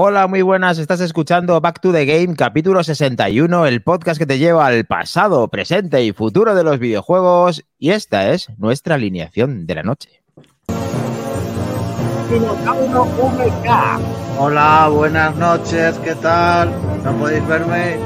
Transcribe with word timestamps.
Hola, 0.00 0.28
muy 0.28 0.42
buenas. 0.42 0.78
Estás 0.78 1.00
escuchando 1.00 1.60
Back 1.60 1.80
to 1.80 1.90
the 1.90 2.06
Game, 2.06 2.36
capítulo 2.36 2.84
61, 2.84 3.66
el 3.66 3.82
podcast 3.82 4.16
que 4.16 4.26
te 4.26 4.38
lleva 4.38 4.64
al 4.64 4.84
pasado, 4.84 5.48
presente 5.48 6.04
y 6.04 6.12
futuro 6.12 6.54
de 6.54 6.62
los 6.62 6.78
videojuegos. 6.78 7.64
Y 7.80 7.90
esta 7.90 8.30
es 8.30 8.48
nuestra 8.58 8.94
alineación 8.94 9.66
de 9.66 9.74
la 9.74 9.82
noche. 9.82 10.22
Hola, 14.38 14.88
buenas 14.88 15.34
noches, 15.34 15.98
¿qué 16.04 16.14
tal? 16.14 16.70
¿No 17.02 17.12
podéis 17.14 17.44
verme? 17.48 17.96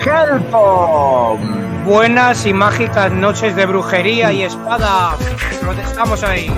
Helcom. 0.00 1.84
Buenas 1.84 2.46
y 2.46 2.54
mágicas 2.54 3.12
noches 3.12 3.54
de 3.54 3.66
brujería 3.66 4.32
y 4.32 4.44
espada. 4.44 5.14
Protestamos 5.60 6.24
ahí. 6.24 6.50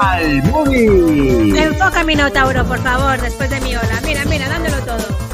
Al 0.00 0.42
Movie. 0.44 1.62
Enfoca 1.62 2.02
Minotauro, 2.04 2.64
por 2.64 2.78
favor, 2.78 3.20
después 3.20 3.50
de 3.50 3.60
mi 3.60 3.76
ola. 3.76 4.00
Mira, 4.04 4.24
mira, 4.24 4.48
dándolo 4.48 4.78
todo. 4.78 5.30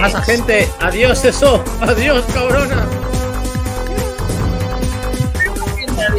Pasa 0.00 0.22
gente, 0.22 0.68
adiós 0.80 1.24
eso, 1.24 1.62
adiós 1.80 2.24
cabrona. 2.34 2.86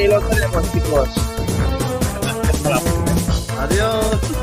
lo 0.08 0.22
tenemos, 0.22 0.72
chicos. 0.72 1.10
Adiós. 3.60 4.41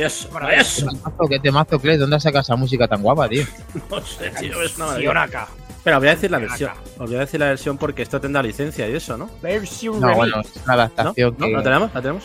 Adiós, 0.00 0.28
adiós. 0.40 0.76
Temazo, 0.76 1.28
¿Qué 1.28 1.38
temazo, 1.38 1.78
Clay? 1.78 1.98
¿Dónde 1.98 2.18
sacas 2.20 2.46
esa 2.46 2.56
música 2.56 2.88
tan 2.88 3.02
guapa, 3.02 3.28
tío? 3.28 3.44
No 3.90 4.00
sé, 4.00 4.30
tío, 4.40 4.62
es 4.62 4.76
una 4.76 4.86
maravilla. 4.86 5.48
Espera, 5.68 5.98
voy 5.98 6.08
a 6.08 6.10
decir 6.12 6.30
la 6.30 6.38
versión. 6.38 6.70
Os 6.98 7.08
voy 7.08 7.16
a 7.16 7.20
decir 7.20 7.40
la 7.40 7.46
versión 7.46 7.76
porque 7.78 8.02
esto 8.02 8.20
tendrá 8.20 8.42
licencia 8.42 8.88
y 8.88 8.94
eso, 8.94 9.16
¿no? 9.16 9.30
Versión 9.42 10.00
No, 10.00 10.14
bueno, 10.14 10.40
es 10.40 10.62
una 10.64 10.74
adaptación 10.74 11.34
¿No? 11.38 11.46
que... 11.46 11.52
¿La 11.52 11.62
tenemos? 11.62 11.94
¿La 11.94 12.00
tenemos? 12.02 12.24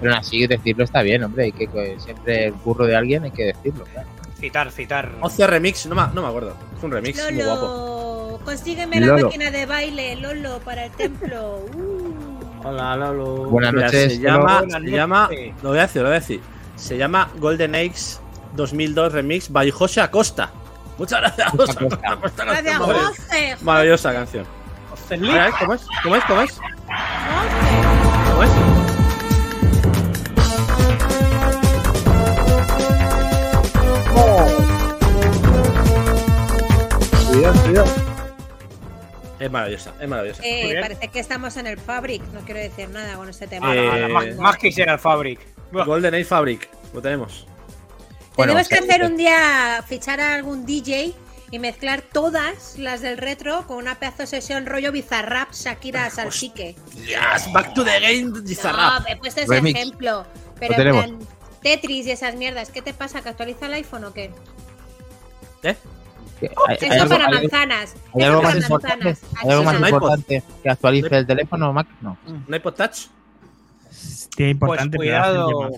Pero 0.00 0.12
aún 0.12 0.20
así, 0.20 0.46
decirlo 0.46 0.84
está 0.84 1.02
bien, 1.02 1.24
hombre. 1.24 1.44
Hay 1.44 1.52
que, 1.52 1.96
siempre 1.98 2.46
el 2.46 2.54
curro 2.54 2.86
de 2.86 2.96
alguien 2.96 3.24
hay 3.24 3.30
que 3.30 3.44
decirlo, 3.44 3.84
claro. 3.84 4.08
Citar, 4.38 4.70
citar. 4.70 5.10
Ocio 5.20 5.46
Remix, 5.46 5.86
no 5.86 5.94
me, 5.94 6.02
no 6.14 6.22
me 6.22 6.28
acuerdo. 6.28 6.54
Es 6.76 6.82
un 6.84 6.92
remix 6.92 7.22
muy 7.32 7.42
guapo. 7.42 8.40
Consígueme 8.44 9.00
la 9.00 9.06
Lolo. 9.08 9.24
máquina 9.26 9.50
de 9.50 9.66
baile, 9.66 10.16
Lolo, 10.16 10.58
para 10.60 10.84
el 10.84 10.92
templo. 10.92 11.64
Uh. 12.60 12.66
Hola, 12.68 12.96
Lolo. 12.96 13.44
Buenas 13.50 13.72
noches, 13.72 14.14
Se 14.14 14.18
Lolo. 14.18 14.38
llama, 14.38 14.58
Buenas 14.58 14.82
se 14.82 14.90
llama, 14.90 15.22
noches. 15.24 15.54
lo 15.62 15.68
voy 15.70 15.78
a 15.78 15.82
decir, 15.82 16.02
lo 16.02 16.08
voy 16.08 16.16
a 16.16 16.20
decir. 16.20 16.40
Se 16.78 16.96
llama 16.96 17.30
Golden 17.38 17.74
Eggs 17.74 18.20
2002 18.54 19.12
Remix 19.12 19.50
by 19.50 19.70
José 19.70 20.00
Acosta. 20.00 20.50
Muchas 20.96 21.20
gracias, 21.20 21.50
José 21.50 21.72
Acosta. 21.72 22.12
Acosta, 22.12 22.44
Gracias. 22.44 22.78
José. 22.78 23.56
Maravillosa 23.62 24.12
canción. 24.12 24.46
Ver, 25.10 25.52
¿Cómo 25.58 25.74
es? 25.74 25.86
¿Cómo 26.02 26.16
es? 26.16 26.24
¿Cómo 26.24 26.40
es? 26.42 26.60
¿Cómo 28.30 28.42
es? 28.42 28.50
Cuidado, 37.30 37.62
cuidado. 37.62 37.86
Es 39.38 39.50
maravillosa, 39.50 39.94
es 40.00 40.08
maravillosa. 40.08 40.42
Eh, 40.44 40.78
parece 40.80 41.08
que 41.08 41.20
estamos 41.20 41.56
en 41.56 41.66
el 41.68 41.78
Fabric. 41.78 42.22
No 42.32 42.40
quiero 42.40 42.60
decir 42.60 42.88
nada 42.90 43.14
con 43.14 43.28
este 43.28 43.46
tema. 43.46 43.74
Eh, 43.74 44.08
más, 44.08 44.36
más 44.36 44.56
quisiera 44.56 44.94
el 44.94 44.98
Fabric. 44.98 45.40
Golden 45.72 46.14
Age 46.14 46.24
Fabric, 46.24 46.68
lo 46.94 47.02
tenemos. 47.02 47.46
Bueno, 48.36 48.52
Tenemos 48.52 48.68
que 48.68 48.76
hacer 48.76 49.04
un 49.04 49.16
día, 49.16 49.82
fichar 49.86 50.20
a 50.20 50.34
algún 50.34 50.64
DJ 50.64 51.14
y 51.50 51.58
mezclar 51.58 52.02
todas 52.02 52.78
las 52.78 53.00
del 53.00 53.18
retro 53.18 53.66
con 53.66 53.78
una 53.78 53.96
pedazo 53.96 54.18
de 54.18 54.26
sesión 54.28 54.66
rollo 54.66 54.92
bizarrap 54.92 55.52
Shakira 55.52 56.08
Salsique. 56.10 56.76
Yes, 56.94 57.52
back 57.52 57.74
to 57.74 57.84
the 57.84 57.98
game, 58.00 58.24
No, 58.26 58.42
Bizarrap. 58.42 59.04
he 59.08 59.16
puesto 59.16 59.40
ese 59.40 59.50
Remix. 59.52 59.78
ejemplo. 59.78 60.24
Lo 60.24 60.26
Pero 60.60 60.74
en 60.82 60.90
plan, 61.16 61.18
Tetris 61.62 62.06
y 62.06 62.10
esas 62.12 62.34
mierdas. 62.36 62.70
¿Qué 62.70 62.82
te 62.82 62.94
pasa? 62.94 63.22
¿Que 63.22 63.30
actualiza 63.30 63.66
el 63.66 63.74
iPhone 63.74 64.04
o 64.04 64.12
qué? 64.12 64.30
¿Eh? 65.64 65.76
hay- 66.68 66.78
hay 66.80 66.96
Eso 66.98 67.08
para 67.08 67.26
hay- 67.26 67.32
manzanas. 67.34 67.94
¿Hay 68.14 68.22
Eso 68.22 68.26
algo 68.30 68.42
para 68.42 68.54
más 68.54 68.62
importante? 68.62 69.04
manzanas. 69.04 69.42
¿Hay 69.42 69.50
algo 69.50 69.62
más 69.64 69.80
no 69.80 69.86
hay 69.86 69.92
importante 69.92 70.42
que 70.62 70.70
actualice 70.70 71.16
el 71.16 71.26
teléfono, 71.26 71.72
Mac? 71.72 71.88
No. 72.00 72.16
¿No 72.26 72.54
hay 72.54 72.60
pod 72.60 72.74
touch? 72.74 73.06
Importante 74.38 74.96
Pues 74.96 75.08
pedazo 75.08 75.46
de 75.46 75.52
cuidado. 75.54 75.70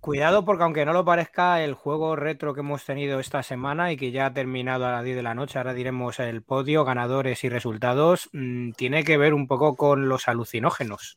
Cuidado 0.00 0.44
porque 0.44 0.64
aunque 0.64 0.84
no 0.84 0.92
lo 0.92 1.02
parezca, 1.04 1.62
el 1.62 1.72
juego 1.72 2.14
retro 2.14 2.52
que 2.52 2.60
hemos 2.60 2.84
tenido 2.84 3.20
esta 3.20 3.42
semana 3.42 3.90
y 3.90 3.96
que 3.96 4.10
ya 4.10 4.26
ha 4.26 4.34
terminado 4.34 4.84
a 4.86 4.92
las 4.92 5.02
10 5.02 5.16
de 5.16 5.22
la 5.22 5.34
noche, 5.34 5.56
ahora 5.56 5.72
diremos 5.72 6.20
el 6.20 6.42
podio, 6.42 6.84
ganadores 6.84 7.42
y 7.42 7.48
resultados, 7.48 8.28
mm, 8.34 8.72
tiene 8.72 9.02
que 9.02 9.16
ver 9.16 9.32
un 9.32 9.46
poco 9.46 9.76
con 9.76 10.06
los 10.10 10.28
alucinógenos. 10.28 11.16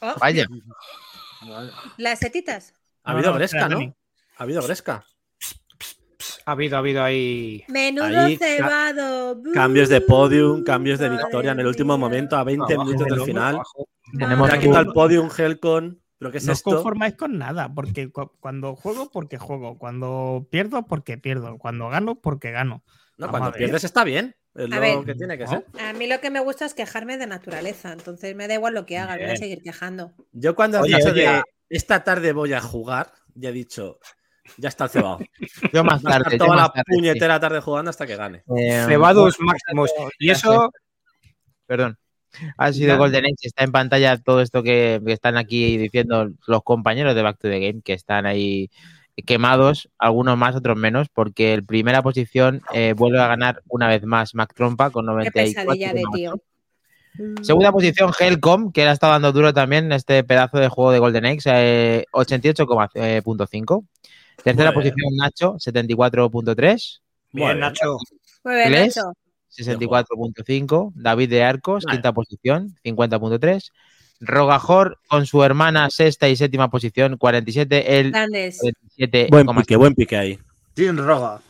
Oh, 0.00 0.14
Vaya. 0.20 0.48
Las 1.96 2.18
setitas. 2.18 2.74
Ha 3.04 3.12
habido 3.12 3.30
no, 3.30 3.36
Gresca, 3.36 3.58
espera, 3.60 3.80
¿no? 3.80 3.94
Ha 4.36 4.42
habido 4.42 4.62
Gresca. 4.62 5.04
Ha 6.48 6.52
habido, 6.52 6.76
ha 6.76 6.78
habido 6.78 7.02
ahí. 7.04 7.62
Menudo 7.68 8.06
Ahí, 8.06 8.38
ca- 8.38 8.46
cebado. 8.46 9.42
Cambios 9.52 9.90
de 9.90 10.00
podium, 10.00 10.64
cambios 10.64 10.98
de 10.98 11.10
victoria 11.10 11.52
en 11.52 11.60
el 11.60 11.66
último 11.66 11.98
mía. 11.98 12.06
momento, 12.06 12.36
a 12.38 12.44
20 12.44 12.72
Abajo, 12.72 12.88
minutos 12.90 13.06
del 13.18 13.26
final. 13.26 13.54
abajo. 13.56 13.86
Tenemos 14.18 14.50
un- 14.50 14.76
el 14.76 14.86
podium 14.86 15.28
Helcon. 15.36 16.00
¿Pero 16.18 16.32
qué 16.32 16.38
es 16.38 16.46
No 16.46 16.52
os 16.54 16.62
conformáis 16.62 17.14
con 17.16 17.36
nada, 17.36 17.72
porque 17.72 18.10
cu- 18.10 18.32
cuando 18.40 18.76
juego, 18.76 19.10
porque 19.10 19.36
juego. 19.36 19.76
Cuando 19.76 20.48
pierdo, 20.50 20.86
porque 20.86 21.18
pierdo. 21.18 21.58
Cuando 21.58 21.90
gano, 21.90 22.14
porque 22.18 22.50
gano. 22.50 22.82
No, 23.18 23.26
Vamos 23.26 23.40
cuando 23.40 23.56
pierdes 23.58 23.84
está 23.84 24.02
bien. 24.04 24.34
Es 24.54 24.64
A 24.64 24.68
lo 24.68 24.80
ver. 24.80 25.04
que 25.04 25.14
tiene 25.16 25.36
que 25.36 25.44
¿No? 25.44 25.50
ser. 25.50 25.64
A 25.86 25.92
mí 25.92 26.06
lo 26.06 26.18
que 26.20 26.30
me 26.30 26.40
gusta 26.40 26.64
es 26.64 26.72
quejarme 26.72 27.18
de 27.18 27.26
naturaleza, 27.26 27.92
entonces 27.92 28.34
me 28.34 28.48
da 28.48 28.54
igual 28.54 28.72
lo 28.72 28.86
que 28.86 28.96
haga, 28.96 29.16
voy 29.16 29.26
a 29.26 29.36
seguir 29.36 29.62
quejando. 29.62 30.12
Yo 30.32 30.54
cuando 30.56 30.78
has 30.78 30.84
Oye, 30.84 30.96
dicho 30.96 31.10
oye. 31.12 31.22
de 31.28 31.42
esta 31.68 32.02
tarde 32.04 32.32
voy 32.32 32.54
a 32.54 32.60
jugar, 32.62 33.12
ya 33.34 33.50
he 33.50 33.52
dicho, 33.52 33.98
ya 34.56 34.68
está 34.68 34.84
el 34.84 34.90
cebado. 34.90 35.18
Yo 35.72 35.84
más 35.84 35.98
estar 35.98 36.22
tarde. 36.22 36.38
toda 36.38 36.50
más 36.50 36.58
la 36.58 36.68
tarde, 36.68 36.84
puñetera 36.86 37.40
tarde 37.40 37.60
jugando 37.60 37.90
hasta 37.90 38.06
que 38.06 38.16
gane. 38.16 38.42
Eh, 38.56 38.84
Cebados 38.86 39.36
máximos. 39.40 39.90
Y 40.18 40.30
eso, 40.30 40.70
Perdón. 41.66 41.98
Ha 42.56 42.72
sido 42.72 42.88
Ya. 42.88 42.96
Golden 42.96 43.24
Age. 43.24 43.34
Está 43.42 43.64
en 43.64 43.72
pantalla 43.72 44.16
todo 44.16 44.40
esto 44.40 44.62
que, 44.62 45.00
que 45.04 45.12
están 45.12 45.36
aquí 45.36 45.76
diciendo 45.76 46.30
los 46.46 46.62
compañeros 46.62 47.14
de 47.14 47.22
Back 47.22 47.38
to 47.38 47.48
the 47.48 47.60
Game, 47.60 47.82
que 47.82 47.92
están 47.92 48.26
ahí 48.26 48.70
quemados, 49.26 49.90
algunos 49.98 50.36
más, 50.38 50.54
otros 50.54 50.76
menos, 50.76 51.08
porque 51.12 51.54
en 51.54 51.66
primera 51.66 52.02
posición 52.02 52.62
eh, 52.72 52.94
vuelve 52.96 53.20
a 53.20 53.26
ganar 53.26 53.62
una 53.68 53.88
vez 53.88 54.04
más 54.04 54.34
Mac 54.34 54.54
Trompa 54.54 54.90
con 54.90 55.06
Qué 55.06 55.12
94. 55.12 55.52
pesadilla 55.52 55.92
de 55.92 56.02
tío. 56.14 56.40
Segunda 57.42 57.72
posición, 57.72 58.12
Helcom, 58.18 58.70
que 58.70 58.82
le 58.82 58.90
ha 58.90 58.92
estado 58.92 59.12
dando 59.14 59.32
duro 59.32 59.52
también 59.52 59.86
en 59.86 59.92
este 59.92 60.22
pedazo 60.22 60.58
de 60.58 60.68
juego 60.68 60.92
de 60.92 61.00
Golden 61.00 61.24
Eggs, 61.24 61.46
eh, 61.46 62.04
88,5. 62.12 63.84
Tercera 64.42 64.70
bien. 64.70 64.74
posición, 64.74 65.16
Nacho, 65.16 65.54
74.3. 65.58 67.00
bien. 67.32 67.58
Nacho. 67.60 67.98
Muy 68.44 68.54
bien. 68.54 68.72
Nacho. 68.72 69.12
64.5. 69.50 70.92
David 70.94 71.30
de 71.30 71.42
Arcos, 71.42 71.84
Vale. 71.84 71.96
quinta 71.96 72.12
posición, 72.12 72.76
50.3. 72.84 73.70
Rogajor 74.20 74.98
con 75.08 75.26
su 75.26 75.42
hermana, 75.44 75.90
sexta 75.90 76.28
y 76.28 76.36
séptima 76.36 76.70
posición, 76.70 77.16
47. 77.16 78.00
El 78.00 78.10
Grandes. 78.10 78.58
47. 78.60 79.28
Buen 79.30 79.46
pique, 79.46 79.76
buen 79.76 79.94
pique 79.94 80.16
ahí. 80.16 80.38
Sin 80.76 80.96
roga. 80.96 81.40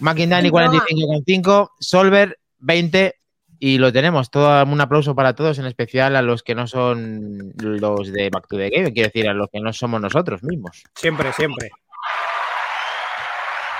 McIndani, 0.00 0.50
Roga. 0.50 0.70
45,5. 0.70 1.70
Solver, 1.80 2.38
20. 2.58 3.14
Y 3.58 3.78
lo 3.78 3.92
tenemos. 3.92 4.30
Todo, 4.30 4.64
un 4.64 4.80
aplauso 4.80 5.14
para 5.14 5.34
todos, 5.34 5.58
en 5.58 5.66
especial 5.66 6.16
a 6.16 6.22
los 6.22 6.42
que 6.42 6.54
no 6.54 6.66
son 6.66 7.52
los 7.56 8.12
de 8.12 8.30
Back 8.30 8.46
to 8.48 8.56
the 8.56 8.70
Game, 8.70 8.92
quiero 8.92 9.08
decir, 9.08 9.28
a 9.28 9.34
los 9.34 9.48
que 9.50 9.60
no 9.60 9.72
somos 9.72 10.00
nosotros 10.00 10.42
mismos. 10.42 10.82
Siempre, 10.94 11.32
siempre. 11.32 11.70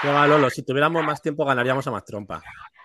Qué 0.03 0.09
va, 0.09 0.27
Lolo, 0.27 0.51
si 0.51 0.63
tuviéramos 0.63 1.05
más 1.05 1.23
tiempo 1.23 1.45
ganaríamos 1.45 1.87
a 1.87 1.91
más 1.91 2.05
trompa. 2.05 2.43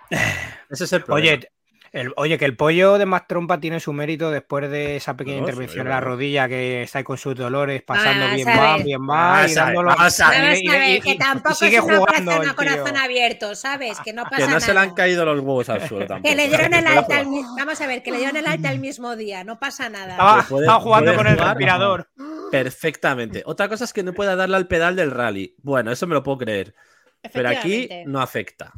Ese 0.70 0.84
es 0.86 0.94
el 0.94 1.04
problema. 1.04 1.34
Oye, 1.34 1.52
El- 1.94 2.14
oye, 2.16 2.38
que 2.38 2.46
el 2.46 2.56
pollo 2.56 2.98
de 2.98 3.06
Mac 3.06 3.26
Trompa 3.28 3.60
tiene 3.60 3.82
su 3.82 3.92
mérito 3.92 4.32
después 4.32 4.72
de 4.72 4.96
esa 4.96 5.18
pequeña 5.18 5.38
No, 5.42 5.44
intervención 5.44 5.86
en 5.88 5.90
la 5.92 6.00
rodilla 6.00 6.48
que 6.48 6.84
está 6.84 7.00
ahí 7.00 7.04
con 7.04 7.18
sus 7.18 7.36
dolores, 7.36 7.82
pasando 7.84 8.34
bien 8.34 8.48
mal, 8.48 8.84
bien 8.84 9.02
mal, 9.02 9.50
y 9.50 9.58
a 9.58 9.66
ver, 9.66 9.76
dándolo. 9.76 9.96
que 11.04 11.16
tampoco 11.20 11.56
sigue 11.56 11.78
es 11.78 11.84
una 11.84 11.98
jugando 11.98 12.32
corazón 12.56 12.96
abierto, 12.96 13.56
¿sabes? 13.56 14.00
Que 14.00 14.14
no 14.14 14.24
pasa 14.24 14.38
Que 14.38 14.48
no 14.48 14.60
se 14.62 14.74
le 14.74 14.80
han 14.80 14.94
caído 14.94 15.26
los 15.26 15.40
huevos 15.42 15.68
al 15.68 15.86
suelo 15.86 16.08
tampoco. 16.08 16.30
Que 16.30 16.36
le 16.38 16.48
dieron 16.48 16.74
el 16.74 16.88
alta 16.88 17.18
al 17.20 17.26
Vamos 17.58 17.82
a 17.82 17.88
ver, 17.88 18.04
que 18.04 18.12
le 18.12 18.18
dieron 18.20 18.38
el 18.38 18.48
alta 18.48 18.72
el 18.72 18.80
mismo 18.80 19.18
día, 19.18 19.44
no 19.44 19.60
pasa 19.60 19.90
nada. 19.90 20.12
Estaba, 20.12 20.42
Que 20.44 20.48
puede- 20.50 20.66
estaba 20.66 20.80
jugando 20.80 21.14
con 21.16 21.28
el 21.28 21.34
jugar. 21.34 21.48
respirador. 21.58 22.10
Perfectamente. 22.52 23.44
Otra 23.46 23.68
cosa 23.68 23.84
es 23.84 23.92
que 23.94 24.04
no 24.04 24.14
pueda 24.14 24.36
darle 24.38 24.56
al 24.56 24.68
pedal 24.68 24.96
del 24.96 25.12
rally. 25.12 25.56
Bueno, 25.62 25.92
eso 25.92 26.08
me 26.08 26.14
lo 26.14 26.24
puedo 26.24 26.38
creer. 26.40 26.74
Pero 27.34 27.50
aquí 27.50 27.90
no 28.06 28.22
afecta. 28.22 28.72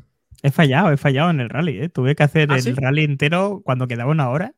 He 0.43 0.51
fallado, 0.51 0.91
he 0.91 0.97
fallado 0.97 1.29
en 1.29 1.39
el 1.39 1.49
rally. 1.49 1.79
¿eh? 1.81 1.89
Tuve 1.89 2.15
que 2.15 2.23
hacer 2.23 2.51
¿Ah, 2.51 2.55
el 2.57 2.61
sí? 2.61 2.73
rally 2.73 3.03
entero 3.05 3.61
cuando 3.63 3.87
quedaba 3.87 4.11
una 4.11 4.29
hora 4.29 4.53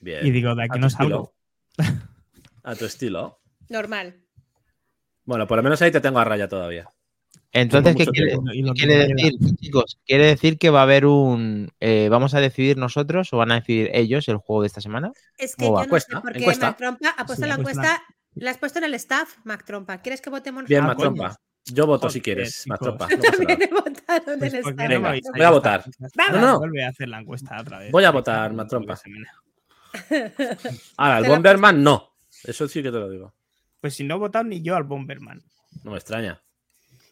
Bien. 0.00 0.26
y 0.26 0.30
digo, 0.30 0.54
de 0.54 0.64
aquí 0.64 0.78
no 0.78 0.90
salgo. 0.90 1.34
A 2.64 2.74
tu 2.74 2.84
estilo. 2.84 3.40
Normal. 3.68 4.20
Bueno, 5.24 5.46
por 5.46 5.56
lo 5.56 5.62
menos 5.62 5.80
ahí 5.82 5.90
te 5.90 6.00
tengo 6.00 6.18
a 6.18 6.24
raya 6.24 6.48
todavía. 6.48 6.88
Entonces, 7.52 7.94
¿qué 7.94 8.06
quiere, 8.06 8.36
qué 8.74 8.86
decir, 8.86 9.32
chicos? 9.56 9.98
¿Quiere 10.04 10.26
decir 10.26 10.58
que 10.58 10.70
va 10.70 10.80
a 10.80 10.82
haber 10.82 11.06
un... 11.06 11.70
eh, 11.78 12.08
¿Vamos 12.10 12.34
a 12.34 12.40
decidir 12.40 12.76
nosotros 12.76 13.32
o 13.32 13.36
van 13.36 13.52
a 13.52 13.56
decidir 13.56 13.90
ellos 13.94 14.28
el 14.28 14.38
juego 14.38 14.62
de 14.62 14.66
esta 14.66 14.80
semana? 14.80 15.12
Es 15.38 15.54
que 15.54 15.66
¿Cómo 15.66 15.80
yo 15.84 15.88
no 15.88 16.00
sé 16.00 16.16
por 16.20 16.32
qué. 16.32 16.46
Mac 16.46 16.76
Trompa 16.76 17.14
ha 17.16 17.24
puesto 17.26 17.44
Sí, 17.44 17.48
la 17.48 17.54
encuesta. 17.54 18.02
La 18.34 18.50
has 18.50 18.58
puesto 18.58 18.78
en 18.80 18.84
el 18.86 18.94
staff, 18.94 19.36
Mac 19.44 19.64
Trompa. 19.64 19.98
¿Quieres 19.98 20.20
que 20.20 20.30
votemos 20.30 20.64
Bien, 20.66 20.82
Ah, 20.82 20.94
nosotros? 20.94 21.36
Yo 21.66 21.86
voto 21.86 22.10
si 22.10 22.20
quieres, 22.20 22.64
no 22.68 22.76
También 22.78 23.62
he 23.62 23.66
votado 23.68 24.32
en 24.32 24.38
Pues, 24.38 24.54
el 24.54 24.62
¿por 24.62 24.72
staff. 24.72 24.76
qué 24.76 24.82
no 24.82 24.88
Venga, 24.88 24.98
me 25.00 25.08
habéis 25.08 25.24
voy 25.32 25.42
a 25.42 25.50
votar. 25.50 25.84
No, 26.32 26.40
no. 26.40 26.58
Vuelve 26.58 26.84
a 26.84 26.88
hacer 26.88 27.08
la 27.08 27.20
encuesta 27.20 27.60
otra 27.60 27.78
vez. 27.78 27.90
Voy 27.92 28.04
a 28.04 28.10
votar, 28.10 28.52
Matrompa. 28.52 28.98
Ahora, 30.96 31.18
el 31.18 31.22
Te 31.24 31.28
la- 31.28 31.34
Bomberman 31.34 31.82
no. 31.82 32.10
Eso 32.44 32.68
sí 32.68 32.82
que 32.82 32.90
te 32.90 32.98
lo 32.98 33.08
digo. 33.08 33.34
Pues 33.80 33.94
si 33.94 34.04
no 34.04 34.16
he 34.16 34.18
votado 34.18 34.44
ni 34.44 34.60
yo 34.62 34.76
al 34.76 34.84
Bomberman. 34.84 35.42
No 35.82 35.92
me 35.92 35.96
extraña. 35.96 36.42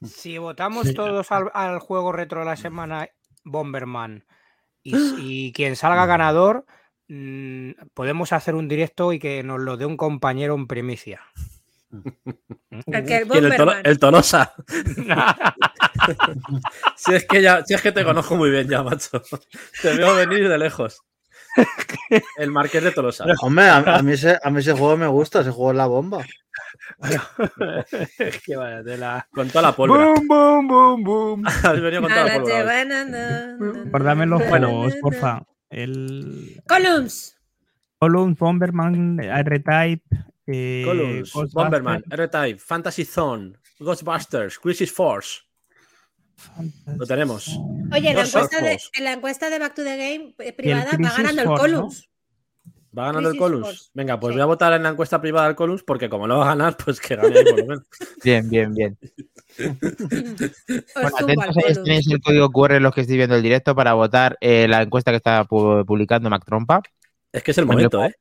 Si 0.04 0.36
votamos 0.38 0.92
todos 0.94 1.30
al, 1.32 1.50
al 1.54 1.78
juego 1.78 2.12
retro 2.12 2.40
de 2.40 2.46
la 2.46 2.56
semana 2.56 3.08
Bomberman 3.44 4.24
y, 4.82 4.94
y 5.18 5.52
quien 5.52 5.76
salga 5.76 6.06
ganador, 6.06 6.66
mm, 7.08 7.70
podemos 7.94 8.32
hacer 8.32 8.54
un 8.56 8.68
directo 8.68 9.12
y 9.12 9.18
que 9.18 9.42
nos 9.44 9.60
lo 9.60 9.76
dé 9.76 9.86
un 9.86 9.96
compañero 9.96 10.54
en 10.56 10.66
primicia. 10.66 11.20
El 12.86 13.06
que 13.06 13.96
Tolosa. 13.98 14.54
si, 16.96 17.14
es 17.14 17.26
que 17.26 17.42
ya, 17.42 17.62
si 17.64 17.74
es 17.74 17.82
que 17.82 17.92
te 17.92 18.04
conozco 18.04 18.36
muy 18.36 18.50
bien 18.50 18.68
ya, 18.68 18.82
macho. 18.82 19.22
Te 19.82 19.96
veo 19.96 20.16
venir 20.16 20.48
de 20.48 20.58
lejos. 20.58 21.02
El 22.38 22.50
Marqués 22.50 22.82
de 22.82 22.92
Tolosa. 22.92 23.26
Hombre, 23.42 23.66
a, 23.66 23.76
a 23.76 24.02
mí 24.02 24.12
ese, 24.12 24.38
a 24.42 24.50
mí 24.50 24.60
ese 24.60 24.72
juego 24.72 24.96
me 24.96 25.06
gusta, 25.06 25.40
ese 25.40 25.50
juego 25.50 25.72
es 25.72 25.76
la 25.76 25.86
bomba. 25.86 26.24
Es 28.18 28.42
que 28.42 28.56
vaya 28.56 28.82
tela. 28.82 29.28
Con 29.32 29.48
toda 29.48 29.62
la 29.62 29.72
pólvora. 29.72 30.06
Boom, 30.06 30.28
boom, 30.28 30.68
boom, 30.68 31.04
boom. 31.04 31.46
Has 31.46 31.80
venido 31.80 32.02
con 32.02 32.10
toda 32.10 32.24
la 32.24 32.40
pólvora. 32.40 33.56
Guárdame 33.90 34.26
los 34.26 34.42
juegos, 34.42 34.94
porfa. 35.00 35.42
El 35.70 36.62
Columns. 36.68 37.36
Columns, 37.98 38.38
Bomberman, 38.38 39.20
R-Type. 39.20 40.04
Eh, 40.52 40.82
Columns, 40.84 41.32
Ghostbusters, 41.32 41.52
Bomberman, 41.54 42.04
R-Type, 42.10 42.58
Fantasy 42.58 43.04
Zone, 43.04 43.52
Ghostbusters, 43.78 44.58
Crisis 44.58 44.92
Force. 44.92 45.40
Lo 46.96 47.06
tenemos. 47.06 47.48
Oye, 47.92 48.10
en 48.10 48.16
la, 48.16 48.22
encuesta 48.24 48.60
de, 48.60 48.78
en 48.94 49.04
la 49.04 49.12
encuesta 49.12 49.48
de 49.50 49.58
Back 49.58 49.74
to 49.74 49.84
the 49.84 49.96
Game 49.96 50.34
eh, 50.38 50.52
privada 50.52 50.90
va 50.92 51.12
ganando 51.16 51.42
el 51.42 51.46
Force, 51.48 51.68
¿no? 51.72 51.78
Columns. 51.78 52.08
Va 52.98 53.04
ganando 53.06 53.30
el 53.30 53.36
Columns. 53.38 53.66
Force. 53.66 53.90
Venga, 53.94 54.18
pues 54.20 54.32
Sí. 54.32 54.36
voy 54.36 54.42
a 54.42 54.46
votar 54.46 54.72
en 54.72 54.82
la 54.82 54.88
encuesta 54.90 55.20
privada 55.20 55.46
del 55.46 55.56
Columns 55.56 55.82
porque 55.84 56.08
como 56.10 56.26
no 56.26 56.38
va 56.38 56.44
a 56.46 56.48
ganar, 56.48 56.76
pues 56.76 57.00
que 57.00 57.16
gane 57.16 57.38
ahí 57.38 57.44
por 57.44 57.58
lo 57.60 57.66
menos. 57.66 57.84
Bien, 58.24 58.48
bien, 58.50 58.74
bien. 58.74 58.98
Bueno, 59.58 59.76
al 60.94 61.24
atentos, 61.24 61.56
ahí 61.56 61.62
Columns. 61.62 61.82
tenéis 61.84 62.10
el 62.10 62.20
código 62.20 62.50
QR 62.50 62.80
los 62.80 62.94
que 62.94 63.02
estoy 63.02 63.16
viendo 63.16 63.36
el 63.36 63.42
directo 63.42 63.74
para 63.74 63.94
votar 63.94 64.36
eh, 64.40 64.66
la 64.68 64.82
encuesta 64.82 65.10
que 65.10 65.18
está 65.18 65.44
pu- 65.46 65.84
publicando 65.86 66.28
Mac 66.30 66.44
Trompa. 66.44 66.82
Es 67.32 67.42
que 67.42 67.50
es 67.52 67.58
el 67.58 67.66
momento, 67.66 68.02
¿eh? 68.04 68.14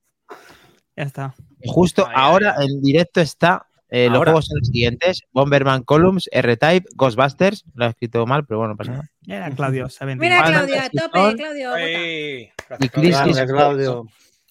Ya 0.96 1.04
está. 1.04 1.34
Justo 1.66 2.06
Ay, 2.08 2.14
ahora 2.16 2.56
en 2.60 2.82
directo 2.82 3.22
está. 3.22 3.66
eh, 3.90 4.10
los 4.10 4.20
juegos 4.24 4.46
son 4.46 4.60
los 4.60 4.68
siguientes: 4.68 5.22
Bomberman 5.32 5.84
Columns, 5.84 6.30
R-Type, 6.32 6.88
Ghostbusters. 6.96 7.66
Lo 7.76 7.86
he 7.86 7.90
escrito 7.90 8.26
mal, 8.26 8.46
pero 8.46 8.60
bueno, 8.60 8.74
no 8.74 8.78
pasa 8.78 8.92
nada. 8.92 9.10
Mira, 9.28 9.50
Claudio, 9.52 9.90
se. 9.90 10.06
Mira, 10.06 10.44
Claudio, 10.44 10.76
a 10.82 10.90
tope. 10.90 11.36
Claudio. 11.36 11.74
Ay, 11.74 12.50
Y 12.80 12.90
Crisis. 12.90 13.38
Claudio. 13.48 14.06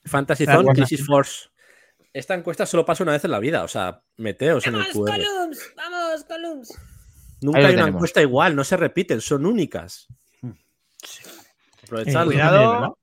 Fantasy 0.04 0.44
Zone. 0.46 0.72
Crisis 0.72 1.04
Force. 1.06 1.48
Esta 2.12 2.34
encuesta 2.34 2.66
solo 2.66 2.84
pasa 2.84 3.02
una 3.04 3.12
vez 3.12 3.24
en 3.24 3.30
la 3.30 3.38
vida, 3.38 3.62
o 3.62 3.68
sea, 3.68 4.02
meteos 4.16 4.66
en 4.66 4.74
el 4.74 4.80
Vamos, 4.80 4.94
QR. 4.94 5.10
Columns. 5.10 5.72
Vamos, 5.76 6.24
Columns. 6.24 6.78
Nunca 7.40 7.58
hay 7.58 7.64
una 7.66 7.70
tenemos. 7.72 7.94
encuesta 7.94 8.20
igual, 8.20 8.56
no 8.56 8.64
se 8.64 8.76
repiten, 8.76 9.20
son 9.20 9.46
únicas. 9.46 10.08
Eh, 10.42 10.48
Aprovechadlo. 11.84 12.30
cuidado. 12.32 12.98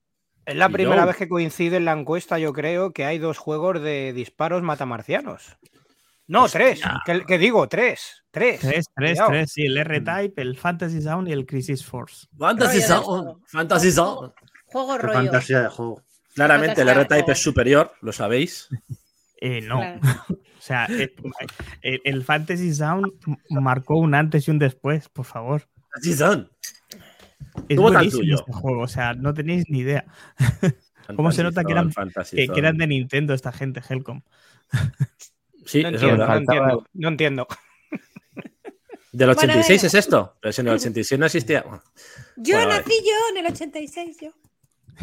Es 0.47 0.55
la 0.55 0.69
primera 0.69 1.03
vez 1.03 1.17
que 1.17 1.27
coincide 1.27 1.75
en 1.75 1.83
la 1.83 1.91
encuesta, 1.91 2.39
yo 2.39 2.53
creo, 2.53 2.93
que 2.93 3.03
hay 3.03 3.17
dos 3.17 3.37
juegos 3.37 3.81
de 3.81 4.13
disparos 4.13 4.63
matamarcianos. 4.63 5.57
No, 6.25 6.47
tres. 6.47 6.79
¿Qué, 7.05 7.25
qué 7.27 7.37
digo? 7.37 7.67
Tres. 7.67 8.23
Tres. 8.31 8.61
Tres, 8.61 8.85
tres, 8.95 9.11
Cuidado. 9.17 9.29
tres. 9.29 9.51
Sí, 9.51 9.65
el 9.65 9.77
R-Type, 9.77 10.41
el 10.41 10.55
Fantasy 10.57 11.01
Zone 11.01 11.29
y 11.29 11.33
el 11.33 11.45
Crisis 11.45 11.85
Force. 11.85 12.27
Fantasy 12.39 12.81
juego. 12.81 13.41
Fantasy 13.45 13.91
Zone. 13.91 14.31
Juego 14.67 14.97
rollo. 14.97 15.13
fantasía 15.15 15.63
de 15.63 15.67
juego. 15.67 16.01
Claramente 16.33 16.81
el 16.81 16.89
R-Type 16.89 17.33
es 17.33 17.41
superior, 17.43 17.91
lo 18.01 18.13
sabéis. 18.13 18.69
Eh, 19.39 19.61
no. 19.61 19.77
Claro. 19.77 19.99
O 20.57 20.61
sea, 20.67 20.87
eh, 20.89 21.13
el, 21.83 22.01
el 22.03 22.23
Fantasy 22.25 22.73
Zone 22.73 23.07
marcó 23.51 23.95
un 23.97 24.15
antes 24.15 24.47
y 24.47 24.51
un 24.51 24.57
después, 24.57 25.07
por 25.07 25.25
favor. 25.25 25.67
Fantasy 25.93 26.13
Zone. 26.15 26.49
Es 27.69 27.77
buenísimo 27.77 28.35
este 28.35 28.53
juego, 28.53 28.81
o 28.81 28.87
sea, 28.87 29.13
no 29.13 29.33
tenéis 29.33 29.65
ni 29.69 29.79
idea. 29.79 30.05
¿Cómo 31.15 31.31
se 31.31 31.43
nota 31.43 31.63
que 31.63 31.71
eran, 31.71 31.91
que, 32.31 32.47
que 32.47 32.59
eran 32.59 32.77
de 32.77 32.87
Nintendo 32.87 33.33
esta 33.33 33.51
gente, 33.51 33.81
Helcom? 33.87 34.21
Sí, 35.65 35.81
No 35.83 35.89
entiendo, 35.89 36.27
no 36.27 36.35
entiendo. 36.35 36.87
No 36.93 37.07
entiendo. 37.07 37.47
¿Del 39.11 39.29
86 39.29 39.67
venga. 39.67 39.87
es 39.87 39.93
esto? 39.93 40.35
Pero 40.41 40.51
si 40.51 40.61
en 40.61 40.67
el 40.67 40.73
86 40.75 41.19
no 41.19 41.25
existía. 41.25 41.65
Yo 42.35 42.55
Bueno, 42.55 42.69
nací 42.71 42.93
yo 43.03 43.13
en 43.31 43.45
el 43.45 43.51
86, 43.51 44.17
yo. 44.21 44.29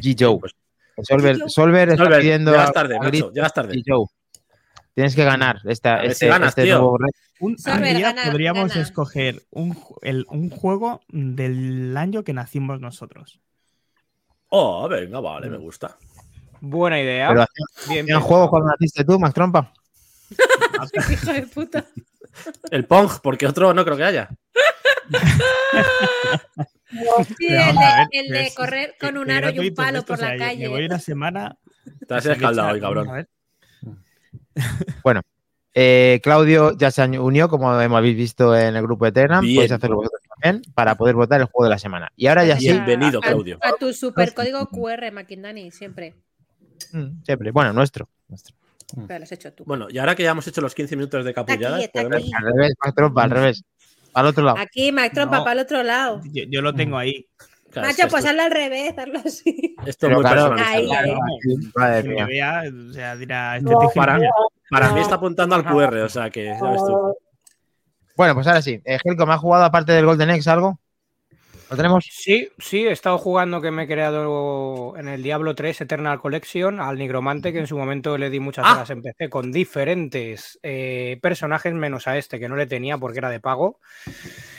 G-Joe. 0.00 0.38
Pues- 0.40 0.54
Solver. 1.02 1.38
Solver 1.50 1.88
está 1.88 2.04
Solver, 2.04 2.20
pidiendo. 2.20 2.52
llegas 2.52 2.72
tarde, 2.72 2.96
a 2.96 3.00
macho, 3.00 3.32
llegas 3.32 3.52
tarde. 3.52 3.74
G-Joe. 3.74 4.06
Tienes 4.94 5.14
que 5.16 5.24
ganar 5.24 5.60
esta, 5.64 5.94
A 5.96 6.02
ver 6.02 6.10
este, 6.12 6.28
ganas, 6.28 6.50
este 6.50 6.64
tío. 6.64 6.78
nuevo 6.78 6.98
reto. 6.98 7.18
Un, 7.40 7.56
día 7.56 8.00
gana, 8.12 8.22
podríamos 8.30 8.68
gana. 8.70 8.80
escoger 8.82 9.42
un, 9.50 9.76
el- 10.02 10.24
un 10.28 10.50
juego 10.50 11.00
del 11.08 11.96
año 11.96 12.22
que 12.22 12.32
nacimos 12.32 12.80
nosotros. 12.80 13.40
Oh, 14.50 14.88
venga, 14.88 15.18
vale, 15.20 15.50
me 15.50 15.58
gusta. 15.58 15.96
Buena 16.60 17.00
idea. 17.00 17.28
Pero 17.28 17.40
Bien, 17.40 17.66
¿Hacían 17.76 18.06
bien. 18.06 18.20
juegos 18.20 18.50
cuando 18.50 18.68
naciste 18.68 19.04
tú, 19.04 19.18
Mac 19.18 19.34
Trompa? 19.34 19.72
Hijo 21.12 21.32
de 21.32 21.42
puta. 21.48 21.84
El 22.70 22.84
Pong, 22.86 23.10
porque 23.22 23.46
otro 23.46 23.74
no 23.74 23.84
creo 23.84 23.96
que 23.96 24.04
haya. 24.04 24.28
Sí, 27.36 27.46
el 27.48 27.74
de, 27.76 28.06
el 28.12 28.28
de 28.28 28.42
es- 28.46 28.54
correr 28.54 28.94
con 29.00 29.16
un 29.18 29.30
aro 29.30 29.50
y 29.50 29.58
un 29.68 29.74
palo 29.74 30.04
por 30.04 30.20
la 30.20 30.36
calle. 30.36 30.64
Me 30.64 30.68
voy 30.68 30.84
una 30.86 31.00
semana. 31.00 31.58
Te 32.06 32.14
has 32.14 32.26
escaldado 32.26 32.72
hoy, 32.72 32.80
cabrón. 32.80 33.26
a 35.04 35.12
ver. 35.12 35.22
Eh, 35.76 36.20
Claudio 36.22 36.76
ya 36.76 36.90
se 36.92 37.02
unió, 37.18 37.48
como 37.48 37.68
habéis 37.70 38.16
visto 38.16 38.56
en 38.56 38.76
el 38.76 38.82
grupo. 38.82 39.06
Bien. 39.10 39.26
Podéis 39.28 39.72
hacerlo 39.72 39.96
vosotros 39.96 40.22
también 40.40 40.62
para 40.72 40.94
poder 40.94 41.16
votar 41.16 41.40
el 41.40 41.46
juego 41.48 41.64
de 41.64 41.70
la 41.70 41.78
semana. 41.78 42.12
Y 42.16 42.28
ahora 42.28 42.44
ya 42.44 42.56
sí, 42.58 42.68
Bienvenido, 42.68 43.18
A- 43.18 43.22
Claudio. 43.26 43.58
A, 43.60 43.72
tu 43.72 43.92
super 43.92 44.32
código 44.34 44.66
QR, 44.68 45.10
Maquindani, 45.12 45.72
siempre. 45.72 46.14
mm, 46.92 47.24
siempre. 47.24 47.50
Bueno, 47.50 47.72
nuestro. 47.72 48.08
nuestro. 48.28 48.54
Pero 49.08 49.18
lo 49.18 49.24
has 49.24 49.32
hecho 49.32 49.52
tú. 49.52 49.64
Bueno, 49.64 49.88
y 49.90 49.98
ahora 49.98 50.14
que 50.14 50.22
ya 50.22 50.30
hemos 50.30 50.46
hecho 50.46 50.60
los 50.60 50.74
15 50.74 50.94
minutos 50.94 51.24
de 51.24 51.34
capulladas, 51.34 51.88
podemos- 51.88 52.18
aquí. 52.18 52.30
Al 52.36 52.44
revés, 52.52 52.74
Mac 52.84 52.94
Trompa, 52.94 53.24
al 53.24 53.30
revés. 53.30 53.64
Al 54.12 54.26
otro 54.26 54.44
lado. 54.44 54.58
Aquí, 54.58 54.92
Mac 54.92 55.12
Trompa, 55.12 55.38
No. 55.38 55.42
para 55.44 55.54
el 55.60 55.66
otro 55.66 55.82
lado. 55.82 56.20
Yo, 56.32 56.44
yo 56.48 56.62
lo 56.62 56.72
tengo 56.72 56.96
ahí. 56.98 57.26
Claro, 57.74 57.88
Macho, 57.88 58.02
pues 58.08 58.24
esto, 58.24 58.28
hazlo 58.30 58.42
al 58.42 58.50
revés, 58.50 58.94
hazlo 58.96 59.18
así. 59.18 59.74
esto 59.78 59.88
es 59.90 59.96
Pero 59.98 60.14
muy 60.16 60.24
claro, 60.24 60.54
personalizado. 60.54 60.74
Ahí, 60.78 60.86
Claro, 60.88 61.18
Madre 61.74 62.02
que 62.02 62.08
me 62.08 62.14
mía. 62.14 62.26
vea, 62.26 62.62
o 62.90 62.92
sea, 62.92 63.16
dirá, 63.16 63.56
este 63.56 63.70
No, 63.70 63.78
Para, 63.94 64.18
para 64.70 64.92
mí 64.92 65.00
está 65.00 65.16
apuntando 65.16 65.54
al 65.56 65.64
QR, 65.64 66.02
o 66.02 66.08
sea 66.08 66.30
que, 66.30 66.44
ya 66.44 66.70
ves 66.70 66.82
tú. 66.86 67.16
Bueno, 68.16 68.34
pues 68.34 68.46
ahora 68.46 68.62
sí. 68.62 68.80
Eh, 68.84 68.98
Helcom, 69.02 69.30
¿has 69.30 69.40
jugado 69.40 69.64
aparte 69.64 69.92
del 69.92 70.06
Golden 70.06 70.30
X 70.30 70.46
algo? 70.48 70.78
¿Lo 71.70 71.76
tenemos? 71.76 72.04
Sí, 72.10 72.48
sí, 72.58 72.86
he 72.86 72.92
estado 72.92 73.16
jugando 73.18 73.60
que 73.60 73.70
me 73.70 73.84
he 73.84 73.86
creado 73.86 74.94
en 74.98 75.08
el 75.08 75.22
Diablo 75.22 75.54
3 75.54 75.80
Eternal 75.80 76.20
Collection 76.20 76.78
al 76.78 76.98
Nigromante, 76.98 77.52
que 77.52 77.58
en 77.58 77.66
su 77.66 77.76
momento 77.76 78.18
le 78.18 78.28
di 78.30 78.38
muchas 78.38 78.64
Ah. 78.68 78.74
horas 78.74 78.90
en 78.90 79.02
PC 79.02 79.30
con 79.30 79.50
diferentes 79.50 80.58
eh, 80.62 81.18
personajes, 81.22 81.72
menos 81.72 82.06
a 82.06 82.18
este 82.18 82.38
que 82.38 82.48
no 82.48 82.56
le 82.56 82.66
tenía 82.66 82.98
porque 82.98 83.18
era 83.18 83.30
de 83.30 83.40
pago. 83.40 83.80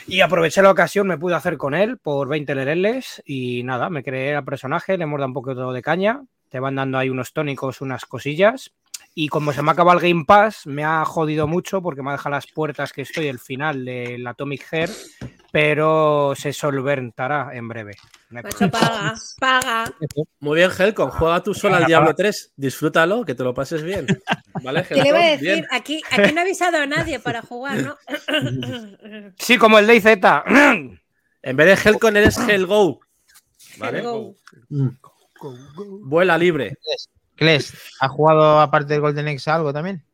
Y 0.08 0.20
aproveché 0.20 0.62
la 0.62 0.70
ocasión, 0.70 1.06
me 1.06 1.16
pude 1.16 1.34
hacer 1.36 1.56
con 1.56 1.74
él 1.74 1.96
por 1.98 2.28
20 2.28 2.54
lereles 2.54 3.22
y 3.24 3.62
nada, 3.62 3.88
me 3.88 4.02
creé 4.02 4.34
al 4.34 4.44
personaje, 4.44 4.98
le 4.98 5.04
hemos 5.04 5.18
dado 5.18 5.28
un 5.28 5.34
poquito 5.34 5.72
de 5.72 5.82
caña, 5.82 6.22
te 6.50 6.60
van 6.60 6.74
dando 6.74 6.98
ahí 6.98 7.08
unos 7.08 7.32
tónicos, 7.32 7.80
unas 7.80 8.04
cosillas. 8.04 8.72
Y 9.14 9.28
como 9.28 9.52
se 9.52 9.62
me 9.62 9.70
acaba 9.70 9.94
el 9.94 10.00
Game 10.00 10.24
Pass, 10.26 10.66
me 10.66 10.84
ha 10.84 11.02
jodido 11.06 11.46
mucho 11.46 11.80
porque 11.80 12.02
me 12.02 12.10
ha 12.10 12.12
dejado 12.12 12.34
las 12.34 12.46
puertas 12.48 12.92
que 12.92 13.02
estoy 13.02 13.28
el 13.28 13.38
final 13.38 13.84
del 13.86 14.26
Atomic 14.26 14.66
Hair, 14.70 14.90
pero 15.56 16.34
se 16.36 16.52
solventará 16.52 17.48
en 17.54 17.66
breve. 17.66 17.96
Pues 18.42 18.56
paga, 18.70 19.14
paga. 19.40 19.90
Muy 20.38 20.56
bien, 20.56 20.70
Helcon, 20.70 21.08
juega 21.08 21.42
tú 21.42 21.54
solo 21.54 21.76
al 21.76 21.86
Diablo 21.86 22.10
va. 22.10 22.14
3, 22.14 22.52
disfrútalo, 22.56 23.24
que 23.24 23.34
te 23.34 23.42
lo 23.42 23.54
pases 23.54 23.82
bien. 23.82 24.06
¿Vale, 24.62 24.84
¿Qué 24.86 24.96
le 24.96 25.08
iba 25.08 25.16
a 25.16 25.32
Helcon? 25.32 25.40
decir? 25.40 25.54
Bien. 25.54 25.66
Aquí, 25.70 26.02
aquí 26.10 26.34
no 26.34 26.40
ha 26.40 26.42
avisado 26.42 26.76
a 26.76 26.84
nadie 26.84 27.20
para 27.20 27.40
jugar, 27.40 27.78
¿no? 27.78 27.96
Sí, 29.38 29.56
como 29.56 29.78
el 29.78 29.86
DayZ. 29.86 30.06
En 31.40 31.56
vez 31.56 31.82
de 31.82 31.88
Helcon 31.90 32.18
eres 32.18 32.36
Helgo. 32.36 33.00
¿Vale? 33.78 34.02
Go. 34.02 34.34
Vuela 36.02 36.36
libre. 36.36 36.76
Kles, 37.34 37.72
¿ha 38.00 38.08
jugado 38.08 38.60
aparte 38.60 38.92
del 38.92 39.00
Golden 39.00 39.28
X 39.28 39.48
algo 39.48 39.72
también? 39.72 40.04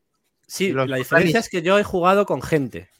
Sí, 0.47 0.71
Los 0.71 0.89
la 0.89 0.99
diferencia 0.99 1.41
es 1.41 1.49
que 1.49 1.63
yo 1.63 1.81
he 1.81 1.83
jugado 1.83 2.27
con 2.27 2.43
gente 2.43 2.93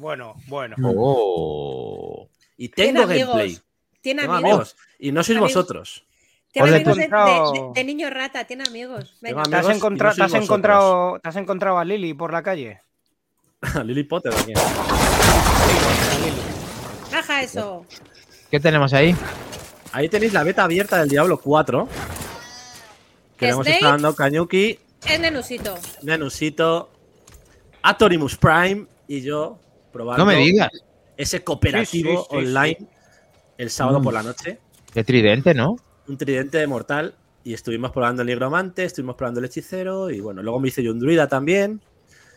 Bueno, 0.00 0.34
bueno. 0.46 0.76
Oh. 0.82 2.26
y 2.56 2.68
Tiene 2.70 3.00
tengo 3.00 3.06
gameplay. 3.06 3.58
Tiene 4.00 4.22
amigos. 4.22 4.38
amigos. 4.42 4.76
Y 4.98 5.12
no 5.12 5.22
sois 5.22 5.36
Amigos. 5.36 5.54
vosotros. 5.54 6.04
Tiene 6.52 6.68
amigos 6.76 6.96
de, 6.96 7.02
encontrado- 7.04 7.52
de- 7.52 7.80
de 7.80 7.84
niño 7.84 8.08
rata, 8.08 8.44
tiene 8.44 8.64
amigos. 8.66 9.14
Venga. 9.20 9.42
¿Te 9.42 9.56
has, 9.56 9.68
encontrado, 9.68 10.14
no 10.16 10.16
te, 10.16 10.22
has 10.36 10.42
encontrado, 10.42 11.18
¿Te 11.22 11.28
has 11.28 11.36
encontrado 11.36 11.78
a 11.78 11.84
Lily 11.84 12.14
por 12.14 12.32
la 12.32 12.42
calle? 12.42 12.80
Lily 13.84 14.04
Potter. 14.04 14.32
¿o 14.32 14.44
quién? 14.46 14.56
Baja 17.12 17.42
eso. 17.42 17.84
¿Qué 18.50 18.58
tenemos 18.58 18.94
ahí? 18.94 19.14
Ahí 19.92 20.08
tenéis 20.08 20.32
la 20.32 20.42
beta 20.44 20.64
abierta 20.64 20.98
del 20.98 21.10
Diablo 21.10 21.38
4. 21.38 21.88
Que 23.36 23.46
le 23.46 23.52
hemos 23.52 23.66
estado 23.66 23.92
dando 23.92 24.14
Kañuki, 24.14 24.78
Es 25.06 25.20
Nenusito. 25.20 25.74
Nenusito, 26.02 26.90
Atorimus 27.82 28.36
Prime 28.36 28.86
y 29.06 29.20
yo 29.22 29.58
probando 29.92 30.24
No 30.24 30.30
me 30.30 30.36
digas. 30.38 30.70
ese 31.16 31.42
cooperativo 31.42 32.10
Sí, 32.10 32.16
sí, 32.16 32.26
sí, 32.30 32.36
online 32.36 32.78
el 33.58 33.70
sábado 33.70 34.00
Mm. 34.00 34.04
por 34.04 34.14
la 34.14 34.22
noche. 34.22 34.58
Qué 34.92 35.04
tridente, 35.04 35.54
¿no? 35.54 35.76
Un 36.08 36.16
tridente 36.16 36.58
de 36.58 36.66
mortal. 36.66 37.14
Y 37.42 37.54
estuvimos 37.54 37.90
probando 37.90 38.20
el 38.22 38.28
nigromante, 38.28 38.84
estuvimos 38.84 39.16
probando 39.16 39.40
el 39.40 39.46
hechicero. 39.46 40.10
Y 40.10 40.20
bueno, 40.20 40.42
luego 40.42 40.60
me 40.60 40.68
hice 40.68 40.82
yo 40.82 40.92
un 40.92 40.98
druida 40.98 41.26
también. 41.28 41.80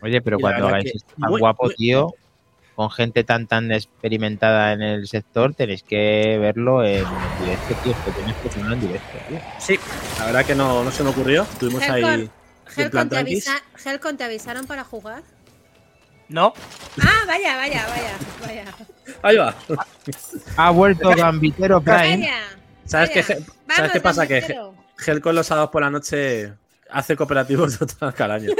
Oye, 0.01 0.21
pero 0.21 0.37
cuando 0.39 0.67
hagáis 0.67 0.93
tan 1.19 1.29
muy- 1.29 1.39
guapo, 1.39 1.65
muy- 1.65 1.75
tío, 1.75 2.13
con 2.75 2.89
gente 2.89 3.23
tan 3.23 3.45
tan 3.47 3.71
experimentada 3.71 4.73
en 4.73 4.81
el 4.81 5.07
sector, 5.07 5.53
tenéis 5.53 5.83
que 5.83 6.37
verlo 6.39 6.83
en 6.83 7.03
directo, 7.39 7.75
tío. 7.83 7.93
Que 8.05 8.11
tenéis 8.11 8.35
que 8.37 8.59
en 8.59 8.79
directo, 8.79 9.17
tío. 9.29 9.39
Sí, 9.59 9.79
la 10.19 10.25
verdad 10.25 10.45
que 10.45 10.55
no, 10.55 10.83
no 10.83 10.91
se 10.91 11.03
me 11.03 11.09
ocurrió. 11.09 11.43
Estuvimos 11.43 11.83
ahí. 11.83 12.29
Helcon, 12.75 13.09
¿te 13.09 13.17
avisa- 13.17 13.61
Helcon, 13.85 14.17
¿te 14.17 14.23
avisaron 14.23 14.65
para 14.65 14.83
jugar? 14.83 15.21
No. 16.29 16.53
Ah, 17.01 17.23
vaya, 17.27 17.55
vaya, 17.57 17.85
vaya, 17.87 18.17
vaya. 18.41 18.65
Ahí 19.21 19.37
va. 19.37 19.53
Ha 20.57 20.69
vuelto 20.71 21.09
Gambitero 21.11 21.81
Prime. 21.81 22.17
Vaya. 22.17 22.39
¿Sabes 22.85 23.09
qué, 23.11 23.21
vaya. 23.21 23.35
¿sabes 23.35 23.47
Vamos, 23.67 23.91
qué 23.93 24.01
pasa? 24.01 24.27
Que 24.27 24.39
Gambitero. 24.41 24.75
Helcon 25.05 25.35
los 25.35 25.47
sábados 25.47 25.69
por 25.69 25.81
la 25.81 25.89
noche 25.89 26.53
hace 26.89 27.15
cooperativos 27.15 27.77
de 27.79 27.85
otra 27.85 28.11
cada 28.13 28.35
año. 28.35 28.51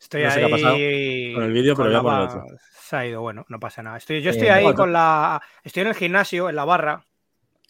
Estoy 0.00 0.22
No 0.24 0.30
sé 0.30 0.40
qué 0.40 0.42
ha 0.42 0.46
ahí 0.46 0.52
pasado 0.52 0.74
con 1.34 1.44
el 1.44 1.52
vídeo, 1.52 1.76
pero 1.76 1.76
con 1.76 1.84
voy 1.90 1.96
a 1.96 2.02
poner 2.02 2.20
otro. 2.42 2.46
Se 2.82 2.96
ha 2.96 3.06
ido, 3.06 3.20
bueno, 3.20 3.44
no 3.48 3.60
pasa 3.60 3.82
nada. 3.82 3.98
Estoy, 3.98 4.22
yo 4.22 4.30
Eh, 4.30 4.32
estoy 4.32 4.48
ahí 4.48 4.72
con 4.74 4.92
la. 4.92 5.40
Estoy 5.62 5.82
en 5.82 5.88
el 5.88 5.94
gimnasio, 5.94 6.48
en 6.48 6.56
la 6.56 6.64
barra, 6.64 7.04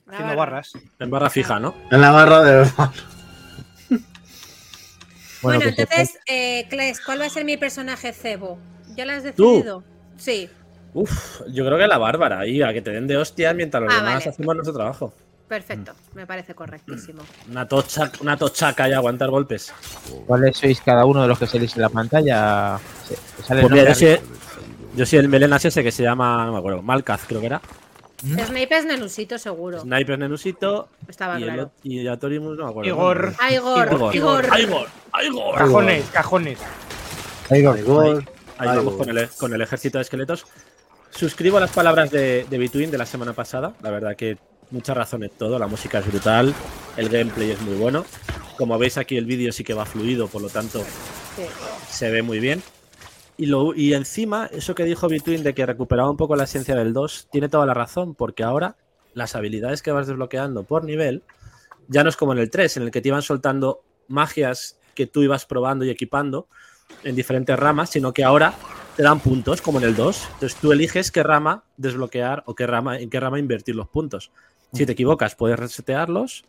La 0.06 0.12
haciendo 0.12 0.36
barra. 0.36 0.52
barras. 0.52 0.72
En 1.00 1.10
barra 1.10 1.28
fija, 1.30 1.58
¿no? 1.58 1.74
En 1.90 2.00
la 2.00 2.10
barra 2.12 2.42
de. 2.42 2.70
Bueno, 5.42 5.60
entonces, 5.64 6.18
eh, 6.26 6.66
Kles, 6.68 7.00
¿cuál 7.00 7.20
va 7.20 7.26
a 7.26 7.30
ser 7.30 7.44
mi 7.44 7.56
personaje 7.56 8.12
cebo? 8.12 8.58
¿Ya 8.96 9.04
lo 9.04 9.12
has 9.12 9.22
decidido? 9.22 9.84
Sí, 10.16 10.48
Uf, 10.94 11.42
yo 11.48 11.64
creo 11.64 11.78
que 11.78 11.86
la 11.86 11.98
bárbara. 11.98 12.40
Ahí, 12.40 12.62
a 12.62 12.72
que 12.72 12.80
te 12.80 12.90
den 12.90 13.06
de 13.06 13.16
hostias 13.16 13.54
mientras 13.54 13.82
los 13.82 13.92
Ah, 13.92 13.98
demás 13.98 14.14
vale. 14.14 14.30
hacemos 14.30 14.54
nuestro 14.54 14.74
trabajo. 14.74 15.12
perfecto. 15.46 15.92
Me 16.14 16.26
parece 16.26 16.54
correctísimo. 16.54 17.22
Una 17.50 17.66
tocha, 17.66 18.10
una 18.20 18.36
tochaca 18.36 18.88
y 18.88 18.92
aguantar 18.92 19.30
golpes. 19.30 19.72
¿Cuáles 20.26 20.56
sois 20.56 20.80
cada 20.80 21.04
uno 21.04 21.22
de 21.22 21.28
los 21.28 21.38
que 21.38 21.46
salís 21.46 21.74
en 21.76 21.82
la 21.82 21.88
pantalla? 21.88 22.78
Sale 23.46 23.60
Pues 23.62 23.72
mira, 23.72 23.88
yo 23.90 23.94
sí, 23.94 24.16
yo 24.94 25.06
sí 25.06 25.16
el 25.16 25.28
melenas 25.28 25.64
ese 25.64 25.82
que 25.82 25.92
se 25.92 26.02
llama, 26.02 26.46
no 26.46 26.52
me 26.52 26.58
acuerdo, 26.58 26.82
Malkaz 26.82 27.22
creo 27.26 27.40
que 27.40 27.46
era. 27.46 27.60
Snape 28.20 28.68
es 28.76 28.84
Nenusito, 28.84 29.38
seguro. 29.38 29.80
Sniper 29.80 30.18
Nenusito 30.18 30.88
Estaba 31.08 31.38
y, 31.38 31.44
el, 31.44 31.48
claro. 31.48 31.62
ot- 31.66 31.70
y 31.84 32.08
Atorimus, 32.08 32.56
no 32.58 32.64
me 32.64 32.70
acuerdo. 32.70 32.90
Igor. 32.90 33.32
Ah, 33.38 33.52
Igor, 33.52 33.92
Igor. 33.92 34.14
Igor. 34.16 34.44
Igor, 34.58 34.88
Igor. 35.24 35.54
Cajones, 35.54 36.04
cajones. 36.10 36.58
Ahí 37.50 37.62
va. 37.62 37.78
Igor. 37.78 38.24
Ahí 38.58 38.68
Ay, 38.70 38.76
vamos 38.76 38.94
Igor. 38.94 39.06
con 39.06 39.16
el, 39.18 39.28
con 39.30 39.54
el 39.54 39.60
ejército 39.62 39.98
de 39.98 40.02
esqueletos. 40.02 40.46
Suscribo 41.10 41.58
las 41.60 41.70
palabras 41.70 42.10
de, 42.10 42.44
de 42.50 42.58
Between 42.58 42.90
de 42.90 42.98
la 42.98 43.06
semana 43.06 43.32
pasada. 43.32 43.74
La 43.82 43.90
verdad 43.90 44.16
que 44.16 44.36
mucha 44.70 44.94
razón 44.94 45.22
en 45.22 45.30
todo. 45.30 45.58
La 45.58 45.66
música 45.68 45.98
es 46.00 46.06
brutal. 46.06 46.52
El 46.96 47.08
gameplay 47.08 47.52
es 47.52 47.60
muy 47.62 47.74
bueno. 47.76 48.04
Como 48.56 48.76
veis 48.78 48.98
aquí 48.98 49.16
el 49.16 49.24
vídeo 49.26 49.52
sí 49.52 49.62
que 49.62 49.74
va 49.74 49.86
fluido, 49.86 50.26
por 50.26 50.42
lo 50.42 50.48
tanto 50.48 50.80
Sí. 51.36 51.44
se 51.88 52.10
ve 52.10 52.22
muy 52.22 52.40
bien. 52.40 52.62
Y, 53.38 53.92
encima, 53.94 54.46
eso 54.46 54.74
que 54.74 54.82
dijo 54.82 55.08
Between 55.08 55.44
de 55.44 55.54
que 55.54 55.64
recuperaba 55.64 56.10
un 56.10 56.16
poco 56.16 56.34
la 56.34 56.42
esencia 56.42 56.74
del 56.74 56.92
2, 56.92 57.28
tiene 57.30 57.48
toda 57.48 57.66
la 57.66 57.74
razón, 57.74 58.16
porque 58.16 58.42
ahora 58.42 58.76
las 59.14 59.36
habilidades 59.36 59.80
que 59.80 59.92
vas 59.92 60.08
desbloqueando 60.08 60.64
por 60.64 60.84
nivel 60.84 61.22
ya 61.86 62.02
no 62.02 62.08
es 62.08 62.16
como 62.16 62.32
en 62.32 62.40
el 62.40 62.50
3, 62.50 62.78
en 62.78 62.82
el 62.82 62.90
que 62.90 63.00
te 63.00 63.08
iban 63.08 63.22
soltando 63.22 63.82
magias 64.08 64.78
que 64.96 65.06
tú 65.06 65.22
ibas 65.22 65.46
probando 65.46 65.84
y 65.84 65.90
equipando 65.90 66.48
en 67.04 67.14
diferentes 67.14 67.56
ramas, 67.56 67.90
sino 67.90 68.12
que 68.12 68.24
ahora 68.24 68.54
te 68.96 69.04
dan 69.04 69.20
puntos, 69.20 69.62
como 69.62 69.78
en 69.78 69.84
el 69.84 69.94
2. 69.94 70.28
Entonces 70.34 70.58
tú 70.60 70.72
eliges 70.72 71.12
qué 71.12 71.22
rama 71.22 71.62
desbloquear 71.76 72.42
o 72.44 72.56
qué 72.56 72.66
rama, 72.66 72.98
en 72.98 73.08
qué 73.08 73.20
rama 73.20 73.38
invertir 73.38 73.76
los 73.76 73.88
puntos. 73.88 74.32
Si 74.72 74.84
te 74.84 74.92
equivocas, 74.92 75.36
puedes 75.36 75.58
resetearlos. 75.58 76.44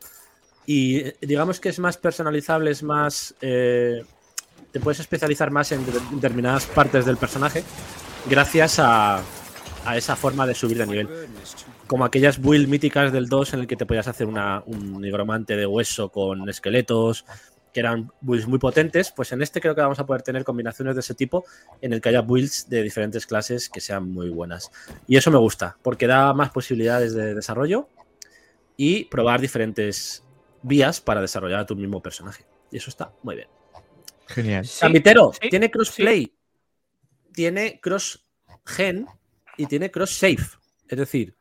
Y 0.66 0.98
eh, 0.98 1.18
digamos 1.22 1.60
que 1.60 1.70
es 1.70 1.78
más 1.78 1.98
personalizable, 1.98 2.72
es 2.72 2.82
más. 2.82 3.36
eh, 3.42 4.04
te 4.72 4.80
puedes 4.80 5.00
especializar 5.00 5.52
más 5.52 5.72
en 5.72 5.86
de- 5.86 5.92
determinadas 6.12 6.66
partes 6.66 7.06
del 7.06 7.18
personaje 7.18 7.64
gracias 8.30 8.80
a, 8.80 9.22
a 9.86 9.98
esa 9.98 10.16
forma 10.16 10.46
de 10.46 10.56
subir 10.56 10.78
de 10.78 10.86
nivel. 10.86 11.08
Como 11.88 12.06
aquellas 12.06 12.40
build 12.40 12.68
míticas 12.68 13.12
del 13.12 13.28
2 13.28 13.54
en 13.54 13.60
el 13.62 13.68
que 13.68 13.76
te 13.76 13.86
podías 13.86 14.08
hacer 14.08 14.28
una, 14.28 14.62
un 14.66 15.02
nigromante 15.02 15.56
de 15.56 15.66
hueso 15.66 16.10
con 16.10 16.48
esqueletos, 16.50 17.26
que 17.74 17.80
eran 17.80 18.12
builds 18.22 18.48
muy 18.48 18.58
potentes, 18.60 19.12
pues 19.12 19.32
en 19.32 19.42
este 19.44 19.62
creo 19.62 19.76
que 19.76 19.82
vamos 19.82 20.00
a 20.00 20.06
poder 20.06 20.22
tener 20.24 20.44
combinaciones 20.44 20.96
de 20.96 21.02
ese 21.02 21.14
tipo 21.14 21.46
en 21.82 21.94
el 21.94 22.02
que 22.02 22.10
haya 22.10 22.22
builds 22.22 22.68
de 22.70 22.82
diferentes 22.84 23.26
clases 23.28 23.70
que 23.70 23.80
sean 23.80 24.10
muy 24.12 24.30
buenas. 24.30 24.72
Y 25.08 25.18
eso 25.18 25.30
me 25.32 25.38
gusta, 25.38 25.78
porque 25.84 26.08
da 26.08 26.34
más 26.34 26.50
posibilidades 26.50 27.14
de 27.14 27.36
desarrollo 27.36 27.88
y 28.76 29.06
probar 29.06 29.40
diferentes 29.42 30.24
vías 30.64 31.00
para 31.00 31.22
desarrollar 31.22 31.60
a 31.60 31.66
tu 31.66 31.76
mismo 31.76 32.02
personaje. 32.02 32.46
Y 32.72 32.78
eso 32.78 32.90
está 32.90 33.12
muy 33.24 33.36
bien. 33.36 33.48
Genial. 34.30 34.66
Sí, 34.66 34.86
sí, 34.88 35.50
tiene 35.50 35.72
crossplay, 35.72 36.34
tiene 37.34 37.80
cross 37.80 38.26
gen 38.66 39.08
y 39.58 39.66
tiene 39.66 39.90
cross 39.90 40.12
save. 40.12 40.38
Es 40.88 40.98
decir, 40.98 41.36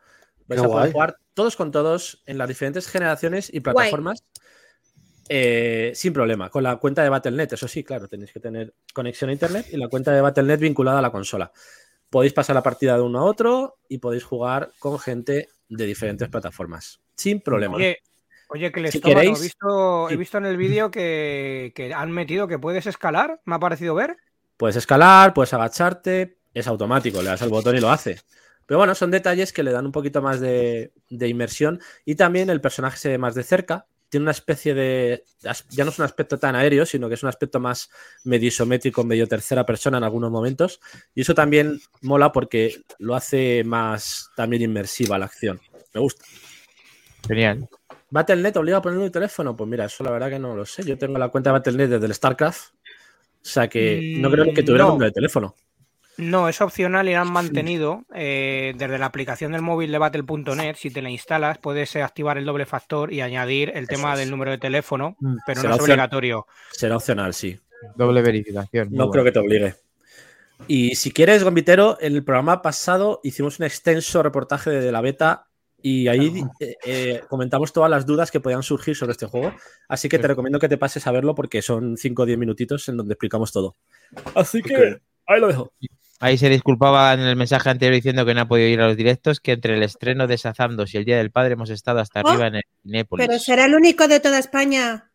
vais 0.47 0.61
Qué 0.61 0.67
a 0.67 0.71
poder 0.71 0.83
guay. 0.83 0.93
jugar 0.93 1.17
todos 1.35 1.57
con 1.57 1.71
todos 1.71 2.23
en 2.27 2.39
las 2.39 2.49
diferentes 2.49 2.89
generaciones 2.89 3.53
y 3.53 3.61
plataformas 3.61 4.25
eh, 5.29 5.93
sin 5.95 6.13
problema. 6.13 6.49
Con 6.49 6.63
la 6.63 6.77
cuenta 6.77 7.03
de 7.03 7.11
Battle.net, 7.11 7.53
eso 7.53 7.69
sí, 7.69 7.85
claro, 7.85 8.09
tenéis 8.09 8.33
que 8.33 8.41
tener 8.41 8.75
conexión 8.95 9.29
a 9.31 9.35
internet 9.35 9.67
y 9.71 9.77
la 9.77 9.89
cuenta 9.89 10.13
de 10.13 10.23
Battle.net 10.23 10.59
vinculada 10.59 11.01
a 11.01 11.03
la 11.03 11.13
consola. 11.13 11.53
Podéis 12.09 12.33
pasar 12.33 12.55
la 12.55 12.63
partida 12.63 12.97
de 12.97 13.03
uno 13.03 13.19
a 13.19 13.25
otro 13.25 13.79
y 13.89 13.99
podéis 13.99 14.25
jugar 14.25 14.73
con 14.79 14.99
gente 14.99 15.49
de 15.69 15.87
diferentes 15.87 16.29
plataformas. 16.29 17.01
Sin 17.15 17.41
problema. 17.43 17.77
Oye, 17.77 17.99
oye, 18.49 18.73
que 18.73 18.81
les 18.81 18.93
Si 18.93 19.01
he 19.05 19.31
visto, 19.31 20.09
he 20.09 20.13
sí. 20.13 20.17
visto 20.17 20.39
en 20.39 20.47
el 20.47 20.57
vídeo 20.57 20.91
que, 20.91 21.73
que 21.75 21.95
han 21.95 22.11
metido 22.11 22.49
que 22.49 22.59
puedes 22.59 22.87
escalar, 22.87 23.41
me 23.45 23.55
ha 23.55 23.59
parecido 23.59 23.95
ver. 23.95 24.17
Puedes 24.57 24.77
escalar, 24.77 25.35
puedes 25.35 25.55
agacharte, 25.55 26.39
es 26.53 26.67
automático, 26.67 27.23
le 27.23 27.29
das 27.29 27.43
al 27.43 27.51
botón 27.51 27.77
y 27.77 27.81
lo 27.81 27.91
hace. 27.91 28.21
Pero 28.67 28.79
bueno, 28.79 28.95
son 28.95 29.11
detalles 29.11 29.53
que 29.53 29.63
le 29.63 29.73
dan 29.73 29.87
un 29.87 29.93
poquito 29.93 30.21
más 30.21 30.41
de, 30.41 30.93
de 31.09 31.29
inmersión 31.29 31.81
y 32.05 32.17
también 32.17 32.51
el 32.51 32.61
personaje 32.61 32.99
se 32.99 33.09
ve 33.09 33.19
más 33.19 33.35
de 33.35 33.43
cerca, 33.45 33.87
tiene 34.09 34.25
una 34.25 34.31
especie 34.33 34.75
de. 34.75 35.25
Ya 35.71 35.85
no 35.85 35.91
es 35.91 35.99
un 35.99 36.05
aspecto 36.05 36.39
tan 36.39 36.57
aéreo, 36.57 36.87
sino 36.87 37.09
que 37.09 37.15
es 37.15 37.23
un 37.23 37.29
aspecto 37.29 37.61
más 37.61 37.91
medio 38.25 38.49
isométrico, 38.49 39.05
medio 39.05 39.27
tercera 39.27 39.67
persona 39.67 39.99
en 39.99 40.05
algunos 40.05 40.31
momentos. 40.31 40.81
Y 41.15 41.23
eso 41.23 41.35
también 41.35 41.81
mola 42.03 42.33
porque 42.33 42.83
lo 42.99 43.15
hace 43.15 43.65
más 43.65 44.31
también 44.35 44.63
inmersiva 44.63 45.19
la 45.19 45.27
acción. 45.27 45.61
Me 45.93 46.01
gusta. 46.01 46.25
Genial. 47.27 47.69
¿Battle.net 48.11 48.57
obliga 48.57 48.79
a 48.79 48.83
poner 48.83 48.99
un 48.99 49.11
teléfono? 49.11 49.55
Pues 49.57 49.69
mira, 49.69 49.85
eso 49.85 50.03
la 50.05 50.11
verdad 50.11 50.31
que 50.31 50.39
no 50.39 50.55
lo 50.57 50.65
sé. 50.65 50.83
Yo 50.85 50.97
tengo 50.97 51.19
la 51.19 51.29
cuenta 51.29 51.51
de 51.51 51.53
Battle.net 51.59 51.89
desde 51.89 52.07
el 52.07 52.15
StarCraft. 52.15 52.73
O 52.73 52.75
sea 53.43 53.69
que 53.69 54.17
no 54.19 54.31
creo 54.31 54.53
que 54.53 54.63
tuviera 54.63 54.85
Mm, 54.85 54.89
no. 54.89 54.93
número 54.95 55.07
de 55.11 55.13
teléfono. 55.13 55.55
No, 56.17 56.49
es 56.49 56.61
opcional 56.61 57.09
y 57.09 57.13
lo 57.13 57.21
han 57.21 57.31
mantenido 57.33 58.05
eh, 58.13 58.75
desde 58.77 58.99
la 58.99 59.07
aplicación 59.07 59.53
del 59.53 59.63
móvil 59.63 59.93
de 59.93 59.99
Battle.net. 59.99 60.75
Si 60.77 60.91
te 60.91 61.01
la 61.01 61.11
instalas, 61.11 61.59
puedes 61.59 61.95
eh, 61.95 62.03
activar 62.03 62.39
el 62.39 62.45
doble 62.45 62.67
factor 62.67 63.13
y 63.13 63.21
añadir 63.21 63.71
el 63.75 63.87
tema 63.87 64.15
es. 64.15 64.19
del 64.21 64.31
número 64.31 64.51
de 64.51 64.59
teléfono, 64.59 65.17
Mm, 65.21 65.37
pero 65.47 65.61
será 65.61 65.71
no 65.71 65.77
es 65.77 65.83
obligatorio. 65.83 66.47
Será 66.73 66.97
opcional, 66.97 67.35
sí. 67.35 67.59
Doble 67.95 68.21
verificación. 68.23 68.89
No 68.91 69.11
creo 69.11 69.23
que 69.23 69.31
te 69.33 69.39
obligue. 69.39 69.75
Y 70.67 70.97
si 70.97 71.13
quieres, 71.13 71.45
Gombitero, 71.45 71.99
en 72.01 72.17
el 72.17 72.25
programa 72.25 72.63
pasado 72.63 73.21
hicimos 73.23 73.61
un 73.61 73.67
extenso 73.67 74.21
reportaje 74.25 74.71
de 74.71 74.91
la 74.91 75.01
beta 75.01 75.47
y 75.81 76.09
ahí 76.09 76.43
eh, 76.61 76.77
eh, 76.85 77.21
comentamos 77.29 77.73
todas 77.73 77.91
las 77.91 78.05
dudas 78.05 78.31
que 78.31 78.41
podían 78.41 78.63
surgir 78.63 78.97
sobre 78.97 79.13
este 79.13 79.27
juego. 79.27 79.53
Así 79.89 80.09
que 80.09 80.19
te 80.19 80.27
recomiendo 80.27 80.59
que 80.59 80.69
te 80.69 80.77
pases 80.77 81.07
a 81.07 81.13
verlo 81.13 81.35
porque 81.35 81.63
son 81.63 81.97
5 81.97 82.23
o 82.23 82.27
10 82.27 82.39
minutitos 82.39 82.89
en 82.89 82.97
donde 82.97 83.15
explicamos 83.15 83.53
todo. 83.53 83.77
Así 84.35 84.63
que 84.63 85.01
ahí 85.27 85.41
lo 85.41 85.47
dejo. 85.49 85.73
Ahí 86.21 86.37
se 86.37 86.49
disculpaba 86.49 87.15
en 87.15 87.21
el 87.21 87.37
mensaje 87.37 87.71
anterior 87.71 87.95
diciendo 87.95 88.27
que 88.27 88.35
no 88.35 88.41
ha 88.41 88.49
podido 88.49 88.69
ir 88.69 88.81
a 88.81 88.89
los 88.89 88.97
directos, 88.97 89.39
que 89.39 89.53
entre 89.53 89.77
el 89.77 89.85
estreno 89.85 90.27
de 90.27 90.37
Shazam 90.37 90.77
2 90.77 90.95
y 90.95 90.97
el 90.97 91.05
Día 91.05 91.19
del 91.19 91.31
Padre 91.31 91.53
hemos 91.53 91.71
estado 91.71 92.01
hasta 92.01 92.23
Oh, 92.23 92.29
arriba 92.29 92.49
en 92.49 92.55
el 92.57 92.65
Cinépolis. 92.83 93.27
Pero 93.27 93.39
será 93.39 93.67
el 93.67 93.75
único 93.77 94.09
de 94.09 94.19
toda 94.19 94.41
España. 94.41 95.13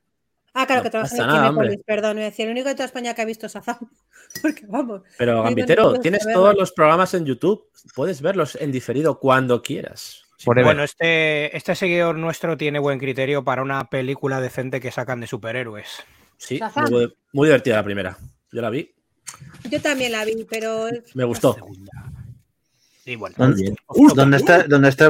Ah, 0.53 0.65
claro, 0.65 0.79
No 0.79 0.84
que 0.84 0.89
trabaja 0.91 1.15
en 1.15 1.22
el 1.22 1.29
Cinépolis, 1.29 1.79
perdón. 1.86 2.13
Voy 2.13 2.24
a 2.24 2.25
decir, 2.27 2.46
el 2.46 2.51
único 2.53 2.70
de 2.70 2.75
toda 2.75 2.86
España 2.86 3.13
que 3.13 3.22
ha 3.22 3.25
visto 3.25 3.50
Shazam. 3.50 3.79
Porque 4.41 4.65
vamos. 4.65 5.01
Pero 5.17 5.43
Gambitero, 5.43 6.00
tienes 6.00 6.25
todos 6.32 6.55
los 6.55 6.72
programas 6.72 7.13
en 7.15 7.25
YouTube. 7.25 7.67
Puedes 7.93 8.22
verlos 8.22 8.55
en 8.55 8.72
diferido 8.72 9.20
cuando 9.20 9.62
quieras. 9.62 10.23
Forever. 10.44 10.66
Bueno, 10.66 10.84
este, 10.84 11.56
este 11.56 11.76
seguidor 11.76 12.18
nuestro 12.18 12.58
tiene 12.58 12.80
buen 12.80 13.00
criterio 13.00 13.44
para 13.44 13.62
una 13.62 13.90
película 13.90 14.42
decente 14.42 14.82
que 14.82 14.92
sacan 14.92 15.20
de 15.20 15.28
superhéroes. 15.28 16.04
Sí, 16.38 16.60
muy, 16.90 17.14
muy 17.32 17.48
divertida 17.48 17.78
la 17.78 17.84
primera. 17.84 18.18
Yo 18.52 18.62
la 18.62 18.70
vi, 18.70 18.94
Yo 19.70 19.82
también 19.82 20.12
la 20.12 20.26
vi, 20.26 20.46
pero. 20.50 20.88
me 21.14 21.24
gustó. 21.24 21.56
Y 23.06 23.16
bueno, 23.16 23.36
¿Dónde, 23.38 23.74
Uf, 23.88 24.14
¿Dónde 24.14 24.38
está, 24.38 24.64
dónde 24.64 24.90
está? 24.90 25.10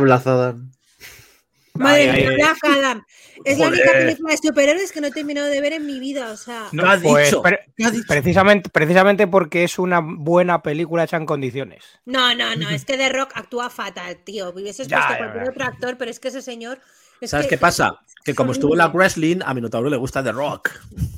Madre 1.75 2.11
mía, 2.13 2.31
Black 2.35 2.57
Adam. 2.63 3.03
Es 3.45 3.57
la 3.57 3.67
única 3.69 3.91
película 3.91 4.31
de 4.31 4.37
superhéroes 4.37 4.91
que 4.91 5.01
no 5.01 5.07
he 5.07 5.11
terminado 5.11 5.47
de 5.47 5.59
ver 5.59 5.73
en 5.73 5.85
mi 5.87 5.99
vida. 5.99 6.31
O 6.31 6.37
sea, 6.37 6.67
¿Qué 6.71 6.79
has 6.81 7.01
pues, 7.01 7.25
dicho? 7.29 7.41
pre- 7.41 7.59
¿Qué 7.75 7.85
has 7.85 7.91
dicho? 7.93 8.05
precisamente, 8.07 8.69
precisamente 8.69 9.27
porque 9.27 9.63
es 9.63 9.79
una 9.79 9.99
buena 10.01 10.61
película 10.61 11.03
hecha 11.05 11.17
en 11.17 11.25
condiciones. 11.25 11.83
no, 12.05 12.35
no, 12.35 12.55
no. 12.55 12.69
Es 12.69 12.85
que 12.85 12.95
The 12.97 13.09
Rock 13.09 13.31
actúa 13.35 13.69
fatal, 13.69 14.17
tío. 14.23 14.49
Hubieses 14.51 14.87
Ya, 14.87 14.97
puesto 14.97 15.13
ya, 15.13 15.17
cualquier 15.17 15.43
ya. 15.45 15.49
otro 15.49 15.65
actor, 15.65 15.97
pero 15.97 16.11
es 16.11 16.19
que 16.19 16.27
ese 16.27 16.41
señor. 16.43 16.79
es 17.21 17.31
¿Sabes 17.31 17.47
que- 17.47 17.51
qué 17.55 17.57
pasa? 17.57 17.99
Que 18.23 18.35
como 18.35 18.51
es 18.51 18.57
estuvo 18.57 18.73
en 18.73 18.77
la 18.77 18.87
wrestling, 18.89 19.39
a 19.43 19.53
Minotauro 19.53 19.89
le 19.89 19.97
gusta 19.97 20.23
The 20.23 20.31
Rock. 20.31 20.69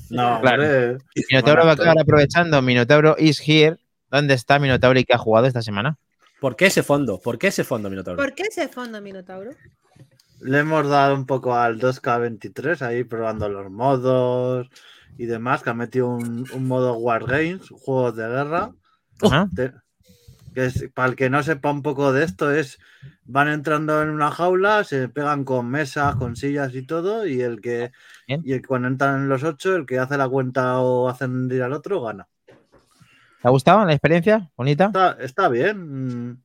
No, 0.09 0.39
Claro. 0.41 0.63
hombre. 0.63 0.97
Minotauro 1.29 1.65
va 1.65 1.71
a 1.71 1.73
acabar 1.73 1.99
aprovechando. 1.99 2.61
Minotauro 2.61 3.15
is 3.19 3.41
here. 3.45 3.75
¿Dónde 4.09 4.33
está 4.35 4.57
Minotauro 4.59 4.97
y 4.99 5.03
qué 5.03 5.13
ha 5.13 5.17
jugado 5.17 5.45
esta 5.47 5.61
semana? 5.61 5.97
¿Por 6.39 6.55
qué 6.55 6.67
ese 6.67 6.81
fondo? 6.83 7.19
¿Por 7.19 7.37
qué 7.37 7.47
ese 7.47 7.63
fondo, 7.63 7.89
Minotauro? 7.89 8.17
¿Por 8.21 8.33
qué 8.33 8.43
ese 8.43 8.67
fondo, 8.67 9.01
Minotauro? 9.01 9.51
Le 10.45 10.59
hemos 10.59 10.87
dado 10.87 11.15
un 11.15 11.25
poco 11.25 11.55
al 11.55 11.79
2K23 11.79 12.81
ahí 12.83 13.03
probando 13.03 13.49
los 13.49 13.71
modos 13.71 14.67
y 15.17 15.25
demás, 15.25 15.63
que 15.63 15.71
ha 15.71 15.73
metido 15.73 16.07
un, 16.09 16.45
un 16.53 16.67
modo 16.67 16.93
Wargames, 16.97 17.69
juegos 17.69 18.15
de 18.15 18.27
guerra. 18.27 18.71
Ajá. 19.21 19.49
Te- 19.55 19.73
que 20.53 20.65
es- 20.67 20.89
para 20.93 21.09
el 21.09 21.15
que 21.15 21.29
no 21.29 21.41
sepa 21.43 21.71
un 21.71 21.81
poco 21.81 22.13
de 22.13 22.23
esto, 22.23 22.51
es 22.51 22.77
van 23.25 23.47
entrando 23.47 24.03
en 24.03 24.09
una 24.09 24.29
jaula, 24.29 24.83
se 24.83 25.09
pegan 25.09 25.43
con 25.45 25.67
mesas, 25.67 26.15
con 26.15 26.35
sillas 26.35 26.75
y 26.75 26.83
todo, 26.85 27.25
y 27.25 27.41
el 27.41 27.59
que 27.59 27.91
Bien. 28.27 28.41
y 28.45 28.53
el- 28.53 28.65
cuando 28.67 28.87
entran 28.87 29.27
los 29.27 29.43
ocho, 29.43 29.75
el 29.75 29.85
que 29.87 29.97
hace 29.97 30.15
la 30.15 30.29
cuenta 30.29 30.79
o 30.79 31.09
hacen 31.09 31.49
ir 31.51 31.63
al 31.63 31.73
otro, 31.73 32.01
gana. 32.03 32.27
¿Te 32.45 33.47
ha 33.47 33.49
gustado 33.51 33.83
la 33.85 33.93
experiencia? 33.93 34.51
¿Bonita? 34.55 34.85
Está, 34.85 35.11
está 35.19 35.49
bien. 35.49 36.43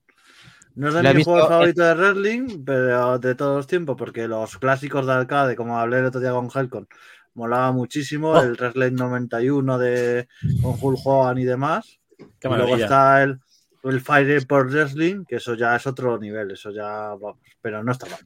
No 0.74 0.88
es 0.88 0.94
de 0.94 1.12
visto 1.12 1.30
juegos 1.32 1.46
en- 1.48 1.52
favoritos 1.52 1.86
de 1.86 1.94
wrestling, 1.94 2.64
pero 2.64 3.18
de 3.18 3.34
todos 3.34 3.56
los 3.56 3.66
tiempos, 3.66 3.96
porque 3.98 4.28
los 4.28 4.56
clásicos 4.58 5.06
de 5.06 5.12
arcade, 5.12 5.56
como 5.56 5.78
hablé 5.78 5.98
el 5.98 6.06
otro 6.06 6.20
día 6.20 6.30
con 6.32 6.48
Helcon, 6.54 6.88
molaba 7.34 7.72
muchísimo. 7.72 8.30
Oh. 8.30 8.40
El 8.40 8.56
Wrestling 8.56 8.94
91 8.94 9.78
de 9.78 10.28
con 10.62 10.76
Hulk 10.80 10.98
Hogan 11.04 11.38
y 11.38 11.44
demás. 11.44 11.98
Qué 12.38 12.48
Y 12.48 12.52
luego 12.54 12.76
está 12.76 13.22
el, 13.22 13.40
el 13.84 14.00
Fire 14.00 14.46
por 14.46 14.68
Wrestling, 14.70 15.24
que 15.26 15.36
eso 15.36 15.54
ya 15.54 15.74
es 15.76 15.86
otro 15.86 16.18
nivel, 16.18 16.50
eso 16.52 16.70
ya 16.70 17.14
vamos, 17.20 17.38
pero 17.60 17.82
no 17.82 17.92
está 17.92 18.06
mal. 18.08 18.20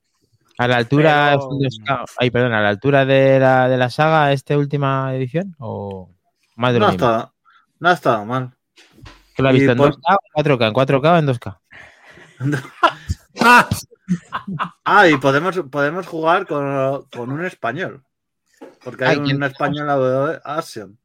¿A 0.59 0.69
la 0.69 0.77
altura 0.77 1.37
Pero- 1.37 2.05
Ay, 2.19 2.31
perdón, 2.31 2.53
a 2.53 2.61
la 2.63 2.69
altura 2.69 3.05
de 3.05 3.41
la, 3.41 3.69
de 3.69 3.77
la 3.77 3.91
saga 3.91 4.33
esta 4.33 4.57
última 4.57 5.13
edición? 5.15 5.57
¿O 5.59 6.11
más 6.57 6.73
de 6.73 6.79
lo 6.79 6.87
No 6.87 6.93
mismo? 6.93 7.07
estado, 7.07 7.35
no 7.81 7.89
ha 7.89 7.93
estado 7.93 8.25
mal. 8.25 8.53
¿Tú 9.37 9.43
lo 9.43 9.49
has 9.49 9.55
y 9.57 9.59
visto 9.59 9.73
en 9.73 9.79
por- 9.79 9.91
2K 9.97 10.15
o 10.15 10.19
en 10.37 10.45
4K? 10.45 10.67
¿En 10.69 10.73
4K 10.75 11.13
o 11.13 11.17
en 11.19 11.27
2K? 11.27 11.59
¡Ah! 13.41 13.69
Ah, 14.85 15.09
y 15.09 15.17
podemos, 15.17 15.59
podemos 15.71 16.07
jugar 16.07 16.47
con, 16.47 17.05
con 17.11 17.33
un 17.33 17.43
español. 17.47 18.05
Porque 18.83 19.05
hay 19.07 19.17
Ay, 19.17 19.23
¿quién 19.25 19.37
un 19.39 19.45
español 19.45 19.87
de 19.87 20.41
Action. 20.45 20.99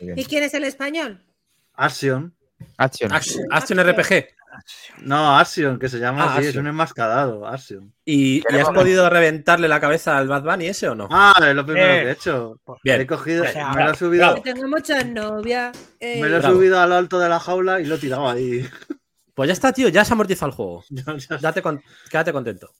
¿Y 0.00 0.24
quién 0.24 0.42
es 0.44 0.54
el 0.54 0.64
español? 0.64 1.22
Action. 1.74 2.34
Action. 2.78 3.12
Action, 3.12 3.42
Action 3.50 3.78
RPG. 3.78 4.26
No, 5.02 5.36
Action, 5.36 5.78
que 5.78 5.90
se 5.90 5.98
llama 5.98 6.24
Ah, 6.24 6.36
así, 6.38 6.46
es 6.46 6.56
un 6.56 6.66
enmascarado, 6.66 7.46
Action. 7.46 7.92
¿Y, 8.06 8.42
y 8.50 8.58
has 8.58 8.70
podido 8.70 9.10
reventarle 9.10 9.68
la 9.68 9.80
cabeza 9.80 10.16
al 10.16 10.26
Bad 10.28 10.44
Bunny 10.44 10.68
ese 10.68 10.88
o 10.88 10.94
no? 10.94 11.08
Ah, 11.10 11.34
es 11.46 11.54
lo 11.54 11.66
primero 11.66 11.86
Eh, 11.92 12.00
que 12.04 12.08
he 12.08 12.12
hecho. 12.12 12.58
Bien. 12.82 13.02
He 13.02 13.06
cogido, 13.06 13.44
O 13.44 13.48
sea, 13.48 13.70
me 13.74 13.84
lo 13.84 13.90
he 13.92 13.96
subido, 13.96 14.26
bravo. 14.28 14.42
Tengo 14.42 14.66
muchas 14.66 15.04
novias. 15.06 15.76
eh, 16.00 16.22
me 16.22 16.28
lo 16.30 16.36
he 16.36 16.40
Bravo. 16.40 16.54
subido 16.54 16.80
al 16.80 16.92
alto 16.92 17.18
de 17.18 17.28
la 17.28 17.38
jaula 17.38 17.80
y 17.80 17.84
lo 17.84 17.96
he 17.96 17.98
tirado 17.98 18.30
ahí. 18.30 18.66
Pues 19.34 19.48
ya 19.48 19.52
está, 19.52 19.72
tío, 19.72 19.88
ya 19.88 20.04
se 20.04 20.12
amortiza 20.12 20.46
el 20.46 20.52
juego. 20.52 20.84
Date 21.40 21.60
con- 21.62 21.82
quédate 22.10 22.32
contento. 22.32 22.70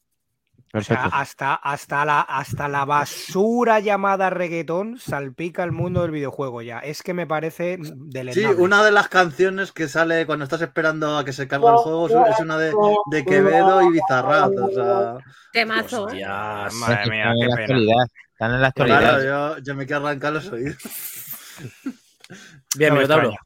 O 0.76 0.80
sea, 0.82 1.04
hasta, 1.04 1.54
hasta, 1.54 2.04
la, 2.04 2.20
hasta 2.22 2.66
la 2.66 2.84
basura 2.84 3.78
llamada 3.78 4.28
reggaetón 4.28 4.98
salpica 4.98 5.62
el 5.62 5.70
mundo 5.70 6.02
del 6.02 6.10
videojuego 6.10 6.62
ya. 6.62 6.80
Es 6.80 7.04
que 7.04 7.14
me 7.14 7.28
parece 7.28 7.78
Sí, 7.80 7.92
deleznable. 7.94 8.60
una 8.60 8.82
de 8.84 8.90
las 8.90 9.06
canciones 9.08 9.70
que 9.70 9.86
sale 9.86 10.26
cuando 10.26 10.42
estás 10.42 10.62
esperando 10.62 11.16
a 11.16 11.24
que 11.24 11.32
se 11.32 11.46
cargue 11.46 11.68
el 11.68 11.76
juego 11.76 12.08
es- 12.08 12.40
una 12.40 12.58
de, 12.58 12.74
de 13.12 13.24
Quevedo 13.24 13.82
y 13.82 13.92
Bizarrap. 13.92 14.50
O 14.50 14.70
sea, 14.72 15.16
Temazo, 15.52 16.08
¿eh? 16.08 16.24
Hostias. 16.24 16.74
Madre 16.74 17.10
mía, 17.10 17.32
Están 17.32 17.36
qué 17.36 17.44
en 17.44 17.48
la 17.50 17.54
pena. 17.56 17.62
actualidad. 17.62 18.06
Están 18.32 18.54
en 18.54 18.60
la 18.60 18.66
actualidad. 18.66 18.98
claro, 19.00 19.24
yo, 19.56 19.62
yo 19.62 19.74
me 19.76 19.86
quiero 19.86 20.06
arrancar 20.08 20.32
los 20.32 20.48
oídos. 20.50 20.76
Bien, 22.76 22.94
No 22.94 23.00
me. 23.00 23.36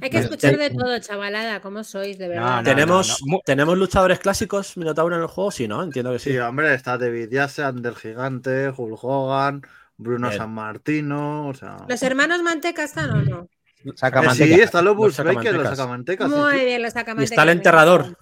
Hay 0.00 0.10
que 0.10 0.18
escuchar 0.18 0.56
de 0.56 0.70
todo, 0.70 0.98
chavalada. 0.98 1.60
¿Cómo 1.60 1.82
sois, 1.84 2.18
de 2.18 2.28
verdad? 2.28 2.44
No, 2.50 2.56
no, 2.58 2.62
¿Tenemos, 2.62 3.22
no. 3.26 3.38
¿Tenemos 3.44 3.78
luchadores 3.78 4.18
clásicos, 4.18 4.76
Minotauro, 4.76 5.16
en 5.16 5.22
el 5.22 5.28
juego? 5.28 5.50
Sí, 5.50 5.66
¿no? 5.68 5.82
Entiendo 5.82 6.12
que 6.12 6.18
sí. 6.18 6.30
Sí, 6.32 6.38
hombre, 6.38 6.74
está 6.74 6.98
David 6.98 7.28
Yase, 7.30 7.62
Ander 7.62 7.94
Gigante, 7.94 8.68
Hulk 8.76 8.98
Hogan, 9.02 9.62
Bruno 9.96 10.28
Bien. 10.28 10.38
San 10.40 10.52
Martino. 10.52 11.48
O 11.48 11.54
sea... 11.54 11.76
¿Los 11.88 12.02
hermanos 12.02 12.42
Manteca 12.42 12.84
están 12.84 13.10
o 13.10 13.22
no? 13.22 13.48
Saca 13.94 14.20
Eh, 14.20 14.30
sí, 14.34 14.52
están 14.54 14.84
los 14.84 14.96
Bulls 14.96 15.16
Los 15.18 15.34
Baker, 15.34 15.54
los 15.54 15.68
sacamantecas. 15.68 16.28
sacamantecas. 16.28 16.30
sí, 16.30 16.34
Muy 16.36 16.58
sí. 16.58 16.64
bien, 16.64 16.82
los 16.82 16.92
sacamantecas. 16.92 17.30
Y 17.30 17.34
está 17.34 17.42
el 17.44 17.48
enterrador. 17.50 18.18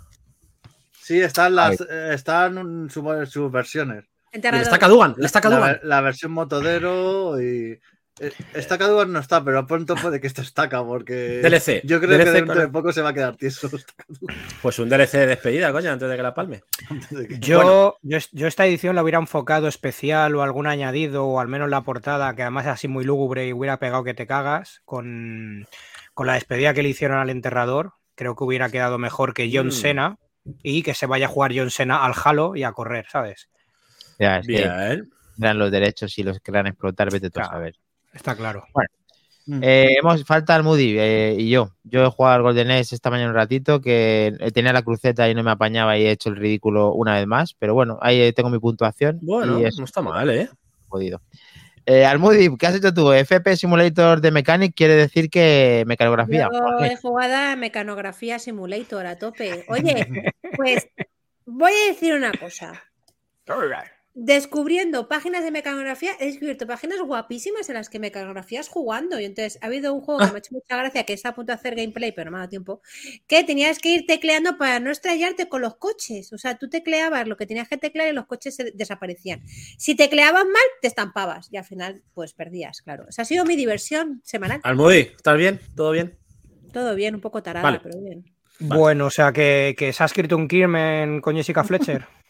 Sí, 1.00 1.20
están 1.20 1.54
las, 1.54 1.80
eh, 1.80 2.10
están 2.14 2.88
sus, 2.90 3.28
sus 3.30 3.50
versiones. 3.52 4.04
Y 4.32 4.36
Enterrador. 4.36 4.64
está 4.64 4.78
Cadugan, 4.78 5.14
le 5.16 5.26
está 5.26 5.38
La, 5.38 5.42
Cadugan. 5.42 5.62
ver- 5.72 5.80
la 5.84 6.00
versión 6.00 6.32
motodero 6.32 7.40
y. 7.40 7.78
eh, 8.20 8.32
Esta 8.54 8.78
Cadugan 8.78 9.12
no 9.12 9.18
está, 9.18 9.42
pero 9.44 9.66
pronto 9.66 9.94
puede 9.96 10.20
que 10.20 10.26
esto 10.26 10.42
estaca 10.42 10.84
porque. 10.84 11.40
DLC, 11.42 11.82
Yo 11.84 11.98
creo 12.00 12.10
DLC 12.16 12.24
que 12.24 12.30
dentro 12.32 12.54
con- 12.54 12.62
de 12.64 12.68
poco 12.68 12.92
se 12.92 13.02
va 13.02 13.10
a 13.10 13.14
quedar 13.14 13.36
tieso. 13.36 13.68
Pues 14.62 14.78
un 14.78 14.88
DLC 14.88 15.18
de 15.18 15.26
despedida, 15.26 15.72
coño, 15.72 15.90
antes 15.90 16.08
de 16.08 16.16
que 16.16 16.22
la 16.22 16.34
palme. 16.34 16.62
Que- 17.28 17.38
Yo, 17.40 17.56
Bueno, 17.62 17.94
yo, 18.02 18.16
es- 18.18 18.30
yo 18.32 18.46
esta 18.46 18.66
edición 18.66 18.94
la 18.94 19.02
hubiera 19.02 19.18
enfocado 19.18 19.66
especial 19.68 20.34
o 20.36 20.42
algún 20.42 20.66
añadido, 20.66 21.24
o 21.26 21.40
al 21.40 21.48
menos 21.48 21.68
la 21.70 21.80
portada, 21.82 22.34
que 22.34 22.42
además 22.42 22.66
es 22.66 22.72
así 22.72 22.88
muy 22.88 23.04
lúgubre 23.04 23.46
y 23.48 23.52
hubiera 23.52 23.78
pegado 23.78 24.04
que 24.04 24.14
te 24.14 24.26
cagas, 24.26 24.80
con, 24.84 25.66
con 26.14 26.26
la 26.26 26.34
despedida 26.34 26.74
que 26.74 26.82
le 26.82 26.88
hicieron 26.90 27.18
al 27.18 27.30
enterrador. 27.30 27.92
Creo 28.14 28.36
que 28.36 28.44
hubiera 28.44 28.70
quedado 28.70 28.96
mejor 28.98 29.34
que 29.34 29.50
John 29.52 29.68
Mm. 29.68 29.72
Cena 29.72 30.18
y 30.62 30.82
que 30.82 30.94
se 30.94 31.06
vaya 31.06 31.26
a 31.26 31.28
jugar 31.30 31.52
John 31.54 31.70
Cena 31.70 32.04
al 32.04 32.12
Halo 32.22 32.54
y 32.54 32.62
a 32.62 32.72
correr, 32.72 33.06
¿sabes? 33.10 33.48
Ya, 34.20 34.38
es 34.38 34.46
que 34.46 34.52
Bien. 34.52 35.10
eran 35.40 35.58
los 35.58 35.70
derechos 35.72 36.16
y 36.18 36.22
los 36.22 36.38
quieran 36.38 36.68
explotar, 36.68 37.10
vete 37.10 37.30
tú 37.30 37.40
a 37.40 37.42
Claro. 37.42 37.56
saber. 37.56 37.74
Está 38.14 38.34
claro. 38.36 38.64
mm. 39.46 39.60
Eh, 39.62 39.96
hemos, 39.98 40.24
falta 40.24 40.56
el 40.56 40.62
Moody 40.62 40.96
eh, 40.98 41.36
y 41.38 41.50
yo. 41.50 41.72
Yo 41.82 42.06
he 42.06 42.10
jugado 42.10 42.36
al 42.36 42.42
Golden 42.42 42.70
Ace 42.70 42.94
esta 42.94 43.10
mañana 43.10 43.30
un 43.30 43.36
ratito, 43.36 43.80
que 43.80 44.34
eh, 44.38 44.50
tenía 44.52 44.72
la 44.72 44.82
cruceta 44.82 45.28
y 45.28 45.34
no 45.34 45.42
me 45.42 45.50
apañaba 45.50 45.98
y 45.98 46.06
he 46.06 46.10
hecho 46.10 46.30
el 46.30 46.36
ridículo 46.36 46.92
una 46.92 47.14
vez 47.14 47.26
más. 47.26 47.54
Pero 47.54 47.74
bueno, 47.74 47.98
ahí 48.00 48.32
tengo 48.32 48.50
mi 48.50 48.58
puntuación. 48.58 49.18
Bueno, 49.20 49.60
y 49.60 49.64
es 49.64 49.78
no 49.78 49.84
está 49.84 50.00
mal, 50.00 50.30
¿eh? 50.30 50.48
jodido. 50.88 51.20
Eh, 51.86 52.06
Almudi, 52.06 52.56
¿qué 52.56 52.66
has 52.66 52.76
hecho 52.76 52.94
tú? 52.94 53.12
FP 53.12 53.56
Simulator 53.56 54.20
de 54.20 54.30
Mechanic 54.30 54.74
quiere 54.74 54.94
decir 54.94 55.28
que 55.28 55.84
mecanografía. 55.86 56.48
Yo 56.50 56.84
he 56.84 56.96
jugado 56.96 57.34
a 57.34 57.56
Mecanografía 57.56 58.38
Simulator 58.38 59.04
a 59.04 59.18
tope. 59.18 59.66
Oye, 59.68 60.32
pues 60.56 60.88
voy 61.44 61.72
a 61.72 61.92
decir 61.92 62.14
una 62.14 62.32
cosa. 62.32 62.82
Descubriendo 64.16 65.08
páginas 65.08 65.42
de 65.42 65.50
mecanografía, 65.50 66.12
he 66.20 66.26
descubierto 66.26 66.68
páginas 66.68 67.00
guapísimas 67.00 67.68
en 67.68 67.74
las 67.74 67.88
que 67.88 67.98
mecanografías 67.98 68.68
jugando. 68.68 69.18
Y 69.18 69.24
entonces 69.24 69.58
ha 69.60 69.66
habido 69.66 69.92
un 69.92 70.02
juego 70.02 70.20
que 70.20 70.26
me 70.26 70.34
ha 70.34 70.38
hecho 70.38 70.54
mucha 70.54 70.76
gracia, 70.76 71.02
que 71.02 71.12
está 71.12 71.30
a 71.30 71.34
punto 71.34 71.50
de 71.50 71.54
hacer 71.54 71.74
gameplay, 71.74 72.12
pero 72.12 72.26
no 72.26 72.30
me 72.30 72.36
ha 72.36 72.40
dado 72.42 72.50
tiempo, 72.50 72.80
que 73.26 73.42
tenías 73.42 73.80
que 73.80 73.88
ir 73.88 74.06
tecleando 74.06 74.56
para 74.56 74.78
no 74.78 74.92
estrellarte 74.92 75.48
con 75.48 75.62
los 75.62 75.74
coches. 75.78 76.32
O 76.32 76.38
sea, 76.38 76.56
tú 76.58 76.70
tecleabas 76.70 77.26
lo 77.26 77.36
que 77.36 77.44
tenías 77.44 77.68
que 77.68 77.76
teclear 77.76 78.08
y 78.08 78.12
los 78.12 78.26
coches 78.26 78.54
se 78.54 78.70
desaparecían. 78.70 79.42
Si 79.78 79.96
tecleabas 79.96 80.44
mal, 80.44 80.62
te 80.80 80.86
estampabas 80.86 81.48
y 81.50 81.56
al 81.56 81.64
final, 81.64 82.04
pues 82.14 82.34
perdías, 82.34 82.82
claro. 82.82 83.06
Esa 83.08 83.22
ha 83.22 83.24
sido 83.24 83.44
mi 83.44 83.56
diversión 83.56 84.20
semanal. 84.22 84.60
Almudi, 84.62 85.10
¿estás 85.16 85.36
bien? 85.36 85.58
¿Todo 85.74 85.90
bien? 85.90 86.16
Todo 86.72 86.94
bien, 86.94 87.16
un 87.16 87.20
poco 87.20 87.42
tarada, 87.42 87.64
Vale. 87.64 87.80
pero 87.82 88.00
bien. 88.00 88.24
Bueno, 88.60 89.06
o 89.06 89.10
sea, 89.10 89.32
que, 89.32 89.74
que 89.76 89.92
se 89.92 90.04
ha 90.04 90.06
escrito 90.06 90.36
un 90.36 90.46
Kirmen 90.46 91.20
con 91.20 91.34
Jessica 91.34 91.64
Fletcher. 91.64 92.06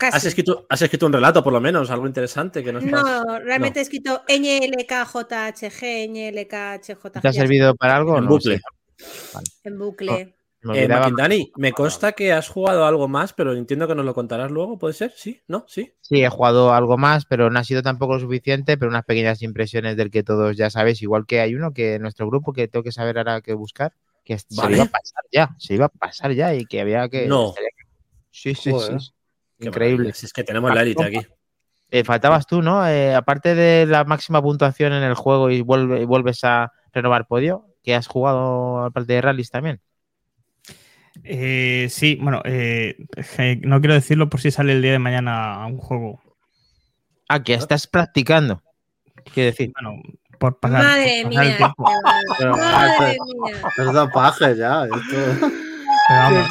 Casi. 0.00 0.16
¿Has 0.16 0.24
escrito, 0.24 0.66
has 0.70 0.80
escrito 0.80 1.04
un 1.04 1.12
relato, 1.12 1.44
por 1.44 1.52
lo 1.52 1.60
menos, 1.60 1.90
algo 1.90 2.06
interesante 2.06 2.64
que 2.64 2.72
nos 2.72 2.82
No, 2.82 3.38
realmente 3.40 3.80
he 3.80 3.82
escrito 3.82 4.22
NLKJHG. 4.26 5.20
¿Te 7.20 7.28
ha 7.28 7.32
servido 7.34 7.74
para 7.74 7.96
algo? 7.96 8.16
En 8.16 8.24
no? 8.24 8.30
bucle. 8.30 8.62
En 9.62 9.78
bucle. 9.78 10.34
me 10.62 10.84
Eh. 10.84 10.88
Makindani, 10.88 11.52
me 11.56 11.72
consta 11.72 12.12
que 12.12 12.32
has 12.32 12.48
jugado 12.48 12.86
algo 12.86 13.08
más, 13.08 13.34
pero 13.34 13.52
entiendo 13.52 13.86
que 13.86 13.94
nos 13.94 14.06
lo 14.06 14.14
contarás 14.14 14.50
luego, 14.50 14.78
¿puede 14.78 14.94
ser? 14.94 15.12
¿Sí? 15.14 15.42
¿No? 15.48 15.66
¿Sí? 15.68 15.92
Sí, 16.00 16.24
he 16.24 16.28
jugado 16.30 16.72
algo 16.72 16.96
más, 16.96 17.26
pero 17.26 17.50
no 17.50 17.58
ha 17.58 17.64
sido 17.64 17.82
tampoco 17.82 18.14
lo 18.14 18.20
suficiente, 18.20 18.78
pero 18.78 18.90
unas 18.90 19.04
pequeñas 19.04 19.42
impresiones 19.42 19.98
del 19.98 20.10
que 20.10 20.22
todos 20.22 20.56
ya 20.56 20.70
sabéis, 20.70 21.02
igual 21.02 21.26
que 21.26 21.40
hay 21.40 21.54
uno 21.54 21.74
que 21.74 21.96
en 21.96 22.02
nuestro 22.02 22.26
grupo 22.26 22.54
que 22.54 22.68
tengo 22.68 22.82
que 22.82 22.92
saber 22.92 23.18
ahora 23.18 23.42
que 23.42 23.52
buscar, 23.52 23.92
que 24.24 24.38
se 24.38 24.46
iba 24.50 24.84
a 24.84 24.86
pasar 24.86 25.24
ya, 25.30 25.54
se 25.58 25.74
iba 25.74 25.84
a 25.84 25.90
pasar 25.90 26.32
ya 26.32 26.54
y 26.54 26.64
que 26.64 26.80
había 26.80 27.06
que... 27.10 27.26
No. 27.26 27.52
Sí, 28.30 28.54
sí, 28.54 28.70
Joder. 28.70 28.98
sí. 28.98 29.12
Increíble. 29.60 30.12
si 30.14 30.26
es 30.26 30.32
que 30.32 30.42
tenemos 30.44 30.74
la 30.74 30.82
élite 30.82 31.04
aquí. 31.04 31.26
Eh, 31.90 32.04
faltabas 32.04 32.46
tú, 32.46 32.62
¿no? 32.62 32.86
Eh, 32.86 33.14
aparte 33.14 33.54
de 33.54 33.84
la 33.86 34.04
máxima 34.04 34.40
puntuación 34.40 34.92
en 34.92 35.02
el 35.02 35.14
juego 35.14 35.50
y, 35.50 35.60
vuelve- 35.62 36.00
y 36.00 36.04
vuelves 36.04 36.44
a 36.44 36.72
renovar 36.92 37.26
podio, 37.26 37.66
que 37.82 37.94
has 37.94 38.06
jugado 38.06 38.84
aparte 38.84 39.12
de 39.12 39.20
rallies 39.20 39.50
también. 39.50 39.80
Eh, 41.24 41.88
sí, 41.90 42.16
bueno, 42.20 42.40
eh, 42.44 42.96
no 43.62 43.80
quiero 43.80 43.94
decirlo 43.94 44.28
por 44.30 44.40
si 44.40 44.50
sale 44.50 44.72
el 44.72 44.82
día 44.82 44.92
de 44.92 44.98
mañana 45.00 45.54
a 45.62 45.66
un 45.66 45.78
juego. 45.78 46.20
Ah, 47.28 47.42
que 47.42 47.54
estás 47.54 47.86
practicando. 47.86 48.62
Quiero 49.34 49.50
decir, 49.50 49.72
Bueno, 49.80 50.00
por 50.38 50.58
pasar, 50.58 50.82
Madre 50.84 51.20
por 51.24 51.32
pasar 51.32 51.44
el 51.44 51.48
mía. 51.50 51.56
tiempo. 51.58 51.84
Pero, 52.38 52.56
Madre 52.56 53.18
ah, 53.20 53.24
mía. 53.50 53.60
Es 53.76 53.92
dopaje 53.92 54.56
ya. 54.56 54.84
Esto. 54.84 54.98
Pero 55.40 56.20
vamos, 56.22 56.48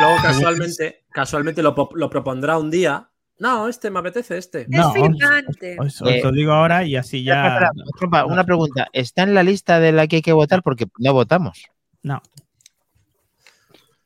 Luego 0.00 0.16
casualmente, 0.22 1.04
casualmente 1.10 1.62
lo, 1.62 1.74
po- 1.74 1.90
lo 1.94 2.08
propondrá 2.10 2.58
un 2.58 2.70
día. 2.70 3.08
No, 3.38 3.66
este 3.66 3.90
me 3.90 3.98
apetece, 3.98 4.38
este. 4.38 4.66
No, 4.68 4.88
es 4.88 4.92
flipante. 4.92 5.76
os, 5.80 6.00
os 6.02 6.08
Eh, 6.08 6.20
lo 6.22 6.30
digo 6.30 6.52
ahora 6.52 6.84
y 6.84 6.94
así 6.96 7.24
ya. 7.24 7.46
Espera, 7.48 7.70
espera, 7.74 7.90
Trompa, 7.98 8.24
una 8.26 8.44
pregunta. 8.44 8.88
¿Está 8.92 9.24
en 9.24 9.34
la 9.34 9.42
lista 9.42 9.80
de 9.80 9.90
la 9.92 10.06
que 10.06 10.16
hay 10.16 10.22
que 10.22 10.32
votar? 10.32 10.62
Porque 10.62 10.86
no 10.98 11.12
votamos. 11.12 11.64
No, 12.02 12.14
No 12.14 12.20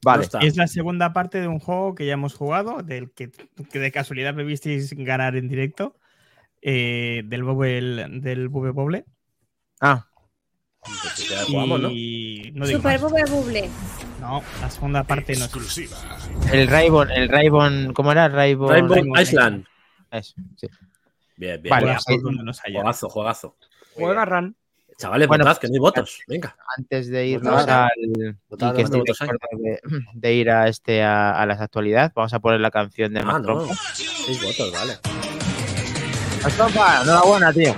Vale. 0.03 0.23
está. 0.25 0.39
es 0.41 0.57
la 0.57 0.67
segunda 0.69 1.13
parte 1.13 1.41
de 1.41 1.49
un 1.49 1.59
juego 1.59 1.95
que 1.95 2.07
ya 2.07 2.15
hemos 2.15 2.35
jugado, 2.35 2.83
del 2.83 3.11
que, 3.11 3.31
que 3.71 3.79
de 3.79 3.93
casualidad 3.93 4.33
me 4.35 4.45
visteis 4.45 4.93
ganar 4.95 5.37
en 5.37 5.49
directo, 5.49 5.97
eh, 6.63 7.23
del 7.27 7.43
Bobble, 7.45 8.07
del 8.21 8.49
Bube 8.49 8.71
Boble. 8.71 9.05
Ah, 9.81 10.07
Pues 11.03 11.29
ya 11.29 11.45
jugamos, 11.45 11.81
¿no? 11.81 11.91
Y 11.91 12.53
no 12.55 12.67
digo 12.67 12.79
Super 12.79 13.01
más. 13.01 13.11
buble 13.11 13.25
buble. 13.31 13.71
No, 14.21 14.43
la 14.61 14.71
segunda 14.71 15.05
parte 15.05 15.33
no 15.35 15.39
es. 15.41 15.45
Exclusiva. 15.45 15.97
el 16.53 16.69
Raybon, 16.69 17.11
el 17.11 17.29
Raybon, 17.29 17.93
¿cómo 17.93 18.13
era? 18.13 18.29
Raybon. 18.29 18.69
Rainbow 18.71 18.95
Rainbow 18.95 19.21
Island. 19.21 19.67
Eso, 20.11 20.35
sí. 20.57 20.69
Bien, 21.37 21.61
bien. 21.61 21.71
Vale. 21.71 21.97
Juegazo, 22.73 23.09
juegazo. 23.09 23.57
Juega 23.95 24.25
Ran. 24.25 24.57
Chavales, 24.99 25.29
Bueno, 25.29 25.45
votad, 25.45 25.59
que 25.61 25.69
no 25.69 25.75
hay 25.75 25.79
votos. 25.81 26.21
Venga. 26.27 26.57
Antes 26.79 27.09
de 27.11 27.27
irnos 27.27 27.53
Votad. 27.61 27.85
al. 27.85 28.37
Votad, 28.49 28.73
y 28.73 28.77
que 28.77 28.83
¿cuántos 28.85 29.21
estoy 29.21 29.29
de 29.29 29.33
votos 29.35 29.61
de, 29.63 30.03
de 30.15 30.35
ir 30.35 30.51
a 30.51 30.69
este 30.69 31.03
a, 31.03 31.33
a 31.39 31.45
las 31.45 31.61
actualidades, 31.61 32.13
vamos 32.15 32.33
a 32.33 32.39
poner 32.41 32.61
la 32.61 32.71
canción 32.71 33.13
de 33.13 33.21
Ah, 33.21 33.25
Mac 33.25 33.43
no. 33.43 33.67
Seis 33.95 34.43
votos, 34.43 34.73
vale. 34.73 34.95
Enhorabuena, 37.03 37.53
tío. 37.53 37.75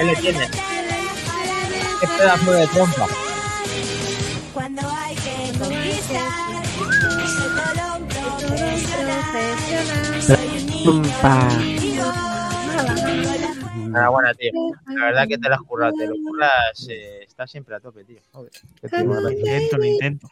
¿Qué 0.00 0.06
le 0.06 0.16
tiene? 0.16 0.48
Qué 2.00 2.06
pedazo 2.16 2.52
de 2.52 2.66
trompa. 2.68 3.06
Cuando 4.54 4.80
hay 4.88 5.14
que 5.14 5.58
conquistar. 5.58 7.30
Enhorabuena, 13.76 14.34
tío. 14.34 14.50
La 14.86 15.04
verdad 15.06 15.28
que 15.28 15.38
te 15.38 15.48
la 15.48 15.56
has 15.56 15.62
currado, 15.62 15.92
te 15.98 16.06
lo 16.06 16.14
curras. 16.14 16.86
eh, 16.88 17.24
estás 17.26 17.50
siempre 17.50 17.74
a 17.74 17.80
tope, 17.80 18.04
tío. 18.04 18.20
Joder, 18.32 18.52
Lo 19.04 19.30
intento, 19.30 19.76
lo 19.78 19.84
intento. 19.84 20.28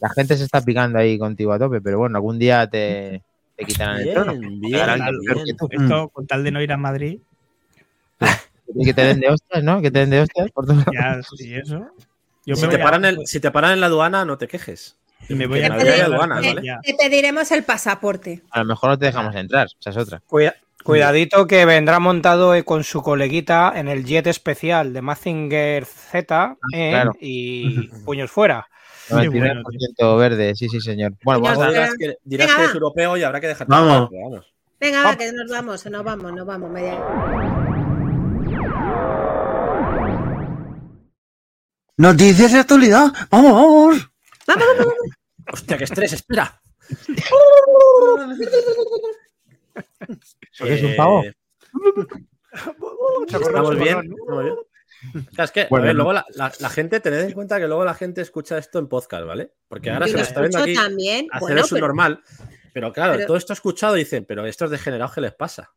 La 0.00 0.08
gente 0.10 0.36
se 0.36 0.44
está 0.44 0.60
picando 0.60 0.98
ahí 0.98 1.18
contigo 1.18 1.52
a 1.52 1.58
tope, 1.58 1.80
pero 1.80 1.98
bueno, 1.98 2.16
algún 2.18 2.38
día 2.38 2.68
te, 2.68 3.22
te 3.56 3.64
quitarán 3.64 4.00
el 4.00 4.12
trono. 4.12 4.32
Bien, 4.38 4.60
bien. 4.60 4.90
Esto, 5.70 6.08
con 6.08 6.26
tal 6.26 6.44
de 6.44 6.50
no 6.50 6.60
ir 6.62 6.72
a 6.72 6.76
Madrid, 6.76 7.20
que 8.84 8.94
te 8.94 9.02
den 9.04 9.20
de 9.20 9.28
hostias, 9.30 9.62
¿no? 9.62 9.80
Que 9.80 9.90
te 9.90 10.00
den 10.00 10.10
de 10.10 10.20
hostias 10.20 10.50
por 10.52 10.66
todo. 10.66 10.84
ya, 10.92 11.20
y 11.38 11.54
eso. 11.54 11.86
Yo 12.44 12.54
Si 12.56 12.62
me 12.62 12.68
te, 12.68 12.76
voy 12.76 12.80
a- 12.82 12.84
paran 12.84 13.04
en, 13.04 13.26
si 13.26 13.40
te 13.40 13.50
paran 13.50 13.72
en 13.72 13.80
la 13.80 13.86
aduana, 13.86 14.24
no 14.24 14.38
te 14.38 14.46
quejes. 14.48 14.96
me 15.28 15.46
voy 15.46 15.60
que 15.60 15.66
a 15.66 15.74
hay 15.74 16.00
aduanas, 16.00 16.44
Eh, 16.44 16.54
¿vale? 16.54 16.76
Te 16.84 16.94
pediremos 16.94 17.50
el 17.52 17.64
pasaporte. 17.64 18.42
A 18.50 18.60
lo 18.60 18.66
mejor 18.66 18.90
no 18.90 18.98
te 18.98 19.06
dejamos 19.06 19.34
entrar, 19.34 19.66
esa 19.80 19.90
es 19.90 19.96
otra. 19.96 20.22
Cuida- 20.28 20.54
Cuidadito 20.84 21.48
que 21.48 21.64
vendrá 21.64 21.98
montado 21.98 22.54
eh, 22.54 22.62
con 22.62 22.84
su 22.84 23.02
coleguita 23.02 23.72
en 23.74 23.88
el 23.88 24.04
jet 24.04 24.28
especial 24.28 24.92
de 24.92 25.02
Mazinger 25.02 25.84
Z 25.84 26.56
eh, 26.72 26.90
claro. 26.90 27.12
y 27.20 27.88
puños 28.04 28.30
fuera. 28.30 28.68
Qué 29.08 29.14
99% 29.14 29.64
bueno, 29.98 30.16
verde, 30.16 30.54
sí, 30.54 30.68
sí, 30.68 30.80
señor. 30.80 31.14
Bueno, 31.24 31.40
vamos 31.40 31.58
a- 31.64 31.68
dirás 31.70 31.94
que, 31.98 32.14
dirás 32.22 32.48
Venga, 32.56 32.68
que 32.70 32.74
europeo 32.74 33.16
y 33.16 33.24
habrá 33.24 33.40
que 33.40 33.48
dejar 33.48 33.66
Vamos. 33.66 34.10
vamos. 34.12 34.52
Venga, 34.78 35.02
va, 35.02 35.16
que 35.16 35.32
nos 35.32 35.50
vamos, 35.50 35.86
nos 35.86 36.04
vamos, 36.04 36.32
nos 36.32 36.46
vamos. 36.46 36.70
media- 36.70 37.00
Noticias 41.98 42.52
de 42.52 42.58
actualidad. 42.58 43.06
Vamos, 43.30 43.52
vamos. 43.52 44.10
Hostia, 45.52 45.78
qué 45.78 45.84
estrés, 45.84 46.12
espera. 46.12 46.60
¿Eso 50.52 50.64
qué 50.64 50.74
es 50.74 50.82
un 50.82 50.96
pavo? 50.96 51.22
Eh, 51.24 51.34
¿Estamos 53.26 53.76
bien? 53.78 54.14
¿Estamos 54.18 54.44
bien? 54.44 54.56
Claro, 55.34 55.44
es 55.44 55.50
que, 55.52 55.60
a 55.62 55.66
Bueno, 55.70 55.86
ver, 55.86 55.94
no. 55.94 56.02
luego 56.04 56.12
la, 56.14 56.26
la- 56.34 56.52
la 56.58 56.70
gente, 56.70 57.00
tened 57.00 57.20
en 57.20 57.32
cuenta 57.32 57.58
que 57.60 57.66
luego 57.66 57.84
la 57.84 57.94
gente 57.94 58.20
escucha 58.22 58.58
esto 58.58 58.78
en 58.78 58.88
podcast, 58.88 59.24
¿vale? 59.24 59.52
Porque 59.68 59.90
ahora 59.90 60.06
se 60.06 60.14
lo 60.14 60.20
está 60.20 60.40
viendo 60.40 60.58
aquí 60.58 60.74
también. 60.74 61.26
hacer 61.30 61.40
Bueno, 61.40 61.60
eso 61.60 61.74
pero- 61.76 61.86
normal. 61.86 62.22
Pero 62.72 62.92
claro, 62.92 63.14
pero- 63.14 63.26
todo 63.26 63.36
esto 63.36 63.52
escuchado 63.52 63.94
dicen, 63.94 64.24
pero 64.26 64.44
estos 64.46 64.70
degenerados, 64.70 65.14
¿qué 65.14 65.20
les 65.20 65.34
pasa? 65.34 65.70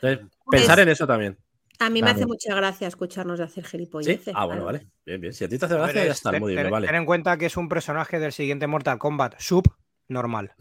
Entonces, 0.00 0.26
pensar 0.50 0.78
en 0.80 0.88
eso 0.90 1.06
también. 1.06 1.38
A 1.78 1.90
mí 1.90 1.94
me 1.94 2.06
Claro. 2.06 2.16
hace 2.16 2.26
mucha 2.26 2.54
gracia 2.54 2.88
escucharnos 2.88 3.38
de 3.38 3.44
hacer 3.44 3.64
¿Sí? 3.64 3.70
gilipolleces. 3.72 4.34
Ah, 4.36 4.44
bueno, 4.46 4.62
claro. 4.62 4.78
vale. 4.78 4.90
Bien, 5.04 5.20
bien. 5.20 5.32
Si 5.32 5.44
a 5.44 5.48
ti 5.48 5.58
te 5.58 5.66
hace 5.66 5.74
gracia, 5.74 6.04
ya 6.04 6.10
es- 6.10 6.16
está, 6.16 6.30
ten- 6.30 6.40
muy 6.40 6.52
bien, 6.52 6.64
ten- 6.64 6.70
vale. 6.72 6.86
ten 6.86 6.96
en 6.96 7.04
cuenta 7.06 7.36
que 7.36 7.46
es 7.46 7.56
un 7.56 7.68
personaje 7.68 8.18
del 8.18 8.32
siguiente 8.32 8.66
Mortal 8.66 8.98
Kombat, 8.98 9.34
sub 9.38 9.64
normal. 10.08 10.52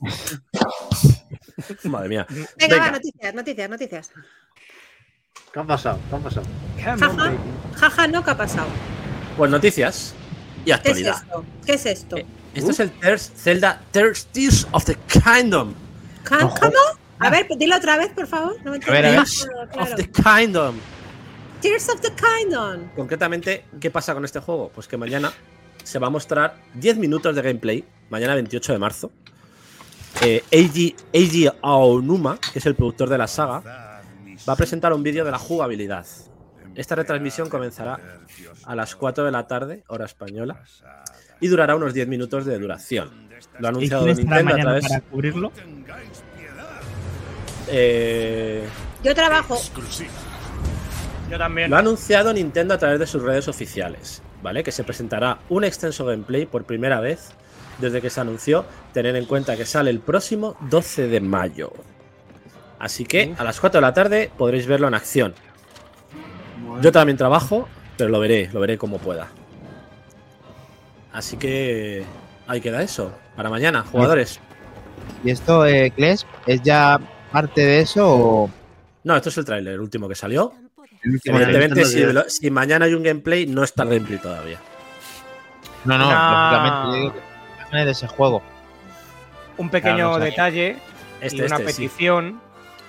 Madre 1.84 2.08
mía. 2.08 2.26
Venga, 2.28 2.48
Venga. 2.58 2.78
va, 2.78 2.90
noticias, 2.92 3.34
noticias, 3.34 3.70
noticias. 3.70 4.10
¿Qué 5.52 5.60
ha 5.60 5.64
pasado? 5.64 5.98
¿Qué 6.08 6.16
ha 6.16 6.18
pasado? 6.18 6.46
Jaja, 6.78 7.32
jaja, 7.76 8.06
no, 8.08 8.24
¿qué 8.24 8.30
ha 8.30 8.36
pasado? 8.36 8.68
Pues 9.36 9.50
noticias 9.50 10.14
y 10.62 10.64
¿Qué 10.66 10.70
es 10.70 10.76
actualidad. 10.76 11.16
esto? 11.22 11.44
¿Qué 11.66 11.72
es 11.74 11.86
esto? 11.86 12.16
Eh, 12.16 12.26
Esto 12.54 12.70
es 12.72 12.80
el 12.80 12.90
Zelda 13.18 13.80
Thirsties 13.92 14.66
of 14.72 14.84
the 14.84 14.96
Kingdom. 15.08 15.74
¿Can- 16.24 16.44
ojo. 16.44 16.56
¿Cómo? 16.60 16.72
A 17.20 17.30
ver, 17.30 17.46
dilo 17.56 17.76
otra 17.76 17.96
vez, 17.96 18.10
por 18.12 18.26
favor. 18.26 18.56
No 18.64 18.70
me 18.72 18.78
A 18.78 18.90
ver, 18.90 19.06
a 19.06 19.10
ver. 19.10 19.18
entiendo. 19.20 19.24
Tears 19.24 19.48
Claro, 19.72 19.90
of 19.92 19.96
the 19.96 20.10
Kingdom. 20.10 20.76
Tears 21.60 21.88
of 21.90 22.00
the 22.00 22.10
Kingdom. 22.14 22.88
Concretamente, 22.96 23.64
¿qué 23.80 23.90
pasa 23.90 24.14
con 24.14 24.24
este 24.24 24.40
juego? 24.40 24.70
Pues 24.74 24.88
que 24.88 24.96
mañana 24.96 25.32
se 25.84 25.98
va 25.98 26.06
a 26.06 26.10
mostrar 26.10 26.56
10 26.74 26.96
minutos 26.98 27.34
de 27.36 27.42
gameplay, 27.42 27.84
mañana 28.08 28.34
28 28.34 28.72
de 28.72 28.78
marzo, 28.78 29.12
eh, 30.22 30.42
Eiji, 30.50 30.94
Eiji 31.12 31.48
Aonuma, 31.62 32.38
que 32.52 32.58
es 32.58 32.66
el 32.66 32.74
productor 32.74 33.08
de 33.08 33.18
la 33.18 33.26
saga, 33.26 33.62
va 34.48 34.52
a 34.52 34.56
presentar 34.56 34.92
un 34.92 35.02
vídeo 35.02 35.24
de 35.24 35.30
la 35.30 35.38
jugabilidad. 35.38 36.06
Esta 36.74 36.94
retransmisión 36.94 37.48
comenzará 37.50 37.98
a 38.64 38.74
las 38.74 38.94
4 38.96 39.24
de 39.24 39.30
la 39.32 39.46
tarde, 39.46 39.84
hora 39.88 40.06
española, 40.06 40.62
y 41.40 41.48
durará 41.48 41.76
unos 41.76 41.92
10 41.94 42.08
minutos 42.08 42.44
de 42.46 42.58
duración. 42.58 43.28
Lo 43.58 43.68
ha 43.68 43.70
¿Y 43.70 43.74
anunciado 43.74 44.06
Nintendo 44.06 44.54
a 44.54 44.58
través. 44.58 44.88
para 44.88 45.00
cubrirlo? 45.00 45.52
Eh, 47.68 48.64
Yo 49.02 49.14
trabajo. 49.14 49.58
Yo 51.30 51.38
también. 51.38 51.70
Lo 51.70 51.76
ha 51.76 51.80
anunciado 51.80 52.32
Nintendo 52.32 52.74
a 52.74 52.78
través 52.78 52.98
de 52.98 53.06
sus 53.06 53.22
redes 53.22 53.48
oficiales, 53.48 54.22
¿vale? 54.42 54.62
Que 54.62 54.72
se 54.72 54.84
presentará 54.84 55.38
un 55.48 55.64
extenso 55.64 56.04
gameplay 56.04 56.46
por 56.46 56.64
primera 56.64 57.00
vez 57.00 57.32
desde 57.80 58.00
que 58.00 58.10
se 58.10 58.20
anunció, 58.20 58.64
tener 58.92 59.16
en 59.16 59.24
cuenta 59.24 59.56
que 59.56 59.64
sale 59.64 59.90
el 59.90 60.00
próximo 60.00 60.56
12 60.68 61.08
de 61.08 61.20
mayo. 61.20 61.72
Así 62.78 63.04
que 63.04 63.34
a 63.36 63.44
las 63.44 63.60
4 63.60 63.80
de 63.80 63.86
la 63.86 63.94
tarde 63.94 64.30
podréis 64.36 64.66
verlo 64.66 64.88
en 64.88 64.94
acción. 64.94 65.34
Yo 66.80 66.92
también 66.92 67.16
trabajo, 67.16 67.68
pero 67.96 68.10
lo 68.10 68.20
veré, 68.20 68.48
lo 68.52 68.60
veré 68.60 68.78
como 68.78 68.98
pueda. 68.98 69.28
Así 71.12 71.36
que 71.36 72.04
ahí 72.46 72.60
queda 72.60 72.82
eso. 72.82 73.12
Para 73.36 73.50
mañana, 73.50 73.82
jugadores. 73.82 74.40
¿Y 75.24 75.30
esto, 75.30 75.66
eh, 75.66 75.90
Kles, 75.90 76.26
es 76.46 76.62
ya 76.62 77.00
parte 77.32 77.60
de 77.62 77.80
eso 77.80 78.06
o 78.08 78.50
No, 79.04 79.16
esto 79.16 79.28
es 79.30 79.38
el 79.38 79.44
tráiler, 79.44 79.74
el 79.74 79.80
último 79.80 80.08
que 80.08 80.14
salió. 80.14 80.52
último 81.04 81.38
Evidentemente, 81.38 81.84
si, 81.86 81.96
diez. 81.96 82.12
lo- 82.14 82.28
si 82.28 82.50
mañana 82.50 82.84
hay 82.84 82.94
un 82.94 83.02
gameplay, 83.02 83.46
no 83.46 83.64
está 83.64 83.84
el 83.84 83.90
gameplay 83.90 84.18
todavía. 84.18 84.58
No, 85.84 85.96
no, 85.96 86.04
lógicamente. 86.10 87.18
imágenes 87.58 87.84
de 87.86 87.90
ese 87.92 88.06
juego. 88.08 88.42
Un 89.56 89.70
pequeño 89.70 89.96
Claro, 89.96 90.18
no 90.18 90.24
detalle 90.24 90.76
Este, 91.20 91.36
y 91.38 91.40
una 91.42 91.56
este, 91.56 91.72
sí. 91.72 91.82
petición 91.82 92.40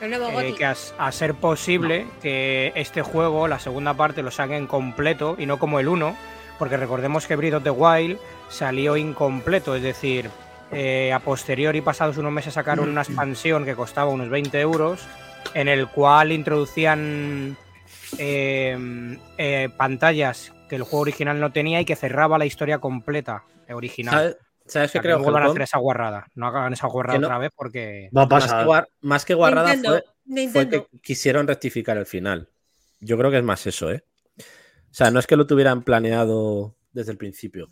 nuevo 0.02 0.42
eh, 0.42 0.56
que 0.58 0.66
a, 0.66 0.76
a 0.98 1.12
ser 1.12 1.36
posible 1.36 2.08
que 2.22 2.72
este 2.76 3.02
juego, 3.02 3.48
la 3.48 3.60
segunda 3.60 3.94
parte, 3.94 4.24
lo 4.24 4.32
saquen 4.32 4.68
completo 4.68 5.36
y 5.38 5.46
no 5.46 5.60
como 5.60 5.80
el 5.80 5.88
1, 5.88 6.16
porque 6.60 6.76
recordemos 6.78 7.28
que 7.28 7.36
Breath 7.36 7.54
of 7.56 7.64
the 7.64 7.70
Wild 7.72 8.18
salió 8.50 8.98
incompleto, 8.98 9.76
es 9.76 9.84
decir, 9.84 10.30
eh, 10.72 11.12
a 11.14 11.20
posteriori, 11.20 11.82
pasados 11.82 12.18
unos 12.18 12.32
meses, 12.32 12.54
sacaron 12.54 12.90
una 12.90 13.02
expansión 13.02 13.66
que 13.66 13.76
costaba 13.76 14.10
unos 14.12 14.30
20 14.30 14.60
euros, 14.60 15.06
en 15.54 15.68
el 15.68 15.88
cual 15.88 16.32
introducían 16.32 17.58
eh, 18.18 19.18
eh, 19.38 19.70
pantallas 19.78 20.54
que 20.70 20.76
el 20.78 20.84
juego 20.84 21.00
original 21.02 21.40
no 21.40 21.52
tenía 21.52 21.82
y 21.82 21.86
que 21.86 21.96
cerraba 21.96 22.38
la 22.38 22.46
historia 22.46 22.80
completa 22.80 23.44
eh, 23.68 23.74
original. 23.74 24.14
¿Sabes, 24.14 24.38
¿sabes 24.66 24.90
O 24.90 24.92
sea, 24.94 25.02
qué 25.02 25.08
creo, 25.08 25.18
no 25.18 25.24
vuelvan 25.24 25.44
a 25.44 25.48
hacer 25.48 25.62
esa 25.64 25.80
guarrada. 25.80 26.28
No 26.36 26.48
hagan 26.48 26.74
esa 26.74 26.88
guarrada 26.88 27.20
no- 27.20 27.28
otra 27.28 27.38
vez 27.38 27.52
porque. 27.56 28.10
Va 28.16 28.24
a 28.24 28.26
Más 28.28 28.44
que, 28.44 28.50
pasar. 28.50 28.66
guar- 28.68 28.88
más 29.02 29.26
que 29.26 29.34
guarrada 29.34 29.74
Nintendo, 29.74 30.02
fue, 30.26 30.48
fue 30.50 30.70
que 30.70 30.86
quisieron 31.02 31.48
rectificar 31.48 31.98
el 31.98 32.06
final. 32.06 32.50
Yo 33.00 33.18
creo 33.18 33.32
que 33.32 33.38
es 33.38 33.44
más 33.44 33.66
eso, 33.68 33.92
¿eh? 33.92 34.04
O 34.38 34.94
sea, 34.94 35.10
no 35.12 35.20
es 35.20 35.28
que 35.28 35.36
lo 35.38 35.48
tuvieran 35.48 35.84
planeado 35.84 36.76
desde 36.92 37.12
el 37.12 37.18
principio. 37.18 37.70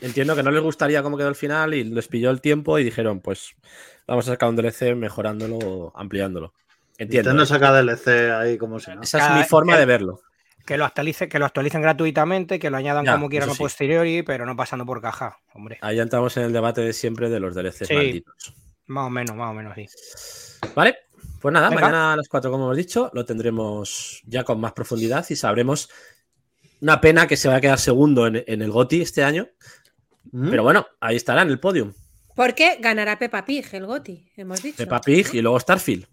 Entiendo 0.00 0.34
que 0.36 0.42
no 0.42 0.50
les 0.50 0.62
gustaría 0.62 1.02
cómo 1.02 1.16
quedó 1.16 1.28
el 1.28 1.34
final 1.34 1.74
y 1.74 1.84
les 1.84 2.08
pilló 2.08 2.30
el 2.30 2.40
tiempo 2.40 2.78
y 2.78 2.84
dijeron, 2.84 3.20
pues 3.20 3.54
vamos 4.06 4.28
a 4.28 4.32
sacar 4.32 4.48
un 4.48 4.56
DLC 4.56 4.94
mejorándolo, 4.94 5.92
ampliándolo. 5.96 6.52
Entiendo. 6.98 7.30
Nintendo 7.32 7.42
¿eh? 7.42 7.46
saca 7.46 7.72
DLC 7.82 8.30
ahí 8.32 8.58
como 8.58 8.78
si 8.80 8.90
no. 8.94 9.02
Esa 9.02 9.30
es 9.32 9.36
mi 9.36 9.44
forma 9.44 9.74
que- 9.74 9.80
de 9.80 9.86
verlo. 9.86 10.20
Que 10.64 10.76
lo, 10.76 10.84
actualice, 10.84 11.28
que 11.28 11.38
lo 11.38 11.44
actualicen 11.46 11.80
gratuitamente, 11.80 12.58
que 12.58 12.70
lo 12.70 12.76
añadan 12.76 13.04
Ya, 13.04 13.12
como 13.12 13.28
quieran 13.28 13.50
a 13.50 13.52
sí. 13.52 13.58
posteriori, 13.58 14.24
pero 14.24 14.44
no 14.46 14.56
pasando 14.56 14.84
por 14.84 15.00
caja, 15.00 15.38
hombre. 15.54 15.78
Ahí 15.80 16.00
entramos 16.00 16.36
en 16.38 16.42
el 16.42 16.52
debate 16.52 16.80
de 16.80 16.92
siempre 16.92 17.30
de 17.30 17.38
los 17.38 17.54
DLCs 17.54 17.86
Sí. 17.86 17.94
malditos. 17.94 18.54
Más 18.86 19.06
o 19.06 19.10
menos, 19.10 19.36
más 19.36 19.50
o 19.50 19.54
menos, 19.54 19.74
sí. 19.76 19.86
Vale, 20.74 20.96
pues 21.40 21.52
nada, 21.52 21.68
Venga. 21.68 21.82
mañana 21.82 22.12
a 22.14 22.16
las 22.16 22.26
4, 22.28 22.50
como 22.50 22.64
hemos 22.64 22.76
dicho, 22.76 23.10
lo 23.14 23.24
tendremos 23.24 24.22
ya 24.26 24.42
con 24.42 24.58
más 24.58 24.72
profundidad 24.72 25.24
y 25.30 25.36
sabremos. 25.36 25.88
Una 26.80 27.00
pena 27.00 27.26
que 27.26 27.36
se 27.36 27.48
va 27.48 27.56
a 27.56 27.60
quedar 27.60 27.78
segundo 27.78 28.26
en, 28.26 28.44
en 28.46 28.62
el 28.62 28.70
GOTI 28.70 29.02
este 29.02 29.24
año, 29.24 29.48
¿Mm? 30.32 30.50
pero 30.50 30.62
bueno, 30.62 30.86
ahí 31.00 31.16
estará 31.16 31.42
en 31.42 31.48
el 31.48 31.58
podium. 31.58 31.92
Porque 32.36 32.76
ganará 32.80 33.18
Peppa 33.18 33.44
Pig, 33.46 33.66
el 33.72 33.86
Goti, 33.86 34.30
hemos 34.36 34.62
dicho. 34.62 34.76
Peppa 34.76 35.00
Pig 35.00 35.26
y 35.32 35.40
luego 35.40 35.58
Starfield. 35.58 36.06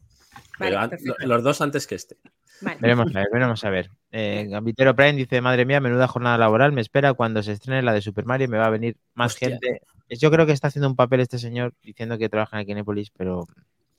Vale, 0.58 0.98
pero 1.04 1.28
los 1.28 1.44
dos 1.44 1.60
antes 1.60 1.86
que 1.86 1.96
este. 1.96 2.18
Vale. 2.62 2.78
Veremos 2.80 3.14
a 3.14 3.20
ver, 3.20 3.28
veremos 3.34 3.66
a 3.66 3.70
ver. 3.70 3.90
Eh, 4.12 4.48
Gambitero 4.50 4.96
Prime 4.96 5.14
dice, 5.14 5.42
madre 5.42 5.66
mía, 5.66 5.82
menuda 5.82 6.08
jornada 6.08 6.38
laboral, 6.38 6.72
me 6.72 6.80
espera 6.80 7.14
cuando 7.14 7.44
se 7.44 7.52
estrene 7.52 7.82
la 7.82 7.92
de 7.92 8.02
Super 8.02 8.26
Mario, 8.26 8.48
me 8.48 8.58
va 8.58 8.68
a 8.68 8.70
venir 8.70 8.96
más 9.16 9.34
Hostia. 9.34 9.50
gente. 9.50 9.82
Yo 10.10 10.32
creo 10.32 10.46
que 10.46 10.54
está 10.54 10.68
haciendo 10.70 10.88
un 10.88 10.96
papel 10.96 11.20
este 11.20 11.40
señor 11.40 11.74
diciendo 11.82 12.18
que 12.18 12.30
trabaja 12.30 12.62
en 12.62 12.68
Kinépolis, 12.68 13.10
pero... 13.10 13.46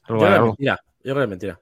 Yo 0.09 0.17
creo 0.17 0.21
que 0.21 0.35
es 0.35 0.41
mentira. 0.41 0.81
Yo 1.03 1.03
creo 1.03 1.17
que 1.17 1.23
es 1.23 1.29
mentira. 1.29 1.61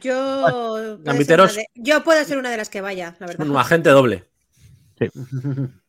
Yo, 0.00 0.42
puedo 0.42 0.96
ser 0.96 1.04
Gambiteros. 1.04 1.52
una 1.52 1.60
de- 1.62 1.66
yo 1.74 2.04
puedo 2.04 2.24
ser 2.24 2.38
una 2.38 2.50
de 2.50 2.56
las 2.56 2.68
que 2.70 2.80
vaya, 2.80 3.16
la 3.18 3.26
verdad. 3.26 3.46
Un 3.46 3.56
agente 3.56 3.90
doble. 3.90 4.24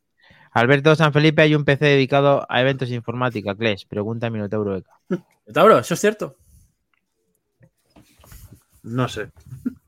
Alberto 0.54 0.96
San 0.96 1.14
Felipe, 1.14 1.42
hay 1.44 1.56
un 1.56 1.64
PC 1.64 1.86
dedicado 1.86 2.46
a 2.50 2.62
eventos 2.62 2.90
de 2.90 2.96
informática, 2.96 3.56
Clash, 3.56 3.86
pregunta 3.88 4.30
Minotauro 4.30 4.78
Eka. 4.78 4.92
Tauro, 5.54 5.80
¿eso 5.80 5.94
es 5.94 6.00
cierto? 6.00 6.38
No 8.84 9.08
sé. 9.08 9.30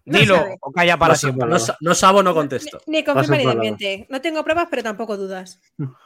No 0.05 0.19
Dilo 0.19 0.35
sabe. 0.35 0.57
o 0.61 0.71
calla 0.71 0.97
para 0.97 1.13
No 1.13 1.17
siempre. 1.19 1.47
No, 1.49 1.59
sa- 1.59 1.77
no 1.81 1.95
sabo, 1.95 2.21
no 2.21 2.33
contesto. 2.33 2.79
Ni, 2.87 2.97
ni 2.99 3.03
confirma 3.03 3.55
ni. 3.55 4.05
No 4.09 4.21
tengo 4.21 4.43
pruebas, 4.43 4.67
pero 4.69 4.83
tampoco 4.83 5.17
dudas. 5.17 5.59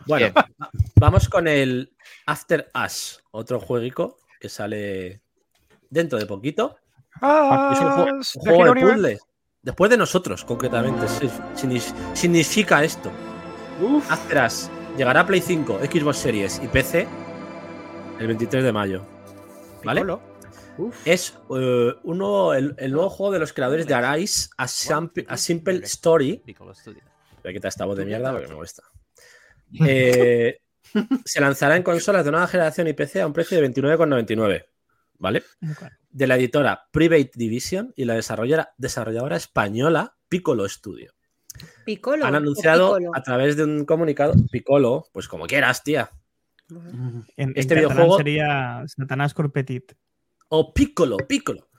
Bueno, 0.06 0.34
va- 0.36 0.48
vamos 0.96 1.28
con 1.30 1.48
el 1.48 1.94
After 2.26 2.70
Us, 2.86 3.22
otro 3.32 3.60
jueguico 3.60 4.18
que 4.40 4.50
sale 4.50 5.22
dentro 5.90 6.18
de 6.20 6.26
poquito. 6.28 6.78
Ah, 7.22 7.72
Es 7.74 8.36
un, 8.36 8.42
juego- 8.42 8.62
un 8.62 8.66
de 8.76 8.82
juego 8.82 8.94
puzzle. 8.96 9.20
Después 9.62 9.92
de 9.92 9.98
nosotros, 9.98 10.46
concretamente. 10.46 11.06
Signi- 11.56 11.94
Significa 12.14 12.84
esto. 12.84 13.12
After 14.10 14.46
Us 14.46 14.70
llegará 14.98 15.22
a 15.22 15.26
Play 15.28 15.42
5, 15.42 15.80
Xbox 15.84 16.18
Series 16.18 16.62
y 16.64 16.68
PC 16.68 17.08
el 18.20 18.28
23 18.28 18.64
de 18.64 18.72
mayo. 18.72 19.04
¿Vale? 19.84 20.02
Piccolo. 20.02 20.22
Es 21.06 21.36
eh, 21.56 21.94
uno, 22.04 22.54
el, 22.54 22.76
el 22.78 22.92
nuevo 22.92 23.10
juego 23.10 23.34
de 23.34 23.40
los 23.40 23.52
creadores 23.54 23.88
de 23.88 23.94
Arise, 23.96 24.50
A, 24.58 24.68
Simple- 24.68 25.26
A 25.28 25.36
Simple 25.38 25.80
Story. 25.84 26.42
Voy 27.44 27.52
a 27.52 27.54
quitar 27.54 27.70
esta 27.70 27.86
voz 27.86 27.98
de 27.98 28.06
mierda 28.06 28.32
porque 28.32 28.48
me 28.48 28.56
molesta. 28.56 28.84
Eh, 29.86 30.60
se 31.26 31.42
lanzará 31.42 31.76
en 31.76 31.84
consolas 31.84 32.24
de 32.26 32.32
nueva 32.32 32.48
generación 32.48 32.88
y 32.88 32.94
PC 32.94 33.22
a 33.22 33.28
un 33.28 33.34
precio 33.34 33.60
de 33.60 33.70
29,99. 33.72 34.66
¿Vale? 35.20 35.44
De 36.18 36.26
la 36.26 36.36
editora 36.36 36.88
Private 36.92 37.32
Division 37.36 37.94
y 37.96 38.06
la 38.06 38.16
desarrolladora, 38.16 38.74
desarrolladora 38.78 39.36
española 39.38 40.18
Piccolo 40.28 40.68
Studio. 40.68 41.14
Piccolo. 41.86 42.26
Han 42.26 42.34
anunciado 42.34 42.96
Piccolo. 42.98 43.12
a 43.16 43.22
través 43.22 43.56
de 43.56 43.64
un 43.64 43.86
comunicado, 43.86 44.34
Piccolo, 44.52 45.06
pues 45.12 45.28
como 45.28 45.46
quieras, 45.46 45.84
tía. 45.84 46.10
En, 46.72 47.54
Este 47.56 47.76
en 47.76 47.82
catalán 47.84 48.08
videojuego- 48.08 48.18
sería 48.18 48.84
Satanás 48.88 49.34
Corpetit. 49.36 49.94
O 50.50 50.74
Piccolo, 50.74 51.18
Piccolo. 51.18 51.70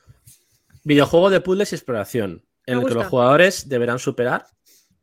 Videojuego 0.84 1.30
de 1.30 1.40
puzzles 1.40 1.72
y 1.72 1.74
exploración, 1.74 2.44
Me 2.66 2.74
en 2.74 2.74
el 2.74 2.78
que 2.80 2.84
gusta. 2.84 2.94
los 3.00 3.06
jugadores 3.08 3.68
deberán 3.68 3.98
superar 3.98 4.46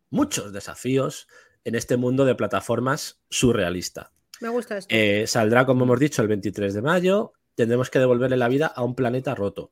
muchos 0.10 0.54
desafíos 0.54 1.28
en 1.66 1.76
este 1.76 1.98
mundo 1.98 2.24
de 2.24 2.36
plataformas 2.36 3.22
surrealista. 3.30 4.12
Me 4.40 4.48
gusta 4.50 4.78
esto. 4.78 4.94
Eh, 4.96 5.28
saldrá, 5.28 5.66
como 5.66 5.84
hemos 5.84 6.00
dicho, 6.00 6.22
el 6.22 6.28
23 6.30 6.74
de 6.74 6.82
mayo. 6.82 7.34
Tendremos 7.56 7.90
que 7.90 8.00
devolverle 8.00 8.38
la 8.38 8.48
vida 8.48 8.68
a 8.68 8.84
un 8.84 8.96
planeta 8.96 9.34
roto. 9.36 9.72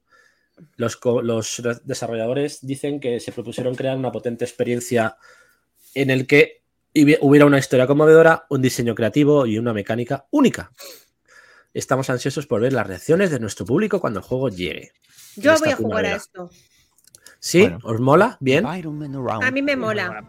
Los, 0.75 0.99
desarrolladores 1.83 2.59
dicen 2.65 2.99
que 2.99 3.19
se 3.19 3.31
propusieron 3.31 3.75
crear 3.75 3.97
una 3.97 4.11
potente 4.11 4.45
experiencia 4.45 5.17
en 5.95 6.09
el 6.09 6.27
que 6.27 6.63
hubi- 6.93 7.17
hubiera 7.21 7.45
una 7.45 7.57
historia 7.59 7.87
conmovedora, 7.87 8.45
un 8.49 8.61
diseño 8.61 8.93
creativo 8.95 9.45
y 9.45 9.57
una 9.57 9.73
mecánica 9.73 10.27
única. 10.31 10.71
Estamos 11.73 12.09
ansiosos 12.11 12.45
por 12.45 12.61
ver 12.61 12.71
las 12.73 12.85
reacciones 12.85 13.31
de 13.31 13.39
nuestro 13.39 13.65
público 13.65 13.99
cuando 13.99 14.19
el 14.19 14.25
juego 14.25 14.49
llegue. 14.49 14.91
Yo 15.35 15.57
voy 15.57 15.69
a 15.69 15.75
jugar 15.75 16.05
a 16.05 16.15
esto. 16.15 16.49
¿Sí? 17.39 17.61
Bueno. 17.61 17.79
¿Os 17.83 17.99
mola? 17.99 18.37
Bien. 18.39 18.63
A 19.43 19.51
mí 19.51 19.61
me 19.63 19.75
mola. 19.75 20.23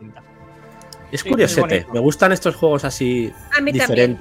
Es 1.13 1.23
curiosete. 1.23 1.87
Me 1.93 2.01
gustan 2.01 2.33
estos 2.33 2.57
juegos 2.57 2.85
así 2.85 3.31
A 3.53 3.61
mí 3.61 3.73
también. 3.87 4.19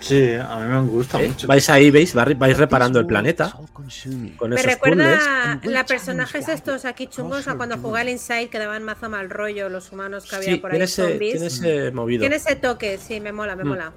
Sí, 0.00 0.32
a 0.34 0.56
mí 0.56 0.66
me 0.66 0.80
gusta 0.88 1.22
¿eh? 1.22 1.28
mucho. 1.28 1.46
Vais 1.46 1.68
ahí, 1.70 1.90
veis, 1.90 2.16
va- 2.16 2.24
vais 2.36 2.56
reparando 2.56 2.98
el 2.98 3.06
planeta 3.06 3.54
con 3.74 4.48
Me 4.50 4.62
recuerda 4.62 5.60
la 5.62 5.84
personajes 5.84 6.48
estos 6.48 6.84
aquí 6.86 7.06
chungos 7.06 7.46
a 7.48 7.54
cuando 7.56 7.76
jugué 7.78 8.00
al 8.00 8.08
Inside 8.08 8.48
que 8.48 8.58
daban 8.58 8.82
mazo 8.82 9.08
mal 9.10 9.28
rollo 9.28 9.68
los 9.68 9.92
humanos 9.92 10.26
que 10.28 10.36
había 10.36 10.52
Sí, 10.52 10.56
por 10.56 10.70
ahí 10.70 10.78
tiene 10.78 10.84
ese, 10.86 11.02
zombies. 11.10 11.32
tiene 11.32 11.46
ese 11.46 11.90
movido. 11.92 12.20
Tiene 12.20 12.36
ese 12.36 12.56
toque, 12.56 12.98
sí, 12.98 13.20
me 13.20 13.32
mola, 13.32 13.54
me 13.56 13.64
Mm. 13.64 13.68
mola. 13.68 13.92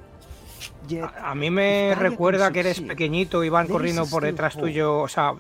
A, 1.01 1.31
a 1.31 1.35
mí 1.35 1.49
me 1.49 1.95
recuerda 1.95 2.51
que 2.51 2.59
eres 2.59 2.81
pequeñito 2.81 3.41
y 3.45 3.49
van 3.49 3.67
corriendo 3.67 4.05
por 4.05 4.23
detrás 4.23 4.57
tuyo, 4.57 4.99
o 4.99 5.07
sea, 5.07 5.31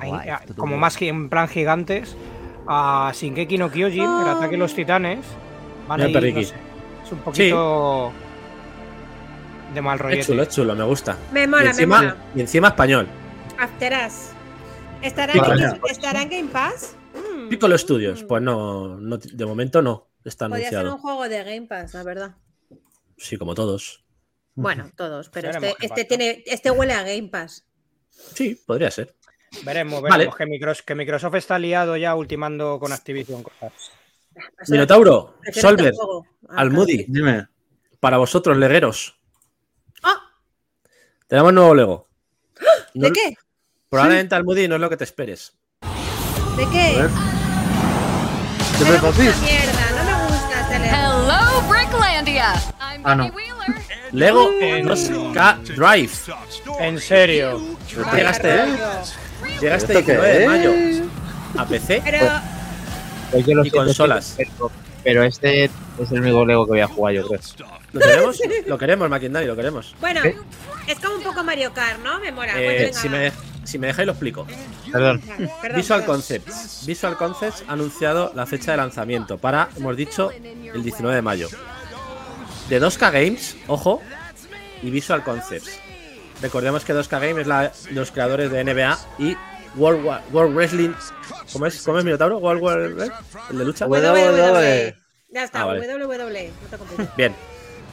ahí, 0.00 0.10
a- 0.30 0.40
como 0.56 0.78
más 0.78 0.96
que 0.96 1.08
en 1.08 1.28
plan 1.28 1.46
gigantes, 1.48 2.16
a 2.66 3.12
Shinkeki 3.14 3.58
no 3.58 3.70
Kyojin, 3.70 4.02
el 4.02 4.28
ataque 4.28 4.52
de 4.52 4.56
los 4.58 4.74
titanes. 4.74 5.20
Van 5.86 5.98
Mira, 5.98 6.06
ahí, 6.08 6.12
perriqui. 6.14 6.40
no 6.40 6.46
sé, 6.46 6.54
es 7.04 7.12
un 7.12 7.18
poquito. 7.18 8.12
De 9.74 9.80
mal 9.82 9.96
Es 9.96 10.00
rollete. 10.02 10.24
chulo, 10.26 10.42
es 10.42 10.48
chulo, 10.48 10.74
me 10.74 10.84
gusta. 10.84 11.16
Me 11.32 11.44
Y 11.44 11.46
mola, 11.46 11.62
me 11.64 11.68
encima, 11.70 11.98
mola. 11.98 12.16
y 12.34 12.40
encima 12.40 12.68
español. 12.68 13.06
After 13.58 13.92
Us. 14.06 14.30
¿Estará, 15.02 15.32
en. 15.32 15.40
Game- 15.42 15.80
¿Estará 15.90 16.22
en 16.22 16.28
Game 16.28 16.48
Pass? 16.48 16.96
Mm. 17.14 17.48
Piccolo 17.48 17.76
Studios, 17.78 18.24
pues 18.24 18.42
no, 18.42 18.96
no, 18.98 19.16
de 19.18 19.46
momento 19.46 19.80
no 19.82 20.08
está 20.24 20.48
Podría 20.48 20.68
ser 20.70 20.78
un 20.80 20.86
anunciado. 20.86 21.02
juego 21.02 21.28
de 21.28 21.44
Game 21.44 21.66
Pass, 21.66 21.94
la 21.94 22.02
verdad. 22.02 22.36
Sí, 23.16 23.36
como 23.36 23.54
todos. 23.54 24.04
Bueno, 24.54 24.90
todos, 24.96 25.28
pero 25.30 25.48
Veremos 25.48 25.70
este, 25.70 25.86
este 25.86 26.04
tiene, 26.04 26.42
este 26.46 26.70
huele 26.70 26.92
a 26.92 27.02
Game 27.02 27.28
Pass. 27.28 27.64
Sí, 28.10 28.60
podría 28.66 28.90
ser. 28.90 29.14
Veremos, 29.64 30.02
Vale. 30.02 30.16
veremos 30.18 30.36
que, 30.36 30.46
Microsoft, 30.46 30.84
que 30.84 30.94
Microsoft 30.94 31.34
está 31.36 31.58
liado 31.58 31.96
ya 31.96 32.14
ultimando 32.16 32.78
con 32.80 32.92
Activision 32.92 33.42
cosas. 33.44 33.72
Minotauro, 34.68 35.36
Solver, 35.52 35.86
este 35.86 35.96
juego 35.96 36.26
al 36.48 36.58
Almudi, 36.58 37.04
Dime. 37.08 37.46
para 38.00 38.18
vosotros, 38.18 38.56
legueros. 38.56 39.17
¡Ah! 41.28 41.30
Tenemos 41.30 41.52
nuevo 41.52 41.74
Lego. 41.74 42.06
¿De 42.94 43.08
No- 43.08 43.12
qué? 43.12 43.34
Probablemente 43.90 44.34
Almudi 44.34 44.66
no 44.68 44.76
es 44.76 44.80
lo 44.80 44.88
que 44.90 44.96
te 44.96 45.04
esperes. 45.04 45.52
¿De 46.56 46.64
qué? 46.70 46.96
ver. 46.96 47.10
Me 48.80 48.86
no 48.86 50.04
me 50.04 50.24
gusta 50.28 50.60
este 50.62 50.78
Lego. 50.78 50.96
Hello, 50.96 51.68
Bricklandia. 51.68 52.52
I'm 52.80 53.02
Ah, 53.04 53.14
no. 53.14 53.30
Lego 54.12 54.50
En- 54.60 54.86
2K 54.86 55.58
Drive. 55.76 56.12
En 56.80 56.98
serio. 57.00 57.60
Vaya 57.96 58.16
Llegaste, 58.16 58.54
¿eh? 58.54 58.64
rollo. 58.66 59.60
Llega 59.60 59.76
¿Esto 59.76 59.88
qué 59.88 59.94
19 60.02 60.38
de 60.38 60.46
mayo 60.46 60.72
a 61.58 61.64
PC 61.66 62.02
Pero 62.04 62.26
Pues 63.30 63.46
lo 63.46 63.64
y 63.66 63.70
consolas. 63.70 64.36
Pero 65.04 65.22
este 65.24 65.64
es 65.64 65.70
el 66.12 66.20
único 66.20 66.44
Lego 66.46 66.64
que 66.66 66.70
voy 66.72 66.80
a 66.80 66.88
jugar, 66.88 67.14
yo 67.14 67.26
creo. 67.28 67.40
¿Lo 67.92 68.00
queremos? 68.00 68.40
Lo 68.66 68.78
queremos, 68.78 69.08
Maquindari, 69.08 69.46
lo 69.46 69.56
queremos. 69.56 69.94
bueno, 70.00 70.22
¿Eh? 70.24 70.36
es 70.86 70.98
como 71.00 71.14
un 71.16 71.22
poco 71.22 71.42
Mario 71.44 71.72
Kart, 71.72 71.98
¿no? 72.02 72.20
Me 72.20 72.30
mola. 72.32 72.52
Eh, 72.60 72.64
Bueno, 72.64 72.80
venga, 72.84 72.92
si, 73.00 73.08
me, 73.08 73.32
si 73.64 73.78
me 73.78 73.86
dejáis 73.88 74.06
lo 74.06 74.12
explico. 74.12 74.46
Perdón. 74.92 75.22
Visual 75.74 76.00
perdón. 76.00 76.04
Concepts. 76.06 76.84
Visual 76.86 77.16
Concepts 77.16 77.64
ha 77.66 77.72
anunciado 77.72 78.32
la 78.34 78.46
fecha 78.46 78.72
de 78.72 78.76
lanzamiento 78.76 79.38
para, 79.38 79.68
hemos 79.76 79.96
dicho, 79.96 80.30
el 80.30 80.82
19 80.82 81.16
de 81.16 81.22
mayo. 81.22 81.48
De 82.68 82.80
2K 82.80 83.10
Games, 83.10 83.56
ojo, 83.66 84.02
y 84.82 84.90
Visual 84.90 85.22
Concepts. 85.24 85.80
Recordemos 86.42 86.84
que 86.84 86.94
2K 86.94 87.10
Games 87.20 87.38
es 87.38 87.46
la 87.46 87.62
de 87.62 87.70
los 87.92 88.10
creadores 88.10 88.50
de 88.50 88.62
NBA 88.64 88.98
y 89.18 89.36
World, 89.76 90.04
Wa- 90.04 90.22
World 90.30 90.54
Wrestling. 90.54 90.92
¿Cómo 91.52 91.66
es? 91.66 91.82
¿Cómo 91.82 91.98
es 91.98 92.04
Minotauro? 92.04 92.36
¿World 92.38 92.62
War 92.62 92.78
¿El 92.80 93.58
de 93.58 93.64
lucha? 93.64 93.86
WWE. 93.86 94.94
Ya 95.30 95.44
está, 95.44 95.62
Ah, 95.62 95.64
vale. 95.66 95.80
WWE. 95.94 96.52
No 96.70 96.78
te. 96.78 97.08
Bien. 97.16 97.34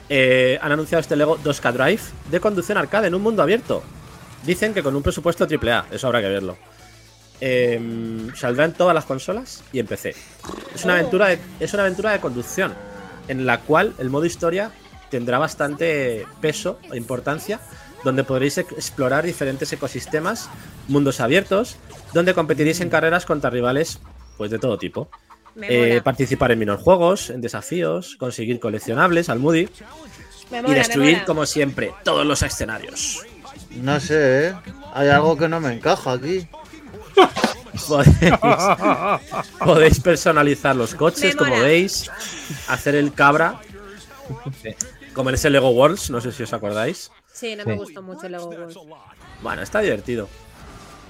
Eh, 0.09 0.59
han 0.61 0.71
anunciado 0.71 1.01
este 1.01 1.15
Lego 1.15 1.37
2K 1.39 1.73
Drive 1.73 2.01
de 2.29 2.39
conducción 2.39 2.77
arcade 2.77 3.07
en 3.07 3.15
un 3.15 3.21
mundo 3.21 3.41
abierto. 3.41 3.83
Dicen 4.45 4.73
que 4.73 4.83
con 4.83 4.95
un 4.95 5.01
presupuesto 5.03 5.45
AAA, 5.45 5.87
eso 5.91 6.07
habrá 6.07 6.21
que 6.21 6.29
verlo. 6.29 6.57
Eh, 7.41 8.29
saldrá 8.35 8.65
en 8.65 8.73
todas 8.73 8.93
las 8.93 9.05
consolas 9.05 9.63
y 9.73 9.79
en 9.79 9.87
PC. 9.87 10.15
Es 10.73 10.85
una, 10.85 10.93
aventura 10.93 11.27
de, 11.27 11.39
es 11.59 11.73
una 11.73 11.83
aventura 11.83 12.11
de 12.11 12.19
conducción 12.19 12.73
en 13.27 13.45
la 13.45 13.59
cual 13.61 13.93
el 13.97 14.09
modo 14.09 14.25
historia 14.25 14.71
tendrá 15.09 15.37
bastante 15.39 16.25
peso 16.41 16.79
e 16.91 16.97
importancia, 16.97 17.59
donde 18.03 18.23
podréis 18.23 18.57
ex- 18.59 18.71
explorar 18.73 19.25
diferentes 19.25 19.71
ecosistemas, 19.73 20.49
mundos 20.87 21.19
abiertos, 21.19 21.77
donde 22.13 22.33
competiréis 22.33 22.79
en 22.81 22.89
carreras 22.89 23.25
contra 23.25 23.49
rivales 23.49 23.99
pues 24.37 24.51
de 24.51 24.59
todo 24.59 24.77
tipo. 24.77 25.09
Eh, 25.61 26.01
participar 26.03 26.51
en 26.51 26.59
minijuegos, 26.59 27.29
en 27.29 27.41
desafíos, 27.41 28.15
conseguir 28.17 28.59
coleccionables 28.59 29.29
al 29.29 29.39
Moody 29.39 29.69
y 30.67 30.73
destruir, 30.73 31.23
como 31.25 31.45
siempre, 31.45 31.93
todos 32.03 32.25
los 32.25 32.41
escenarios. 32.43 33.23
No 33.71 33.99
sé, 33.99 34.49
¿eh? 34.49 34.55
Hay 34.93 35.07
algo 35.09 35.37
que 35.37 35.47
no 35.47 35.59
me 35.61 35.73
encaja 35.73 36.13
aquí. 36.13 36.47
Podéis, 37.87 38.15
podéis 39.59 39.99
personalizar 39.99 40.75
los 40.75 40.95
coches, 40.95 41.35
como 41.35 41.59
veis, 41.59 42.09
hacer 42.69 42.95
el 42.95 43.13
cabra, 43.13 43.59
como 45.13 45.29
en 45.29 45.35
ese 45.35 45.49
Lego 45.49 45.69
Worlds, 45.71 46.09
no 46.09 46.21
sé 46.21 46.31
si 46.31 46.43
os 46.43 46.53
acordáis. 46.53 47.11
Sí, 47.31 47.55
no 47.55 47.65
me 47.65 47.73
Sí. 47.73 47.77
gustó 47.79 48.01
mucho 48.01 48.25
el 48.27 48.31
Lego 48.31 48.47
World. 48.47 48.77
Bueno, 49.41 49.61
está 49.61 49.81
divertido. 49.81 50.29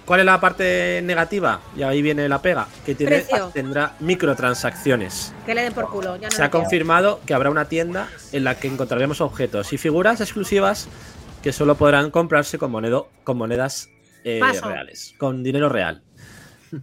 ¿Cuál 0.05 0.19
es 0.19 0.25
la 0.27 0.39
parte 0.39 1.01
negativa? 1.03 1.61
Y 1.75 1.81
ahí 1.83 2.01
viene 2.03 2.29
la 2.29 2.39
pega, 2.41 2.67
que 2.85 2.93
tiene, 2.95 3.19
Precio. 3.21 3.49
tendrá 3.53 3.93
microtransacciones. 3.99 5.33
Que 5.45 5.55
le 5.55 5.63
den 5.63 5.73
por 5.73 5.89
culo. 5.89 6.15
Ya 6.17 6.29
no 6.29 6.35
Se 6.35 6.43
ha 6.43 6.51
confirmado 6.51 7.19
que 7.25 7.33
habrá 7.33 7.49
una 7.49 7.65
tienda 7.65 8.07
en 8.31 8.43
la 8.43 8.55
que 8.59 8.67
encontraremos 8.67 9.19
objetos 9.21 9.73
y 9.73 9.77
figuras 9.79 10.21
exclusivas 10.21 10.87
que 11.41 11.51
solo 11.51 11.75
podrán 11.75 12.11
comprarse 12.11 12.57
con, 12.59 12.71
monedo- 12.71 13.07
con 13.23 13.37
monedas 13.37 13.89
eh, 14.23 14.39
reales, 14.63 15.15
con 15.17 15.43
dinero 15.43 15.69
real. 15.69 16.03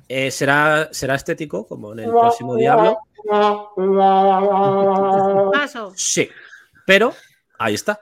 Eh, 0.09 0.31
será, 0.31 0.89
será 0.93 1.15
estético, 1.15 1.67
como 1.67 1.93
en 1.93 2.01
el 2.01 2.11
próximo 2.11 2.57
Diablo. 2.57 2.99
Paso. 5.53 5.93
Sí, 5.97 6.29
pero 6.87 7.13
ahí 7.59 7.75
está. 7.75 8.01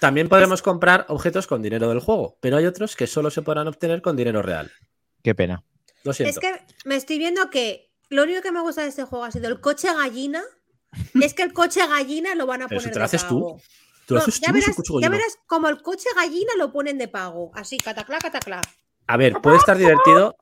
También 0.00 0.28
podremos 0.28 0.62
comprar 0.62 1.04
objetos 1.08 1.46
con 1.46 1.62
dinero 1.62 1.88
del 1.88 2.00
juego, 2.00 2.36
pero 2.40 2.56
hay 2.56 2.66
otros 2.66 2.96
que 2.96 3.06
solo 3.06 3.30
se 3.30 3.42
podrán 3.42 3.68
obtener 3.68 4.02
con 4.02 4.16
dinero 4.16 4.42
real. 4.42 4.70
Qué 5.22 5.34
pena. 5.34 5.62
Lo 6.02 6.10
Es 6.12 6.16
siento. 6.16 6.40
que 6.40 6.60
me 6.84 6.96
estoy 6.96 7.18
viendo 7.18 7.50
que 7.50 7.92
lo 8.08 8.22
único 8.24 8.42
que 8.42 8.50
me 8.52 8.60
gusta 8.60 8.82
de 8.82 8.88
este 8.88 9.04
juego 9.04 9.24
ha 9.24 9.30
sido 9.30 9.48
el 9.48 9.60
coche 9.60 9.88
gallina. 9.94 10.42
Es 11.20 11.34
que 11.34 11.42
el 11.42 11.52
coche 11.52 11.86
gallina 11.86 12.34
lo 12.34 12.46
van 12.46 12.62
a 12.62 12.68
Pero 12.68 12.80
poner 12.80 12.92
te 12.92 12.94
de 12.94 12.98
lo 13.00 13.04
haces 13.04 13.22
pago. 13.24 13.60
¿Tú 14.06 14.14
lo 14.14 14.20
No, 14.20 14.22
haces 14.26 14.40
ya, 14.40 14.48
tú, 14.48 14.54
verás, 14.54 14.74
coche 14.76 14.92
ya 15.02 15.08
verás 15.08 15.38
como 15.46 15.68
el 15.68 15.82
coche 15.82 16.08
gallina 16.16 16.52
lo 16.58 16.72
ponen 16.72 16.98
de 16.98 17.06
pago. 17.06 17.52
Así, 17.54 17.78
cataclá, 17.78 18.18
cataclá. 18.18 18.60
A 19.06 19.16
ver, 19.16 19.34
puede 19.40 19.58
estar 19.58 19.76
divertido 19.76 20.34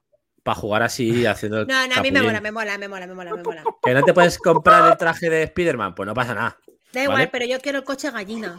para 0.42 0.54
jugar 0.54 0.82
así, 0.82 1.26
haciendo 1.26 1.58
el 1.60 1.66
No, 1.66 1.86
no, 1.86 1.94
a 1.96 2.00
mí 2.02 2.10
me 2.10 2.22
mola, 2.22 2.40
me 2.40 2.50
mola, 2.52 2.78
me 2.78 2.88
mola, 2.88 3.06
me 3.06 3.14
mola, 3.14 3.34
me 3.34 3.42
mola. 3.42 3.64
¿Que 3.82 3.92
no 3.92 4.02
te 4.02 4.14
puedes 4.14 4.38
comprar 4.38 4.90
el 4.92 4.96
traje 4.96 5.28
de 5.28 5.42
Spider-Man? 5.42 5.94
Pues 5.94 6.06
no 6.06 6.14
pasa 6.14 6.34
nada. 6.34 6.56
Da 6.92 7.02
igual, 7.02 7.18
Vale. 7.18 7.28
pero 7.30 7.44
yo 7.44 7.60
quiero 7.60 7.78
el 7.78 7.84
coche 7.84 8.10
gallina. 8.10 8.58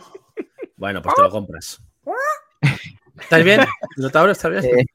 Bueno, 0.79 1.01
pues 1.01 1.13
te 1.13 1.21
lo 1.21 1.29
compras. 1.29 1.81
¿Estás 3.19 3.43
bien? 3.43 3.59
¿Notauro, 3.97 4.31
estás 4.31 4.49
bien? 4.51 4.63
Eh, 4.79 4.85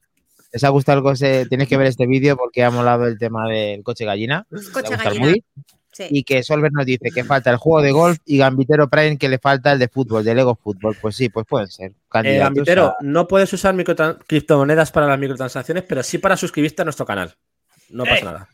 ¿Les 0.51 0.63
ha 0.63 0.69
gustado 0.69 0.97
el 0.97 1.03
coche? 1.03 1.45
Tienes 1.45 1.67
que 1.67 1.77
ver 1.77 1.87
este 1.87 2.07
vídeo 2.07 2.35
porque 2.35 2.63
ha 2.63 2.71
molado 2.71 3.05
el 3.05 3.17
tema 3.19 3.47
del 3.47 3.83
coche 3.83 4.03
gallina. 4.03 4.47
¿Le 4.49 4.59
ha 4.61 4.71
Coche 4.73 4.95
gallina. 4.97 5.25
muy? 5.27 5.43
Sí. 5.91 6.07
Y 6.09 6.23
que 6.23 6.41
Solver 6.43 6.71
nos 6.73 6.85
dice 6.85 7.09
que 7.13 7.23
falta 7.23 7.51
el 7.51 7.57
juego 7.57 7.81
de 7.81 7.91
golf 7.91 8.17
y 8.25 8.37
Gambitero 8.39 8.89
Prime 8.89 9.17
que 9.17 9.29
le 9.29 9.37
falta 9.37 9.71
el 9.71 9.79
de 9.79 9.87
fútbol, 9.87 10.25
de 10.25 10.35
Lego 10.35 10.55
Fútbol. 10.55 10.97
Pues 10.99 11.15
sí, 11.15 11.29
pues 11.29 11.45
pueden 11.47 11.69
ser. 11.69 11.91
Eh, 11.91 11.95
candidatos 12.09 12.43
Gambitero, 12.55 12.85
a- 12.87 12.95
no 13.01 13.27
puedes 13.27 13.53
usar 13.53 13.75
criptomonedas 14.27 14.91
para 14.91 15.07
las 15.07 15.19
microtransacciones, 15.19 15.83
pero 15.87 16.03
sí 16.03 16.17
para 16.17 16.35
suscribirte 16.35 16.81
a 16.81 16.85
nuestro 16.85 17.05
canal. 17.05 17.35
No 17.89 18.03
pasa 18.03 18.17
Eh. 18.17 18.23
nada. 18.25 18.49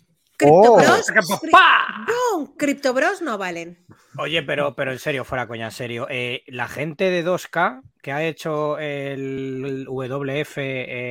Oh. 0.49 0.77
¡Que 0.79 0.85
cri- 1.19 1.27
papá! 1.51 2.05
¡Bum! 2.07 2.55
Criptobros 2.57 3.21
no 3.21 3.37
valen. 3.37 3.85
Oye, 4.17 4.43
pero, 4.43 4.75
pero 4.75 4.91
en 4.91 4.99
serio, 4.99 5.23
fuera 5.23 5.47
coña, 5.47 5.65
en 5.65 5.71
serio. 5.71 6.07
eh, 6.09 6.43
la 6.47 6.67
gente 6.67 7.05
de 7.09 7.23
2K 7.25 7.81
que 8.01 8.11
ha 8.11 8.23
hecho 8.23 8.77
el 8.79 9.85
WF, 9.87 10.57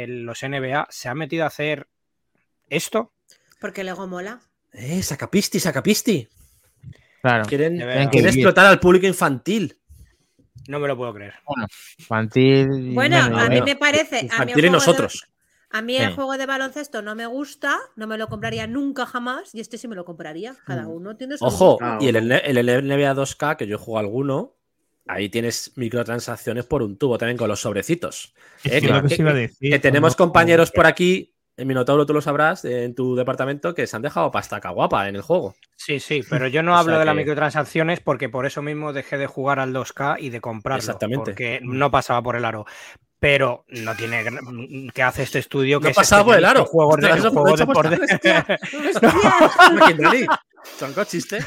el- 0.04 0.22
los 0.24 0.42
NBA, 0.42 0.86
se 0.90 1.08
ha 1.08 1.14
metido 1.14 1.44
a 1.44 1.48
hacer 1.48 1.88
esto. 2.68 3.12
Porque 3.60 3.84
Lego 3.84 4.06
mola. 4.06 4.40
Eh, 4.72 5.02
sacapisti, 5.02 5.60
sacapisti. 5.60 6.28
Claro, 7.22 7.44
Quieren, 7.44 7.80
explotar 7.80 8.66
al 8.66 8.80
público 8.80 9.06
infantil. 9.06 9.76
No 10.68 10.78
me 10.78 10.88
lo 10.88 10.96
puedo 10.96 11.12
creer. 11.14 11.34
infantil. 11.98 12.68
y 12.90 12.94
Bueno, 12.94 13.16
a 13.18 13.28
mí 13.28 13.34
bueno. 13.34 13.64
me 13.64 13.76
parece. 13.76 14.18
A 14.18 14.22
mí, 14.22 14.28
Infantil 14.28 14.64
y 14.64 14.70
nosotros. 14.70 15.26
A 15.70 15.82
mí 15.82 15.96
el 15.96 16.08
Sí. 16.08 16.14
juego 16.14 16.36
de 16.36 16.46
baloncesto 16.46 17.00
no 17.02 17.14
me 17.14 17.26
gusta, 17.26 17.78
no 17.96 18.06
me 18.06 18.18
lo 18.18 18.28
compraría 18.28 18.66
nunca 18.66 19.06
jamás. 19.06 19.54
Y 19.54 19.60
este 19.60 19.78
sí 19.78 19.86
me 19.88 19.94
lo 19.96 20.04
compraría. 20.04 20.56
Cada 20.66 20.88
uno 20.88 21.16
tiene 21.16 21.36
su. 21.38 21.44
Ojo, 21.44 21.78
Ah, 21.80 21.98
y 22.00 22.08
el, 22.08 22.16
NBA 22.16 23.14
2K, 23.14 23.56
que 23.56 23.66
yo 23.66 23.78
juego 23.78 23.98
alguno, 23.98 24.56
ahí 25.06 25.28
tienes 25.28 25.72
microtransacciones 25.76 26.66
por 26.66 26.82
un 26.82 26.96
tubo 26.98 27.18
también 27.18 27.36
con 27.36 27.48
los 27.48 27.60
sobrecitos. 27.60 28.34
Eh, 28.64 28.70
que 28.70 28.80
que- 28.80 28.88
lo 28.88 29.02
que 29.02 29.08
que- 29.08 29.14
os 29.14 29.20
iba 29.20 29.30
a 29.30 29.34
decir, 29.34 29.70
que 29.72 29.78
tenemos 29.78 30.16
compañeros 30.16 30.70
por 30.72 30.86
aquí, 30.86 31.34
en 31.56 31.68
Minotauro 31.68 32.06
tú 32.06 32.14
lo 32.14 32.20
sabrás, 32.22 32.64
en 32.64 32.94
tu 32.94 33.14
departamento, 33.16 33.74
que 33.74 33.86
se 33.86 33.94
han 33.94 34.02
dejado 34.02 34.30
pastaca 34.30 34.70
guapa 34.70 35.08
en 35.08 35.16
el 35.16 35.22
juego. 35.22 35.54
Sí, 35.76 36.00
sí, 36.00 36.22
pero 36.28 36.46
yo 36.48 36.62
no 36.62 36.72
O 36.74 36.76
hablo 36.76 36.92
sea 36.92 37.00
de 37.00 37.04
las 37.04 37.14
microtransacciones 37.16 38.00
porque 38.00 38.28
por 38.28 38.46
eso 38.46 38.62
mismo 38.62 38.92
dejé 38.92 39.18
de 39.18 39.26
jugar 39.26 39.58
al 39.58 39.72
2K 39.72 40.16
y 40.18 40.30
de 40.30 40.40
comprarlo. 40.40 40.78
Exactamente. 40.78 41.32
Porque 41.32 41.60
no 41.62 41.90
pasaba 41.90 42.22
por 42.22 42.36
el 42.36 42.44
aro. 42.44 42.64
Pero 43.20 43.64
no 43.68 43.94
tiene. 43.94 44.22
gran- 44.24 44.88
¿Qué 44.94 45.02
hace 45.02 45.22
este 45.24 45.40
estudio? 45.40 45.76
No 45.76 45.82
que 45.82 45.90
es 45.90 45.96
pasaba 45.96 46.24
por 46.24 46.38
el 46.38 46.44
aro. 46.44 46.64
Juegos 46.64 46.96
de, 46.96 47.20
juegos 47.20 47.58
de 47.60 47.66
por- 47.66 47.90
Tronco 50.78 51.04
chiste. 51.04 51.38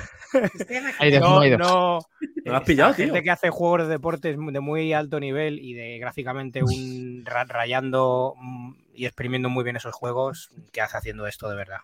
No, 1.19 1.43
no. 1.57 1.99
Me 2.43 2.51
lo 2.51 2.57
has 2.57 2.63
pillado, 2.63 2.91
Esa 2.91 2.97
gente 2.97 3.13
tío. 3.13 3.24
que 3.24 3.32
hace 3.32 3.49
juegos 3.49 3.82
de 3.84 3.88
deportes 3.88 4.36
de 4.38 4.59
muy 4.59 4.93
alto 4.93 5.19
nivel 5.19 5.59
y 5.59 5.74
de 5.74 5.97
gráficamente 5.99 6.63
un 6.63 7.24
ra- 7.26 7.45
rayando 7.45 8.34
mm, 8.38 8.74
y 8.95 9.05
exprimiendo 9.05 9.49
muy 9.49 9.63
bien 9.63 9.76
esos 9.76 9.93
juegos, 9.93 10.49
¿qué 10.71 10.82
hace 10.82 10.97
haciendo 10.97 11.28
esto 11.28 11.49
de 11.49 11.55
verdad? 11.55 11.78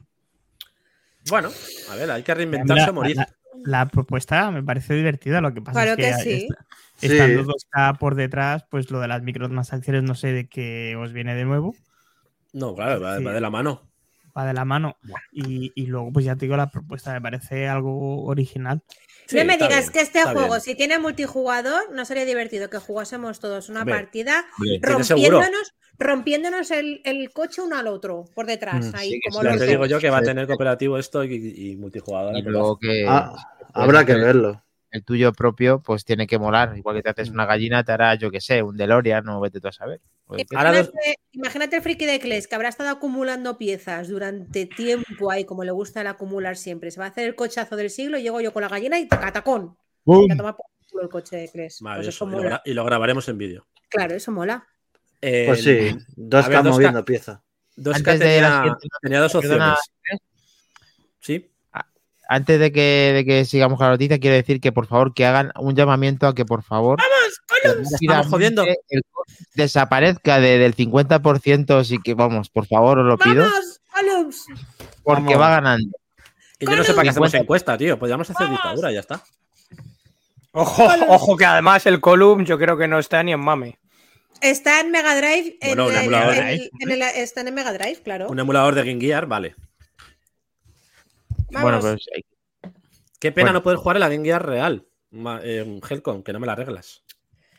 Bueno, 1.29 1.49
a 1.91 1.95
ver, 1.95 2.09
hay 2.11 2.23
que 2.23 2.33
reinventarse 2.33 2.89
o 2.89 2.93
morir. 2.93 3.17
la- 3.17 3.29
la 3.63 3.87
propuesta 3.87 4.49
me 4.51 4.63
parece 4.63 4.93
divertida. 4.93 5.41
Lo 5.41 5.53
que 5.53 5.61
pasa 5.61 5.83
Claro 5.83 5.91
es 5.91 5.97
que, 5.97 6.03
que 6.03 6.13
sí. 6.23 6.47
esta- 6.49 6.65
Sí. 6.99 7.07
estando 7.07 7.43
2K 7.43 7.97
por 7.97 8.15
detrás, 8.15 8.65
pues 8.69 8.91
lo 8.91 8.99
de 8.99 9.07
las 9.07 9.21
microtransacciones 9.23 10.03
no 10.03 10.15
sé 10.15 10.33
de 10.33 10.47
qué 10.47 10.95
os 10.95 11.13
viene 11.13 11.35
de 11.35 11.45
nuevo. 11.45 11.75
No, 12.53 12.73
claro, 12.75 12.99
va, 13.01 13.17
Sí. 13.17 13.23
va 13.23 13.33
de 13.33 13.41
la 13.41 13.49
mano. 13.49 13.81
Va 14.37 14.45
de 14.45 14.53
la 14.53 14.63
mano. 14.65 14.95
Y, 15.31 15.71
y 15.75 15.87
luego, 15.87 16.11
pues 16.13 16.25
ya 16.25 16.35
te 16.35 16.45
digo, 16.45 16.55
la 16.55 16.69
propuesta 16.69 17.11
me 17.13 17.21
parece 17.21 17.67
algo 17.67 18.23
original. 18.25 18.81
Sí, 19.27 19.37
no 19.37 19.45
me 19.45 19.57
digas 19.57 19.79
bien, 19.81 19.91
que 19.91 20.01
este 20.01 20.23
juego, 20.23 20.47
bien. 20.47 20.61
si 20.61 20.75
tiene 20.75 20.97
multijugador, 20.99 21.91
no 21.93 22.05
sería 22.05 22.25
divertido 22.25 22.69
que 22.69 22.77
jugásemos 22.79 23.39
todos 23.39 23.69
una 23.69 23.85
partida 23.85 24.45
rompiéndonos, 24.81 25.73
rompiéndonos 25.97 26.71
el, 26.71 27.01
el 27.05 27.31
coche 27.31 27.61
uno 27.61 27.77
al 27.77 27.87
otro 27.87 28.25
por 28.33 28.45
detrás. 28.45 28.87
Mm, 28.91 28.95
ahí, 28.95 29.11
sí, 29.11 29.21
como 29.29 29.39
sí, 29.41 29.45
Ya 29.45 29.51
los 29.51 29.59
te 29.61 29.67
digo 29.67 29.85
yo 29.85 29.99
que 29.99 30.09
va 30.09 30.17
a 30.17 30.21
tener 30.23 30.47
cooperativo 30.47 30.97
esto 30.97 31.23
y, 31.23 31.53
y 31.71 31.75
multijugador. 31.75 32.35
Y 32.37 32.41
pero- 32.41 32.51
luego 32.51 32.77
que 32.79 33.05
Ah, 33.07 33.35
habrá 33.73 34.05
que 34.05 34.13
verlo. 34.15 34.63
El 34.91 35.03
tuyo 35.03 35.31
propio, 35.33 35.81
pues 35.81 36.03
tiene 36.03 36.25
que 36.25 36.39
molar. 36.39 36.75
Igual 36.75 36.95
que 36.95 37.03
te 37.03 37.09
haces 37.11 37.29
una 37.29 37.45
gallina, 37.45 37.83
te 37.83 37.91
hará, 37.91 38.15
yo 38.15 38.31
que 38.31 38.41
sé, 38.41 38.63
un 38.63 38.75
DeLorean, 38.75 39.23
no 39.23 39.39
vete 39.39 39.59
tú 39.61 39.67
a 39.67 39.71
saber. 39.71 40.01
¿qué? 40.35 40.45
Dos- 40.49 40.91
Imagínate, 41.31 41.75
el 41.75 41.81
friki 41.83 42.05
de 42.05 42.19
Kles 42.19 42.47
que 42.47 42.55
habrá 42.55 42.69
estado 42.69 42.89
acumulando 42.89 43.57
piezas 43.57 44.07
durante 44.09 44.65
tiempo 44.65 45.31
ahí, 45.31 45.45
como 45.45 45.63
le 45.63 45.71
gusta 45.71 46.01
el 46.01 46.07
acumular 46.07 46.57
siempre. 46.57 46.89
Se 46.91 46.99
va 46.99 47.05
a 47.05 47.09
hacer 47.09 47.27
el 47.27 47.35
cochazo 47.35 47.75
del 47.75 47.89
siglo 47.89 48.17
y 48.17 48.23
llego 48.23 48.41
yo 48.41 48.51
con 48.51 48.61
la 48.63 48.67
gallina 48.69 48.99
y 48.99 49.07
tacatacón. 49.07 49.77
¡Bum! 50.05 50.31
A 50.31 50.35
tomar 50.35 50.55
por 50.55 50.65
culo 50.89 51.03
el 51.03 51.09
coche 51.09 51.35
de 51.37 51.49
Kles. 51.49 51.79
Pues 51.81 52.07
eso 52.07 52.25
y, 52.27 52.31
lo 52.31 52.37
mola. 52.37 52.61
y 52.65 52.73
lo 52.73 52.83
grabaremos 52.85 53.27
en 53.29 53.37
vídeo. 53.37 53.67
Claro, 53.89 54.15
eso 54.15 54.31
mola. 54.31 54.67
Eh, 55.21 55.45
Pues 55.47 55.63
sí, 55.63 55.95
dos 56.15 56.47
ver, 56.47 56.63
dos 56.63 56.73
moviendo 56.75 57.05
pieza. 57.05 57.43
2K 57.77 57.95
Antes 57.95 58.19
de 58.19 58.41
la 58.41 58.61
tenía, 58.61 58.77
tenía 59.01 59.19
dos 59.21 59.31
perdona, 59.33 59.73
opciones. 59.73 60.21
Sí, 61.19 61.51
Antes 62.31 62.59
de 62.59 62.71
que, 62.71 63.11
de 63.15 63.25
que 63.25 63.43
sigamos 63.43 63.79
con 63.79 63.87
la 63.87 63.93
noticia, 63.93 64.19
quiero 64.19 64.35
decir 64.35 64.61
que 64.61 64.71
por 64.71 64.85
favor 64.85 65.15
que 65.15 65.25
hagan 65.25 65.51
un 65.59 65.73
llamamiento 65.75 66.27
a 66.27 66.35
que 66.35 66.45
por 66.45 66.61
favor 66.61 66.99
estamos 67.99 68.27
jodiendo. 68.27 68.63
el 68.89 69.01
desaparezca 69.55 70.39
de- 70.39 70.59
del 70.59 70.75
50%, 70.75 71.79
así 71.79 71.97
que 71.97 72.13
vamos, 72.13 72.49
por 72.49 72.67
favor, 72.67 72.99
os 72.99 73.05
lo 73.07 73.17
pido, 73.17 73.43
¡Vamos, 73.45 73.81
Columns! 73.91 74.45
porque 75.03 75.23
Vamos. 75.35 75.41
va 75.41 75.49
ganando. 75.49 75.97
Que 76.59 76.65
yo 76.67 76.75
no 76.75 76.83
sé 76.83 76.93
para 76.93 77.03
qué 77.03 77.09
hacemos 77.09 77.29
50. 77.31 77.37
encuesta, 77.43 77.77
tío. 77.79 77.97
Podríamos 77.97 78.29
hacer 78.29 78.47
dictadura, 78.49 78.91
ya 78.91 78.99
está. 78.99 79.23
Ojo, 80.51 80.83
ojo, 81.07 81.35
que 81.37 81.45
además 81.45 81.85
el 81.87 81.99
Column 81.99 82.45
yo 82.45 82.59
creo 82.59 82.77
que 82.77 82.87
no 82.87 82.99
está 82.99 83.23
ni 83.23 83.31
en 83.33 83.39
mame. 83.39 83.79
Está 84.41 84.81
en 84.81 84.91
Mega 84.91 85.15
Drive. 85.15 85.57
en 85.61 85.69
Bueno, 85.69 85.87
un 85.87 85.93
el- 85.93 85.97
emulador. 86.01 86.35
en- 86.35 86.69
en 86.79 86.91
el- 86.91 87.01
están 87.01 87.47
en 87.47 87.53
Mega 87.55 87.73
Drive, 87.73 88.01
claro. 88.03 88.27
Un 88.29 88.39
emulador 88.39 88.75
de 88.75 88.83
Game 88.83 89.01
Gear, 89.01 89.25
vale. 89.25 89.55
Bueno, 91.51 91.79
pues 91.79 92.05
eh, 92.15 92.21
Qué 93.19 93.31
pena 93.31 93.47
Bueno. 93.47 93.59
no 93.59 93.63
poder 93.63 93.77
jugar 93.79 93.97
en 93.97 94.01
la 94.01 94.09
Game 94.09 94.23
Gear 94.23 94.45
real. 94.45 94.85
Eh, 95.43 95.63
un 95.65 95.81
Helcom, 95.87 96.23
que 96.23 96.31
no 96.33 96.39
me 96.39 96.45
la 96.47 96.53
arreglas. 96.53 97.03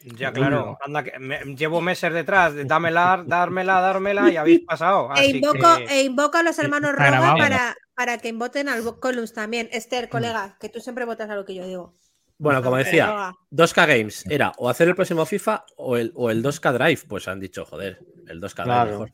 Ya, 0.03 0.33
claro. 0.33 0.79
Anda, 0.83 1.05
que 1.05 1.19
me- 1.19 1.45
llevo 1.57 1.83
meses 1.83 2.11
detrás. 2.15 2.55
de 2.55 2.65
Dámela, 2.65 3.23
dármela, 3.27 3.81
dármela 3.83 4.31
y 4.31 4.37
habéis 4.39 4.61
pasado. 4.61 5.11
E 5.15 5.21
Así 5.21 5.37
invoco, 5.37 5.77
que- 5.77 5.85
e 5.85 6.03
invoco 6.05 6.39
a 6.39 6.43
los 6.43 6.59
hermanos 6.59 6.93
grabado. 6.95 7.37
para, 7.37 7.77
para 7.95 8.17
que 8.17 8.33
voten 8.33 8.71
al 8.71 8.83
Columns 8.99 9.35
también. 9.35 9.69
Esther, 9.73 10.09
colega, 10.09 10.57
que 10.59 10.71
tú 10.71 10.81
siempre 10.81 11.05
votas 11.05 11.29
a 11.29 11.35
lo 11.35 11.45
que 11.45 11.55
yo 11.55 11.67
digo. 11.67 11.95
Bueno, 12.39 12.63
como 12.63 12.77
decía, 12.79 13.07
Roga. 13.09 13.35
2K 13.51 13.87
Games 13.87 14.25
era 14.31 14.53
o 14.57 14.71
hacer 14.71 14.89
el 14.89 14.95
próximo 14.95 15.27
FIFA 15.27 15.67
o 15.77 15.99
el, 15.99 16.11
o 16.15 16.31
el 16.31 16.43
2K 16.43 16.73
Drive. 16.73 17.03
Pues 17.07 17.29
han 17.29 17.39
dicho, 17.39 17.67
joder, 17.67 17.99
el 18.29 18.41
2K 18.41 18.63
Drive 18.63 18.65
Claro. 18.65 18.91
mejor. 18.93 19.11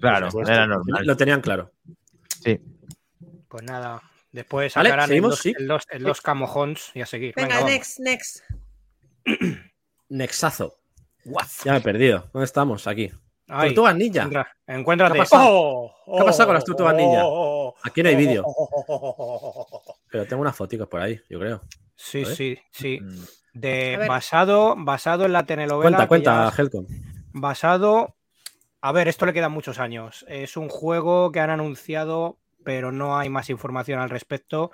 claro, 0.00 0.28
era 0.48 0.66
normal. 0.66 1.04
Lo 1.04 1.14
tenían 1.18 1.42
claro. 1.42 1.72
Sí. 2.42 2.58
Pues 3.48 3.62
nada. 3.64 4.00
Después 4.32 4.74
Vale, 4.74 4.88
sacarán 4.90 5.08
seguimos, 5.08 5.26
el, 5.26 5.30
dos, 5.30 5.40
sí. 5.40 5.54
el, 5.92 6.02
dos, 6.04 6.16
el 6.18 6.22
camojons 6.22 6.90
y 6.94 7.00
a 7.00 7.06
seguir. 7.06 7.34
Venga, 7.34 7.48
Venga, 7.48 7.60
vamos. 7.60 7.72
next, 7.72 7.98
next. 8.00 8.40
Nexazo. 10.08 10.76
Ya 11.64 11.72
me 11.72 11.78
he 11.78 11.80
perdido. 11.82 12.28
¿Dónde 12.32 12.44
estamos? 12.44 12.86
Aquí. 12.86 13.10
Ay, 13.48 13.70
Tortugas 13.70 13.96
Ninja. 13.96 14.22
encuentra- 14.22 14.56
encuéntrate. 14.66 15.12
¿Qué 15.14 15.18
ha 15.20 15.22
pasado? 15.24 15.48
Oh, 15.50 15.92
¿Qué 16.16 16.22
ha 16.22 16.24
pasado 16.24 16.46
con 16.48 16.54
las 16.54 16.64
tortugas 16.64 16.94
ninja? 16.94 17.20
oh, 17.24 17.74
Aquí 17.82 18.02
no 18.02 18.08
hay 18.08 18.16
vídeo. 18.16 18.44
oh. 18.46 19.98
Pero 20.10 20.26
tengo 20.26 20.42
unas 20.42 20.56
fotos 20.56 20.86
por 20.88 21.00
ahí, 21.00 21.20
yo 21.28 21.38
creo. 21.40 21.62
Sí, 21.96 22.24
sí, 22.24 22.58
sí. 22.70 23.00
Mm. 23.00 23.24
De, 23.52 24.04
basado, 24.08 24.74
basado 24.78 25.24
en 25.26 25.32
la 25.32 25.44
telenovela. 25.44 26.06
Cuenta, 26.06 26.06
cuenta, 26.08 26.52
Helcom. 26.56 26.86
Basado. 27.32 28.16
A 28.80 28.92
ver, 28.92 29.08
esto 29.08 29.26
le 29.26 29.32
quedan 29.34 29.52
muchos 29.52 29.78
años. 29.78 30.24
Es 30.28 30.56
un 30.56 30.68
juego 30.68 31.30
que 31.32 31.40
han 31.40 31.50
anunciado, 31.50 32.38
pero 32.64 32.92
no 32.92 33.18
hay 33.18 33.28
más 33.28 33.50
información 33.50 34.00
al 34.00 34.10
respecto. 34.10 34.70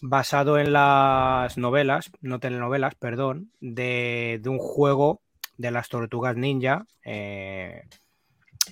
Basado 0.00 0.58
en 0.58 0.72
las 0.72 1.58
novelas, 1.58 2.10
no 2.20 2.38
telenovelas, 2.38 2.94
perdón, 2.94 3.52
de, 3.60 4.40
un 4.46 4.58
juego 4.58 5.22
de 5.56 5.70
las 5.70 5.88
tortugas 5.88 6.36
ninja. 6.36 6.86
eh, 7.04 7.82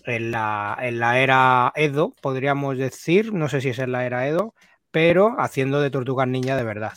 en, 0.05 0.31
la, 0.31 0.77
en 0.81 0.99
la 0.99 1.19
era 1.19 1.73
Edo, 1.75 2.13
podríamos 2.21 2.79
decir. 2.79 3.33
No 3.33 3.49
sé 3.49 3.61
si 3.61 3.71
es 3.71 3.79
en 3.79 3.93
la 3.93 4.07
era 4.07 4.29
Edo, 4.29 4.55
pero 4.91 5.35
haciendo 5.39 5.81
de 5.81 5.91
tortugas 5.91 6.29
ninja 6.29 6.57
de 6.57 6.65
verdad. 6.65 6.95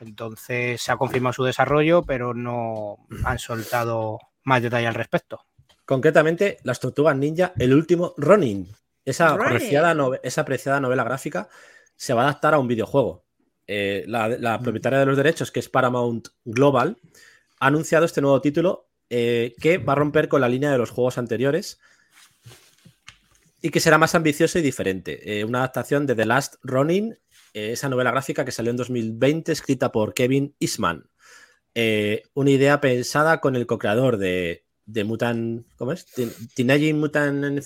Entonces 0.00 0.82
se 0.82 0.92
ha 0.92 0.96
confirmado 0.96 1.32
su 1.32 1.44
desarrollo, 1.44 2.02
pero 2.02 2.34
no 2.34 2.98
han 3.24 3.38
soltado 3.38 4.18
más 4.44 4.62
detalle 4.62 4.86
al 4.86 4.94
respecto. 4.94 5.40
Concretamente, 5.84 6.58
las 6.62 6.80
tortugas 6.80 7.16
ninja, 7.16 7.52
el 7.58 7.74
último 7.74 8.14
Ronin. 8.16 8.68
Esa 9.04 9.34
apreciada, 9.34 9.94
nove- 9.94 10.20
esa 10.22 10.40
apreciada 10.42 10.80
novela 10.80 11.04
gráfica 11.04 11.48
se 11.96 12.14
va 12.14 12.22
a 12.22 12.24
adaptar 12.28 12.54
a 12.54 12.58
un 12.58 12.68
videojuego. 12.68 13.24
Eh, 13.66 14.04
la, 14.06 14.28
la 14.28 14.58
propietaria 14.60 14.98
de 14.98 15.06
los 15.06 15.16
derechos, 15.16 15.50
que 15.50 15.60
es 15.60 15.68
Paramount 15.68 16.28
Global, 16.44 16.98
ha 17.60 17.66
anunciado 17.66 18.04
este 18.04 18.20
nuevo 18.20 18.40
título 18.40 18.88
eh, 19.10 19.54
que 19.60 19.78
va 19.78 19.92
a 19.92 19.96
romper 19.96 20.28
con 20.28 20.40
la 20.40 20.48
línea 20.48 20.70
de 20.70 20.78
los 20.78 20.90
juegos 20.90 21.18
anteriores 21.18 21.78
y 23.62 23.70
que 23.70 23.80
será 23.80 23.96
más 23.96 24.14
ambicioso 24.14 24.58
y 24.58 24.62
diferente. 24.62 25.38
Eh, 25.38 25.44
una 25.44 25.58
adaptación 25.58 26.06
de 26.06 26.14
The 26.14 26.26
Last 26.26 26.56
eh, 26.64 27.12
esa 27.72 27.88
novela 27.88 28.10
gráfica 28.10 28.44
que 28.44 28.52
salió 28.52 28.70
en 28.70 28.76
2020, 28.76 29.52
escrita 29.52 29.92
por 29.92 30.14
Kevin 30.14 30.54
Eastman. 30.60 31.08
Una 32.34 32.50
idea 32.50 32.80
pensada 32.80 33.40
con 33.40 33.56
el 33.56 33.66
co-creador 33.66 34.16
de, 34.18 34.63
de 34.86 35.04
Mutant. 35.04 35.66
¿Cómo 35.76 35.92
es? 35.92 36.06
Teenage 36.54 36.92
Mutant. 36.94 37.62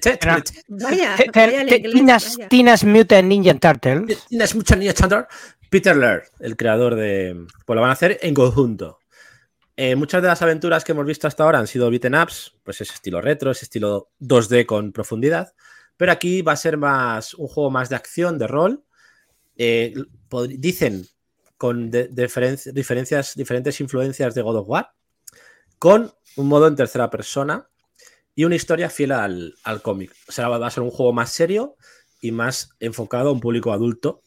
Te- 0.00 0.16
te- 0.52 0.62
vaya 0.68 1.16
Teenage, 2.48 2.86
Mutant 2.86 3.28
Ninja 3.28 3.54
Turtles. 3.58 4.24
Teenage 4.28 4.54
Mutant 4.56 4.80
Ninja 4.80 4.94
Turtle, 4.94 5.24
Peter 5.70 5.96
Laird, 5.96 6.24
el 6.40 6.56
creador 6.56 6.94
de. 6.94 7.46
Pues 7.66 7.74
lo 7.74 7.80
van 7.80 7.90
a 7.90 7.94
hacer 7.94 8.18
en 8.22 8.34
conjunto. 8.34 8.98
Eh, 9.76 9.96
muchas 9.96 10.20
de 10.22 10.28
las 10.28 10.42
aventuras 10.42 10.84
que 10.84 10.92
hemos 10.92 11.06
visto 11.06 11.26
hasta 11.26 11.44
ahora 11.44 11.58
han 11.58 11.66
sido 11.66 11.90
beaten 11.90 12.14
ups, 12.14 12.54
pues 12.62 12.80
ese 12.82 12.92
estilo 12.92 13.20
retro, 13.22 13.50
ese 13.50 13.64
estilo 13.64 14.10
2D 14.20 14.66
con 14.66 14.92
profundidad. 14.92 15.54
Pero 15.96 16.12
aquí 16.12 16.42
va 16.42 16.52
a 16.52 16.56
ser 16.56 16.76
más 16.76 17.34
un 17.34 17.48
juego 17.48 17.70
más 17.70 17.88
de 17.88 17.96
acción, 17.96 18.38
de 18.38 18.46
rol. 18.46 18.84
Eh, 19.56 19.94
dicen 20.50 21.06
con 21.56 21.90
de- 21.90 22.08
diferen- 22.10 22.58
diferencias, 22.72 23.34
diferentes 23.34 23.80
influencias 23.80 24.34
de 24.34 24.42
God 24.42 24.56
of 24.56 24.68
War, 24.68 24.90
con 25.82 26.14
un 26.36 26.46
modo 26.46 26.68
en 26.68 26.76
tercera 26.76 27.10
persona 27.10 27.68
y 28.36 28.44
una 28.44 28.54
historia 28.54 28.88
fiel 28.88 29.10
al, 29.10 29.56
al 29.64 29.82
cómic. 29.82 30.14
O 30.28 30.30
sea, 30.30 30.46
va 30.46 30.64
a 30.64 30.70
ser 30.70 30.84
un 30.84 30.92
juego 30.92 31.12
más 31.12 31.32
serio 31.32 31.74
y 32.20 32.30
más 32.30 32.70
enfocado 32.78 33.30
a 33.30 33.32
un 33.32 33.40
público 33.40 33.72
adulto. 33.72 34.22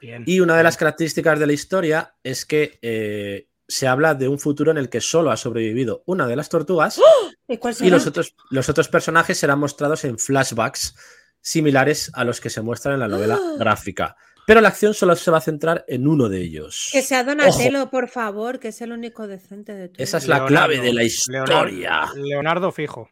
Bien. 0.00 0.24
Y 0.26 0.40
una 0.40 0.56
de 0.56 0.64
las 0.64 0.76
características 0.76 1.38
de 1.38 1.46
la 1.46 1.52
historia 1.52 2.16
es 2.24 2.44
que 2.44 2.80
eh, 2.82 3.46
se 3.68 3.86
habla 3.86 4.16
de 4.16 4.26
un 4.26 4.40
futuro 4.40 4.72
en 4.72 4.78
el 4.78 4.88
que 4.88 5.00
solo 5.00 5.30
ha 5.30 5.36
sobrevivido 5.36 6.02
una 6.06 6.26
de 6.26 6.34
las 6.34 6.48
tortugas 6.48 7.00
¿Y 7.46 7.58
cuál 7.58 7.74
y 7.74 7.76
será? 7.76 7.90
los 7.90 8.08
otros, 8.08 8.34
los 8.50 8.68
otros 8.68 8.88
personajes 8.88 9.38
serán 9.38 9.60
mostrados 9.60 10.04
en 10.04 10.18
flashbacks 10.18 10.96
similares 11.40 12.10
a 12.14 12.24
los 12.24 12.40
que 12.40 12.50
se 12.50 12.62
muestran 12.62 12.94
en 12.94 13.00
la 13.00 13.08
novela 13.08 13.38
gráfica. 13.60 14.16
Pero 14.46 14.60
la 14.60 14.68
acción 14.68 14.94
solo 14.94 15.14
se 15.16 15.30
va 15.30 15.38
a 15.38 15.42
centrar 15.42 15.84
en 15.86 16.08
uno 16.08 16.28
de 16.28 16.40
ellos. 16.40 16.88
Que 16.92 17.02
sea 17.02 17.22
Donatello, 17.24 17.88
por 17.90 18.08
favor, 18.08 18.58
que 18.58 18.68
es 18.68 18.80
el 18.80 18.92
único 18.92 19.26
decente 19.28 19.72
de 19.74 19.88
todos. 19.88 20.00
Esa 20.00 20.18
es 20.18 20.26
la 20.26 20.36
Leonardo, 20.36 20.48
clave 20.54 20.80
de 20.80 20.92
la 20.92 21.04
historia. 21.04 22.08
Leonardo, 22.16 22.72
fijo. 22.72 23.08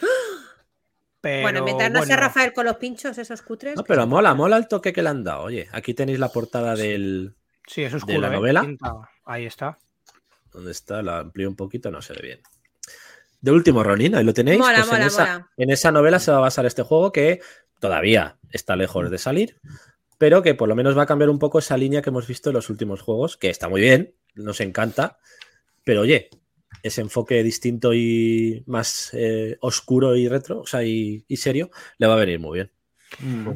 Pero, 1.20 1.42
bueno, 1.42 1.64
mientras 1.64 1.90
no 1.90 2.02
sea 2.02 2.16
Rafael 2.16 2.54
con 2.54 2.64
los 2.64 2.76
pinchos, 2.76 3.18
esos 3.18 3.42
cutres. 3.42 3.76
No, 3.76 3.84
pero 3.84 4.06
mola, 4.06 4.32
mola 4.34 4.56
el 4.56 4.68
toque 4.68 4.90
que 4.90 5.02
le 5.02 5.10
han 5.10 5.22
dado. 5.22 5.42
Oye, 5.42 5.68
aquí 5.72 5.92
tenéis 5.92 6.18
la 6.18 6.30
portada 6.30 6.74
del. 6.74 7.34
Sí, 7.66 7.82
es 7.82 7.92
de 8.06 8.18
la 8.18 8.28
¿eh? 8.28 8.30
novela. 8.30 8.62
Pinta- 8.62 8.94
Ahí 9.26 9.44
está. 9.44 9.78
¿Dónde 10.50 10.70
está? 10.72 11.02
La 11.02 11.18
amplío 11.18 11.48
un 11.50 11.56
poquito, 11.56 11.90
no 11.90 12.00
se 12.00 12.14
ve 12.14 12.20
bien. 12.22 12.40
De 13.38 13.50
último 13.50 13.82
Ronin, 13.82 14.14
ahí 14.14 14.24
lo 14.24 14.32
tenéis. 14.32 14.58
Mola, 14.60 14.76
Pues 14.78 14.86
en, 14.88 14.92
mola, 14.94 15.06
esa, 15.06 15.24
mola. 15.24 15.50
en 15.58 15.70
esa 15.70 15.92
novela 15.92 16.18
se 16.18 16.30
va 16.30 16.38
a 16.38 16.40
basar 16.40 16.64
este 16.64 16.82
juego 16.82 17.12
que 17.12 17.40
todavía 17.80 18.38
está 18.50 18.74
lejos 18.74 19.10
de 19.10 19.18
salir, 19.18 19.58
pero 20.20 20.42
que 20.42 20.54
por 20.54 20.68
lo 20.68 20.76
menos 20.76 20.96
va 20.98 21.04
a 21.04 21.06
cambiar 21.06 21.30
un 21.30 21.38
poco 21.38 21.58
esa 21.58 21.78
línea 21.78 22.02
que 22.02 22.10
hemos 22.10 22.26
visto 22.26 22.50
en 22.50 22.54
los 22.56 22.68
últimos 22.68 23.00
juegos, 23.00 23.38
que 23.38 23.48
está 23.48 23.70
muy 23.70 23.80
bien, 23.80 24.14
nos 24.34 24.60
encanta, 24.60 25.16
pero 25.84 26.02
oye, 26.02 26.28
ese 26.82 27.00
enfoque 27.00 27.42
distinto 27.42 27.94
y 27.94 28.62
más 28.66 29.10
eh, 29.14 29.56
oscuro 29.62 30.16
y 30.16 30.28
retro, 30.28 30.60
o 30.60 30.66
sea, 30.66 30.84
y, 30.84 31.24
y 31.26 31.36
serio, 31.38 31.70
le 31.96 32.06
va 32.06 32.14
a 32.14 32.18
venir 32.18 32.38
muy 32.38 32.58
bien. 32.58 32.70
Mm. 33.22 33.52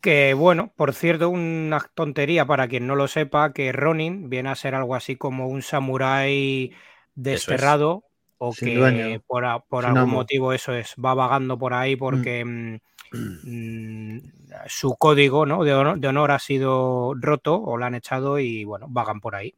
Que 0.00 0.34
bueno, 0.34 0.72
por 0.76 0.94
cierto, 0.94 1.30
una 1.30 1.80
tontería 1.94 2.46
para 2.46 2.68
quien 2.68 2.86
no 2.86 2.94
lo 2.94 3.08
sepa, 3.08 3.52
que 3.52 3.72
Ronin 3.72 4.28
viene 4.30 4.50
a 4.50 4.54
ser 4.54 4.74
algo 4.74 4.94
así 4.94 5.16
como 5.16 5.48
un 5.48 5.62
samurái 5.62 6.72
desterrado 7.14 8.04
o 8.38 8.52
Sin 8.52 8.68
que 8.68 8.74
dueño, 8.74 9.20
por, 9.26 9.44
a- 9.46 9.60
por 9.60 9.82
sin 9.84 9.96
algún 9.96 10.10
amo. 10.10 10.18
motivo 10.18 10.52
eso 10.52 10.74
es, 10.74 10.94
va 11.02 11.14
vagando 11.14 11.58
por 11.58 11.72
ahí 11.74 11.96
porque 11.96 12.44
mm, 12.44 12.76
mm, 13.14 14.18
su 14.66 14.94
código 14.96 15.46
¿no? 15.46 15.64
de, 15.64 15.74
honor, 15.74 16.30
ha 16.30 16.38
sido 16.38 17.14
roto 17.14 17.60
o 17.60 17.76
lo 17.76 17.84
han 17.84 17.94
echado 17.94 18.38
y 18.38 18.64
bueno, 18.64 18.86
vagan 18.88 19.20
por 19.20 19.34
ahí. 19.34 19.54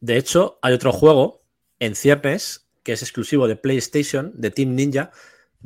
De 0.00 0.16
hecho, 0.16 0.58
hay 0.62 0.74
otro 0.74 0.92
juego 0.92 1.42
en 1.78 1.94
ciernes 1.94 2.66
que 2.82 2.92
es 2.92 3.02
exclusivo 3.02 3.46
de 3.46 3.56
PlayStation, 3.56 4.32
de 4.34 4.50
Team 4.50 4.74
Ninja. 4.74 5.10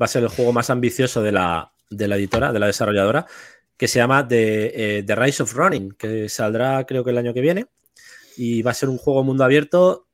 Va 0.01 0.07
a 0.07 0.09
ser 0.09 0.23
el 0.25 0.29
juego 0.29 0.53
más 0.53 0.71
ambicioso 0.71 1.23
de 1.23 1.33
la, 1.33 1.73
de 1.91 2.09
la 2.09 2.17
editora, 2.17 2.53
de 2.53 2.59
la 2.59 2.67
desarrolladora, 2.67 3.27
que 3.77 3.89
se 3.89 3.99
llama 3.99 4.27
The, 4.27 4.99
eh, 4.99 5.15
Rise 5.17 5.43
of 5.43 5.55
Running, 5.55 5.93
que 5.93 6.29
saldrá 6.29 6.85
creo 6.85 7.05
que 7.05 7.11
el 7.11 7.19
año 7.19 7.35
que 7.35 7.41
viene. 7.41 7.67
Y 8.37 8.63
va 8.63 8.73
a 8.73 8.75
ser 8.75 8.89
un 8.89 8.99
juego 8.99 9.23
mundo 9.23 9.45
abierto, 9.45 10.07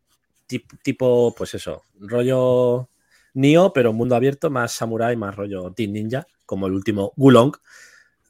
tip- 0.46 0.78
tipo, 0.82 1.34
pues 1.34 1.54
eso, 1.54 1.82
rollo 1.98 2.88
Nioh, 3.34 3.72
pero 3.72 3.92
mundo 3.92 4.16
abierto, 4.16 4.50
más 4.50 4.72
samurai, 4.72 5.16
más 5.16 5.36
rollo 5.36 5.72
Team 5.72 5.92
Ninja, 5.92 6.26
como 6.46 6.66
el 6.66 6.72
último 6.72 7.12
Gulong. 7.16 7.52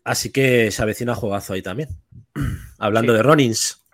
Así 0.04 0.30
que 0.32 0.70
se 0.70 0.82
avecina 0.82 1.14
juegazo 1.14 1.52
ahí 1.52 1.62
también. 1.62 1.88
Hablando 2.78 3.12
Sí. 3.12 3.16
de 3.16 3.22
Ronins. 3.22 3.84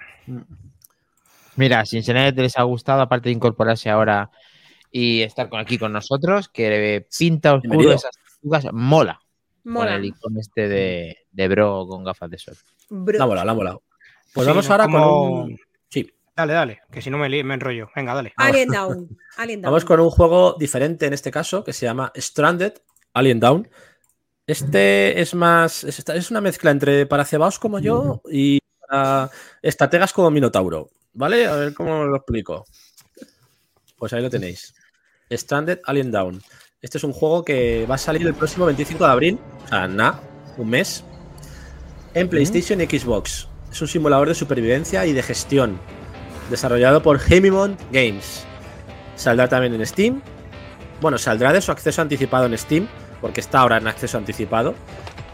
Mira, 1.57 1.85
Cincinnati 1.87 2.41
les 2.43 2.59
ha 2.59 2.63
gustado, 2.65 3.01
aparte 3.01 3.29
de 3.29 3.35
incorporarse 3.35 3.89
ahora 3.89 4.31
y 4.91 5.23
estar 5.23 5.49
con, 5.49 5.61
aquí 5.61 5.79
con 5.79 5.93
nosotros, 5.93 6.49
que 6.49 7.07
pinta 7.19 7.55
oscuro 7.55 7.71
Bienvenido. 7.71 7.97
esas 7.97 8.17
tortugas, 8.19 8.67
mola. 8.73 9.21
Con 9.63 9.73
Mola. 9.73 9.97
el 9.97 10.05
icono 10.05 10.39
este 10.41 10.69
de, 10.69 11.17
de 11.33 11.49
bro 11.49 11.87
con 11.89 12.05
gafas 12.05 12.31
de 12.31 12.39
sol. 12.39 12.55
Bro. 12.89 13.19
La 13.19 13.25
ha 13.25 13.27
molado, 13.27 13.47
la 13.47 13.53
ha 13.53 13.55
molado. 13.55 13.83
Pues 14.33 14.45
Sí, 14.47 14.51
vamos 14.51 14.71
ahora 14.71 14.85
Como- 14.85 14.99
con 14.99 15.51
un. 15.51 15.59
Dale, 16.37 16.53
dale, 16.53 16.81
que 16.93 17.01
si 17.01 17.09
no 17.11 17.17
me, 17.19 17.29
li- 17.31 17.43
me 17.43 17.55
enrollo. 17.55 17.89
Venga, 17.97 18.13
dale. 18.15 18.33
Alien 18.37 18.69
Down. 18.69 19.09
Alien 19.39 19.63
Down. 19.63 19.73
vamos 19.73 19.85
con 19.87 20.01
un 20.01 20.11
juego 20.11 20.55
diferente 20.59 21.07
en 21.07 21.15
este 21.15 21.31
caso 21.31 21.65
que 21.65 21.73
se 21.73 21.87
llama 21.87 22.13
Stranded 22.15 22.75
Alien 23.15 23.41
Down. 23.41 23.69
Este 24.47 25.21
es 25.21 25.35
más. 25.35 25.83
Es, 25.85 25.99
es 26.09 26.31
una 26.31 26.41
mezcla 26.41 26.71
entre 26.71 27.07
para 27.07 27.25
cebaos 27.25 27.59
como 27.59 27.79
yo 27.79 28.21
y 28.31 28.59
para 28.87 29.31
estrategas 29.63 30.13
como 30.13 30.31
Minotauro. 30.31 30.91
¿Vale? 31.15 31.47
A 31.47 31.55
ver 31.57 31.73
cómo 31.75 32.05
lo 32.05 32.17
explico. 32.17 32.65
Pues 33.97 34.13
ahí 34.13 34.23
lo 34.23 34.29
tenéis. 34.31 34.75
Stranded 35.33 35.81
Alien 35.87 36.11
Down. 36.13 36.43
Este 36.83 36.99
es 36.99 37.05
un 37.05 37.13
juego 37.15 37.43
que 37.45 37.87
va 37.91 37.95
a 37.95 37.99
salir 37.99 38.27
el 38.27 38.35
próximo 38.35 38.67
25 38.67 39.03
de 39.05 39.11
abril. 39.11 39.39
O 39.65 39.69
sea, 39.69 39.89
nada, 39.89 40.21
un 40.59 40.69
mes. 40.69 41.03
En 42.13 42.29
PlayStation 42.29 42.81
y 42.81 42.85
Xbox. 42.87 43.49
Es 43.73 43.81
un 43.81 43.89
simulador 43.89 44.29
de 44.29 44.35
supervivencia 44.35 45.05
y 45.07 45.13
de 45.15 45.23
gestión. 45.23 45.81
Desarrollado 46.51 47.03
por 47.03 47.21
Hemimont 47.29 47.81
Games. 47.91 48.45
Saldrá 49.17 49.49
también 49.49 49.75
en 49.75 49.85
Steam. 49.87 50.23
Bueno, 51.01 51.19
saldrá 51.19 51.53
de 51.53 51.61
su 51.61 51.73
acceso 51.73 52.03
anticipado 52.03 52.47
en 52.47 52.57
Steam, 52.57 52.89
porque 53.21 53.41
está 53.41 53.61
ahora 53.61 53.79
en 53.79 53.89
acceso 53.89 54.19
anticipado. 54.19 54.75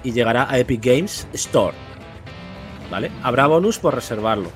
Y 0.02 0.12
llegará 0.12 0.50
a 0.50 0.58
Epic 0.58 0.84
Games 0.84 1.26
Store. 1.32 1.76
¿Vale? 2.90 3.10
Habrá 3.22 3.46
bonus 3.46 3.78
por 3.78 3.94
reservarlo. 3.94 4.50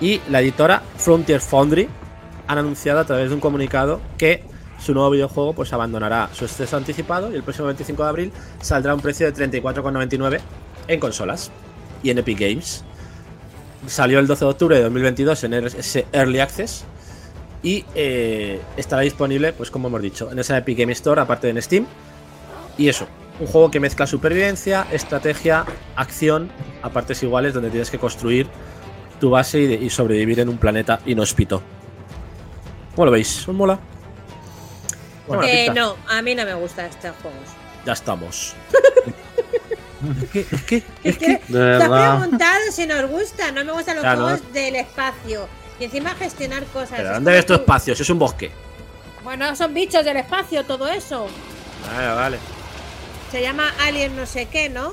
Y 0.00 0.20
la 0.28 0.40
editora 0.40 0.82
Frontier 0.96 1.40
Foundry 1.40 1.88
han 2.46 2.58
anunciado 2.58 3.00
a 3.00 3.04
través 3.04 3.28
de 3.28 3.34
un 3.34 3.40
comunicado 3.40 4.00
que 4.18 4.44
su 4.78 4.92
nuevo 4.92 5.10
videojuego 5.10 5.54
pues 5.54 5.72
abandonará 5.72 6.28
su 6.32 6.44
acceso 6.44 6.76
anticipado 6.76 7.32
y 7.32 7.36
el 7.36 7.42
próximo 7.42 7.68
25 7.68 8.02
de 8.02 8.08
abril 8.08 8.32
saldrá 8.60 8.92
a 8.92 8.94
un 8.94 9.00
precio 9.00 9.30
de 9.30 9.50
34,99 9.50 10.40
en 10.88 11.00
consolas 11.00 11.50
y 12.02 12.10
en 12.10 12.18
Epic 12.18 12.38
Games. 12.38 12.84
Salió 13.86 14.18
el 14.18 14.26
12 14.26 14.44
de 14.44 14.50
octubre 14.50 14.76
de 14.76 14.82
2022 14.84 15.44
en 15.44 15.54
ese 15.54 16.06
Early 16.12 16.40
Access 16.40 16.84
y 17.62 17.84
eh, 17.94 18.60
estará 18.76 19.02
disponible, 19.02 19.52
pues 19.52 19.70
como 19.70 19.88
hemos 19.88 20.00
dicho, 20.02 20.30
en 20.32 20.38
esa 20.38 20.56
Epic 20.58 20.78
Game 20.78 20.92
Store, 20.92 21.20
aparte 21.20 21.46
de 21.46 21.52
en 21.52 21.62
Steam. 21.62 21.86
Y 22.78 22.88
eso, 22.88 23.06
un 23.40 23.46
juego 23.46 23.70
que 23.70 23.80
mezcla 23.80 24.06
supervivencia, 24.06 24.86
estrategia, 24.90 25.64
acción, 25.96 26.50
a 26.82 26.90
partes 26.90 27.22
iguales, 27.22 27.54
donde 27.54 27.70
tienes 27.70 27.90
que 27.90 27.98
construir 27.98 28.46
tu 29.20 29.30
base 29.30 29.60
y, 29.60 29.66
de- 29.66 29.74
y 29.76 29.90
sobrevivir 29.90 30.40
en 30.40 30.48
un 30.48 30.58
planeta 30.58 31.00
inhóspito. 31.06 31.62
¿Cómo 32.94 33.06
lo 33.06 33.12
veis? 33.12 33.46
¿Os 33.48 33.54
mola? 33.54 33.78
Eh, 35.44 35.70
no, 35.74 35.96
a 36.08 36.20
mí 36.22 36.34
no 36.34 36.44
me 36.44 36.54
gustan 36.54 36.86
estos 36.86 37.12
juegos. 37.22 37.48
Ya 37.86 37.92
estamos. 37.92 38.54
es 40.34 40.62
que, 40.64 40.82
es 41.04 41.18
que, 41.18 41.36
te 41.50 41.72
has 41.72 41.88
preguntado 41.88 42.60
si 42.72 42.86
nos 42.86 43.10
gusta. 43.10 43.52
No 43.52 43.64
me 43.64 43.72
gustan 43.72 43.96
los 43.96 44.04
Ya, 44.04 44.14
no. 44.16 44.22
juegos 44.24 44.52
del 44.52 44.76
espacio. 44.76 45.48
Y 45.80 45.84
encima 45.84 46.10
gestionar 46.14 46.64
cosas. 46.66 46.92
¿Pero 46.96 47.08
Es 47.08 47.14
¿Dónde 47.14 47.32
ves 47.32 47.46
tu 47.46 47.54
espacio? 47.54 47.94
Si 47.94 48.02
es 48.02 48.10
un 48.10 48.18
bosque. 48.18 48.50
Bueno, 49.22 49.56
son 49.56 49.72
bichos 49.74 50.04
del 50.04 50.18
espacio, 50.18 50.64
todo 50.64 50.88
eso. 50.88 51.26
Vale, 51.92 52.14
vale. 52.14 52.38
Se 53.32 53.40
llama 53.42 53.72
Alien 53.80 54.14
no 54.16 54.26
sé 54.26 54.46
qué, 54.46 54.68
¿no? 54.68 54.92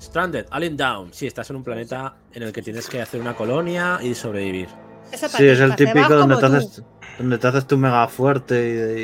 Stranded, 0.00 0.46
Alien 0.50 0.76
Down. 0.76 1.12
Sí, 1.12 1.26
estás 1.26 1.48
en 1.50 1.56
un 1.56 1.64
planeta 1.64 2.14
en 2.32 2.42
el 2.42 2.52
que 2.52 2.62
tienes 2.62 2.86
que 2.88 3.00
hacer 3.00 3.20
una 3.20 3.34
colonia 3.34 3.98
y 4.02 4.14
sobrevivir. 4.14 4.68
Eso 5.10 5.28
Sí, 5.28 5.46
es 5.46 5.60
el 5.60 5.74
típico 5.76 6.14
donde 6.14 6.36
te, 6.36 6.46
haces, 6.46 6.82
donde 7.18 7.38
te 7.38 7.46
haces 7.46 7.66
tu 7.66 7.78
mega 7.78 8.06
fuerte 8.08 8.54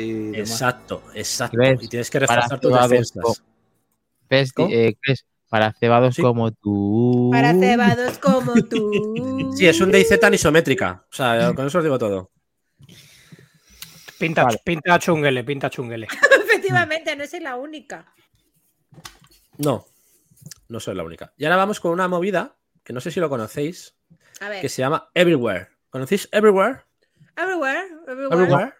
y, 0.05 0.09
y 0.09 0.13
demás. 0.31 0.51
Exacto, 0.51 1.03
exacto. 1.15 1.57
¿Ves? 1.57 1.81
Y 1.81 1.87
tienes 1.87 2.09
que 2.09 2.19
reforzar 2.19 2.59
tus 2.59 2.71
defensas. 2.73 3.43
Eh. 4.31 4.95
Para 5.49 5.73
cebados 5.73 6.15
Sí. 6.15 6.21
como 6.21 6.51
tú. 6.51 7.29
Para 7.31 7.53
cebados 7.53 8.17
como 8.19 8.53
tú. 8.63 9.51
Sí, 9.57 9.67
es 9.67 9.81
un 9.81 9.91
DayZ 9.91 10.17
tan 10.19 10.33
isométrica. 10.33 11.05
O 11.11 11.13
sea, 11.13 11.53
con 11.53 11.67
eso 11.67 11.79
os 11.79 11.83
digo 11.83 11.99
todo. 11.99 12.31
Pinta, 14.17 14.43
Vale. 14.45 14.59
pinta 14.63 14.97
chunguele, 14.99 15.43
pinta 15.43 15.69
chunguele. 15.69 16.07
Efectivamente, 16.45 17.15
no 17.15 17.25
soy 17.27 17.39
la 17.41 17.55
única. 17.57 18.13
No, 19.57 19.85
no 20.69 20.79
soy 20.79 20.95
la 20.95 21.03
única. 21.03 21.33
Y 21.37 21.43
ahora 21.45 21.57
vamos 21.57 21.79
con 21.79 21.91
una 21.91 22.07
movida 22.07 22.55
que 22.83 22.93
no 22.93 23.01
sé 23.01 23.11
si 23.11 23.19
lo 23.19 23.29
conocéis, 23.29 23.95
A 24.39 24.47
ver. 24.49 24.61
que 24.61 24.69
se 24.69 24.81
llama 24.81 25.09
Everywhere. 25.13 25.67
¿Conocéis 25.89 26.29
Everywhere? 26.31 26.81
Everywhere, 27.35 27.87
everywhere. 28.07 28.33
Everywhere. 28.33 28.73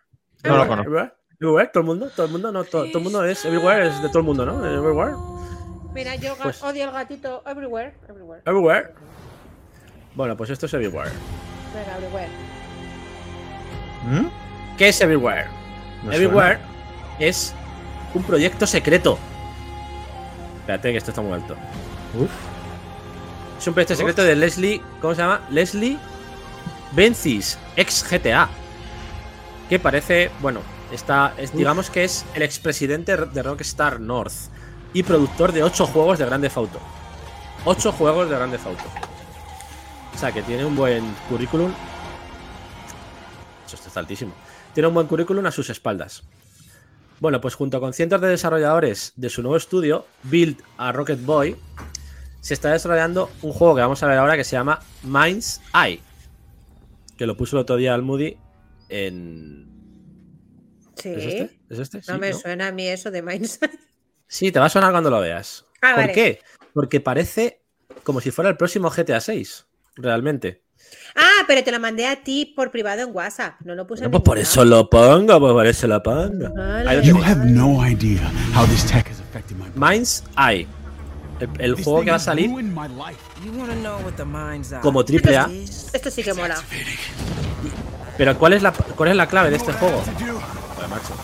No 0.43 0.57
lo 0.57 0.67
conozco. 0.67 0.89
Everywhere. 0.89 1.13
Everywhere, 1.39 1.69
todo 1.73 1.81
el 1.81 1.87
mundo, 1.87 2.09
todo 2.15 2.25
el 2.27 2.31
mundo, 2.31 2.51
no, 2.51 2.63
todo, 2.63 2.85
todo 2.85 2.97
el 2.99 3.03
mundo 3.03 3.25
es 3.25 3.43
Everywhere, 3.43 3.87
es 3.87 4.01
de 4.01 4.07
todo 4.09 4.19
el 4.19 4.25
mundo, 4.25 4.45
¿no? 4.45 4.63
Everywhere. 4.65 5.15
Mira, 5.93 6.15
yo 6.15 6.35
Pues- 6.37 6.61
odio 6.63 6.85
el 6.85 6.91
gatito. 6.91 7.43
Everywhere, 7.45 7.93
everywhere. 8.07 8.41
Everywhere. 8.45 8.93
Bueno, 10.15 10.37
pues 10.37 10.49
esto 10.49 10.65
es 10.65 10.73
Everywhere. 10.73 11.11
Venga, 11.73 11.97
everywhere. 11.97 12.29
¿Mm? 14.05 14.27
¿Qué 14.77 14.89
es 14.89 15.01
Everywhere? 15.01 15.45
Everywhere 16.11 16.59
es 17.19 17.53
un 18.13 18.23
proyecto 18.23 18.65
secreto. 18.65 19.17
Espérate, 20.61 20.91
que 20.91 20.97
esto 20.97 21.11
está 21.11 21.21
muy 21.21 21.33
alto. 21.33 21.55
Uf. 22.17 22.29
Es 23.59 23.67
un 23.67 23.73
proyecto 23.73 23.95
secreto 23.95 24.23
de 24.23 24.35
Leslie. 24.35 24.81
¿Cómo 25.01 25.13
se 25.13 25.21
llama? 25.21 25.41
Leslie 25.49 25.97
Bencis, 26.93 27.57
ex 27.75 28.03
GTA. 28.09 28.49
Que 29.69 29.79
parece, 29.79 30.31
bueno, 30.41 30.61
está, 30.91 31.33
es- 31.37 31.53
digamos 31.55 31.89
que 31.89 32.03
es 32.03 32.25
el 32.33 32.41
expresidente 32.41 33.15
de 33.15 33.43
Rockstar 33.43 33.99
North 33.99 34.33
y 34.93 35.03
productor 35.03 35.51
de 35.51 35.63
8 35.63 35.87
juegos 35.87 36.19
de 36.19 36.25
Grande 36.25 36.51
Auto. 36.53 36.79
8 37.65 37.91
juegos 37.93 38.29
de 38.29 38.35
Grande 38.35 38.57
Auto. 38.57 38.83
O 40.13 40.17
sea 40.17 40.31
que 40.31 40.41
tiene 40.41 40.65
un 40.65 40.75
buen 40.75 41.03
currículum. 41.29 41.71
Eso 43.65 43.75
está 43.75 43.99
altísimo. 43.99 44.33
Tiene 44.73 44.87
un 44.87 44.93
buen 44.93 45.07
currículum 45.07 45.45
a 45.45 45.51
sus 45.51 45.69
espaldas. 45.69 46.23
Bueno, 47.19 47.39
pues 47.39 47.55
junto 47.55 47.79
con 47.79 47.93
cientos 47.93 48.19
de 48.19 48.29
desarrolladores 48.29 49.13
de 49.15 49.29
su 49.29 49.41
nuevo 49.41 49.55
estudio, 49.57 50.05
Build 50.23 50.57
a 50.77 50.91
Rocket 50.91 51.23
Boy, 51.23 51.55
se 52.39 52.55
está 52.55 52.71
desarrollando 52.71 53.29
un 53.43 53.53
juego 53.53 53.75
que 53.75 53.81
vamos 53.81 54.01
a 54.01 54.07
ver 54.07 54.17
ahora 54.17 54.35
que 54.35 54.43
se 54.43 54.55
llama 54.55 54.79
Mind's 55.03 55.61
Eye. 55.73 56.01
Que 57.17 57.27
lo 57.27 57.37
puso 57.37 57.55
el 57.57 57.61
otro 57.61 57.75
día 57.75 57.93
al 57.93 58.01
Moody 58.01 58.35
en. 58.89 59.69
Sí. 60.95 61.09
¿Es 61.09 61.23
este? 61.25 61.59
¿Es 61.69 61.79
este? 61.79 61.97
No 61.99 62.03
Sí, 62.15 62.19
me 62.19 62.31
¿no? 62.31 62.37
suena 62.39 62.67
a 62.67 62.71
mí 62.71 62.87
eso 62.87 63.11
de 63.11 63.21
Mindset. 63.21 63.71
Sí, 64.31 64.49
te 64.49 64.59
va 64.61 64.67
a 64.67 64.69
sonar 64.69 64.91
cuando 64.91 65.09
lo 65.09 65.19
veas. 65.19 65.65
Ah, 65.81 65.91
¿Por 65.91 66.03
vale. 66.03 66.13
qué? 66.13 66.39
Porque 66.73 67.01
parece 67.01 67.59
como 68.03 68.21
si 68.21 68.31
fuera 68.31 68.49
el 68.49 68.55
próximo 68.55 68.89
GTA 68.89 69.19
6. 69.19 69.65
Realmente. 69.97 70.61
Ah, 71.17 71.43
pero 71.45 71.61
te 71.65 71.69
lo 71.69 71.81
mandé 71.81 72.07
a 72.07 72.23
ti 72.23 72.45
por 72.55 72.71
privado 72.71 73.01
en 73.01 73.13
WhatsApp. 73.13 73.59
No 73.65 73.75
lo 73.75 73.85
puse 73.85 74.05
en 74.05 74.11
pues 74.11 74.23
por 74.23 74.37
eso 74.37 74.63
lo 74.63 74.89
pongo, 74.89 75.37
pues 75.37 75.51
por 75.51 75.67
eso 75.67 75.85
lo 75.85 76.01
pongo. 76.01 76.49
Vale. 76.55 77.03
You 77.03 77.21
have 77.21 77.43
no 77.45 77.85
idea 77.85 78.31
how 78.55 78.65
this 78.67 78.85
tech 78.85 79.05
has 79.11 79.19
affected 79.19 79.57
my 79.57 79.67
Mind's 79.75 80.23
Eye. 80.37 80.65
El, 81.59 81.73
juego 81.73 82.01
que 82.01 82.11
va 82.11 82.15
a 82.15 82.19
salir 82.19 82.49
como 84.81 85.03
triple 85.03 85.35
A. 85.35 85.49
Esto 85.91 86.09
sí 86.09 86.23
que 86.23 86.33
mola. 86.33 86.55
Pero 88.17 88.37
¿cuál 88.39 88.53
es 88.53 88.61
la, 88.61 88.71
cuál 88.71 89.09
es 89.09 89.15
la 89.17 89.27
clave 89.27 89.49
de 89.49 89.57
este 89.57 89.73
juego? 89.73 90.01
Joder, 90.01 90.89
macho. 90.89 91.15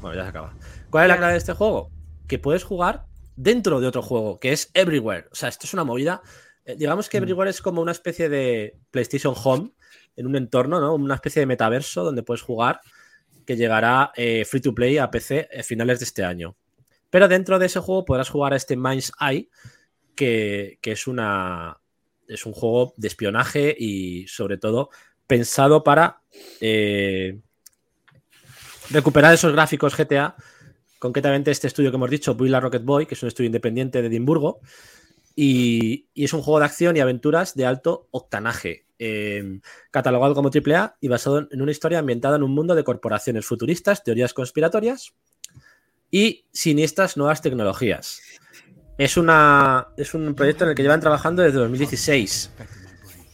Bueno, 0.00 0.16
ya 0.16 0.22
se 0.24 0.28
acaba. 0.30 0.52
¿Cuál 0.90 1.04
es 1.04 1.08
la 1.08 1.16
clave 1.16 1.32
de 1.32 1.38
este 1.38 1.52
juego? 1.52 1.90
Que 2.26 2.38
puedes 2.38 2.64
jugar 2.64 3.06
dentro 3.36 3.80
de 3.80 3.86
otro 3.86 4.02
juego, 4.02 4.38
que 4.38 4.52
es 4.52 4.70
Everywhere. 4.74 5.28
O 5.30 5.34
sea, 5.34 5.48
esto 5.48 5.66
es 5.66 5.74
una 5.74 5.84
movida. 5.84 6.22
eh, 6.64 6.76
digamos 6.76 7.08
que 7.08 7.18
Everywhere 7.18 7.50
es 7.50 7.60
como 7.62 7.82
una 7.82 7.92
especie 7.92 8.28
de 8.28 8.76
PlayStation 8.90 9.34
Home 9.36 9.72
en 10.16 10.26
un 10.26 10.36
entorno, 10.36 10.80
¿no? 10.80 10.94
Una 10.94 11.14
especie 11.16 11.40
de 11.40 11.46
metaverso 11.46 12.02
donde 12.02 12.22
puedes 12.22 12.42
jugar 12.42 12.80
que 13.44 13.56
llegará 13.56 14.12
eh, 14.16 14.44
free 14.44 14.60
to 14.60 14.74
play 14.74 14.98
a 14.98 15.10
PC 15.10 15.48
a 15.56 15.62
finales 15.62 16.00
de 16.00 16.04
este 16.06 16.24
año. 16.24 16.56
Pero 17.10 17.28
dentro 17.28 17.58
de 17.58 17.66
ese 17.66 17.80
juego 17.80 18.04
podrás 18.04 18.28
jugar 18.28 18.52
a 18.52 18.56
este 18.56 18.76
Mind's 18.76 19.12
Eye, 19.20 19.48
que, 20.14 20.78
que 20.80 20.92
es 20.92 21.06
una. 21.06 21.78
Es 22.26 22.44
un 22.44 22.52
juego 22.52 22.92
de 22.96 23.06
espionaje 23.06 23.74
y 23.78 24.26
sobre 24.26 24.58
todo 24.58 24.90
pensado 25.28 25.84
para 25.84 26.22
eh, 26.60 27.38
recuperar 28.90 29.32
esos 29.32 29.52
gráficos 29.52 29.96
GTA. 29.96 30.34
Concretamente 31.06 31.52
este 31.52 31.68
estudio 31.68 31.92
que 31.92 31.98
hemos 31.98 32.10
dicho, 32.10 32.34
Buila 32.34 32.58
Rocket 32.58 32.82
Boy, 32.82 33.06
que 33.06 33.14
es 33.14 33.22
un 33.22 33.28
estudio 33.28 33.46
independiente 33.46 34.02
de 34.02 34.08
Edimburgo. 34.08 34.58
Y, 35.36 36.08
es 36.16 36.32
un 36.32 36.42
juego 36.42 36.58
de 36.58 36.64
acción 36.64 36.96
y 36.96 37.00
aventuras 37.00 37.54
de 37.54 37.64
alto 37.64 38.08
octanaje, 38.10 38.86
eh, 38.98 39.60
catalogado 39.92 40.34
como 40.34 40.50
AAA 40.50 40.96
y 41.00 41.06
basado 41.06 41.46
en 41.48 41.62
una 41.62 41.70
historia 41.70 42.00
ambientada 42.00 42.34
en 42.34 42.42
un 42.42 42.50
mundo 42.50 42.74
de 42.74 42.82
corporaciones 42.82 43.46
futuristas, 43.46 44.02
teorías 44.02 44.34
conspiratorias 44.34 45.12
y 46.10 46.46
siniestras 46.50 47.16
nuevas 47.16 47.40
tecnologías. 47.40 48.20
Es, 48.98 49.16
una, 49.16 49.86
es 49.96 50.12
un 50.12 50.34
proyecto 50.34 50.64
en 50.64 50.70
el 50.70 50.76
que 50.76 50.82
llevan 50.82 51.00
trabajando 51.00 51.44
desde 51.44 51.58
2016. 51.58 52.50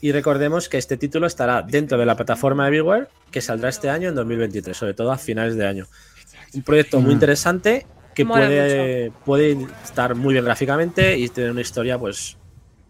Y 0.03 0.13
recordemos 0.13 0.69
que 0.69 0.77
este 0.77 0.99
título 0.99 1.27
estará 1.27 1.63
dentro 1.63 1.97
de 1.97 2.05
la 2.05 2.17
plataforma 2.17 2.69
Everywhere, 2.69 3.07
que 3.31 3.41
saldrá 3.41 3.71
este 3.71 3.89
año 3.89 4.11
en 4.11 4.15
2023, 4.15 4.77
sobre 4.77 4.93
todo 4.93 5.11
a 5.11 5.17
finales 5.17 5.57
de 5.57 5.67
año. 5.67 5.87
Un 6.55 6.63
proyecto 6.63 7.01
muy 7.01 7.11
Mm. 7.11 7.13
interesante 7.15 7.87
que 8.15 8.25
Mola 8.25 8.47
puede, 8.47 9.11
puede 9.25 9.67
estar 9.83 10.15
muy 10.15 10.35
bien 10.35 10.45
gráficamente 10.45 11.17
y 11.19 11.29
tener 11.29 11.51
una 11.51 11.61
historia 11.63 11.99
pues 11.99 12.37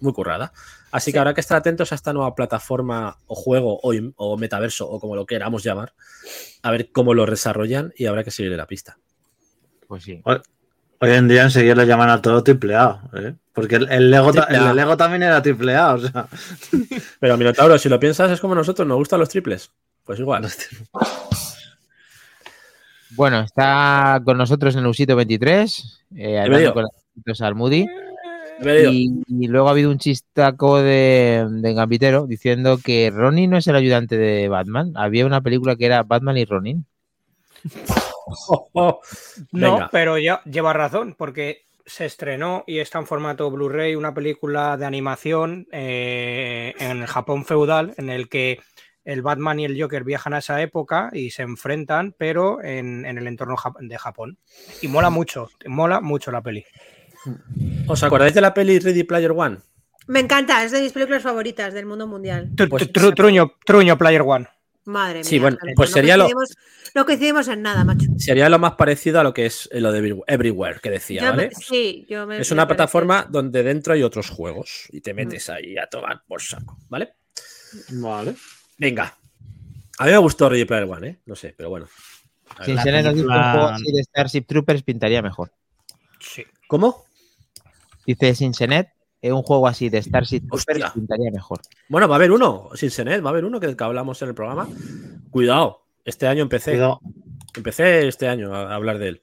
muy 0.00 0.12
currada. 0.12 0.52
Así 0.90 1.06
Sí. 1.06 1.12
que 1.12 1.18
habrá 1.20 1.32
que 1.32 1.40
estar 1.40 1.56
atentos 1.56 1.92
a 1.92 1.94
esta 1.94 2.12
nueva 2.12 2.34
plataforma 2.34 3.16
o 3.26 3.34
juego 3.34 3.78
o, 3.82 3.92
o 4.16 4.36
metaverso 4.36 4.88
o 4.90 5.00
como 5.00 5.16
lo 5.16 5.24
queramos 5.26 5.62
llamar, 5.62 5.94
a 6.62 6.70
ver 6.70 6.90
cómo 6.92 7.14
lo 7.14 7.24
desarrollan 7.24 7.92
y 7.96 8.06
habrá 8.06 8.24
que 8.24 8.30
seguirle 8.30 8.56
la 8.56 8.66
pista. 8.66 8.98
Pues 9.88 10.02
sí. 10.04 10.20
Hoy 10.24 11.10
en 11.10 11.28
día 11.28 11.42
enseguida 11.44 11.74
le 11.76 11.86
llaman 11.86 12.10
a 12.10 12.20
todo 12.20 12.42
triple 12.44 12.74
A, 12.76 13.00
¿eh? 13.14 13.34
Porque 13.54 13.76
el, 13.76 13.90
el 13.90 14.10
Lego, 14.10 14.32
ta- 14.32 14.46
Triple 14.46 14.66
A. 14.66 14.70
el 14.70 14.76
Lego 14.76 14.96
también 14.96 15.22
era 15.22 15.40
triple 15.42 15.74
A, 15.76 15.94
o 15.94 15.98
sea. 15.98 16.26
Pero 17.20 17.36
Minotauro, 17.36 17.76
si 17.78 17.88
lo 17.88 17.98
piensas, 18.00 18.30
es 18.30 18.40
como 18.40 18.54
nosotros, 18.54 18.86
nos 18.86 18.96
gustan 18.98 19.20
los 19.20 19.28
triples. 19.28 19.70
Pues 20.04 20.18
igual. 20.20 20.46
Bueno, 23.14 23.40
está 23.40 24.20
con 24.24 24.38
nosotros 24.38 24.74
en 24.76 24.86
Usito 24.86 25.16
23, 25.16 26.04
eh, 26.16 26.38
hablando 26.38 26.74
con 26.74 26.84
los. 26.84 27.40
Y, 28.64 29.22
y 29.26 29.48
luego 29.48 29.68
ha 29.68 29.72
habido 29.72 29.90
un 29.90 29.98
chistaco 29.98 30.80
de, 30.80 31.46
de 31.48 31.74
Gambitero 31.74 32.26
diciendo 32.26 32.78
que 32.82 33.10
Ronin 33.12 33.50
no 33.50 33.56
es 33.56 33.66
el 33.66 33.76
ayudante 33.76 34.16
de 34.16 34.48
Batman. 34.48 34.92
Había 34.94 35.26
una 35.26 35.40
película 35.40 35.76
que 35.76 35.86
era 35.86 36.04
Batman 36.04 36.38
y 36.38 36.44
Ronin. 36.44 36.86
Oh, 38.26 38.68
oh. 38.72 39.00
No, 39.50 39.74
Venga. 39.74 39.88
pero 39.90 40.18
ya 40.18 40.42
lleva 40.44 40.72
razón, 40.72 41.14
porque 41.18 41.64
se 41.84 42.06
estrenó 42.06 42.64
y 42.66 42.78
está 42.78 42.98
en 42.98 43.06
formato 43.06 43.50
Blu-ray 43.50 43.96
una 43.96 44.14
película 44.14 44.76
de 44.76 44.86
animación 44.86 45.66
eh, 45.72 46.74
en 46.78 47.02
el 47.02 47.06
Japón 47.06 47.44
feudal 47.44 47.94
en 47.96 48.08
el 48.08 48.28
que 48.28 48.60
el 49.04 49.22
Batman 49.22 49.60
y 49.60 49.64
el 49.64 49.80
Joker 49.80 50.04
viajan 50.04 50.34
a 50.34 50.38
esa 50.38 50.60
época 50.62 51.10
y 51.12 51.30
se 51.30 51.42
enfrentan, 51.42 52.14
pero 52.16 52.62
en, 52.62 53.04
en 53.04 53.18
el 53.18 53.26
entorno 53.26 53.56
de 53.80 53.98
Japón. 53.98 54.38
Y 54.80 54.88
mola 54.88 55.10
mucho, 55.10 55.50
mola 55.66 56.00
mucho 56.00 56.30
la 56.30 56.42
peli. 56.42 56.64
¿Os 57.86 58.02
acordáis 58.02 58.34
de 58.34 58.40
la 58.40 58.52
peli 58.54 58.78
Ready 58.78 59.04
Player 59.04 59.32
One? 59.32 59.58
Me 60.08 60.20
encanta, 60.20 60.64
es 60.64 60.72
de 60.72 60.80
mis 60.80 60.92
películas 60.92 61.22
favoritas 61.22 61.72
del 61.74 61.86
mundo 61.86 62.06
mundial. 62.06 62.50
Pues- 62.68 62.92
tru- 62.92 63.14
truño, 63.14 63.52
truño 63.64 63.96
Player 63.96 64.22
One. 64.22 64.48
Madre 64.84 65.18
mía. 65.20 65.24
Sí, 65.24 65.38
bueno, 65.38 65.56
pues 65.76 65.90
no 65.90 65.94
sería 65.94 66.16
lo- 66.16 66.24
coincidimos- 66.24 66.56
No 66.94 67.06
coincidimos 67.06 67.48
en 67.48 67.62
nada, 67.62 67.84
macho. 67.84 68.06
Sería 68.18 68.48
lo 68.48 68.58
más 68.58 68.72
parecido 68.72 69.20
a 69.20 69.22
lo 69.22 69.32
que 69.32 69.46
es 69.46 69.68
lo 69.72 69.92
de 69.92 70.00
Every- 70.00 70.22
Everywhere 70.26 70.80
que 70.82 70.90
decía, 70.90 71.20
Yo 71.22 71.30
me- 71.30 71.44
¿vale? 71.44 71.50
sí, 71.54 72.04
yo 72.08 72.26
me- 72.26 72.38
Es 72.38 72.50
me 72.50 72.54
una 72.54 72.66
plataforma 72.66 73.26
donde 73.30 73.62
dentro 73.62 73.94
hay 73.94 74.02
otros 74.02 74.28
juegos 74.28 74.88
y 74.90 75.00
te 75.00 75.14
metes 75.14 75.48
ahí 75.48 75.78
a 75.78 75.86
tomar 75.86 76.22
por 76.26 76.42
saco, 76.42 76.76
¿vale? 76.88 77.14
Vale. 77.92 78.34
Venga. 78.82 79.16
A 79.98 80.04
mí 80.06 80.10
me 80.10 80.18
gustó 80.18 80.48
Ready 80.48 80.64
Player 80.64 80.88
One, 80.90 81.08
¿eh? 81.08 81.18
No 81.26 81.36
sé, 81.36 81.54
pero 81.56 81.70
bueno. 81.70 81.86
A 82.56 82.58
ver, 82.58 82.66
Sin 82.66 82.74
la 82.76 82.82
ser 82.82 82.92
nos 82.94 83.02
dice 83.02 83.10
un 83.10 83.16
película- 83.28 83.52
juego 83.52 83.66
así 83.68 83.92
de 83.92 84.02
Starship 84.02 84.42
Troopers 84.46 84.82
pintaría 84.82 85.22
mejor. 85.22 85.52
Sí. 86.18 86.44
¿Cómo? 86.66 87.04
Dice 88.04 88.34
Sinsenet, 88.34 88.88
eh, 89.22 89.32
un 89.32 89.42
juego 89.42 89.68
así 89.68 89.88
de 89.88 90.02
Starship 90.02 90.40
Troopers 90.48 90.66
Hostia. 90.68 90.92
pintaría 90.92 91.30
mejor. 91.30 91.60
Bueno, 91.88 92.08
va 92.08 92.16
a 92.16 92.18
haber 92.18 92.32
uno, 92.32 92.70
sin 92.74 92.90
Senet, 92.90 93.22
va 93.24 93.28
a 93.28 93.30
haber 93.30 93.44
uno 93.44 93.60
que, 93.60 93.76
que 93.76 93.84
hablamos 93.84 94.20
en 94.22 94.28
el 94.30 94.34
programa. 94.34 94.68
Cuidado, 95.30 95.84
este 96.04 96.26
año 96.26 96.42
empecé. 96.42 96.72
Cuidado. 96.72 97.00
Empecé 97.54 98.08
este 98.08 98.28
año 98.28 98.52
a, 98.54 98.72
a 98.72 98.74
hablar 98.74 98.98
de 98.98 99.08
él. 99.08 99.22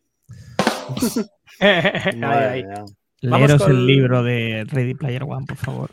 Vamos 3.22 3.50
Leeros 3.50 3.62
con- 3.64 3.72
el 3.72 3.86
libro 3.86 4.24
de 4.24 4.66
Ready 4.70 4.94
Player 4.94 5.24
One, 5.24 5.46
por 5.46 5.58
favor. 5.58 5.92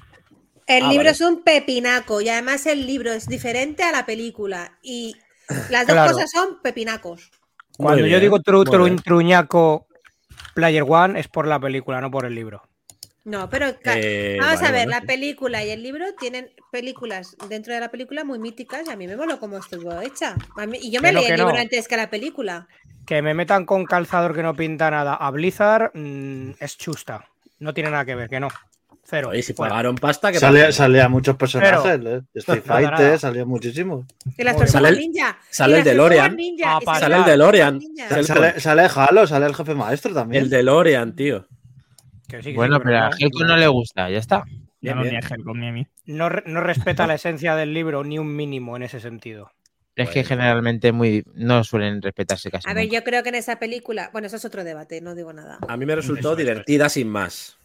El 0.67 0.85
Ah, 0.85 0.89
libro 0.89 1.05
vale. 1.05 1.11
es 1.11 1.21
un 1.21 1.43
pepinaco 1.43 2.21
y 2.21 2.29
además 2.29 2.67
el 2.67 2.87
libro 2.87 3.13
es 3.13 3.29
diferente 3.29 3.83
a 3.85 3.93
la 3.93 4.05
película 4.05 4.79
y 4.83 5.17
las 5.71 5.87
dos 5.87 5.95
Claro. 5.95 6.13
cosas 6.13 6.31
son 6.31 6.61
pepinacos. 6.63 7.31
Cuando 7.77 8.07
yo 8.07 8.19
digo 8.19 8.39
tru- 8.41 8.65
tru- 8.65 9.03
truñaco 9.03 9.87
Player 10.55 10.85
One 10.87 11.21
es 11.21 11.29
por 11.29 11.47
la 11.47 11.61
película, 11.61 12.01
no 12.01 12.11
por 12.11 12.25
el 12.27 12.35
libro. 12.35 12.63
No, 13.25 13.51
pero 13.51 13.67
Eh, 13.85 14.37
vamos 14.41 14.61
vale, 14.61 14.69
a 14.69 14.71
ver, 14.73 14.89
la 14.89 15.01
película 15.03 15.65
y 15.65 15.71
el 15.71 15.83
libro 15.83 16.05
tienen 16.19 16.49
películas 16.71 17.37
dentro 17.49 17.75
de 17.75 17.81
la 17.81 17.91
película 17.91 18.23
muy 18.25 18.39
míticas 18.39 18.87
y 18.87 18.91
a 18.91 18.97
mí 18.97 19.07
me 19.07 19.17
moló 19.17 19.39
cómo 19.41 19.59
estuvo 19.59 20.01
hecha. 20.01 20.37
Mí- 20.67 20.79
y 20.81 20.91
yo 20.93 21.01
me 21.01 21.09
Que 21.09 21.15
no, 21.15 21.21
leí 21.21 21.31
el 21.31 21.37
libro 21.37 21.53
no. 21.53 21.59
antes 21.61 21.89
que 21.89 21.97
la 21.97 22.09
película. 22.09 22.69
Que 23.05 23.23
me 23.23 23.35
metan 23.35 23.67
con 23.67 23.85
calzador 23.85 24.35
que 24.35 24.43
no 24.43 24.55
pinta 24.55 24.91
nada 24.91 25.15
a 25.15 25.31
Blizzard 25.31 25.91
mm, 25.95 26.53
es 26.61 26.77
chusta. 26.79 27.29
No 27.59 27.75
tiene 27.75 27.91
nada 27.91 28.05
que 28.05 28.15
ver, 28.15 28.29
que 28.29 28.41
no. 28.41 28.49
Cero. 29.09 29.29
Oye, 29.31 29.43
si 29.43 29.53
Fuera. 29.53 29.71
pagaron 29.71 29.95
pasta, 29.97 30.33
que 30.33 30.39
Salía, 30.39 30.73
salía 30.73 31.09
muchos 31.09 31.37
personajes, 31.37 32.01
¿eh? 32.05 32.23
Street 32.35 32.63
Fighter, 32.67 33.19
salía 33.19 33.45
muchísimo. 33.45 34.07
Y 34.37 34.43
las 34.43 34.71
Sale 34.71 34.89
el- 34.89 34.99
ninja. 34.99 35.39
sale 35.51 35.77
y 35.77 35.79
el 35.79 35.85
DeLorean. 35.85 36.37
Ah, 36.65 36.79
y 36.83 36.85
sale 36.85 37.01
Sale 37.01 37.17
el 37.19 37.25
DeLorean. 37.25 37.81
Sale- 38.09 38.25
Sale, 38.25 38.61
sale 38.61 38.89
Halo, 38.95 39.27
sale 39.27 39.47
el 39.47 39.55
jefe 39.55 39.75
maestro 39.75 40.13
también. 40.13 40.43
El 40.45 40.51
DeLorean, 40.51 41.15
tío. 41.15 41.47
Que 42.29 42.39
sí, 42.39 42.43
que 42.47 42.51
sí, 42.51 42.53
Bueno, 42.57 42.81
pero 42.81 42.99
a 42.99 43.11
Helco 43.19 43.45
no 43.45 43.57
le 43.57 43.69
gusta, 43.69 44.11
ya 44.11 44.19
está. 44.19 44.43
Ya 44.81 44.95
Bien, 44.95 44.97
no 44.97 45.03
bien. 45.03 45.15
ni 45.15 45.25
a 45.25 45.29
Helcom 45.35 45.59
ni 45.61 45.69
a 45.69 45.73
mí. 45.73 45.87
no, 46.07 46.29
re- 46.29 46.43
no 46.47 46.61
respeta 46.61 47.07
la 47.07 47.15
esencia 47.15 47.55
del 47.55 47.73
libro 47.73 48.03
ni 48.05 48.19
un 48.19 48.35
mínimo 48.35 48.77
en 48.77 48.83
ese 48.83 48.99
sentido. 49.01 49.53
Es 49.95 50.11
que 50.11 50.21
Bueno. 50.21 50.29
generalmente 50.29 50.93
muy 50.93 51.25
no 51.35 51.65
suelen 51.65 52.03
respetarse 52.03 52.51
casi. 52.51 52.69
A 52.69 52.75
ver, 52.75 52.85
nunca. 52.85 52.99
yo 52.99 53.05
creo 53.05 53.23
que 53.23 53.31
en 53.31 53.37
esa 53.37 53.59
película, 53.59 54.11
bueno, 54.13 54.27
eso 54.27 54.37
es 54.37 54.45
otro 54.45 54.63
debate, 54.65 55.01
no 55.01 55.15
digo 55.15 55.33
nada. 55.33 55.59
A 55.67 55.77
mí 55.77 55.87
me 55.87 55.95
resultó 55.97 56.37
divertida 56.37 56.89
sin 56.91 57.09
más. 57.09 57.57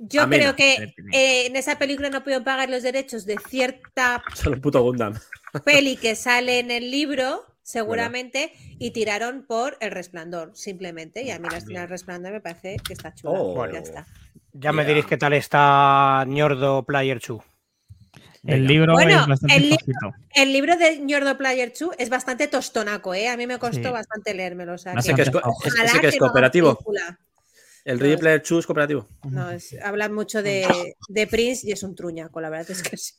Yo 0.00 0.22
Amena. 0.22 0.54
creo 0.54 0.56
que 0.56 0.94
eh, 1.12 1.46
en 1.46 1.56
esa 1.56 1.78
película 1.78 2.08
no 2.10 2.22
pudieron 2.22 2.44
pagar 2.44 2.68
los 2.70 2.82
derechos 2.82 3.26
de 3.26 3.36
cierta 3.48 4.22
Solo 4.34 4.54
el 4.56 4.60
puto 4.60 4.82
Gundam. 4.82 5.14
peli 5.64 5.96
que 5.96 6.14
sale 6.14 6.58
en 6.60 6.70
el 6.70 6.90
libro, 6.90 7.44
seguramente, 7.62 8.52
y 8.78 8.92
tiraron 8.92 9.44
por 9.46 9.76
El 9.80 9.90
Resplandor, 9.90 10.52
simplemente. 10.54 11.22
Y 11.22 11.30
a 11.30 11.38
mí 11.38 11.48
la 11.50 11.58
escena 11.58 11.80
del 11.80 11.88
Resplandor 11.90 12.32
me 12.32 12.40
parece 12.40 12.76
que 12.86 12.92
está 12.92 13.12
chula. 13.14 13.38
Oh. 13.40 13.70
Ya 13.72 13.80
está. 13.80 14.06
Ya 14.52 14.72
me 14.72 14.84
diréis 14.84 15.06
qué 15.06 15.16
tal 15.16 15.32
está 15.34 16.24
Ñordo 16.26 16.82
Player 16.84 17.20
2. 17.26 17.42
El 18.44 18.66
libro 18.66 18.92
Bueno, 18.94 19.20
es 19.22 19.26
bastante 19.26 19.56
el 19.56 19.62
li- 19.62 19.68
flojito. 19.76 20.14
El 20.32 20.52
libro 20.52 20.76
de 20.76 20.98
Ñordo 21.00 21.36
Player 21.36 21.72
2 21.78 21.90
es 21.98 22.08
bastante 22.08 22.46
tostonaco, 22.48 23.12
¿eh? 23.12 23.28
A 23.28 23.36
mí 23.36 23.46
me 23.46 23.58
costó 23.58 23.82
Sí. 23.88 23.90
bastante 23.92 24.32
leérmelo. 24.32 24.74
O 24.74 24.78
sea, 24.78 24.94
Ese 24.94 25.14
que 25.14 25.22
es, 25.22 25.28
es- 25.28 25.34
ojalá 25.34 26.00
que 26.00 26.06
es 26.08 26.16
cooperativo. 26.16 26.78
El 27.88 27.98
Ready 28.00 28.16
Player 28.18 28.42
2 28.46 28.58
es 28.58 28.66
cooperativo. 28.66 29.08
No, 29.30 29.50
es- 29.50 29.74
hablan 29.82 30.12
mucho 30.12 30.42
de, 30.42 30.66
de 31.08 31.26
Prince 31.26 31.66
y 31.66 31.72
es 31.72 31.82
un 31.82 31.94
truñaco, 31.94 32.40
la 32.40 32.50
verdad 32.50 32.70
es 32.70 32.82
que 32.82 32.96
sí. 32.96 33.14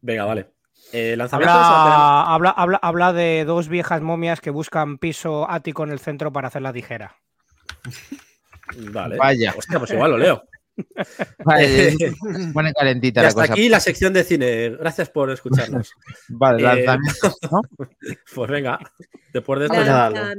Venga, 0.00 0.24
vale. 0.24 0.46
Eh, 0.92 1.16
lanzamientos. 1.16 1.56
o 1.56 1.60
tenemos- 1.60 1.74
Habla, 1.78 2.22
habla, 2.28 2.50
habla, 2.50 2.78
habla 2.82 3.12
de 3.12 3.44
dos 3.44 3.68
viejas 3.68 4.00
momias 4.00 4.40
que 4.40 4.50
buscan 4.50 4.98
piso 4.98 5.50
ático 5.50 5.82
en 5.84 5.90
el 5.90 5.98
centro 5.98 6.32
para 6.32 6.48
hacer 6.48 6.62
la 6.62 6.72
tijera. 6.72 7.16
Vale. 8.92 9.16
Vaya. 9.16 9.54
Hostia, 9.56 9.78
pues 9.78 9.90
igual 9.90 10.12
lo 10.12 10.18
leo. 10.18 10.42
Vale, 11.44 11.90
se 11.98 12.12
pone 12.52 12.72
calentita 12.72 13.20
Y 13.20 13.22
la 13.22 13.28
hasta 13.28 13.40
cosa. 13.42 13.52
aquí 13.52 13.68
la 13.68 13.80
sección 13.80 14.12
de 14.12 14.24
cine. 14.24 14.70
Gracias 14.70 15.10
por 15.10 15.30
escucharnos. 15.30 15.92
Vale, 16.28 16.58
Eh, 16.62 16.84
lanzamiento, 16.86 17.34
¿no? 17.50 17.60
Pues 18.34 18.50
venga, 18.50 18.78
después 19.32 19.58
de 19.60 19.66
esto. 19.66 19.76
Vamos 19.78 20.18
a 20.18 20.34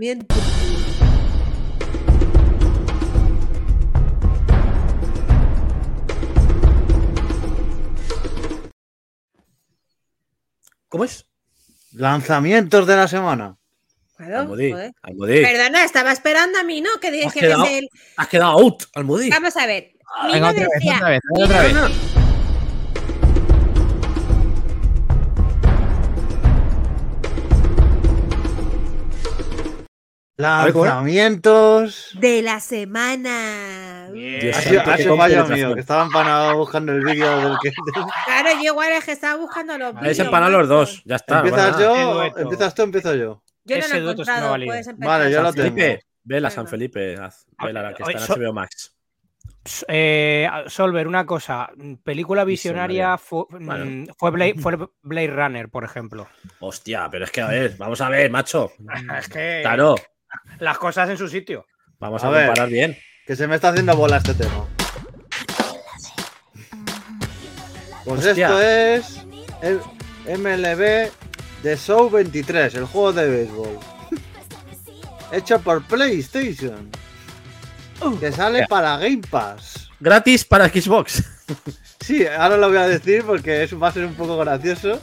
¿Cómo 10.93 11.05
es? 11.05 11.25
Lanzamientos 11.93 12.85
de 12.85 12.95
la 12.95 13.07
semana. 13.07 13.57
Claro. 14.15 14.41
Almudí. 14.41 15.41
Perdona, 15.41 15.83
estaba 15.83 16.11
esperando 16.11 16.59
a 16.59 16.63
mí, 16.63 16.81
¿no? 16.81 16.91
Que 17.01 17.07
Has 17.07 17.13
dije 17.13 17.31
que 17.33 17.39
quedado, 17.39 17.65
es 17.65 17.71
el. 17.71 17.89
has 18.15 18.27
quedado 18.27 18.51
out, 18.51 18.83
Almudí. 18.93 19.31
Vamos 19.31 19.57
a 19.57 19.65
ver. 19.65 19.93
Venga, 20.31 20.35
Mino 20.35 20.49
otra 20.49 20.61
vez, 20.61 20.69
decía. 20.75 20.95
otra 20.97 21.09
vez, 21.09 21.21
otra 21.31 21.61
vez. 21.63 22.22
Lanzamientos. 30.35 32.11
De 32.19 32.41
la 32.41 32.59
semana. 32.59 34.09
Dios 34.11 34.57
Ha 34.57 34.61
sido, 34.61 34.83
qué 34.83 34.91
ha 34.91 34.97
sido 34.97 35.17
fallo 35.17 35.45
mío, 35.47 35.73
que 35.73 35.79
estaba 35.81 36.03
empanado 36.03 36.57
buscando 36.57 36.91
el 36.91 37.03
vídeo 37.03 37.37
del 37.49 37.57
que. 37.61 37.71
Claro, 38.25 38.49
yo 38.61 38.71
igual 38.71 38.91
es 38.93 39.05
que 39.05 39.11
estaba 39.11 39.37
buscando 39.37 39.77
los 39.77 39.95
Habéis 39.95 40.17
vídeos, 40.17 40.25
empanado 40.27 40.51
los 40.59 40.67
dos. 40.69 41.01
Ya 41.05 41.15
está. 41.17 41.41
no 41.41 41.47
¿Empiezas. 41.47 41.75
Ese 41.75 41.83
yo? 41.83 42.23
¿Empiezas 42.37 42.75
tú 42.75 42.81
o 42.81 42.85
empiezo 42.85 43.15
yo? 43.15 43.43
Yo 43.65 43.77
no 43.77 43.85
Ese 43.85 43.99
lo 44.01 44.09
he 44.09 44.11
encontrado, 44.13 44.49
valido. 44.51 44.69
puedes 44.69 44.87
empezar. 44.87 45.07
Vale, 45.19 45.31
yo 45.31 45.41
lo 45.41 45.45
San 45.47 45.55
tengo. 45.55 45.75
Felipe. 45.77 46.05
Vela. 46.23 46.49
San 46.49 46.67
Felipe. 46.67 47.15
Haz. 47.17 47.45
Vela, 47.63 47.81
la 47.81 47.93
que 47.93 48.03
está 48.03 48.33
en 48.33 48.41
HBO 48.41 48.53
Max. 48.53 48.95
Eh, 49.87 50.49
Solver, 50.67 51.07
una 51.07 51.25
cosa. 51.25 51.69
Película 52.03 52.43
visionaria 52.43 53.17
fu- 53.17 53.47
Bueno. 53.49 53.85
mm, 53.85 54.07
fue, 54.17 54.31
Blade, 54.31 54.55
fue 54.59 54.77
Blade 55.01 55.27
Runner, 55.27 55.69
por 55.69 55.83
ejemplo. 55.85 56.27
Hostia, 56.59 57.07
pero 57.09 57.23
es 57.25 57.31
que 57.31 57.41
a 57.41 57.47
ver, 57.47 57.75
vamos 57.77 58.01
a 58.01 58.09
ver, 58.09 58.29
macho. 58.29 58.71
Es 59.17 59.29
que 59.29 59.59
Claro, 59.61 59.95
las 60.59 60.77
cosas 60.77 61.09
en 61.09 61.17
su 61.17 61.27
sitio. 61.27 61.65
vamos 61.99 62.23
A 62.23 62.27
a, 62.27 62.31
ver. 62.31 62.45
comparar 62.47 62.69
bien. 62.69 62.97
Que 63.25 63.35
se 63.35 63.47
me 63.47 63.55
está 63.55 63.69
haciendo 63.69 63.95
bola 63.95 64.17
este 64.17 64.33
tema. 64.33 64.65
Pues 68.05 68.25
Hostia. 68.25 68.47
esto 68.47 68.61
es 68.61 69.25
el 69.61 69.79
MLB 70.39 71.09
de 71.63 71.77
Show 71.77 72.09
23, 72.09 72.75
el 72.75 72.85
juego 72.85 73.13
de 73.13 73.29
béisbol. 73.29 73.79
Hecho 75.31 75.59
por 75.59 75.83
PlayStation. 75.85 76.89
Que 78.19 78.31
sale 78.33 78.65
para 78.67 78.97
Game 78.97 79.21
Pass. 79.29 79.89
Gratis 79.99 80.43
para 80.43 80.67
Xbox. 80.67 81.23
Sí, 82.01 82.27
ahora 82.27 82.57
lo 82.57 82.67
voy 82.67 82.77
a 82.77 82.87
decir 82.87 83.23
porque 83.23 83.63
eso 83.63 83.79
va 83.79 83.87
a 83.87 83.91
ser 83.93 84.03
un 84.05 84.15
poco 84.15 84.37
gracioso. 84.37 84.99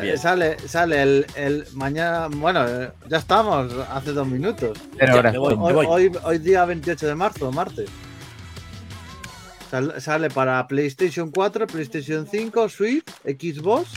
Bien. 0.00 0.18
Sale, 0.18 0.56
sale 0.68 1.02
el, 1.02 1.26
el 1.36 1.66
mañana. 1.74 2.28
Bueno, 2.30 2.66
eh, 2.68 2.90
ya 3.08 3.18
estamos, 3.18 3.72
hace 3.90 4.12
dos 4.12 4.26
minutos. 4.26 4.78
Pero 4.98 5.14
ahora, 5.16 5.32
voy, 5.32 5.54
Hoy, 5.58 5.72
voy. 5.72 5.86
hoy, 5.88 6.12
hoy 6.22 6.38
día 6.38 6.64
28 6.64 7.06
de 7.06 7.14
marzo, 7.14 7.50
martes. 7.52 7.88
Sal- 9.70 10.00
sale 10.00 10.30
para 10.30 10.66
PlayStation 10.66 11.30
4, 11.30 11.66
PlayStation 11.66 12.26
5, 12.26 12.68
Switch, 12.68 13.04
Xbox 13.24 13.88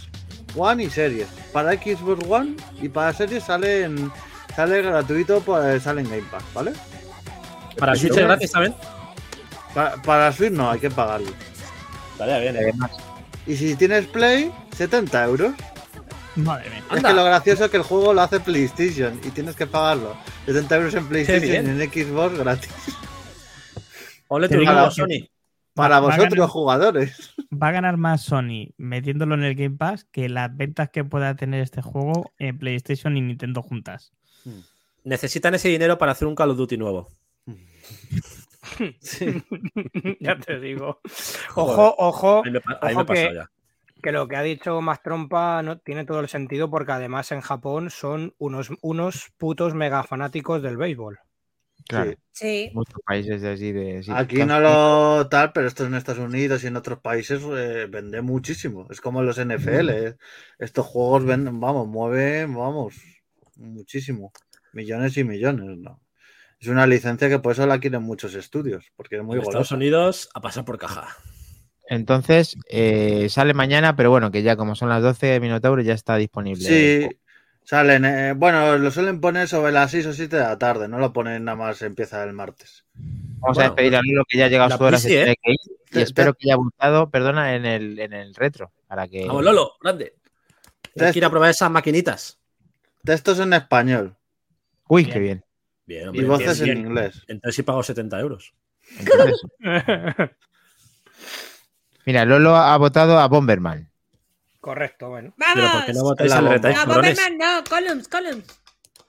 One 0.56 0.84
y 0.84 0.90
Series. 0.90 1.28
Para 1.52 1.74
Xbox 1.74 2.24
One 2.30 2.56
y 2.82 2.90
para 2.90 3.12
Series 3.14 3.44
sale 3.44 3.84
en, 3.86 4.12
sale 4.56 4.82
gratuito, 4.84 5.42
pues 5.42 5.82
sale 5.84 6.02
en 6.02 6.10
Game 6.10 6.24
Pass, 6.32 6.44
¿vale? 6.54 6.74
Para 7.78 7.96
Switch 7.96 8.12
es 8.12 8.18
gratis 8.24 8.52
también. 8.52 8.76
Para, 9.74 10.00
para 10.04 10.32
Switch 10.32 10.52
no, 10.52 10.70
hay 10.70 10.80
que 10.80 10.92
pagarlo. 10.92 11.32
Estaría 12.12 12.38
bien. 12.38 12.56
eh. 12.56 12.60
además, 12.62 12.92
Y 13.48 13.56
si 13.56 13.76
tienes 13.76 14.06
Play, 14.06 14.52
70 14.78 15.24
euros. 15.26 15.54
Madre 16.36 16.70
mía. 16.70 16.84
Es 16.96 17.04
que 17.04 17.14
lo 17.14 17.24
gracioso 17.26 17.66
es 17.66 17.72
que 17.72 17.78
el 17.78 17.84
juego 17.84 18.14
lo 18.14 18.22
hace 18.22 18.40
PlayStation 18.40 19.20
y 19.24 19.30
tienes 19.30 19.56
que 19.56 19.68
pagarlo. 19.68 20.16
70 20.46 20.76
euros 20.78 20.94
en 20.96 21.08
PlayStation 21.08 21.52
y 21.68 21.82
en 21.82 21.92
Xbox 21.92 22.38
gratis. 22.40 22.72
Ole 24.30 24.50
tu 24.50 24.60
que- 24.60 24.92
Sony. 24.92 25.30
Para 25.76 26.00
vosotros, 26.00 26.30
ganar- 26.34 26.50
jugadores. 26.50 27.34
Va 27.52 27.70
a 27.70 27.72
ganar 27.72 27.98
más 27.98 28.22
Sony 28.22 28.74
metiéndolo 28.78 29.34
en 29.36 29.44
el 29.44 29.56
Game 29.56 29.76
Pass 29.76 30.06
que 30.12 30.30
las 30.30 30.56
ventas 30.56 30.90
que 30.90 31.04
pueda 31.04 31.36
tener 31.36 31.62
este 31.62 31.82
juego 31.82 32.32
en 32.38 32.58
PlayStation 32.60 33.18
y 33.18 33.22
Nintendo 33.22 33.62
juntas. 33.64 34.12
Necesitan 35.04 35.56
ese 35.56 35.70
dinero 35.70 35.98
para 35.98 36.12
hacer 36.14 36.28
un 36.28 36.36
Call 36.36 36.52
of 36.52 36.58
Duty 36.58 36.78
nuevo. 36.78 37.10
Sí. 39.02 39.44
ya 40.20 40.38
te 40.38 40.60
digo. 40.60 41.00
Ojo, 41.56 41.96
ojo, 41.98 42.44
Ahí 42.46 42.52
me, 42.52 42.62
ahí 42.82 42.94
Ojo 42.96 43.06
me 43.06 43.14
que- 43.16 43.32
ya. 43.36 43.50
Que 44.04 44.12
lo 44.12 44.28
que 44.28 44.36
ha 44.36 44.44
dicho 44.44 44.80
más 44.82 45.02
trompa 45.02 45.64
no 45.64 45.80
tiene 45.80 46.06
todo 46.06 46.20
el 46.20 46.28
sentido 46.28 46.70
porque 46.70 46.92
además 46.92 47.32
en 47.32 47.42
Japón 47.42 47.90
son 47.90 48.36
unos, 48.38 48.70
unos 48.82 49.32
putos 49.38 49.74
mega 49.74 50.04
fanáticos 50.04 50.62
del 50.62 50.78
béisbol. 50.78 51.18
claro, 51.88 52.14
Sí. 52.32 52.70
Muchos 52.74 53.00
países 53.06 53.42
de 53.42 53.52
así 53.52 53.72
de. 53.72 54.04
sí, 54.04 54.12
Aquí 54.14 54.44
no 54.44 54.60
lo 54.60 55.28
tal, 55.30 55.52
pero 55.54 55.68
esto 55.68 55.86
en 55.86 55.96
Estados 55.96 56.24
Unidos 56.24 56.64
y 56.64 56.68
en 56.68 56.76
otros 56.76 57.00
países 57.00 57.42
eh, 57.44 57.88
vende 57.90 58.22
muchísimo. 58.22 58.88
Es 58.92 59.02
como 59.02 59.24
los 59.24 59.38
NFL. 59.38 59.90
eh. 59.90 60.16
Estos 60.60 60.86
juegos 60.86 61.26
venden, 61.26 61.60
vamos, 61.60 61.88
mueven, 61.88 62.54
vamos, 62.54 62.96
muchísimo. 63.56 64.32
Millones 64.74 65.16
y 65.18 65.24
millones, 65.24 65.78
¿no? 65.78 66.02
Es 66.60 66.68
una 66.68 66.88
licencia 66.88 67.30
que 67.30 67.40
por 67.40 67.52
eso 67.52 67.68
la 67.68 67.80
quieren 67.80 68.02
muchos 68.04 68.34
estudios, 68.36 68.92
porque 68.96 69.18
es 69.18 69.24
muy 69.24 69.38
En 69.38 69.44
Estados. 69.44 69.72
Unidos 69.72 70.30
a 70.34 70.42
pasar 70.42 70.66
por 70.66 70.78
caja. 70.78 71.16
Entonces, 71.94 72.58
eh, 72.70 73.28
sale 73.30 73.54
mañana, 73.54 73.96
pero 73.96 74.10
bueno, 74.10 74.32
que 74.32 74.42
ya 74.44 74.56
como 74.56 74.76
son 74.76 74.90
las 74.90 75.02
12 75.02 75.28
de 75.28 75.40
Minotauro 75.40 75.82
ya 75.82 75.94
está 75.94 76.16
disponible. 76.18 76.64
Sí, 76.64 77.10
salen, 77.64 78.06
eh, 78.06 78.34
bueno, 78.36 78.78
lo 78.78 78.92
suelen 78.92 79.22
poner 79.22 79.48
sobre 79.48 79.72
las 79.72 79.92
6 79.92 80.06
o 80.06 80.14
7 80.14 80.38
de 80.38 80.44
la 80.44 80.58
tarde, 80.58 80.88
no 80.88 81.00
lo 81.00 81.14
ponen 81.14 81.44
nada 81.46 81.58
más, 81.58 81.82
empieza 81.82 82.24
el 82.24 82.34
martes. 82.34 82.86
Vamos 83.40 83.58
Bueno, 83.58 83.60
a 83.60 83.64
despedir 83.76 83.96
a 83.96 84.02
Lolo 84.04 84.24
que 84.28 84.38
ya 84.38 84.46
ha 84.46 84.50
llegado 84.50 84.78
su 84.78 84.84
hora. 84.84 85.00
Tiene 85.00 85.32
¿eh? 85.32 85.36
que 85.42 85.52
ir, 85.52 85.58
y 85.68 85.90
Te- 85.92 86.02
espero 86.02 86.34
que 86.34 86.48
haya 86.50 86.56
gustado, 86.56 87.10
perdona, 87.10 87.56
en 87.56 87.66
el, 87.66 88.00
en 88.00 88.14
el 88.14 88.34
retro. 88.36 88.72
Para 88.88 89.08
que. 89.08 89.28
Vamos, 89.28 89.44
Lolo, 89.44 89.74
grande. 89.82 90.16
Hay 90.98 91.12
que 91.12 91.20
ir 91.20 91.26
a 91.26 91.30
probar 91.30 91.50
esas 91.50 91.70
maquinitas. 91.70 92.40
Textos 93.04 93.40
en 93.40 93.52
español 93.54 94.16
Uy, 94.88 95.06
qué 95.06 95.20
bien. 95.20 95.44
Bien, 95.86 96.04
y 96.04 96.08
hombre, 96.08 96.26
voces 96.26 96.62
bien, 96.62 96.78
en 96.78 96.84
bien. 96.84 96.92
inglés. 96.92 97.22
Entonces 97.28 97.56
sí 97.56 97.64
pago 97.64 97.84
70 97.84 98.20
euros. 98.20 98.54
Entonces, 99.00 99.42
mira, 102.06 102.26
Lolo 102.26 102.56
ha 102.56 102.76
votado 102.78 103.20
a 103.20 103.28
Bomberman. 103.28 103.90
Correcto, 104.60 105.10
bueno. 105.10 105.34
Pero 105.38 105.62
¡Vamos! 105.62 105.76
¿por 105.76 105.86
qué 105.86 105.94
no 105.94 106.04
votáis 106.04 106.32
al 106.32 106.44
no? 106.46 106.94
Bomberman 106.94 107.38
no, 107.38 107.64
Columns, 107.70 108.08
Columns. 108.08 108.62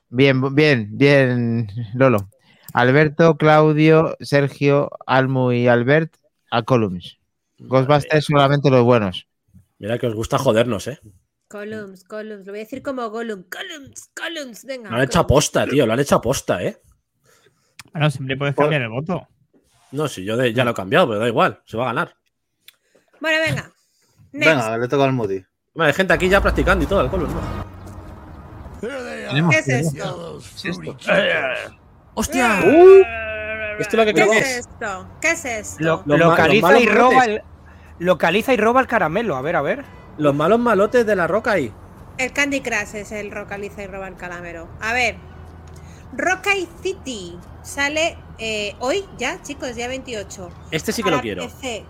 Bien, 0.08 0.54
bien, 0.54 0.88
bien, 0.92 1.68
Lolo. 1.94 2.28
Alberto, 2.72 3.36
Claudio, 3.36 4.16
Sergio, 4.20 4.90
Almu 5.06 5.52
y 5.52 5.68
Albert 5.68 6.16
a 6.50 6.62
Columns. 6.62 7.18
Ghostbusters 7.58 8.24
solamente 8.24 8.68
los 8.70 8.82
buenos. 8.84 9.28
Mira 9.78 9.98
que 9.98 10.06
os 10.08 10.14
gusta 10.14 10.38
jodernos, 10.38 10.88
¿eh? 10.88 10.98
Columns, 11.48 12.04
Columns. 12.04 12.46
Lo 12.46 12.52
voy 12.52 12.60
a 12.60 12.64
decir 12.64 12.82
como 12.82 13.08
Gollum. 13.10 13.44
Columns, 13.44 14.10
Columns. 14.14 14.64
Venga. 14.64 14.90
Lo 14.90 14.96
han 14.96 15.02
hecho 15.02 15.20
aposta, 15.20 15.66
tío. 15.66 15.86
Lo 15.86 15.92
han 15.92 16.00
hecho 16.00 16.16
aposta, 16.16 16.62
¿eh? 16.64 16.80
Bueno, 17.92 18.10
siempre 18.10 18.36
puedes 18.36 18.56
cambiar 18.56 18.82
el 18.82 18.88
voto. 18.88 19.28
No, 19.92 20.08
si 20.08 20.24
yo 20.24 20.36
de- 20.36 20.52
ya 20.52 20.64
lo 20.64 20.72
he 20.72 20.74
cambiado, 20.74 21.06
pero 21.06 21.20
da 21.20 21.28
igual. 21.28 21.60
Se 21.64 21.76
va 21.76 21.84
a 21.84 21.86
ganar. 21.94 22.16
Bueno, 23.24 23.38
venga. 23.42 23.70
Next. 24.32 24.50
Venga, 24.50 24.76
le 24.76 24.86
toca 24.86 25.04
al 25.04 25.14
Moody. 25.14 25.42
Bueno, 25.74 25.86
hay 25.88 25.94
gente 25.94 26.12
aquí 26.12 26.28
ya 26.28 26.42
practicando 26.42 26.84
y 26.84 26.86
todo, 26.86 27.00
el 27.00 27.08
color, 27.08 27.30
¿no? 27.30 27.64
¿Qué 29.50 29.58
es 29.60 29.68
esto? 29.68 30.40
¡Hostia! 32.12 32.58
Esto 33.78 33.88
es 33.88 33.94
lo 33.94 34.04
que 34.04 34.12
¿Qué 34.12 34.20
creo 34.20 34.30
que 34.30 34.38
es 34.40 34.44
es. 34.46 34.56
esto? 34.58 35.08
¿Qué 35.22 35.30
es 35.30 35.44
esto? 35.46 36.02
Lo- 36.04 36.16
localiza, 36.18 36.78
y 36.78 36.84
malos 36.84 36.94
roba 36.94 37.24
el, 37.24 37.42
localiza 37.98 38.52
y 38.52 38.58
roba 38.58 38.82
el 38.82 38.86
caramelo. 38.86 39.36
A 39.36 39.40
ver, 39.40 39.56
a 39.56 39.62
ver. 39.62 39.84
Los 40.18 40.34
malos 40.34 40.58
malotes 40.60 41.06
de 41.06 41.16
la 41.16 41.26
roca 41.26 41.52
ahí. 41.52 41.72
El 42.18 42.30
Candy 42.34 42.60
Crush 42.60 42.94
es 42.94 43.10
el 43.10 43.30
Rocaliza 43.30 43.82
y 43.84 43.86
roba 43.86 44.06
el 44.06 44.16
calamero. 44.16 44.68
A 44.82 44.92
ver. 44.92 45.16
Rockay 46.12 46.68
City 46.82 47.38
sale 47.62 48.18
eh, 48.36 48.76
hoy 48.80 49.06
ya, 49.16 49.40
chicos, 49.40 49.74
día 49.76 49.88
28. 49.88 50.50
Este 50.70 50.92
sí 50.92 51.02
que 51.02 51.06
Para 51.06 51.16
lo 51.16 51.22
quiero. 51.22 51.42
PC. 51.46 51.86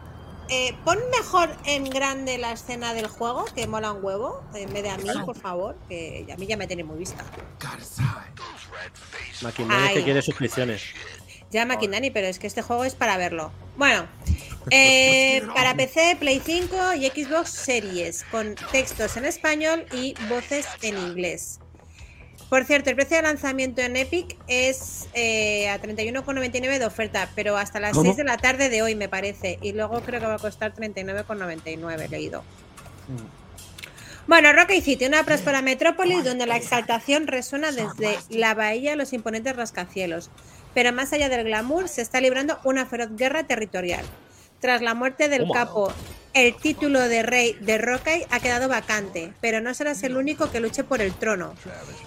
Eh, 0.49 0.77
pon 0.85 0.99
mejor 1.11 1.51
en 1.65 1.85
grande 1.85 2.39
la 2.39 2.53
escena 2.53 2.95
del 2.95 3.07
juego, 3.07 3.45
que 3.55 3.67
mola 3.67 3.93
un 3.93 4.05
huevo, 4.05 4.43
en 4.55 4.73
vez 4.73 4.83
de 4.83 4.91
a 4.91 4.99
mí, 4.99 5.09
por 5.25 5.37
favor, 5.37 5.77
que 5.89 6.27
a 6.33 6.37
mí 6.37 6.47
ya 6.47 6.57
me 6.57 6.67
tiene 6.67 6.85
muy 6.85 6.99
vista. 6.99 7.25
Maquinaria 9.43 9.95
que 9.95 10.05
quiere 10.05 10.23
suscripciones. 10.23 10.83
Ya 11.51 11.65
Maquindani, 11.67 12.11
pero 12.11 12.27
es 12.27 12.39
que 12.39 12.47
este 12.47 12.63
juego 12.63 12.85
es 12.85 12.95
para 12.95 13.17
verlo. 13.17 13.53
Bueno, 13.77 14.09
eh, 14.71 15.43
para 15.55 15.75
PC, 15.77 16.17
Play 16.19 16.43
5 16.45 16.95
y 16.95 17.07
Xbox 17.07 17.51
Series, 17.51 18.25
con 18.25 18.55
textos 18.73 19.17
en 19.17 19.25
español 19.25 19.87
y 19.93 20.15
voces 20.29 20.67
en 20.83 20.99
inglés. 20.99 21.61
Por 22.49 22.65
cierto, 22.65 22.91
el 22.91 22.97
precio 22.97 23.17
de 23.17 23.23
lanzamiento 23.23 23.81
en 23.83 23.97
Epic 23.97 24.37
es 24.47 25.09
eh, 25.15 25.69
a 25.69 25.81
31,99 25.81 26.79
de 26.79 26.87
oferta, 26.87 27.29
pero 27.35 27.57
hasta 27.57 27.81
las 27.81 27.93
¿Cómo? 27.93 28.05
6 28.05 28.17
de 28.17 28.25
la 28.25 28.37
tarde 28.37 28.69
de 28.69 28.83
hoy, 28.83 28.95
me 28.95 29.09
parece. 29.09 29.59
Y 29.63 29.73
luego 29.73 30.01
creo 30.03 30.21
que 30.21 30.27
va 30.27 30.35
a 30.35 30.39
costar 30.39 30.75
39,99, 30.75 32.09
leído. 32.09 32.45
Bueno, 34.27 34.53
Rocky 34.53 34.81
City, 34.81 35.05
una 35.05 35.25
próspera 35.25 35.63
metrópolis 35.63 36.25
donde 36.25 36.47
la 36.47 36.57
exaltación 36.57 37.27
resuena 37.27 37.73
desde 37.73 38.19
la 38.31 38.55
bahía 38.55 38.93
a 38.95 38.97
los 38.97 39.13
imponentes 39.13 39.55
rascacielos. 39.57 40.31
Pero 40.73 40.93
más 40.93 41.13
allá 41.13 41.29
del 41.29 41.45
glamour, 41.45 41.89
se 41.89 42.03
está 42.03 42.21
librando 42.21 42.59
una 42.65 42.87
feroz 42.87 43.11
guerra 43.17 43.45
territorial. 43.45 44.05
Tras 44.61 44.81
la 44.81 44.95
muerte 44.95 45.29
del 45.29 45.47
capo 45.53 45.93
el 46.35 46.55
título 46.57 47.01
de 47.01 47.23
rey 47.23 47.55
de 47.61 47.79
Rokai 47.79 48.27
ha 48.31 48.41
quedado 48.41 48.69
vacante, 48.69 49.33
pero 49.41 49.61
no 49.61 49.73
serás 49.73 50.03
el 50.03 50.17
único 50.17 50.51
que 50.51 50.61
luche 50.61 50.85
por 50.85 51.01
el 51.01 51.15
trono. 51.15 51.55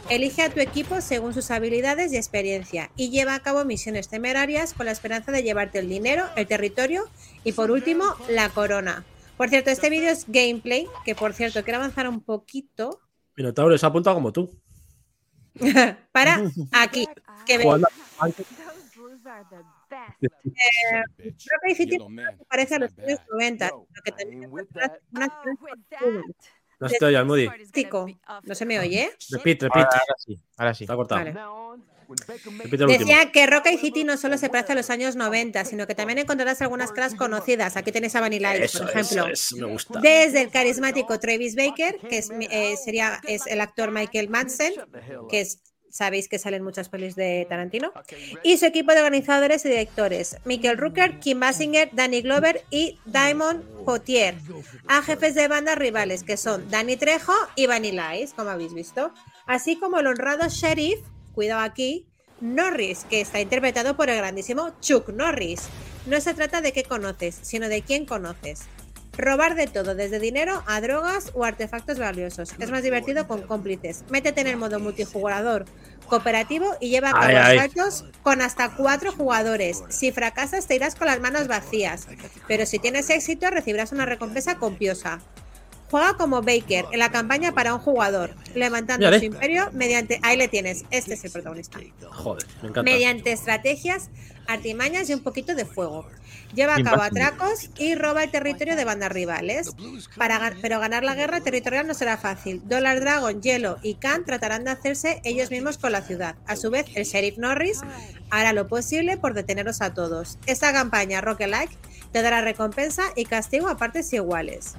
Elige 0.09 0.43
a 0.43 0.49
tu 0.49 0.59
equipo 0.59 1.01
según 1.01 1.33
sus 1.33 1.49
habilidades 1.49 2.11
y 2.13 2.17
experiencia 2.17 2.91
y 2.95 3.09
lleva 3.09 3.35
a 3.35 3.39
cabo 3.39 3.65
misiones 3.65 4.09
temerarias 4.09 4.73
con 4.73 4.85
la 4.85 4.91
esperanza 4.91 5.31
de 5.31 5.43
llevarte 5.43 5.79
el 5.79 5.89
dinero, 5.89 6.25
el 6.35 6.45
territorio 6.45 7.05
y 7.43 7.53
por 7.53 7.71
último 7.71 8.03
la 8.29 8.49
corona. 8.49 9.05
Por 9.37 9.49
cierto, 9.49 9.69
este 9.69 9.89
vídeo 9.89 10.11
es 10.11 10.25
gameplay, 10.27 10.87
que 11.05 11.15
por 11.15 11.33
cierto 11.33 11.63
quiero 11.63 11.79
avanzar 11.79 12.07
un 12.07 12.21
poquito 12.21 12.99
Minotauro 13.37 13.77
se 13.77 13.85
ha 13.85 13.89
apuntado 13.89 14.15
como 14.15 14.33
tú. 14.33 14.49
para 16.11 16.41
aquí, 16.71 17.07
que 17.45 17.57
Eh, 20.21 21.33
Rokai 21.51 21.75
City 21.75 21.97
no 21.97 22.07
se 22.07 22.45
parece 22.45 22.75
a 22.75 22.79
los 22.79 22.97
años 22.97 23.19
90, 23.31 23.69
lo 23.69 23.87
que 24.03 24.11
también 24.11 24.51
unas 24.51 24.67
No 26.79 26.87
estoy 26.87 27.15
¿No 28.43 28.55
se 28.55 28.65
me 28.65 28.79
oye? 28.79 29.11
Repite, 29.31 29.65
repite. 29.65 29.79
ahora 29.79 30.15
sí, 30.17 30.39
ahora 30.57 30.73
sí. 30.73 30.83
Está 30.83 30.95
cortado. 30.95 31.23
Vale. 31.23 31.33
Repite 32.09 32.83
el 32.83 32.83
último. 32.83 32.87
Decía 32.87 33.31
que 33.31 33.47
Rocky 33.47 33.77
City 33.77 34.03
no 34.03 34.17
solo 34.17 34.37
se 34.37 34.49
parece 34.49 34.73
a 34.73 34.75
los 34.75 34.89
años 34.89 35.15
90, 35.15 35.65
sino 35.65 35.87
que 35.87 35.95
también 35.95 36.19
encontrarás 36.19 36.61
algunas 36.61 36.91
caras 36.91 37.15
conocidas. 37.15 37.75
Aquí 37.75 37.91
tenéis 37.91 38.15
a 38.15 38.21
Vanilla 38.21 38.55
Ice, 38.55 38.77
por 38.77 38.89
ejemplo. 38.89 39.23
eso, 39.25 39.55
eso 39.55 39.57
me 39.57 39.71
gusta. 39.71 39.99
Desde 39.99 40.41
el 40.43 40.49
carismático 40.49 41.19
Travis 41.19 41.55
Baker, 41.55 41.97
que 41.97 42.17
es, 42.19 42.29
eh, 42.29 42.77
sería, 42.77 43.19
es 43.27 43.45
el 43.47 43.59
actor 43.59 43.91
Michael 43.91 44.29
Madsen, 44.29 44.73
que 45.29 45.41
es, 45.41 45.61
sabéis 45.97 46.29
que 46.29 46.37
salen 46.37 46.63
muchas 46.63 46.89
pelis 46.89 47.15
de 47.15 47.47
Tarantino, 47.49 47.91
y 48.43 48.57
su 48.57 48.65
equipo 48.65 48.91
de 48.91 48.99
organizadores 48.99 49.65
y 49.65 49.69
directores, 49.69 50.37
Michael 50.45 50.77
Rooker, 50.77 51.19
Kim 51.19 51.39
Basinger, 51.39 51.89
Danny 51.91 52.21
Glover 52.21 52.63
y 52.69 52.99
Diamond 53.05 53.63
Potier, 53.83 54.35
a 54.87 55.01
jefes 55.01 55.33
de 55.33 55.47
bandas 55.47 55.77
rivales, 55.77 56.23
que 56.23 56.37
son 56.37 56.69
Danny 56.69 56.97
Trejo 56.97 57.33
y 57.55 57.65
Vanilla 57.65 58.15
Ice, 58.15 58.35
como 58.35 58.51
habéis 58.51 58.75
visto, 58.75 59.11
así 59.47 59.79
como 59.79 59.99
el 59.99 60.07
honrado 60.07 60.47
sheriff, 60.49 60.99
cuidado 61.33 61.61
aquí, 61.61 62.05
Norris, 62.41 63.05
que 63.09 63.19
está 63.19 63.41
interpretado 63.41 63.97
por 63.97 64.11
el 64.11 64.17
grandísimo 64.17 64.71
Chuck 64.79 65.09
Norris. 65.09 65.67
No 66.05 66.21
se 66.21 66.35
trata 66.35 66.61
de 66.61 66.71
qué 66.71 66.83
conoces, 66.83 67.39
sino 67.41 67.67
de 67.67 67.81
quién 67.81 68.05
conoces. 68.05 68.67
Robar 69.17 69.55
de 69.55 69.67
todo, 69.67 69.95
desde 69.95 70.19
dinero 70.19 70.63
a 70.67 70.79
drogas 70.79 71.31
o 71.33 71.43
artefactos 71.43 71.97
valiosos. 71.97 72.53
Es 72.59 72.69
más 72.69 72.83
divertido 72.83 73.27
con 73.27 73.41
cómplices. 73.41 74.03
Métete 74.09 74.41
en 74.41 74.47
el 74.47 74.57
modo 74.57 74.79
multijugador 74.79 75.65
cooperativo 76.07 76.75
y 76.79 76.89
lleva 76.89 77.09
a 77.09 77.13
cabo 77.13 77.25
Ay, 77.25 77.35
ay. 77.35 77.57
asaltos 77.57 78.05
con 78.23 78.41
hasta 78.41 78.75
cuatro 78.75 79.11
jugadores. 79.11 79.83
Si 79.89 80.11
fracasas 80.11 80.67
te 80.67 80.75
irás 80.75 80.95
con 80.95 81.07
las 81.07 81.19
manos 81.19 81.47
vacías, 81.47 82.07
pero 82.47 82.65
si 82.65 82.79
tienes 82.79 83.09
éxito 83.09 83.49
recibirás 83.49 83.91
una 83.91 84.05
recompensa 84.05 84.57
copiosa. 84.57 85.19
Juega 85.89 86.15
como 86.15 86.41
Baker 86.41 86.85
en 86.91 86.99
la 86.99 87.11
campaña 87.11 87.53
para 87.53 87.73
un 87.73 87.79
jugador, 87.79 88.35
levantando 88.53 89.11
su 89.17 89.25
imperio 89.25 89.69
mediante... 89.71 90.19
Ahí 90.21 90.37
le 90.37 90.47
tienes, 90.47 90.83
este 90.91 91.13
es 91.13 91.23
el 91.23 91.31
protagonista 91.31 91.79
Joder, 92.09 92.45
me 92.61 92.69
encanta. 92.69 92.83
mediante 92.83 93.31
estrategias, 93.31 94.09
artimañas 94.47 95.09
y 95.09 95.13
un 95.13 95.21
poquito 95.21 95.55
de 95.55 95.65
fuego. 95.65 96.05
Lleva 96.53 96.75
a 96.75 96.83
cabo 96.83 97.01
atracos 97.01 97.69
y 97.77 97.95
roba 97.95 98.23
el 98.23 98.31
territorio 98.31 98.75
de 98.75 98.85
bandas 98.85 99.11
rivales. 99.11 99.71
Para, 100.15 100.53
pero 100.61 100.79
ganar 100.79 101.03
la 101.03 101.13
guerra 101.13 101.41
territorial 101.41 101.87
no 101.87 101.93
será 101.93 102.17
fácil. 102.17 102.61
Dollar 102.65 102.99
Dragon, 102.99 103.41
Hielo 103.41 103.77
y 103.83 103.95
Khan 103.95 104.23
tratarán 104.25 104.63
de 104.63 104.71
hacerse 104.71 105.21
ellos 105.23 105.51
mismos 105.51 105.77
con 105.77 105.91
la 105.91 106.01
ciudad. 106.01 106.35
A 106.47 106.55
su 106.55 106.69
vez, 106.69 106.85
el 106.95 107.03
sheriff 107.03 107.37
Norris 107.37 107.81
hará 108.29 108.53
lo 108.53 108.67
posible 108.67 109.17
por 109.17 109.33
deteneros 109.33 109.81
a 109.81 109.93
todos. 109.93 110.37
Esta 110.45 110.71
campaña 110.71 111.21
Roguelike 111.21 111.77
te 112.11 112.21
dará 112.21 112.41
recompensa 112.41 113.03
y 113.15 113.25
castigo 113.25 113.67
a 113.67 113.77
partes 113.77 114.11
iguales. 114.13 114.75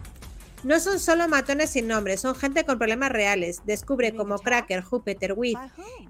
No 0.65 0.81
son 0.81 0.99
solo 0.99 1.29
matones 1.29 1.71
sin 1.71 1.87
nombre, 1.87 2.17
son 2.17 2.35
gente 2.35 2.65
con 2.65 2.79
problemas 2.79 3.11
reales. 3.11 3.61
Descubre 3.65 4.15
cómo 4.15 4.39
Cracker, 4.39 4.83
Júpiter, 4.83 5.35
Wiz 5.37 5.57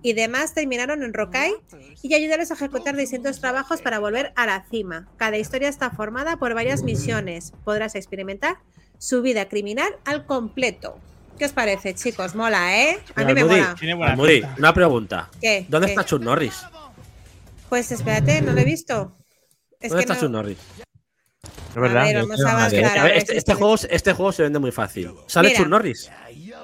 y 0.03 0.15
demás 0.15 0.55
terminaron 0.55 1.03
en 1.03 1.13
Rokai 1.13 1.53
y 2.03 2.15
ayúdales 2.15 2.51
a 2.51 2.55
ejecutar 2.55 2.97
distintos 2.97 3.41
trabajos 3.41 3.83
para 3.83 3.99
volver 3.99 4.33
a 4.37 4.47
la 4.47 4.65
cima. 4.71 5.07
Cada 5.17 5.37
historia 5.37 5.69
está 5.69 5.91
formada 5.91 6.39
por 6.39 6.55
varias 6.55 6.83
misiones. 6.83 7.53
Podrás 7.65 7.95
experimentar 7.95 8.57
su 8.99 9.21
vida 9.23 9.49
criminal 9.49 9.91
al 10.05 10.25
completo. 10.27 10.99
¿Qué 11.39 11.45
os 11.45 11.53
parece, 11.53 11.95
chicos? 11.95 12.35
Mola, 12.35 12.77
¿eh? 12.83 12.99
A 13.15 13.25
mí 13.25 13.35
me 13.35 13.45
mola. 13.45 13.77
Tiene 13.79 13.95
buena 13.95 14.13
Almudi, 14.13 14.43
una 14.59 14.75
pregunta. 14.75 15.31
¿Qué? 15.41 15.67
¿Dónde 15.69 15.87
¿Qué? 15.87 15.93
está 15.93 16.05
Chuck 16.05 16.23
Norris? 16.23 16.63
Pues 17.69 17.93
espérate, 17.93 18.41
no 18.43 18.53
lo 18.53 18.61
he 18.61 18.65
visto. 18.65 19.15
Es 19.79 19.91
¿Dónde 19.91 20.05
que 20.05 20.13
está 20.13 20.15
no- 20.15 20.21
Chuck 20.21 20.31
Norris? 20.31 20.59
Es 21.43 21.75
verdad. 21.75 22.05
ver, 22.05 22.15
yo 22.15 22.21
vamos 22.23 22.37
creo 22.37 22.49
a 22.49 22.51
que- 22.51 22.57
avanzar. 22.79 22.99
A 22.99 23.03
ver, 23.05 23.13
ver 23.13 23.19
este, 23.19 23.37
este 23.37 23.55
juego, 23.55 23.75
este 23.91 24.13
juego 24.13 24.33
se 24.33 24.43
vende 24.43 24.59
muy 24.59 24.73
fácil. 24.73 25.11
¿Sale 25.27 25.49
Mira. 25.49 25.61
Chuck 25.61 25.69
Norris? 25.69 26.11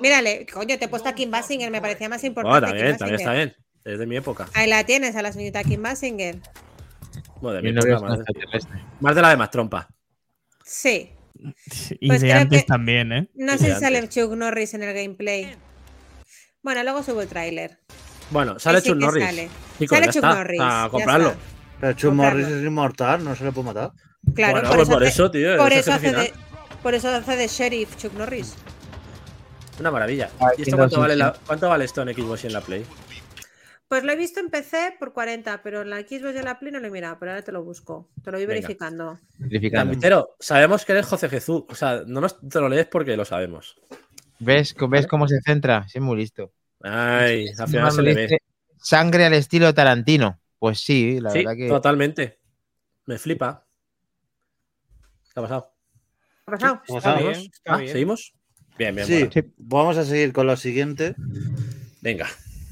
Mírale, 0.02 0.46
coño, 0.52 0.76
te 0.78 0.86
he 0.86 0.88
puesto 0.88 1.08
a 1.08 1.14
Kim 1.14 1.30
Basinger, 1.30 1.70
me 1.70 1.80
parecía 1.80 2.08
más 2.08 2.22
Oh, 2.24 2.26
importante. 2.26 2.72
bien, 2.72 2.96
también 2.96 3.20
está 3.20 3.32
bien. 3.32 3.54
Es 3.84 3.98
de 3.98 4.06
mi 4.06 4.16
época. 4.16 4.48
Ahí 4.54 4.68
la 4.68 4.82
tienes, 4.84 5.14
a 5.14 5.22
la 5.22 5.32
señorita 5.32 5.62
Kim 5.62 5.82
Basinger. 5.82 6.40
Bueno, 7.40 7.56
de 7.56 7.62
mi 7.62 7.68
Mi 7.68 7.74
novio 7.74 7.96
época 7.96 8.14
es 8.14 8.18
un 8.64 8.70
más, 9.00 9.14
de 9.14 9.22
la 9.22 9.28
de 9.30 9.36
más 9.36 9.50
trompa. 9.50 9.88
Sí. 10.64 11.10
Y 12.00 12.08
Pues 12.08 12.22
de 12.22 12.32
antes 12.32 12.62
que- 12.62 12.66
también, 12.66 13.12
¿eh? 13.12 13.28
No 13.34 13.52
sé 13.58 13.74
si 13.74 13.80
sale. 13.80 14.08
Chuck 14.08 14.32
Norris 14.32 14.74
en 14.74 14.82
el 14.82 14.94
gameplay. 14.94 15.54
Bueno, 16.62 16.82
luego 16.82 17.02
subo 17.02 17.20
el 17.20 17.28
tráiler. 17.28 17.78
Bueno, 18.30 18.58
sale 18.58 18.80
Chuck 18.82 18.96
Norris. 18.96 19.24
sale. 19.24 19.48
Chicos, 19.78 19.98
Sale 19.98 20.06
Chuck 20.06 20.16
está. 20.16 20.34
Norris, 20.34 20.60
A 20.62 20.88
comprarlo. 20.90 21.34
Pero 21.80 21.92
Chuck. 21.92 22.14
Norris 22.14 22.46
es 22.48 22.64
inmortal, 22.64 23.22
no 23.22 23.36
se 23.36 23.44
le 23.44 23.52
puede 23.52 23.66
matar. 23.66 23.92
Claro, 24.34 24.52
Bueno, 24.54 24.68
por, 24.68 24.76
pues 24.78 24.88
eso 24.88 24.92
por 24.92 25.02
hace, 25.02 25.12
eso, 25.12 25.30
tío. 25.30 25.56
por 25.56 25.72
hace 25.72 25.90
de, 25.92 25.98
final. 25.98 26.30
por 26.82 26.94
eso 26.94 27.08
hace 27.08 27.36
de 27.36 27.48
sheriff 27.48 27.96
Chuck 27.96 28.12
Norris. 28.14 28.54
Una 29.80 29.90
maravilla. 29.90 30.30
Ay, 30.38 30.54
¿Y 30.58 30.62
esto 30.62 30.76
cuánto 30.76 31.00
vale, 31.00 31.14
inocente. 31.14 31.38
la- 31.40 31.46
cuánto 31.46 31.68
vale 31.68 31.84
esto 31.84 32.02
en 32.02 32.14
Xbox 32.14 32.44
y 32.44 32.46
en 32.46 32.52
la 32.52 32.60
Play? 32.60 32.84
Pues 33.88 34.02
lo 34.02 34.12
he 34.12 34.16
visto 34.16 34.40
en 34.40 34.48
PC 34.48 34.96
por 34.98 35.12
40, 35.12 35.62
pero 35.62 35.82
en 35.82 35.90
la 35.90 35.98
Xbox 36.00 36.34
y 36.34 36.38
en 36.38 36.44
la 36.44 36.58
Play 36.58 36.72
no 36.72 36.80
lo 36.80 36.86
he 36.86 36.90
mirado, 36.90 37.16
pero 37.18 37.32
ahora 37.32 37.42
te 37.44 37.52
lo 37.52 37.62
busco. 37.62 38.08
Te 38.22 38.30
lo 38.30 38.38
voy 38.38 38.46
Venga. 38.46 38.60
verificando. 38.60 39.20
Verificando. 39.38 39.90
Gambitero, 39.92 40.36
sabemos 40.40 40.84
que 40.84 40.92
eres 40.92 41.06
José 41.06 41.28
Jesús. 41.28 41.64
O 41.68 41.74
sea, 41.74 42.02
no 42.06 42.20
nos 42.20 42.38
te 42.40 42.60
lo 42.60 42.68
lees 42.68 42.86
porque 42.86 43.16
lo 43.16 43.24
sabemos. 43.24 43.76
¿Ves, 44.40 44.74
¿Ves 44.88 45.06
cómo 45.06 45.28
se 45.28 45.40
centra? 45.42 45.86
Sí, 45.88 45.98
es 45.98 46.02
muy 46.04 46.16
listo. 46.16 46.52
Ay, 46.82 47.46
al 47.58 47.68
final 47.68 47.92
se 47.92 48.02
le 48.02 48.14
ve. 48.14 48.38
Sangre 48.78 49.26
al 49.26 49.34
estilo 49.34 49.72
Tarantino. 49.74 50.40
Pues 50.58 50.80
sí, 50.80 51.20
la 51.20 51.30
Sí, 51.30 51.38
verdad 51.38 51.56
que. 51.56 51.68
totalmente. 51.68 52.38
Me 53.06 53.18
flipa. 53.18 53.64
¿Qué 55.34 55.40
ha 55.40 55.42
pasado? 55.42 55.70
¿Qué 56.46 56.52
ha 56.52 56.52
pasado? 56.52 56.80
¿Cómo 56.86 56.98
Está 56.98 57.10
estamos? 57.16 57.32
bien, 57.38 57.50
está 57.52 57.74
Ah, 57.74 57.76
bien. 57.78 57.92
¿Seguimos? 57.92 58.34
Bien, 58.78 58.94
bien. 58.94 59.06
Sí, 59.06 59.24
bueno. 59.24 59.52
vamos 59.58 59.96
a 59.98 60.04
seguir 60.04 60.32
con 60.32 60.46
lo 60.46 60.56
siguiente, 60.56 61.14
Venga. 62.00 62.26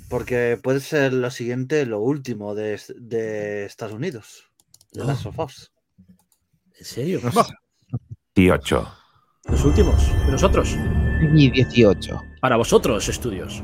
porque 0.09 0.59
puede 0.63 0.81
ser 0.81 1.13
lo 1.13 1.31
siguiente 1.31 1.87
lo 1.87 2.01
último 2.01 2.55
de, 2.55 2.81
de 2.97 3.65
Estados 3.65 3.95
Unidos. 3.95 4.45
De 4.93 5.01
No. 5.01 5.07
las 5.07 5.21
sofás. 5.21 5.73
¿En 6.79 6.85
serio? 6.85 7.21
18. 8.35 8.95
Los 9.49 9.65
últimos. 9.65 10.03
¿Y 10.29 10.31
nosotros? 10.31 10.77
Y 11.35 11.51
18. 11.51 12.21
Para 12.41 12.57
vosotros, 12.57 13.09
estudios. 13.09 13.63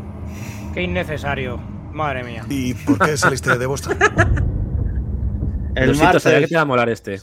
Qué 0.74 0.82
innecesario. 0.82 1.58
Madre 1.58 2.22
mía. 2.22 2.44
¿Y 2.48 2.74
por 2.74 2.98
qué 2.98 3.16
saliste 3.16 3.56
de 3.58 3.66
Boston? 3.66 3.96
El 5.74 5.92
que 5.92 5.98
martes, 5.98 6.22
te 6.22 6.46
iba 6.50 6.60
a 6.60 6.64
molar 6.64 6.88
este. 6.88 7.20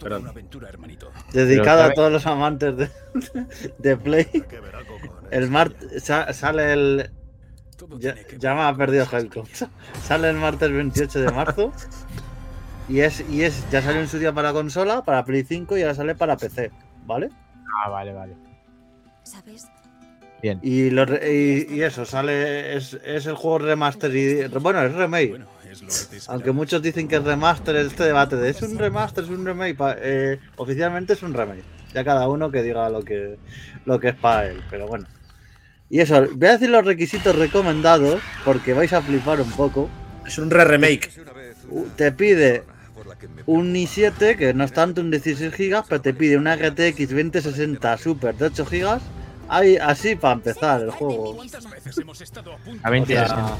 Perdón. 0.00 0.22
una 0.22 0.30
aventura, 0.30 0.68
hermanito. 0.68 1.10
dedicado 1.32 1.80
Pero, 1.82 1.90
a 1.90 1.94
todos 1.94 2.12
los 2.12 2.26
amantes 2.26 2.76
de, 2.76 2.90
de 3.78 3.96
Play, 3.96 4.26
el 5.30 5.50
martes 5.50 6.04
sale 6.04 6.72
el... 6.72 7.10
Ya, 7.98 8.14
ya 8.38 8.54
me 8.54 8.62
ha 8.62 8.74
perdido 8.74 9.06
Helcom. 9.10 9.46
Sale 10.02 10.30
el 10.30 10.36
martes 10.36 10.70
28 10.70 11.20
de 11.20 11.30
marzo. 11.30 11.72
Y 12.88 13.00
es, 13.00 13.22
y 13.28 13.42
es, 13.44 13.70
ya 13.70 13.82
salió 13.82 14.00
en 14.00 14.08
su 14.08 14.18
día 14.18 14.32
para 14.32 14.52
consola, 14.52 15.02
para 15.04 15.24
Play 15.24 15.44
5 15.44 15.76
y 15.76 15.82
ahora 15.82 15.94
sale 15.94 16.14
para 16.14 16.36
PC, 16.36 16.72
¿vale? 17.06 17.28
Ah, 17.84 17.88
vale, 17.90 18.12
vale. 18.12 18.34
¿Sabes? 19.22 19.68
Bien. 20.42 20.58
Y, 20.62 20.90
lo 20.90 21.04
re- 21.04 21.32
y, 21.32 21.74
y 21.76 21.82
eso, 21.82 22.04
sale, 22.04 22.76
es, 22.76 22.94
es 23.04 23.26
el 23.26 23.34
juego 23.34 23.58
remaster 23.58 24.14
y, 24.16 24.46
bueno, 24.58 24.82
es 24.82 24.94
remake. 24.94 25.40
Aunque 26.28 26.52
muchos 26.52 26.82
dicen 26.82 27.08
que 27.08 27.16
el 27.16 27.24
remaster 27.24 27.76
este 27.76 28.04
debate 28.04 28.36
de 28.36 28.50
es 28.50 28.62
un 28.62 28.78
remaster, 28.78 29.24
es 29.24 29.30
un 29.30 29.44
remake. 29.44 29.76
Eh, 30.00 30.40
oficialmente 30.56 31.12
es 31.14 31.22
un 31.22 31.34
remake. 31.34 31.64
Ya 31.94 32.04
cada 32.04 32.28
uno 32.28 32.50
que 32.50 32.62
diga 32.62 32.88
lo 32.90 33.02
que, 33.02 33.38
lo 33.84 33.98
que 33.98 34.08
es 34.08 34.14
para 34.14 34.48
él. 34.48 34.62
Pero 34.70 34.86
bueno. 34.86 35.06
Y 35.90 36.00
eso, 36.00 36.26
voy 36.34 36.48
a 36.48 36.52
decir 36.52 36.68
los 36.68 36.84
requisitos 36.84 37.34
recomendados 37.34 38.20
porque 38.44 38.74
vais 38.74 38.92
a 38.92 39.02
flipar 39.02 39.40
un 39.40 39.50
poco. 39.52 39.88
Es 40.26 40.38
un 40.38 40.50
re-remake. 40.50 41.10
Te 41.96 42.12
pide 42.12 42.64
un 43.46 43.74
i7, 43.74 44.36
que 44.36 44.52
no 44.52 44.64
es 44.64 44.72
tanto 44.72 45.00
un 45.00 45.10
16 45.10 45.50
GB, 45.56 45.84
pero 45.88 46.00
te 46.02 46.12
pide 46.12 46.36
una 46.36 46.56
GTX 46.56 47.08
2060 47.08 47.96
Super 47.98 48.34
de 48.34 48.46
8 48.46 48.66
GB. 48.66 49.00
Ahí, 49.48 49.76
así 49.78 50.14
para 50.14 50.34
empezar 50.34 50.82
el 50.82 50.90
juego. 50.90 51.40
A 52.82 52.90
2060. 52.90 53.56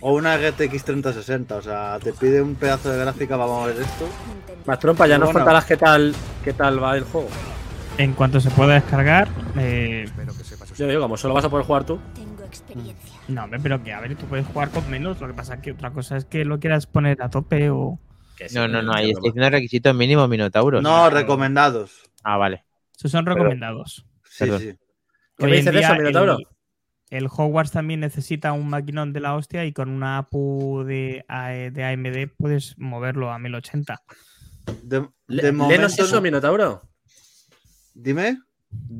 O 0.00 0.14
una 0.14 0.36
GTX 0.36 0.84
3060, 0.84 1.56
o 1.56 1.62
sea, 1.62 1.98
te 2.02 2.12
pide 2.12 2.40
un 2.42 2.54
pedazo 2.54 2.90
de 2.90 2.98
gráfica, 2.98 3.36
vamos 3.36 3.64
a 3.64 3.66
ver 3.72 3.80
esto. 3.82 4.08
Más 4.66 4.78
trompa, 4.78 5.06
ya 5.06 5.18
nos 5.18 5.26
Bueno. 5.28 5.40
contarás 5.40 5.64
qué 5.64 5.76
tal, 5.76 6.14
qué 6.44 6.52
tal 6.52 6.82
va 6.82 6.96
el 6.96 7.04
juego. 7.04 7.28
En 7.98 8.12
cuanto 8.14 8.40
se 8.40 8.50
pueda 8.50 8.74
descargar, 8.74 9.28
eh, 9.58 10.06
Yo 10.76 10.86
digo, 10.88 11.02
como 11.02 11.16
solo 11.16 11.34
vas 11.34 11.44
a 11.44 11.50
poder 11.50 11.66
jugar 11.66 11.84
tú. 11.84 11.98
no, 13.28 13.44
hombre, 13.44 13.60
pero 13.62 13.82
que 13.82 13.92
a 13.92 14.00
ver, 14.00 14.16
tú 14.16 14.26
puedes 14.26 14.46
jugar 14.46 14.70
con 14.70 14.88
menos. 14.90 15.20
Lo 15.20 15.26
que 15.26 15.34
pasa 15.34 15.54
es 15.54 15.60
que 15.60 15.72
otra 15.72 15.90
cosa 15.90 16.16
es 16.16 16.24
que 16.24 16.44
lo 16.44 16.58
quieras 16.58 16.86
poner 16.86 17.22
a 17.22 17.28
tope 17.28 17.70
o. 17.70 17.98
No, 18.54 18.66
no, 18.66 18.82
no, 18.82 18.92
ahí 18.94 19.10
es 19.10 19.16
está 19.18 19.20
diciendo 19.22 19.50
requisitos 19.50 19.94
mínimos 19.94 20.28
minotauros. 20.28 20.82
No, 20.82 21.08
recomendados. 21.10 22.10
Ah, 22.24 22.36
vale. 22.38 22.64
Esos 22.96 23.10
son 23.10 23.26
recomendados. 23.26 24.04
Sí, 24.24 24.44
Perdón. 24.44 24.60
sí. 24.60 24.74
¿Qué 25.38 25.46
me 25.46 25.56
dices 25.56 25.72
de 25.74 25.80
eso, 25.80 25.94
Minotauro? 25.94 26.38
El, 26.38 26.46
el 27.16 27.26
Hogwarts 27.26 27.72
también 27.72 28.00
necesita 28.00 28.52
un 28.52 28.68
maquinón 28.70 29.12
de 29.12 29.20
la 29.20 29.34
hostia 29.34 29.64
y 29.64 29.72
con 29.72 29.88
una 29.90 30.18
APU 30.18 30.82
de, 30.84 31.24
A- 31.28 31.48
de 31.50 31.84
AMD 31.84 32.32
puedes 32.38 32.74
moverlo 32.78 33.30
a 33.30 33.38
1080. 33.38 34.00
De, 34.82 35.08
Le- 35.26 35.42
de 35.42 35.52
momento, 35.52 35.76
Léenos 35.76 35.98
eso, 35.98 36.16
no- 36.16 36.20
Minotauro. 36.22 36.82
Dime. 37.94 38.38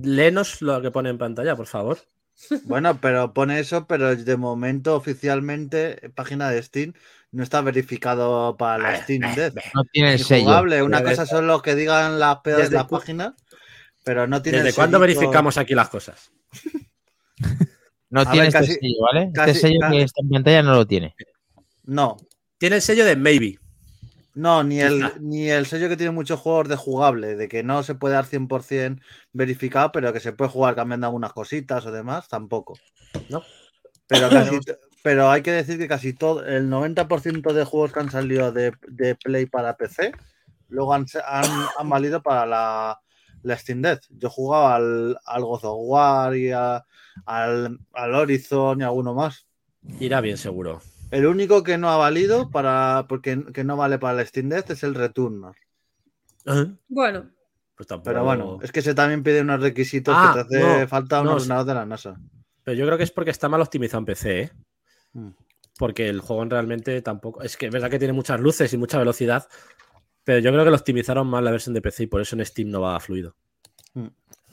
Léenos 0.02 0.60
lo 0.60 0.82
que 0.82 0.90
pone 0.90 1.08
en 1.10 1.18
pantalla, 1.18 1.56
por 1.56 1.66
favor. 1.66 1.98
Bueno, 2.64 2.98
pero 3.00 3.32
pone 3.32 3.60
eso, 3.60 3.86
pero 3.86 4.14
de 4.16 4.36
momento 4.36 4.96
oficialmente 4.96 6.10
página 6.14 6.50
de 6.50 6.62
Steam 6.62 6.92
no 7.30 7.42
está 7.42 7.60
verificado 7.60 8.56
para 8.56 8.78
la 8.78 9.02
Steam 9.02 9.34
Deck. 9.34 9.54
No 9.74 9.84
tiene 9.84 10.18
sello. 10.18 10.42
jugable. 10.44 10.82
Una 10.82 11.02
cosa 11.02 11.24
son 11.24 11.46
los 11.46 11.62
que 11.62 11.74
digan 11.74 12.18
las 12.18 12.38
pedas 12.40 12.68
de 12.68 12.76
la 12.76 12.86
página, 12.88 13.34
pero 14.04 14.26
no 14.26 14.42
tiene 14.42 14.58
¿Desde 14.62 14.74
cuándo 14.74 14.98
verificamos 14.98 15.56
aquí 15.56 15.74
las 15.74 15.88
cosas? 15.88 16.30
No 18.12 18.24
tiene 18.26 18.38
ver, 18.40 18.46
este 18.48 18.58
casi- 18.58 18.72
sello, 18.74 19.00
¿vale? 19.00 19.30
casi- 19.34 19.50
este 19.50 19.60
sello 19.68 19.80
casi- 19.80 19.96
que 19.96 20.02
está 20.02 20.22
en 20.22 20.28
pantalla 20.28 20.62
no 20.62 20.74
lo 20.74 20.86
tiene. 20.86 21.14
No, 21.84 22.16
Tiene 22.58 22.76
el 22.76 22.82
sello 22.82 23.04
de 23.04 23.16
Maybe. 23.16 23.58
no, 24.34 24.62
ni 24.62 24.80
el, 24.80 25.02
ni 25.20 25.50
el 25.50 25.66
sello 25.66 25.88
que 25.88 25.96
tiene 25.96 26.12
muchos 26.12 26.38
juegos 26.38 26.68
de 26.68 26.76
jugable, 26.76 27.34
de 27.36 27.48
que 27.48 27.62
no 27.64 27.82
se 27.82 27.94
puede 27.96 28.14
dar 28.14 28.24
100% 28.24 29.00
verificado, 29.32 29.90
pero 29.92 30.12
que 30.12 30.20
se 30.20 30.32
puede 30.32 30.50
jugar 30.50 30.74
cambiando 30.76 31.06
algunas 31.06 31.32
cositas 31.32 31.84
o 31.86 31.90
demás, 31.90 32.28
tampoco. 32.28 32.78
No. 33.28 33.42
Pero, 34.06 34.28
casi, 34.30 34.58
pero 35.02 35.30
hay 35.30 35.42
que 35.42 35.50
decir 35.52 35.78
que 35.78 35.88
casi 35.88 36.12
todo, 36.12 36.44
el 36.46 36.68
90% 36.70 37.52
de 37.52 37.64
juegos 37.64 37.92
que 37.92 38.00
han 38.00 38.10
salido 38.10 38.52
de, 38.52 38.72
de 38.88 39.14
Play 39.16 39.46
para 39.46 39.76
PC, 39.76 40.12
luego 40.68 40.94
han, 40.94 41.06
han, 41.26 41.44
han 41.78 41.88
valido 41.88 42.22
para 42.22 42.46
la, 42.46 43.00
la 43.42 43.56
Steam 43.58 43.82
Deck. 43.82 44.02
Yo 44.10 44.30
jugaba 44.30 44.76
al, 44.76 45.18
al 45.24 45.42
God 45.44 45.64
of 45.64 45.76
War 45.88 46.36
y 46.36 46.50
a- 46.52 46.84
al, 47.26 47.78
al 47.92 48.14
Horizon 48.14 48.80
y 48.80 48.84
alguno 48.84 49.14
más. 49.14 49.46
Irá 50.00 50.20
bien, 50.20 50.36
seguro. 50.38 50.80
El 51.10 51.26
único 51.26 51.62
que 51.62 51.76
no 51.76 51.90
ha 51.90 51.96
valido 51.96 52.50
para 52.50 53.04
porque 53.08 53.44
que 53.52 53.64
no 53.64 53.76
vale 53.76 53.98
para 53.98 54.14
la 54.14 54.24
Steam 54.24 54.48
Deck 54.48 54.70
es 54.70 54.82
el 54.82 54.94
Returnal. 54.94 55.54
Bueno, 56.88 57.30
Pues 57.76 57.86
tampoco. 57.86 58.10
Pero 58.10 58.24
bueno, 58.24 58.58
es 58.62 58.72
que 58.72 58.82
se 58.82 58.94
también 58.94 59.22
pide 59.22 59.40
unos 59.42 59.60
requisitos 59.60 60.14
Ah, 60.16 60.32
que 60.34 60.44
te 60.44 60.56
hace 60.56 60.80
no, 60.82 60.88
falta 60.88 61.20
un 61.20 61.26
no, 61.26 61.34
ordenador 61.34 61.66
de 61.66 61.74
la 61.74 61.86
NASA. 61.86 62.20
Pero 62.64 62.76
yo 62.78 62.86
creo 62.86 62.96
que 62.98 63.04
es 63.04 63.10
porque 63.10 63.30
está 63.30 63.48
mal 63.48 63.60
optimizado 63.60 63.98
en 64.00 64.04
PC, 64.06 64.40
¿eh? 64.40 64.52
Mm. 65.12 65.28
Porque 65.78 66.08
el 66.08 66.20
juego 66.20 66.44
realmente 66.44 67.00
tampoco. 67.02 67.42
Es 67.42 67.56
que 67.56 67.66
es 67.66 67.72
verdad 67.72 67.90
que 67.90 67.98
tiene 67.98 68.12
muchas 68.12 68.40
luces 68.40 68.72
y 68.72 68.76
mucha 68.76 68.98
velocidad. 68.98 69.46
Pero 70.24 70.38
yo 70.38 70.50
creo 70.52 70.64
que 70.64 70.70
lo 70.70 70.76
optimizaron 70.76 71.26
mal 71.26 71.44
la 71.44 71.50
versión 71.50 71.74
de 71.74 71.82
PC 71.82 72.04
y 72.04 72.06
por 72.06 72.20
eso 72.20 72.36
en 72.36 72.44
Steam 72.46 72.70
no 72.70 72.80
va 72.80 72.98
fluido. 73.00 73.34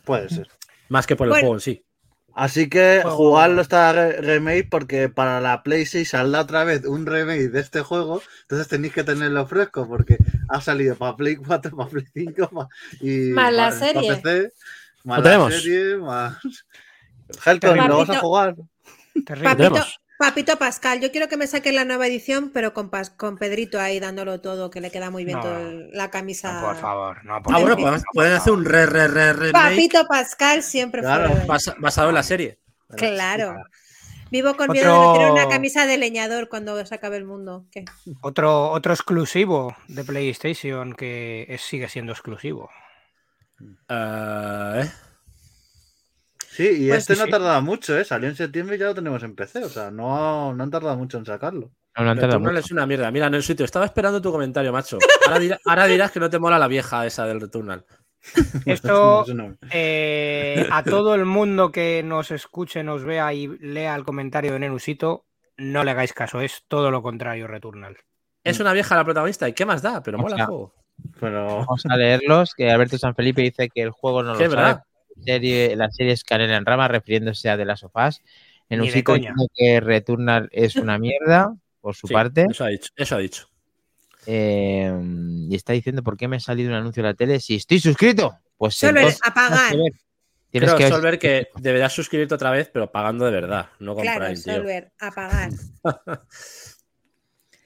Puede 0.04 0.30
ser. 0.30 0.48
Más 0.90 1.06
que 1.06 1.16
por 1.16 1.28
el 1.28 1.30
Bueno. 1.32 1.42
juego 1.42 1.56
en 1.56 1.60
sí. 1.62 1.86
Así 2.34 2.70
que 2.70 3.00
Juego- 3.02 3.18
jugarlo 3.18 3.62
está 3.62 3.92
re- 3.92 4.22
remake 4.22 4.68
porque 4.70 5.10
para 5.10 5.42
la 5.42 5.62
Play 5.62 5.86
6 5.86 6.10
saldrá 6.10 6.42
otra 6.42 6.64
vez 6.64 6.86
un 6.86 7.06
remake 7.06 7.50
de 7.50 7.60
este 7.60 7.82
juego. 7.82 8.22
Entonces 8.44 8.68
tenéis 8.68 8.94
que 8.94 9.04
tenerlo 9.04 9.46
fresco 9.46 9.88
porque 9.88 10.18
ha 10.48 10.62
salido 10.62 10.96
para 10.96 11.16
Play 11.18 11.36
4, 11.36 11.76
para 11.76 11.90
Play 11.90 12.06
5 12.14 12.50
pa- 12.50 12.70
y 13.02 13.30
Más 13.32 13.54
la 13.54 13.72
serie. 13.72 14.10
PC, 14.16 14.54
más 15.04 15.18
la 15.20 15.24
tenemos. 15.24 15.54
serie, 15.54 15.98
más... 15.98 16.38
Helcon, 17.46 17.78
¿lo 17.88 17.98
vas 17.98 18.10
a 18.10 18.20
jugar? 18.20 18.56
Terrible. 19.26 19.50
Papito. 19.70 19.86
Papito 20.20 20.58
Pascal, 20.60 21.00
yo 21.00 21.12
quiero 21.14 21.30
que 21.30 21.38
me 21.38 21.48
saquen 21.48 21.76
la 21.76 21.86
nueva 21.86 22.06
edición, 22.06 22.52
pero 22.54 22.74
con, 22.74 22.92
Pas- 22.92 23.16
con 23.16 23.38
Pedrito 23.38 23.80
ahí 23.80 24.02
dándolo 24.02 24.42
todo, 24.42 24.70
que 24.70 24.82
le 24.82 24.92
queda 24.92 25.10
muy 25.10 25.24
bien 25.24 25.38
No. 25.38 25.44
todo 25.46 25.58
el- 25.70 25.92
la 25.94 26.10
camisa. 26.12 26.60
No, 26.60 26.68
por 26.68 26.76
favor, 26.76 27.24
no, 27.24 27.42
por 27.42 27.56
Ah, 27.56 27.60
bueno, 27.60 27.76
favor, 27.78 27.82
pueden, 27.92 28.04
pueden 28.14 28.34
hacer 28.34 28.52
un 28.52 28.66
re, 28.66 28.86
re, 28.86 29.08
re, 29.08 29.32
remake 29.32 29.54
Papito 29.54 30.06
Pascal 30.10 30.62
siempre 30.62 31.00
Claro, 31.04 31.32
fue. 31.32 31.46
basa- 31.46 31.76
basado 31.80 32.10
en 32.10 32.16
la 32.16 32.24
serie. 32.24 32.60
Claro. 32.98 33.56
Vivo 34.30 34.58
con 34.58 34.70
miedo 34.74 35.14
de 35.14 35.20
tener 35.20 35.32
una 35.32 35.48
camisa 35.48 35.86
de 35.86 35.98
leñador 35.98 36.50
cuando 36.50 36.86
se 36.86 36.94
acabe 36.96 37.16
el 37.16 37.24
mundo. 37.24 37.66
¿Qué? 37.72 37.86
Otro, 38.22 38.72
otro 38.72 38.92
exclusivo 38.94 39.74
de 39.88 40.04
PlayStation 40.04 40.96
que 40.96 41.46
es- 41.48 41.62
sigue 41.62 41.88
siendo 41.88 42.12
exclusivo. 42.12 42.70
Eh, 43.88 44.82
¿eh? 44.84 44.92
Sí, 46.60 46.68
y 46.86 46.88
Pues 46.90 47.00
este 47.00 47.14
sí, 47.16 47.20
no 47.22 47.26
sí. 47.28 47.32
tardaba 47.32 47.62
mucho, 47.62 47.98
¿eh? 47.98 48.04
Salió 48.04 48.28
en 48.28 48.36
septiembre 48.36 48.76
y 48.76 48.80
ya 48.80 48.88
lo 48.88 48.94
tenemos 48.96 49.24
en 49.24 49.34
PC. 49.34 49.64
O 49.64 49.70
sea, 49.70 49.92
no, 49.92 50.54
no 50.54 50.62
han 50.62 50.70
tardado 50.70 50.98
mucho 50.98 51.18
en 51.18 51.26
sacarlo. 51.26 51.72
No, 51.98 52.04
no 52.04 52.12
han 52.12 52.18
tardado 52.18 52.40
Returnal 52.40 52.54
mucho. 52.56 52.66
es 52.66 52.72
una 52.74 52.86
mierda. 52.86 53.10
Mira, 53.12 53.28
en 53.28 53.36
el 53.36 53.44
sitio. 53.44 53.64
Estaba 53.64 53.86
esperando 53.86 54.22
tu 54.22 54.30
comentario, 54.30 54.74
macho. 54.74 54.98
Ahora, 55.26 55.40
dirá- 55.40 55.60
ahora 55.66 55.86
dirás 55.86 56.12
que 56.12 56.20
no 56.20 56.30
te 56.30 56.38
mola 56.38 56.60
la 56.60 56.68
vieja 56.68 57.06
esa 57.06 57.26
del 57.26 57.40
Returnal. 57.40 57.86
Esto 58.66 59.26
eh, 59.72 60.68
a 60.70 60.84
todo 60.84 61.16
el 61.16 61.24
mundo 61.24 61.72
que 61.72 62.04
nos 62.04 62.32
escuche, 62.32 62.84
nos 62.84 63.06
vea 63.06 63.34
y 63.34 63.48
lea 63.60 63.96
el 63.96 64.04
comentario 64.04 64.52
de 64.52 64.60
Nenusito, 64.60 65.26
no 65.56 65.86
le 65.86 65.92
hagáis 65.92 66.12
caso, 66.12 66.42
es 66.42 66.64
todo 66.68 66.92
lo 66.92 67.02
contrario, 67.02 67.48
Returnal. 67.48 67.96
Es 68.44 68.60
una 68.60 68.74
vieja 68.74 68.96
la 68.98 69.06
protagonista. 69.06 69.48
¿Y 69.48 69.54
qué 69.54 69.66
más 69.66 69.82
da? 69.82 70.04
Pero 70.04 70.18
O 70.18 70.22
mola 70.22 70.36
el 70.36 70.46
juego. 70.46 70.74
Pero 71.20 71.46
Vamos 71.60 71.86
a 71.90 71.96
leerlos, 71.96 72.54
que 72.54 72.70
Alberto 72.70 72.98
San 72.98 73.16
Felipe 73.16 73.42
dice 73.42 73.70
que 73.70 73.82
el 73.82 73.92
juego 73.92 74.22
no 74.24 74.34
lo 74.34 74.38
¿Qué, 74.38 74.50
sabe. 74.50 74.82
Serie, 75.24 75.76
la 75.76 75.90
serie 75.92 76.14
es 76.14 76.24
canela 76.24 76.58
en 76.58 76.66
rama, 76.66 76.88
refiriéndose 76.88 77.50
a 77.50 77.58
de 77.58 77.66
las 77.66 77.80
sofás. 77.82 78.22
En 78.70 78.80
Ni 78.80 78.88
un 78.88 78.94
sitio 78.94 79.16
que 79.56 79.80
Returnal 79.80 80.48
es 80.52 80.76
una 80.76 80.98
mierda, 81.00 81.54
por 81.82 81.96
su 81.96 82.08
Sí, 82.08 82.14
parte. 82.14 82.46
Eso 82.50 82.64
ha 82.64 82.68
dicho. 82.68 82.90
Eso 82.96 83.16
ha 83.16 83.20
dicho. 83.20 83.48
Eh, 84.26 84.94
y 85.50 85.56
está 85.56 85.74
diciendo 85.74 86.04
por 86.04 86.18
qué 86.18 86.28
me 86.28 86.36
ha 86.36 86.40
salido 86.40 86.70
un 86.70 86.76
anuncio 86.76 87.02
en 87.02 87.06
la 87.08 87.14
tele 87.14 87.40
si 87.40 87.56
estoy 87.56 87.80
suscrito. 87.80 88.38
Pues 88.58 88.76
Solo 88.76 89.00
entonces 89.00 89.22
a 89.24 89.34
pagar. 89.34 89.70
tienes 89.70 89.72
que 89.72 89.78
ver. 89.78 90.02
Tienes 90.52 90.70
Creo, 90.70 90.78
que 90.78 90.84
ver- 90.84 90.94
Solver, 90.94 91.20
que 91.20 91.48
deberás 91.62 91.94
suscribirte 91.94 92.34
otra 92.36 92.52
vez, 92.52 92.70
pero 92.74 92.92
pagando 92.92 93.26
de 93.26 93.32
verdad, 93.32 93.70
no 93.80 93.94
con 93.96 94.04
Claro, 94.04 94.20
Prime. 94.26 94.36
Solver, 94.36 94.92
a 95.00 95.12
pagar. 95.12 95.50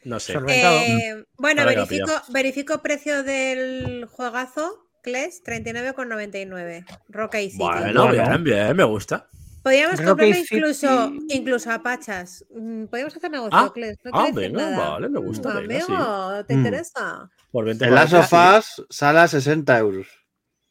No 0.05 0.19
sé. 0.19 0.33
Eh, 0.49 1.23
bueno, 1.37 1.65
verifico, 1.65 2.11
verifico 2.29 2.81
precio 2.81 3.23
del 3.23 4.05
juegazo. 4.11 4.82
Kles, 5.03 5.43
39,99. 5.43 6.85
Rock 7.09 7.33
City. 7.35 7.57
Bueno, 7.57 8.09
bien, 8.11 8.43
bien, 8.43 8.75
me 8.75 8.83
gusta. 8.85 9.27
Podríamos 9.61 9.99
Rock 9.99 10.07
comprarlo 10.09 10.35
City. 10.35 10.55
incluso, 10.55 11.11
incluso 11.29 11.71
a 11.71 11.83
Pachas. 11.83 12.45
Mm, 12.53 12.85
Podríamos 12.85 13.15
hacer 13.15 13.31
negocio, 13.31 13.57
Ah, 13.59 13.71
Kles. 13.73 13.97
No 14.03 14.11
ah, 14.13 14.29
venga, 14.33 14.61
nada. 14.71 14.89
vale, 14.91 15.09
me 15.09 15.19
gusta, 15.19 15.49
Mm, 15.49 15.67
venga, 15.67 15.85
sí. 15.85 15.93
Amigo, 15.93 16.45
¿te 16.45 16.53
Mm. 16.53 16.57
interesa? 16.57 17.29
Por 17.51 17.65
20 17.65 17.85
el 17.85 17.93
Last 17.95 18.13
pavos, 18.13 18.33
of 18.33 18.57
Us 18.81 18.85
sale 18.89 19.19
a 19.19 19.27
60 19.27 19.77
euros. 19.77 20.07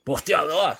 ¡Hostia, 0.06 0.40
dos! 0.42 0.78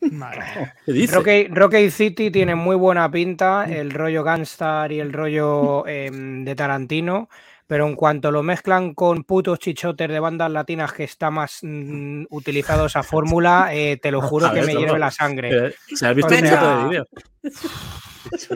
Vale. 0.00 0.72
Rocky, 1.12 1.48
Rocky 1.48 1.90
City 1.90 2.30
tiene 2.30 2.54
muy 2.54 2.76
buena 2.76 3.10
pinta, 3.10 3.64
el 3.64 3.90
rollo 3.90 4.24
Gangstar 4.24 4.90
y 4.90 5.00
el 5.00 5.12
rollo 5.12 5.86
em, 5.86 6.44
de 6.44 6.54
Tarantino, 6.56 7.28
pero 7.66 7.86
en 7.86 7.94
cuanto 7.96 8.30
lo 8.30 8.42
mezclan 8.42 8.94
con 8.94 9.24
putos 9.24 9.58
chichotes 9.58 10.08
de 10.08 10.20
bandas 10.20 10.50
latinas 10.50 10.92
que 10.92 11.04
está 11.04 11.30
más 11.30 11.58
mm, 11.62 12.24
utilizado 12.30 12.86
esa 12.86 13.02
fórmula, 13.02 13.70
eh, 13.72 13.98
te 14.00 14.10
lo 14.10 14.20
juro 14.22 14.52
que 14.52 14.60
me 14.62 14.66
Zorro. 14.72 14.78
hierve 14.80 14.98
la 14.98 15.10
sangre. 15.10 15.66
Eh, 15.68 15.74
¿Se 15.94 16.06
has 16.06 16.14
visto 16.14 16.32
O 16.34 16.38
un 16.38 16.46
sea- 16.46 16.50
minuto 16.60 16.78
de 16.78 16.88
vídeo? 16.88 17.06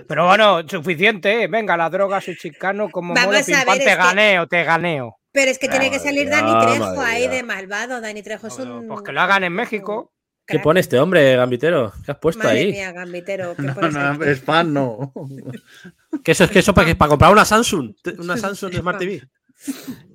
Pero 0.09 0.27
bueno, 0.27 0.63
suficiente, 0.69 1.45
¿eh? 1.45 1.47
venga, 1.47 1.77
la 1.77 1.89
droga 1.91 2.21
soy 2.21 2.37
chicano, 2.37 2.91
como 2.91 3.15
Vamos 3.15 3.27
modo 3.27 3.37
a 3.57 3.65
ver, 3.65 3.79
te 3.79 3.85
que- 3.85 3.95
ganeo, 3.97 4.47
te 4.47 4.65
ganeo. 4.65 5.17
Pero 5.33 5.51
es 5.51 5.59
que 5.61 5.69
tiene 5.69 5.91
que 5.93 6.01
salir 6.01 6.29
Dani 6.29 6.59
Trejo 6.67 7.01
ahí 7.01 7.29
de 7.29 7.45
malvado. 7.45 8.01
Dani 8.01 8.21
Trejo 8.21 8.49
es 8.49 8.59
un. 8.59 8.89
Pues 8.89 9.03
que 9.03 9.13
lo 9.13 9.21
hagan 9.21 9.45
en 9.45 9.53
México. 9.53 10.13
¿Qué 10.51 10.59
pone 10.59 10.81
este 10.81 10.99
hombre, 10.99 11.37
Gambitero? 11.37 11.93
¿Qué 12.05 12.13
has 12.13 12.19
puesto 12.19 12.43
Madre 12.45 12.59
ahí? 12.61 12.73
mía, 12.73 12.93
Gambitero. 12.93 13.55
¿qué 13.57 13.63
No, 13.63 13.75
pones 13.75 13.95
no, 13.95 14.01
aquí? 14.01 14.23
es 14.27 14.41
fan, 14.41 14.73
no. 14.73 15.13
¿Qué 16.25 16.33
eso 16.33 16.45
es 16.45 16.51
que 16.51 16.59
eso 16.61 16.75
para, 16.75 16.87
que- 16.89 16.95
para 16.97 17.09
comprar 17.11 17.33
una 17.33 17.45
Samsung? 17.45 17.95
Una 18.19 18.37
Samsung 18.37 18.75
Smart 18.75 18.99
TV. 18.99 19.23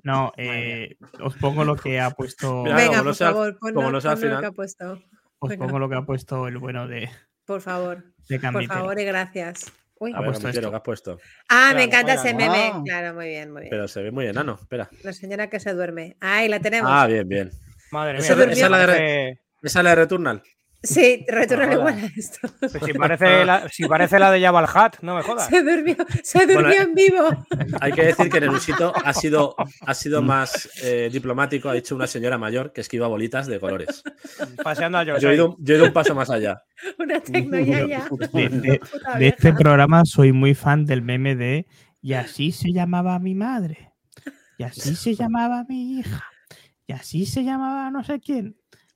No, 0.04 0.32
eh, 0.38 0.98
os 1.22 1.36
pongo 1.36 1.64
lo 1.64 1.76
que 1.76 2.00
ha 2.00 2.10
puesto. 2.12 2.64
Mira, 2.64 2.76
Venga, 2.76 2.88
como 2.90 2.98
no 2.98 3.10
por 3.10 3.16
sea 3.16 3.28
al- 3.28 3.34
favor, 3.34 3.58
ponnos, 3.60 3.76
como 3.76 3.92
no 3.92 4.02
sea 4.02 4.12
al 4.12 4.18
ponnos 4.18 4.30
lo 4.32 4.36
que 4.36 4.38
final. 4.38 4.52
ha 4.52 4.56
puesto. 4.56 5.02
Os 5.40 5.50
venga. 5.50 5.66
pongo 5.66 5.80
lo 5.80 5.90
que 5.90 5.96
ha 5.96 6.02
puesto 6.02 6.48
el 6.48 6.58
bueno 6.58 6.88
de, 6.88 7.10
Por 7.46 7.62
favor. 7.62 8.04
de 8.28 8.40
Por 8.40 8.66
favor 8.66 9.00
y 9.00 9.04
gracias. 9.06 9.72
Uy. 10.00 10.12
Ha 10.14 10.20
ver, 10.20 10.26
puesto 10.30 10.44
Gambitero, 10.44 10.68
esto. 10.68 10.72
¿qué 10.72 10.76
has 10.78 10.82
puesto? 10.84 11.18
Ah, 11.48 11.68
Claro, 11.70 11.76
me 11.78 11.84
encanta 11.84 12.14
ese 12.16 12.34
meme. 12.34 12.72
Ah. 12.74 12.82
Claro, 12.84 13.14
muy 13.14 13.28
bien, 13.28 13.52
muy 13.52 13.62
bien. 13.62 13.70
Pero 13.70 13.88
se 13.88 14.02
ve 14.02 14.12
muy 14.12 14.26
enano. 14.28 14.58
Espera. 14.60 14.90
La 15.04 15.14
señora 15.14 15.50
que 15.50 15.60
se 15.60 15.74
duerme. 15.74 16.18
Ahí 16.20 16.50
la 16.50 16.60
tenemos. 16.60 16.90
Ah, 16.94 17.06
bien, 17.08 17.28
bien. 17.30 17.52
Madre 17.92 18.14
mía, 18.14 18.22
esa 18.22 18.34
es 18.34 18.70
la 18.70 18.86
de- 18.88 19.40
¿Esa 19.66 19.80
es 19.80 19.84
la 19.84 19.89
de 19.91 19.95
Returnal? 19.95 20.43
Sí, 20.84 21.26
retorno 21.28 21.63
Hola. 21.66 21.74
igual 21.74 21.93
a 21.99 22.05
esto. 22.16 22.47
Pues 22.59 22.74
si, 22.86 22.93
parece 22.93 23.43
la, 23.43 23.68
si 23.70 23.88
parece 23.88 24.20
la 24.20 24.30
de 24.30 24.39
Jabal 24.39 24.68
Hat, 24.72 24.97
no 25.01 25.16
me 25.16 25.24
jodas. 25.24 25.47
Se 25.49 25.63
durmió, 25.63 25.95
se 26.22 26.45
durmió 26.45 26.61
Bueno, 26.61 26.84
en 26.84 26.93
vivo. 26.93 27.45
Hay 27.82 27.91
que 27.91 28.03
decir 28.05 28.30
que 28.30 28.39
Nerusito 28.39 28.93
ha 28.95 29.11
sido, 29.11 29.55
ha 29.82 29.93
sido 29.95 30.22
más 30.22 30.70
eh, 30.84 31.09
diplomático, 31.11 31.70
ha 31.70 31.74
dicho 31.74 31.95
una 31.95 32.05
señora 32.05 32.38
mayor 32.38 32.72
que 32.72 32.82
esquiva 32.82 33.07
bolitas 33.07 33.47
de 33.47 33.59
colores. 33.59 34.03
Paseando 34.63 34.99
a 34.99 35.03
Yo 35.03 35.30
he 35.32 35.34
ido, 35.34 35.55
yo 35.59 35.74
he 35.74 35.78
ido 35.78 35.88
un 35.88 35.93
paso 35.93 36.13
más 36.13 36.30
allá. 36.30 36.61
Una 36.99 37.20
tecnoyaya. 37.20 38.07
De, 38.32 38.49
de- 39.18 39.28
este 39.28 39.53
programa 39.53 40.03
soy 40.05 40.34
muy 40.34 40.53
fan 40.53 40.86
del 40.86 41.01
meme 41.01 41.36
de 41.36 41.66
y 41.99 42.13
así 42.13 42.51
se 42.51 42.72
llamaba 42.72 43.18
mi 43.18 43.34
madre, 43.34 43.91
y 44.59 44.63
así 44.63 44.95
se 44.95 45.16
llamaba 45.16 45.66
mi 45.68 45.97
hija, 45.97 46.24
y 46.86 46.93
así 46.93 47.26
se 47.26 47.43
llamaba 47.43 47.89
no 47.89 48.03
sé 48.03 48.20
quién. 48.20 48.55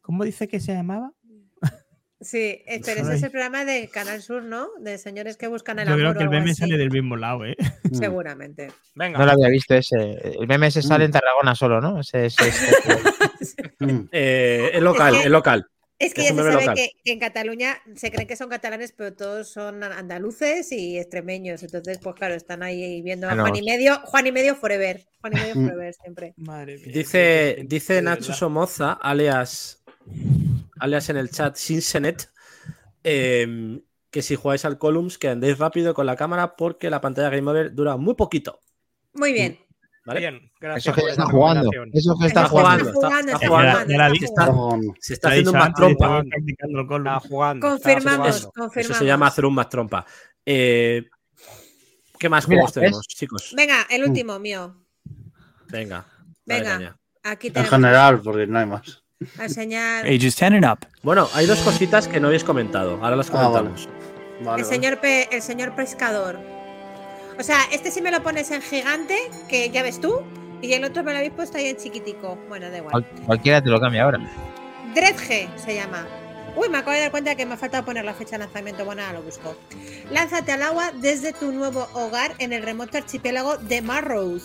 ¿Cómo 0.10 0.24
dice 0.24 0.48
que 0.48 0.60
se 0.60 0.74
llamaba? 0.74 1.12
Sí, 2.20 2.64
eh, 2.66 2.82
pero 2.84 3.02
ese 3.02 3.14
es 3.14 3.22
el 3.22 3.30
programa 3.30 3.64
de 3.64 3.90
Canal 3.90 4.24
Sur, 4.24 4.42
¿no? 4.42 4.70
De 4.80 4.98
señores 4.98 5.38
que 5.38 5.46
buscan 5.46 5.78
el 5.78 5.86
Yo 5.88 5.94
amor. 5.94 6.00
creo 6.08 6.14
que 6.16 6.24
el 6.24 6.30
meme 6.32 6.56
sale 6.56 6.78
del 6.78 6.90
mismo 6.90 7.16
lado, 7.16 7.46
¿eh? 7.46 7.56
Seguramente. 7.94 8.72
Venga. 8.96 9.20
No 9.20 9.26
lo 9.28 9.34
había 9.34 9.50
visto 9.50 9.76
ese. 9.76 9.96
El 10.40 10.48
meme 10.48 10.66
ese 10.66 10.82
sale 10.82 11.06
en 11.06 11.12
Tarragona 11.12 11.54
solo, 11.54 11.80
¿no? 11.80 12.00
Ese, 12.00 12.26
ese- 12.26 12.50
ese- 12.50 13.56
Eh, 14.12 14.72
el 14.74 14.84
local, 14.84 15.14
Es 15.14 15.20
que- 15.22 15.26
el 15.28 15.32
local. 15.32 15.68
Es 16.02 16.14
que 16.14 16.22
Es 16.22 16.28
ya 16.30 16.34
se 16.36 16.38
sabe 16.44 16.54
local. 16.62 16.76
que, 16.76 16.92
que 17.04 17.12
en 17.12 17.20
Cataluña 17.20 17.78
se 17.98 18.10
creen 18.10 18.26
que 18.26 18.38
son 18.38 18.48
catalanes, 18.48 18.94
pero 18.94 19.14
todos 19.14 19.50
son 19.50 19.84
andaluces 19.84 20.72
y 20.72 20.98
extremeños. 20.98 21.62
Entonces, 21.62 21.98
pues 22.02 22.16
claro, 22.16 22.36
están 22.36 22.64
ahí 22.64 23.02
viendo 23.02 23.28
a. 23.30 23.36
Juan 23.36 23.54
y 23.58 23.62
medio, 23.64 24.00
Juan 24.06 24.26
y 24.28 24.32
medio 24.32 24.56
forever. 24.56 25.06
Juan 25.20 25.34
y 25.34 25.36
medio 25.42 25.56
Mm. 25.58 25.66
forever 25.66 25.94
siempre. 25.94 26.34
Madre 26.38 26.78
mía. 26.78 26.92
Dice, 26.94 27.64
dice 27.68 28.02
Nacho 28.02 28.32
Somoza, 28.32 28.94
alias, 28.94 29.79
alias 30.80 31.10
en 31.10 31.18
el 31.18 31.30
chat 31.30 31.56
Sinsenet, 31.56 32.30
em, 33.04 33.82
que 34.10 34.22
si 34.22 34.36
jugáis 34.36 34.66
al 34.66 34.78
Columns 34.78 35.18
que 35.18 35.30
andéis 35.30 35.58
rápido 35.58 35.94
con 35.94 36.06
la 36.06 36.16
cámara 36.16 36.56
porque 36.56 36.90
la 36.90 37.02
pantalla 37.02 37.30
Game 37.30 37.50
Over 37.50 37.74
dura 37.74 37.98
muy 37.98 38.16
poquito. 38.16 38.60
Muy 39.14 39.34
bien. 39.34 39.60
¿vale? 40.06 40.20
Bien, 40.22 40.52
gracias 40.60 40.98
Eso 40.98 41.06
que 41.06 41.12
está 41.12 41.26
jugando. 41.26 41.70
Eso 41.94 42.18
que 42.20 42.26
está 42.28 42.42
Está 42.42 42.50
jugando, 42.50 42.90
está- 42.90 43.20
está 43.20 43.34
está 44.14 44.80
Se 45.00 45.14
está 45.14 45.30
haciendo 45.30 45.52
un 45.52 45.58
más 45.58 45.74
trompa. 45.74 46.24
Está 46.48 47.20
jugando. 47.20 47.68
Confirmamos, 47.68 48.42
jugando. 48.42 48.52
confirmamos. 48.56 48.76
Eso 48.76 48.94
se 48.94 49.06
llama 49.06 49.28
hacer 49.28 49.46
un 49.46 49.54
más 49.54 49.70
trompa. 49.70 50.06
Eh, 50.46 51.06
¿Qué 52.18 52.28
más 52.28 52.46
juegos 52.46 52.74
tenemos, 52.74 53.08
chicos? 53.08 53.54
Venga, 53.56 53.86
el 53.90 54.04
último 54.04 54.40
mío. 54.40 54.76
Venga. 55.70 56.06
Venga. 56.46 56.98
Aquí 57.24 57.52
En 57.54 57.66
general, 57.66 58.22
porque 58.22 58.48
no 58.48 58.60
hay 58.60 58.66
más. 58.66 58.99
A 59.38 59.44
enseñar 59.46 60.06
Ages 60.06 60.36
10 60.38 60.42
and 60.54 60.66
up. 60.66 60.80
Bueno, 61.04 61.28
hay 61.34 61.46
dos 61.46 61.60
cositas 61.60 62.08
que 62.08 62.20
no 62.20 62.28
habéis 62.28 62.44
comentado. 62.44 63.00
Ahora 63.04 63.16
las 63.18 63.30
Ah, 63.30 63.34
vale. 63.34 63.46
comentamos. 63.48 63.88
Vale, 63.88 64.40
el 64.40 64.46
vale. 64.46 64.64
señor, 64.64 65.00
pe- 65.02 65.28
el 65.36 65.42
señor 65.42 65.76
pescador. 65.76 66.40
O 67.38 67.44
sea, 67.44 67.58
este 67.72 67.92
sí 67.92 68.02
me 68.02 68.12
lo 68.12 68.22
pones 68.24 68.50
en 68.52 68.62
gigante, 68.62 69.18
que 69.50 69.70
ya 69.70 69.84
ves 69.84 70.00
tú, 70.00 70.22
y 70.62 70.74
el 70.74 70.84
otro 70.86 71.04
me 71.04 71.12
lo 71.12 71.18
habéis 71.18 71.34
puesto 71.34 71.58
ahí 71.58 71.68
en 71.68 71.78
chiquitico. 71.78 72.38
Bueno, 72.48 72.70
da 72.70 72.78
igual. 72.78 72.92
Cual- 72.92 73.26
cualquiera 73.26 73.62
te 73.62 73.70
lo 73.70 73.80
cambia 73.80 74.04
ahora. 74.04 74.20
Dredge 74.96 75.50
se 75.58 75.76
llama. 75.76 76.08
Uy, 76.56 76.68
me 76.70 76.78
acabo 76.80 76.94
de 76.94 77.02
dar 77.02 77.12
cuenta 77.12 77.36
que 77.36 77.46
me 77.46 77.54
ha 77.54 77.58
faltado 77.58 77.86
poner 77.86 78.04
la 78.04 78.14
fecha 78.14 78.32
de 78.32 78.40
lanzamiento. 78.40 78.84
Bueno, 78.84 79.02
ahora 79.04 79.20
lo 79.20 79.22
busco. 79.24 79.56
Lánzate 80.12 80.52
al 80.54 80.64
agua 80.64 80.92
desde 80.96 81.32
tu 81.34 81.52
nuevo 81.52 81.88
hogar 81.94 82.34
en 82.40 82.54
el 82.54 82.64
remoto 82.64 82.98
archipiélago 82.98 83.58
de 83.58 83.82
Marrowes 83.82 84.44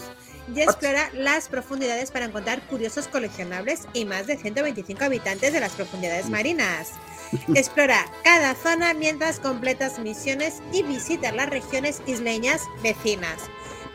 y 0.53 0.61
explora 0.61 1.11
las 1.15 1.49
profundidades 1.49 2.11
para 2.11 2.27
encontrar 2.27 2.63
curiosos 2.67 3.09
coleccionables 3.09 3.87
y 3.93 4.05
más 4.05 4.27
de 4.27 4.37
125 4.37 5.05
habitantes 5.05 5.53
de 5.53 5.61
las 5.61 5.73
profundidades 5.73 6.29
marinas. 6.29 6.93
Explora 7.55 8.05
cada 8.23 8.55
zona 8.55 8.95
mientras 8.95 9.41
completas 9.41 9.99
misiones 9.99 10.63
y 10.73 10.83
visita 10.83 11.33
las 11.33 11.49
regiones 11.49 12.03
isleñas 12.07 12.63
vecinas, 12.83 13.39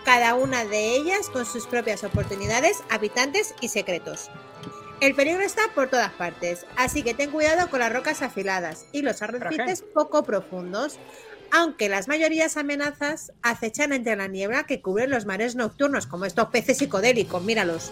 cada 0.06 0.36
una 0.36 0.66
de 0.66 0.96
ellas 0.96 1.30
con 1.30 1.46
sus 1.46 1.68
propias 1.68 2.04
oportunidades, 2.04 2.78
habitantes 2.90 3.54
y 3.62 3.70
secretos. 3.70 4.30
El 5.02 5.16
peligro 5.16 5.44
está 5.44 5.62
por 5.74 5.90
todas 5.90 6.12
partes, 6.12 6.66
así 6.76 7.04
que 7.04 7.14
ten 7.14 7.32
cuidado 7.32 7.70
con 7.70 7.80
las 7.80 7.94
rocas 7.94 8.22
afiladas 8.22 8.86
y 8.92 9.02
los 9.02 9.22
arrecifes 9.22 9.82
poco 9.82 10.24
profundos, 10.24 11.00
aunque 11.52 11.90
las 11.90 12.08
mayorías 12.08 12.58
amenazas 12.58 13.34
acechan 13.42 13.94
entre 13.94 14.16
la 14.16 14.28
niebla 14.28 14.66
que 14.66 14.82
cubre 14.82 15.08
los 15.08 15.26
mares 15.26 15.56
nocturnos, 15.56 16.08
como 16.08 16.26
estos 16.26 16.50
peces 16.50 16.78
psicodélicos, 16.78 17.44
míralos. 17.44 17.92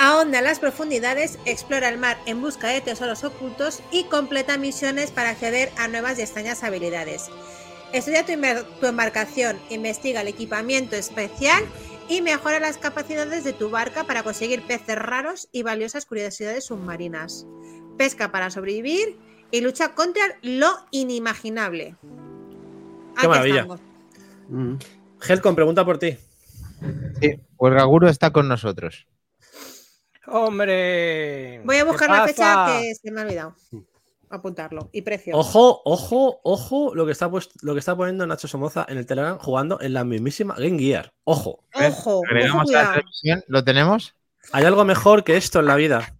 Ahonda 0.00 0.38
en 0.38 0.44
las 0.44 0.60
profundidades, 0.60 1.38
explora 1.44 1.88
el 1.88 1.98
mar 1.98 2.18
en 2.26 2.40
busca 2.40 2.68
de 2.68 2.80
tesoros 2.80 3.24
ocultos 3.24 3.82
y 3.90 4.04
completa 4.04 4.56
misiones 4.56 5.10
para 5.10 5.30
acceder 5.30 5.72
a 5.76 5.88
nuevas 5.88 6.18
y 6.18 6.22
extrañas 6.22 6.62
habilidades. 6.62 7.30
Estudia 7.92 8.24
tu, 8.24 8.32
embar- 8.32 8.64
tu 8.78 8.86
embarcación, 8.86 9.58
investiga 9.70 10.20
el 10.20 10.28
equipamiento 10.28 10.94
especial 10.94 11.64
y 12.08 12.22
mejora 12.22 12.60
las 12.60 12.78
capacidades 12.78 13.42
de 13.42 13.52
tu 13.52 13.70
barca 13.70 14.04
para 14.04 14.22
conseguir 14.22 14.62
peces 14.62 14.96
raros 14.96 15.48
y 15.50 15.62
valiosas 15.62 16.06
curiosidades 16.06 16.66
submarinas. 16.66 17.46
Pesca 17.96 18.30
para 18.30 18.50
sobrevivir 18.50 19.18
y 19.50 19.60
lucha 19.60 19.94
contra 19.94 20.22
lo 20.42 20.70
inimaginable. 20.90 21.96
Aquí 23.16 23.28
maravilla. 23.28 23.66
Mm. 24.48 24.74
Helcom, 25.26 25.54
pregunta 25.54 25.84
por 25.84 25.98
ti. 25.98 26.16
Sí, 27.20 27.40
pues 27.56 27.74
Gaguro 27.74 28.08
está 28.08 28.30
con 28.30 28.48
nosotros. 28.48 29.06
¡Hombre! 30.26 31.60
Voy 31.64 31.76
a 31.76 31.78
¿qué 31.80 31.84
buscar 31.84 32.10
la 32.10 32.26
fecha 32.26 32.78
que 32.80 32.94
se 32.94 33.10
me 33.10 33.20
ha 33.20 33.24
olvidado. 33.24 33.54
Apuntarlo. 34.30 34.90
Y 34.92 35.02
precio. 35.02 35.34
Ojo, 35.36 35.80
ojo, 35.84 36.40
ojo 36.44 36.94
lo 36.94 37.06
que 37.06 37.12
está 37.12 37.30
lo 37.62 37.72
que 37.72 37.78
está 37.78 37.96
poniendo 37.96 38.26
Nacho 38.26 38.46
Somoza 38.46 38.84
en 38.88 38.98
el 38.98 39.06
Telegram 39.06 39.38
jugando 39.38 39.80
en 39.80 39.94
la 39.94 40.04
mismísima 40.04 40.54
Game 40.58 40.78
Gear. 40.78 41.12
Ojo. 41.24 41.64
Ojo, 41.74 42.22
la 42.66 43.02
¿lo 43.46 43.64
tenemos? 43.64 44.14
Hay 44.52 44.64
algo 44.64 44.84
mejor 44.84 45.24
que 45.24 45.36
esto 45.36 45.60
en 45.60 45.66
la 45.66 45.76
vida. 45.76 46.14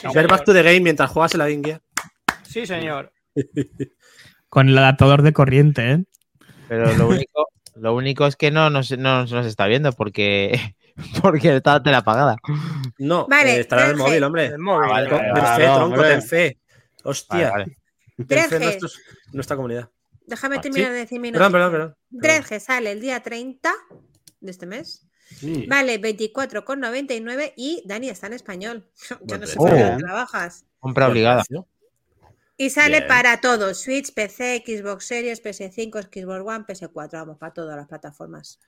Sí, 0.00 0.06
Ver. 0.14 0.28
Back 0.28 0.44
to 0.44 0.52
the 0.52 0.62
Game 0.62 0.80
mientras 0.80 1.10
juegas 1.10 1.34
en 1.34 1.38
la 1.38 1.48
Game 1.48 1.62
Gear. 1.64 1.82
Sí, 2.48 2.66
señor. 2.66 3.12
Con 4.48 4.68
el 4.68 4.78
adaptador 4.78 5.22
de 5.22 5.32
corriente, 5.32 5.90
¿eh? 5.92 6.04
Pero 6.68 6.92
lo 6.96 7.08
único, 7.08 7.48
lo 7.76 7.94
único 7.94 8.26
es 8.26 8.36
que 8.36 8.50
no 8.50 8.70
nos, 8.70 8.90
no 8.96 9.26
nos 9.26 9.46
está 9.46 9.66
viendo 9.66 9.92
porque, 9.92 10.58
porque 11.22 11.56
está 11.56 11.74
la 11.74 11.82
tele 11.82 11.96
apagada. 11.96 12.36
No, 12.98 13.26
Vale, 13.28 13.56
eh, 13.56 13.60
estará 13.60 13.84
en 13.84 13.90
el 13.90 13.96
móvil, 13.96 14.22
hombre. 14.24 14.46
El 14.46 14.58
móvil. 14.58 14.88
vale, 14.88 15.08
Ten 15.08 15.18
vale, 15.18 15.34
fe, 15.34 15.66
vale, 15.66 15.74
tronco, 15.76 16.02
ten 16.02 16.22
fe. 16.22 16.58
Hostia. 17.04 17.50
Vale, 17.50 17.64
vale. 17.64 17.78
Ten 18.16 18.26
fe 18.26 18.42
en 18.42 18.48
Dredge. 18.48 18.62
nuestros- 18.64 19.00
nuestra 19.32 19.56
comunidad. 19.56 19.90
Déjame 20.26 20.56
Ah, 20.56 20.60
terminar 20.60 20.88
¿sí? 20.88 20.92
de 20.94 20.98
decir 20.98 21.20
mi 21.20 21.32
Perdón, 21.32 21.52
perdón, 21.52 21.72
perdón. 21.72 21.96
Dredge 22.10 22.60
sale 22.60 22.92
el 22.92 23.00
día 23.00 23.22
30 23.22 23.72
de 24.40 24.50
este 24.50 24.66
mes. 24.66 25.06
Sí. 25.36 25.66
Vale, 25.68 25.98
24,99 26.00 27.52
y 27.56 27.82
Dani 27.86 28.08
está 28.08 28.26
en 28.26 28.32
español. 28.34 28.88
Yo 29.24 29.38
no 29.38 29.46
sé 29.46 29.56
lo 29.58 29.96
trabajas. 29.98 30.64
Compra 30.78 31.08
obligada. 31.08 31.44
precio. 31.44 31.66
Y 32.60 32.70
sale 32.70 32.98
Bien. 32.98 33.08
para 33.08 33.40
todo: 33.40 33.72
Switch, 33.72 34.12
PC, 34.12 34.64
Xbox 34.66 35.06
Series, 35.06 35.42
PS5, 35.42 36.02
Xbox 36.02 36.40
One, 36.44 36.64
PS4. 36.66 37.12
Vamos, 37.12 37.38
para 37.38 37.54
todas 37.54 37.76
las 37.76 37.86
plataformas. 37.86 38.58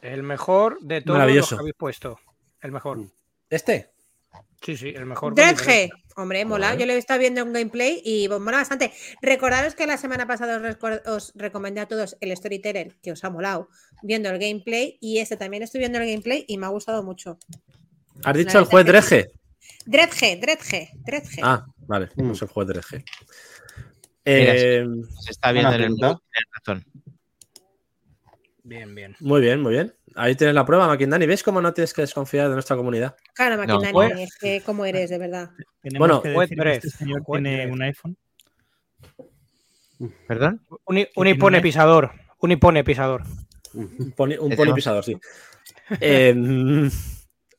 El 0.00 0.22
mejor 0.22 0.78
de 0.80 1.00
todos 1.00 1.18
los 1.18 1.18
Maravilloso. 1.18 1.56
que 1.56 1.60
habéis 1.60 1.74
puesto. 1.76 2.18
El 2.62 2.70
mejor. 2.70 3.00
¿Este? 3.50 3.90
Sí, 4.62 4.76
sí, 4.76 4.88
el 4.94 5.06
mejor. 5.06 5.30
con 5.30 5.34
Dredge, 5.34 5.58
diferencia. 5.58 5.96
hombre, 6.16 6.44
mola. 6.44 6.74
Yo 6.76 6.86
lo 6.86 6.92
he 6.92 6.98
estado 6.98 7.18
viendo 7.20 7.40
en 7.40 7.52
gameplay 7.52 8.00
y 8.04 8.28
mola 8.28 8.58
bastante. 8.58 8.92
Recordaros 9.20 9.74
que 9.74 9.86
la 9.86 9.96
semana 9.96 10.26
pasada 10.26 10.78
os, 11.06 11.32
recomendé 11.34 11.80
a 11.80 11.86
todos 11.86 12.16
el 12.20 12.36
Storyteller, 12.36 12.96
que 13.02 13.12
os 13.12 13.24
ha 13.24 13.30
molado, 13.30 13.68
viendo 14.02 14.30
el 14.30 14.38
gameplay. 14.38 14.98
Y 15.00 15.18
este 15.18 15.36
también 15.36 15.64
estoy 15.64 15.80
viendo 15.80 15.98
el 15.98 16.06
gameplay 16.06 16.44
y 16.46 16.58
me 16.58 16.66
ha 16.66 16.70
gustado 16.70 17.02
mucho. 17.02 17.38
¿Has 18.24 18.36
dicho 18.36 18.58
el 18.58 18.64
juez 18.66 18.86
verdad 18.86 19.04
que 19.06 19.26
Dredge? 19.84 20.38
Dredge, 20.40 20.40
Dredge, 20.40 20.90
Dredge. 21.04 21.40
Ah, 21.42 21.64
vale. 21.86 22.08
Mm. 22.16 22.26
No 22.26 22.32
es 22.32 22.42
el 22.42 22.48
juez 22.48 22.68
Dredge. 22.68 23.04
Mira, 24.24 24.54
Eh, 24.54 24.84
Se 25.20 25.30
está 25.30 25.52
viendo 25.52 25.72
en 25.72 25.80
el 25.82 25.90
mood, 25.90 26.18
tienes 26.32 26.50
razón. 26.52 26.84
Bien, 28.64 28.92
bien. 28.96 29.14
muy 29.20 29.40
bien, 29.40 29.60
muy 29.62 29.72
bien. 29.74 29.94
Ahí 30.16 30.34
tienes 30.34 30.54
la 30.54 30.64
prueba, 30.66 30.88
Maquindani. 30.88 31.24
¿Ves 31.26 31.42
cómo 31.44 31.60
no 31.60 31.72
tienes 31.72 31.92
que 31.94 32.00
desconfiar 32.02 32.48
de 32.48 32.54
nuestra 32.54 32.74
comunidad? 32.76 33.14
Claro, 33.34 33.56
No, 33.56 33.78
Maquinani, 33.78 33.92
pues- 33.92 34.18
es 34.18 34.36
que 34.38 34.60
cómo 34.62 34.84
eres, 34.84 35.10
de 35.10 35.18
verdad. 35.18 35.50
Tenemos 35.82 35.98
Bueno, 36.08 36.22
que 36.22 36.34
Juez 36.34 36.48
decir 36.50 36.64
que 36.64 36.72
este 36.72 36.90
señor 36.90 37.22
tiene 37.24 37.66
un 37.70 37.82
iPhone. 37.82 38.16
¿Perdón? 40.26 40.60
Un, 40.86 41.06
un 41.14 41.26
hipone 41.26 41.60
pisador. 41.60 42.10
Un 42.40 42.52
hipone 42.52 42.82
pisador. 42.84 43.22
Un 43.74 44.12
poni, 44.16 44.36
un 44.36 44.52
Eso. 44.52 44.56
poni 44.62 44.72
pisador, 44.72 45.04
sí. 45.04 45.16
Eh, 46.00 46.34
mm, 46.34 46.88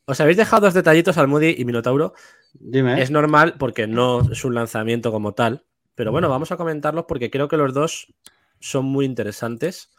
os 0.08 0.20
habéis 0.22 0.38
dejado 0.38 0.62
dos 0.62 0.74
detallitos 0.74 1.18
al 1.18 1.28
Moody 1.28 1.54
y 1.58 1.66
Minotauro. 1.66 2.14
Dime. 2.54 3.02
Es 3.02 3.10
normal 3.10 3.56
porque 3.58 3.86
no 3.86 4.22
es 4.32 4.42
un 4.42 4.54
lanzamiento 4.54 5.12
como 5.12 5.34
tal. 5.34 5.66
Pero 5.94 6.12
bueno, 6.12 6.30
vamos 6.30 6.50
a 6.50 6.56
comentarlos 6.56 7.04
porque 7.06 7.30
creo 7.30 7.46
que 7.46 7.58
los 7.58 7.74
dos 7.74 8.14
son 8.58 8.86
muy 8.86 9.04
interesantes. 9.04 9.90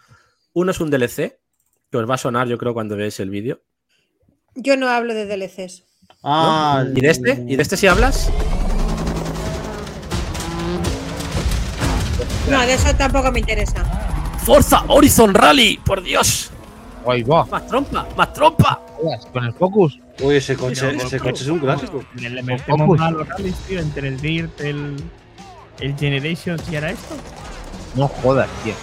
Uno 0.54 0.72
es 0.72 0.80
un 0.80 0.90
DLC, 0.90 1.40
que 1.92 1.98
os 1.98 2.10
va 2.10 2.16
a 2.16 2.18
sonar, 2.18 2.48
yo 2.48 2.58
creo, 2.58 2.74
cuando 2.74 2.96
veáis 2.96 3.20
el 3.20 3.30
vídeo. 3.30 3.62
Yo 4.56 4.78
no 4.78 4.90
hablo 4.90 5.14
de 5.14 5.28
DLCs. 5.28 5.86
Ah, 6.24 6.84
¿Y 6.96 7.02
de 7.02 7.10
este? 7.10 7.46
¿Y 7.48 7.56
de 7.56 7.62
este 7.62 7.78
si 7.78 7.86
hablas? 7.86 8.32
No, 12.50 12.60
de 12.62 12.74
eso 12.74 12.96
tampoco 12.96 13.32
me 13.32 13.42
interesa. 13.42 13.84
¡Forza 14.44 14.84
Horizon 14.88 15.36
Rally! 15.36 15.80
¡Por 15.86 16.02
Dios! 16.02 16.50
Ahí 17.06 17.22
va. 17.22 17.46
¡Más 17.46 17.68
trompa! 17.68 18.08
¡Más 18.18 18.34
trompa! 18.34 18.89
Con 19.32 19.46
el 19.46 19.54
Focus. 19.54 20.00
Uy, 20.22 20.36
ese 20.36 20.56
coche, 20.56 20.96
ese 20.96 21.20
coche 21.20 21.44
es 21.44 21.50
un 21.50 21.60
clásico. 21.60 22.04
Le, 22.16 22.30
le 22.30 22.44
metemos 22.44 22.82
Focus. 22.82 23.00
mal 23.00 23.08
a 23.16 23.18
los 23.18 23.28
rallies, 23.30 23.56
tío, 23.68 23.80
entre 23.80 24.08
el 24.10 24.20
Dirt, 24.20 24.60
el, 24.62 24.96
el 25.80 25.96
Generations 25.98 26.62
y 26.70 26.76
ahora 26.76 26.92
esto. 26.92 27.16
No 27.96 28.08
jodas, 28.08 28.50
tío. 28.64 28.74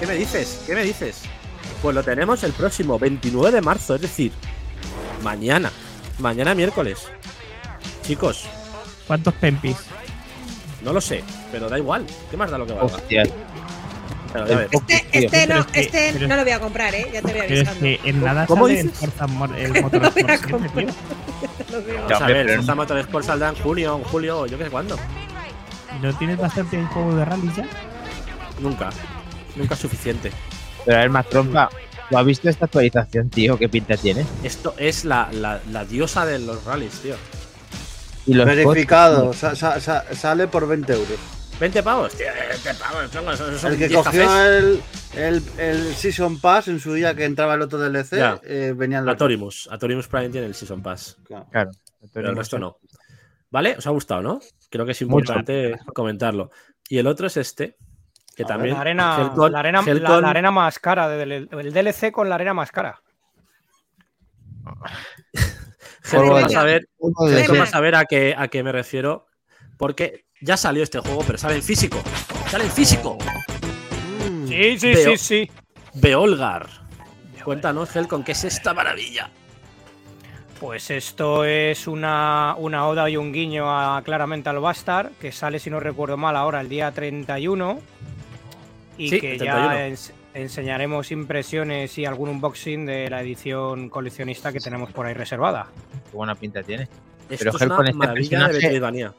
¿Qué 0.00 0.06
me 0.06 0.14
dices? 0.14 0.62
¿Qué 0.66 0.74
me 0.74 0.82
dices? 0.84 1.22
Pues 1.82 1.94
lo 1.94 2.02
tenemos 2.02 2.42
el 2.44 2.52
próximo 2.52 2.98
29 2.98 3.50
de 3.52 3.62
marzo, 3.62 3.94
es 3.94 4.02
decir, 4.02 4.32
mañana. 5.22 5.70
Mañana 6.18 6.54
miércoles. 6.54 7.08
Chicos, 8.02 8.44
¿Cuántos 9.06 9.34
pempis? 9.34 9.76
no 10.82 10.92
lo 10.92 11.00
sé, 11.00 11.24
pero 11.50 11.68
da 11.68 11.78
igual. 11.78 12.04
¿Qué 12.30 12.36
más 12.36 12.50
da 12.50 12.58
lo 12.58 12.66
que 12.66 12.72
valga? 12.74 12.96
Hostia. 12.96 13.22
Pero, 14.34 14.44
a 14.44 14.48
ver, 14.58 14.68
Este, 14.72 15.06
este 15.12 15.46
no, 15.46 15.60
es 15.60 15.66
que- 15.66 15.80
este 15.80 16.26
no 16.26 16.36
lo 16.36 16.42
voy 16.42 16.52
a 16.52 16.60
comprar, 16.60 16.94
¿eh? 16.94 17.06
Ya 17.12 17.22
te 17.22 17.32
voy 17.32 17.40
Pero 17.40 17.54
es 17.54 17.60
avisando. 17.68 17.80
que 17.80 18.00
en 18.04 18.20
nada 18.22 18.46
¿Cómo 18.46 18.66
sale 18.66 18.80
el 18.80 18.86
dices? 18.86 19.00
Forza 19.00 19.26
Mor- 19.28 19.56
el 19.56 19.68
voy 19.70 19.78
a 19.78 19.82
Motorsport 19.82 20.14
7, 20.14 20.38
tío. 20.48 20.58
comprar. 20.58 20.86
Lo 21.72 21.82
veo. 21.84 22.02
vamos 22.02 22.20
a 22.22 22.26
ver, 22.26 22.46
pero 22.46 22.56
Forza 22.58 22.74
Motorsport 22.74 23.24
saldrá 23.24 23.48
en 23.50 23.54
junio, 23.54 23.96
en 23.96 24.02
julio, 24.04 24.46
yo 24.46 24.58
qué 24.58 24.64
sé 24.64 24.70
cuándo. 24.70 24.98
¿No 26.02 26.18
tienes 26.18 26.36
bastante 26.38 26.76
en 26.76 26.86
juego 26.88 27.14
de 27.14 27.24
rally 27.24 27.50
ya? 27.56 27.66
Nunca. 28.60 28.90
Nunca 29.56 29.74
es 29.74 29.80
suficiente. 29.80 30.32
Pero 30.84 30.96
a 30.98 31.00
ver, 31.00 31.10
más 31.10 31.26
trompa. 31.28 31.70
¿Tú 32.10 32.18
has 32.18 32.26
visto 32.26 32.48
esta 32.50 32.64
actualización, 32.66 33.30
tío? 33.30 33.56
¿Qué 33.56 33.68
pinta 33.68 33.96
tiene? 33.96 34.26
Esto 34.42 34.74
es 34.76 35.04
la, 35.04 35.28
la, 35.32 35.60
la 35.70 35.84
diosa 35.84 36.26
de 36.26 36.38
los 36.40 36.62
rallies, 36.64 36.92
tío. 37.00 37.14
Y 38.26 38.34
los 38.34 38.44
Verificado, 38.46 39.32
sa- 39.32 39.54
sa- 39.54 39.80
sa- 39.80 40.04
sale 40.14 40.46
por 40.48 40.66
20 40.66 40.92
euros. 40.92 41.18
20 41.60 41.82
pavos, 41.82 42.12
tío. 42.14 42.26
20 42.48 42.74
pavos, 42.74 43.10
son, 43.10 43.36
son, 43.36 43.58
son 43.58 43.72
El 43.72 43.78
que 43.78 43.88
10 43.88 44.02
cogió 44.04 44.44
el, 44.44 44.82
el, 45.14 45.42
el 45.58 45.94
Season 45.94 46.40
Pass 46.40 46.68
en 46.68 46.80
su 46.80 46.92
día 46.92 47.14
que 47.14 47.24
entraba 47.24 47.54
el 47.54 47.62
otro 47.62 47.78
DLC, 47.78 48.16
Ya. 48.16 48.40
eh, 48.44 48.72
venían 48.76 49.04
los. 49.04 49.14
Atorimus. 49.14 49.68
Atorimus 49.70 50.08
Prime 50.08 50.30
tiene 50.30 50.46
el 50.48 50.54
Season 50.54 50.82
Pass. 50.82 51.16
Claro. 51.24 51.46
Claro. 51.50 51.70
Pero 52.12 52.30
el 52.30 52.36
resto 52.36 52.58
no. 52.58 52.78
¿Vale? 53.50 53.76
¿Os 53.78 53.86
ha 53.86 53.90
gustado, 53.90 54.20
no? 54.20 54.40
Creo 54.68 54.84
que 54.84 54.92
es 54.92 55.02
Mucho. 55.02 55.32
importante 55.32 55.78
comentarlo. 55.94 56.50
Y 56.88 56.98
el 56.98 57.06
otro 57.06 57.28
es 57.28 57.36
este, 57.36 57.76
que 58.36 58.42
A 58.42 58.46
también. 58.46 58.74
La 58.74 58.80
arena, 58.80 59.16
Helcon- 59.18 59.50
la, 59.50 59.60
arena, 59.60 59.80
la- 59.80 59.92
Helcon- 59.92 60.20
la 60.22 60.30
arena 60.30 60.50
más 60.50 60.78
cara, 60.80 61.08
del- 61.08 61.48
el 61.50 61.72
DLC 61.72 62.10
con 62.10 62.28
la 62.28 62.34
arena 62.34 62.52
más 62.52 62.72
cara. 62.72 63.00
Helcon 66.02 66.18
Juego 66.20 66.32
va 66.34 66.40
a 66.40 66.48
de- 66.48 66.48
saber, 66.52 66.88
Uno 66.98 67.14
de 67.28 67.34
Sí, 67.36 67.40
Helcon 67.42 67.58
va 67.60 67.62
a 67.62 67.66
saber 67.66 67.94
a 67.94 68.04
qué, 68.06 68.34
a 68.36 68.48
qué 68.48 68.62
me 68.62 68.72
refiero. 68.72 69.26
Porque 69.78 70.23
ya 70.40 70.56
salió 70.56 70.82
este 70.82 70.98
juego, 71.00 71.22
pero 71.26 71.38
sale 71.38 71.56
en 71.56 71.62
físico. 71.62 72.02
Sale 72.48 72.64
en 72.64 72.70
físico. 72.70 73.18
Mm. 74.30 74.46
Sí, 74.48 74.78
sí, 74.78 74.94
sí, 74.96 75.16
sí. 75.16 75.50
Beolgar. 75.94 76.68
Cuéntanos, 77.44 77.94
Helcon, 77.94 78.24
¿qué 78.24 78.32
es 78.32 78.44
esta 78.44 78.72
maravilla? 78.72 79.30
Pues 80.60 80.90
esto 80.90 81.44
es 81.44 81.86
una, 81.86 82.54
una 82.56 82.86
oda 82.86 83.10
y 83.10 83.16
un 83.18 83.32
guiño 83.32 83.66
a, 83.68 84.00
claramente 84.02 84.48
al 84.48 84.60
Bastard, 84.60 85.10
que 85.20 85.30
sale, 85.30 85.58
si 85.58 85.68
no 85.68 85.78
recuerdo 85.78 86.16
mal, 86.16 86.36
ahora 86.36 86.60
el 86.60 86.68
día 86.70 86.90
31. 86.90 87.80
Y 88.96 89.10
Sí, 89.10 89.20
que 89.20 89.36
ya 89.38 89.68
31. 89.68 89.74
ens- 89.94 90.12
enseñaremos 90.32 91.10
impresiones 91.10 91.98
y 91.98 92.06
algún 92.06 92.28
unboxing 92.30 92.86
de 92.86 93.10
la 93.10 93.20
edición 93.20 93.90
coleccionista 93.90 94.52
que 94.52 94.60
tenemos 94.60 94.90
por 94.92 95.04
ahí 95.06 95.12
reservada. 95.14 95.66
Qué 96.10 96.16
buena 96.16 96.34
pinta 96.34 96.62
tiene. 96.62 96.88
Esto 97.28 97.36
Pero 97.38 97.50
es 97.56 97.62
Helcon, 97.62 97.78
una 97.80 97.88
este 97.88 97.98
maravilla 97.98 98.38
de 98.38 98.44
personaje- 98.44 98.52
Metroidvania. 98.62 99.14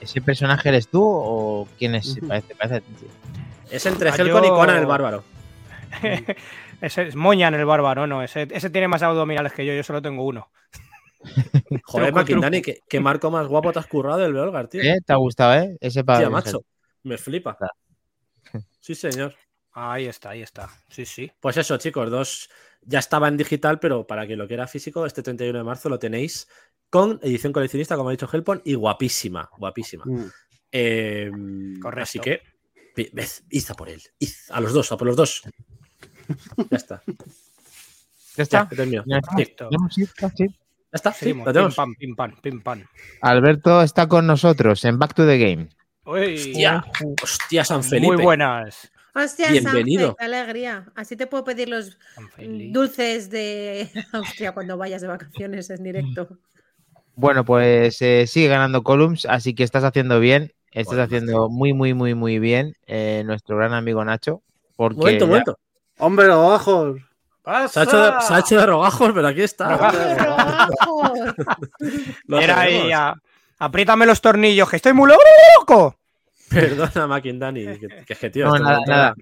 ¿Ese 0.00 0.20
personaje 0.20 0.68
eres 0.68 0.88
tú 0.88 1.02
o 1.04 1.68
quién 1.78 1.94
es? 1.94 2.18
Parece. 2.26 2.54
Es 3.70 3.86
entre 3.86 4.10
Ah, 4.10 4.14
Helcon 4.16 4.44
y 4.44 4.48
yo- 4.48 4.54
Conan 4.54 4.76
el 4.78 4.86
Bárbaro. 4.86 5.24
ese 6.80 7.02
es 7.08 7.16
Moñan 7.16 7.54
el 7.54 7.64
bárbaro, 7.64 8.06
no, 8.06 8.22
ese, 8.22 8.46
ese 8.50 8.70
tiene 8.70 8.88
más 8.88 9.02
abdominales 9.02 9.52
que 9.52 9.64
yo, 9.64 9.72
yo 9.72 9.82
solo 9.82 10.02
tengo 10.02 10.24
uno. 10.24 10.48
Joder, 11.84 12.12
Maquindani, 12.12 12.60
¿qué, 12.62 12.80
qué 12.88 13.00
marco 13.00 13.30
más 13.30 13.46
guapo 13.46 13.72
te 13.72 13.78
has 13.78 13.86
currado 13.86 14.18
del 14.18 14.32
Beolgar, 14.32 14.68
tío. 14.68 14.82
¿Eh? 14.82 14.98
¿Te 15.04 15.12
ha 15.12 15.16
gustado, 15.16 15.54
eh? 15.54 15.76
Ese 15.80 16.04
para. 16.04 16.20
Tía, 16.20 16.30
macho. 16.30 16.60
Me 17.02 17.16
flipa. 17.18 17.56
Sí, 18.80 18.94
señor. 18.94 19.34
Ahí 19.72 20.06
está, 20.06 20.30
ahí 20.30 20.42
está. 20.42 20.68
Sí, 20.88 21.04
sí. 21.04 21.30
Pues 21.40 21.56
eso, 21.56 21.76
chicos, 21.78 22.10
dos 22.10 22.48
ya 22.82 22.98
estaba 23.00 23.28
en 23.28 23.36
digital, 23.36 23.78
pero 23.80 24.06
para 24.06 24.26
quien 24.26 24.38
lo 24.38 24.46
quiera 24.46 24.66
físico, 24.66 25.04
este 25.06 25.22
31 25.22 25.58
de 25.58 25.64
marzo 25.64 25.88
lo 25.88 25.98
tenéis 25.98 26.48
con 26.90 27.18
edición 27.22 27.52
coleccionista, 27.52 27.96
como 27.96 28.08
ha 28.08 28.12
dicho 28.12 28.28
Helpon, 28.32 28.62
y 28.64 28.74
guapísima, 28.74 29.50
guapísima. 29.58 30.04
Mm. 30.06 30.30
Eh, 30.72 31.30
Correcto. 31.80 32.02
Así 32.02 32.18
que, 32.20 32.42
id 33.50 33.70
a 33.70 33.74
por 33.74 33.88
él. 33.88 34.02
id, 34.18 34.30
a 34.50 34.60
los 34.60 34.72
dos, 34.72 34.90
a 34.92 34.96
por 34.96 35.06
los 35.06 35.16
dos. 35.16 35.42
ya 36.70 36.76
está. 36.76 37.02
¿Ya 37.06 37.14
Ya, 38.36 38.42
está? 38.42 38.68
Ya 38.70 39.20
Sí, 39.36 39.42
está. 39.42 39.64
¿Ya 39.70 39.76
hemos 39.76 39.98
ido? 39.98 40.08
Sí. 40.36 40.46
ya 40.48 40.54
está, 40.92 41.12
sí, 41.12 41.18
Seguimos. 41.20 41.44
Pim 41.44 41.52
tenemos. 41.52 41.74
pam, 41.74 41.94
pim 41.94 42.14
pam, 42.16 42.40
pim 42.42 42.60
pam. 42.62 42.84
Alberto 43.22 43.82
está 43.82 44.06
con 44.08 44.26
nosotros 44.26 44.84
en 44.84 44.98
Back 44.98 45.14
to 45.14 45.26
the 45.26 45.38
Game. 45.38 45.68
Uy, 46.04 46.34
Hostia, 46.34 46.84
hostia, 47.22 47.64
San 47.64 47.82
Felipe. 47.82 48.14
Muy 48.14 48.22
buenas. 48.22 48.90
Hostia, 49.14 49.50
Bienvenido. 49.50 50.08
Sanfe, 50.08 50.16
qué 50.18 50.24
alegría. 50.26 50.92
Así 50.94 51.16
te 51.16 51.26
puedo 51.26 51.42
pedir 51.42 51.68
los 51.70 51.98
San 52.14 52.72
dulces 52.72 53.30
de 53.30 53.90
Austria 54.12 54.52
cuando 54.52 54.76
vayas 54.76 55.00
de 55.00 55.08
vacaciones 55.08 55.70
en 55.70 55.82
directo. 55.82 56.38
Bueno, 57.16 57.44
pues 57.44 58.00
eh, 58.02 58.26
sigue 58.26 58.48
ganando 58.48 58.82
Columns, 58.82 59.26
así 59.26 59.54
que 59.54 59.64
estás 59.64 59.84
haciendo 59.84 60.20
bien. 60.20 60.52
Estás 60.70 60.98
haciendo 60.98 61.48
muy, 61.48 61.72
muy, 61.72 61.94
muy, 61.94 62.14
muy 62.14 62.38
bien 62.38 62.74
eh, 62.86 63.22
nuestro 63.24 63.56
gran 63.56 63.72
amigo 63.72 64.04
Nacho. 64.04 64.42
Porque 64.76 64.98
Momento, 64.98 65.24
ya- 65.24 65.28
momento. 65.30 65.58
Hombre, 65.98 66.26
los 66.26 66.46
bajos. 66.50 66.98
Se 67.72 67.80
ha, 67.80 67.82
hecho 67.84 67.98
de, 67.98 68.12
se 68.20 68.34
ha 68.34 68.38
hecho 68.40 68.58
de 68.60 68.66
rogajos, 68.66 69.12
pero 69.14 69.28
aquí 69.28 69.40
está. 69.42 69.78
Tenemos. 72.28 72.56
ahí, 72.58 72.92
a- 72.92 73.14
apriétame 73.58 74.04
los 74.04 74.20
tornillos, 74.20 74.68
que 74.68 74.76
estoy 74.76 74.92
muy 74.92 75.10
loco. 75.58 75.96
Perdona, 76.50 77.06
Maquindani. 77.06 77.64
Que, 77.78 77.88
que 78.06 78.12
es 78.12 78.18
que, 78.18 78.30
tío, 78.30 78.46
No, 78.46 78.58
nada, 78.58 78.80
nada. 78.86 79.14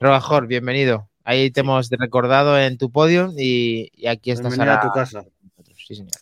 Robajor, 0.00 0.46
bienvenido. 0.46 1.08
Ahí 1.24 1.50
te 1.50 1.60
hemos 1.60 1.88
recordado 1.90 2.58
en 2.58 2.78
tu 2.78 2.90
podio 2.90 3.32
y, 3.36 3.90
y 3.94 4.06
aquí 4.06 4.30
estás 4.30 4.48
Bienvenido 4.50 4.72
a 4.72 4.76
ahora 4.80 4.88
tu 4.88 4.94
casa. 4.98 5.22
con 5.22 5.32
nosotros. 5.56 5.78
Sí, 5.86 5.94
señor. 5.94 6.12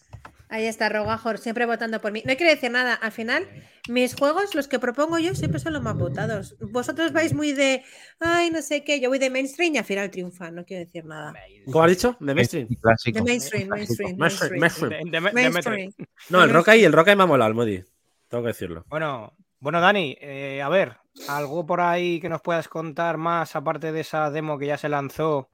Ahí 0.48 0.66
está 0.66 0.88
Rogajor, 0.88 1.38
siempre 1.38 1.66
votando 1.66 2.00
por 2.00 2.12
mí. 2.12 2.22
No 2.24 2.36
quiero 2.36 2.52
decir 2.52 2.70
nada, 2.70 2.94
al 2.94 3.10
final, 3.10 3.46
mis 3.88 4.14
juegos, 4.14 4.54
los 4.54 4.68
que 4.68 4.78
propongo 4.78 5.18
yo, 5.18 5.34
siempre 5.34 5.58
son 5.58 5.72
los 5.72 5.82
más 5.82 5.96
votados. 5.96 6.56
Vosotros 6.60 7.12
vais 7.12 7.34
muy 7.34 7.52
de, 7.52 7.82
ay, 8.20 8.50
no 8.50 8.62
sé 8.62 8.84
qué, 8.84 9.00
yo 9.00 9.08
voy 9.08 9.18
de 9.18 9.28
mainstream 9.30 9.74
y 9.74 9.78
al 9.78 9.84
final 9.84 10.10
triunfan, 10.10 10.54
no 10.54 10.64
quiero 10.64 10.84
decir 10.84 11.04
nada. 11.04 11.34
¿Cómo 11.64 11.82
has 11.84 11.90
dicho? 11.90 12.16
¿De 12.20 12.34
mainstream? 12.34 12.68
Clásico. 12.80 13.18
De 13.18 13.24
mainstream, 13.24 13.68
mainstream, 13.68 14.16
Mainstream, 14.16 14.60
mainstream. 14.60 14.90
De- 14.90 15.30
de-. 15.32 16.08
No, 16.30 16.44
el 16.44 16.50
Rockay, 16.50 16.84
el 16.84 16.92
Rockay 16.92 17.16
me 17.16 17.24
ha 17.24 17.26
molado, 17.26 17.52
Modi. 17.52 17.82
Tengo 18.28 18.44
que 18.44 18.48
decirlo. 18.48 18.84
Bueno, 18.88 19.32
bueno, 19.58 19.80
Dani, 19.80 20.16
eh, 20.20 20.62
a 20.62 20.68
ver, 20.68 20.96
algo 21.28 21.66
por 21.66 21.80
ahí 21.80 22.20
que 22.20 22.28
nos 22.28 22.40
puedas 22.42 22.68
contar 22.68 23.16
más, 23.16 23.56
aparte 23.56 23.90
de 23.90 24.00
esa 24.00 24.30
demo 24.30 24.58
que 24.58 24.66
ya 24.66 24.78
se 24.78 24.88
lanzó 24.88 25.50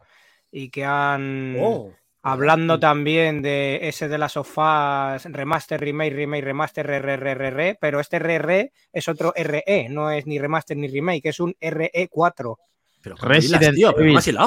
y 0.50 0.70
que 0.70 0.84
han. 0.84 1.56
Oh. 1.60 1.92
Hablando 2.24 2.78
también 2.78 3.42
de 3.42 3.80
ese 3.88 4.08
de 4.08 4.16
las 4.16 4.32
sofás, 4.32 5.24
remaster, 5.24 5.80
remake, 5.80 6.14
remake, 6.14 6.44
remaster, 6.44 6.86
RRRR, 6.86 7.78
pero 7.80 7.98
este 7.98 8.20
RR 8.20 8.72
es 8.92 9.08
otro 9.08 9.32
RE, 9.36 9.88
no 9.90 10.08
es 10.10 10.24
ni 10.26 10.38
remaster 10.38 10.76
ni 10.76 10.86
remake, 10.86 11.26
es 11.26 11.40
un 11.40 11.52
RE4. 11.60 12.56
Pero 13.02 13.16
Resident 13.16 13.74
tío, 13.74 13.92
pero 13.92 14.08
Evil. 14.08 14.38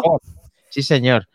Sí, 0.69 0.81
señor. 0.81 1.27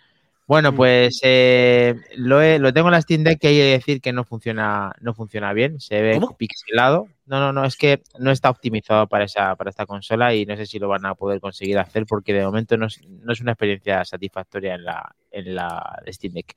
Bueno, 0.50 0.74
pues 0.74 1.20
eh, 1.22 1.94
lo, 2.16 2.42
he- 2.42 2.58
lo 2.58 2.72
tengo 2.72 2.88
en 2.88 2.92
la 2.94 3.00
Steam 3.00 3.22
Deck 3.22 3.38
que 3.38 3.46
hay 3.46 3.56
que 3.56 3.64
decir 3.66 4.00
que 4.00 4.12
no 4.12 4.24
funciona, 4.24 4.92
no 5.00 5.14
funciona 5.14 5.52
bien. 5.52 5.78
Se 5.78 6.02
ve 6.02 6.18
¿Cómo? 6.18 6.36
pixelado. 6.36 7.06
No, 7.26 7.38
no, 7.38 7.52
no, 7.52 7.64
es 7.64 7.76
que 7.76 8.02
no 8.18 8.32
está 8.32 8.50
optimizado 8.50 9.06
para 9.06 9.26
esa, 9.26 9.54
para 9.54 9.70
esta 9.70 9.86
consola 9.86 10.34
y 10.34 10.46
no 10.46 10.56
sé 10.56 10.66
si 10.66 10.80
lo 10.80 10.88
van 10.88 11.06
a 11.06 11.14
poder 11.14 11.38
conseguir 11.40 11.78
hacer 11.78 12.04
porque 12.04 12.32
de 12.34 12.44
momento 12.44 12.76
no 12.76 12.86
es, 12.86 13.00
no 13.06 13.32
es 13.32 13.40
una 13.40 13.52
experiencia 13.52 14.04
satisfactoria 14.04 14.74
en 14.74 14.84
la, 14.86 15.14
en 15.30 15.54
la 15.54 16.02
Steam 16.08 16.32
Deck. 16.34 16.56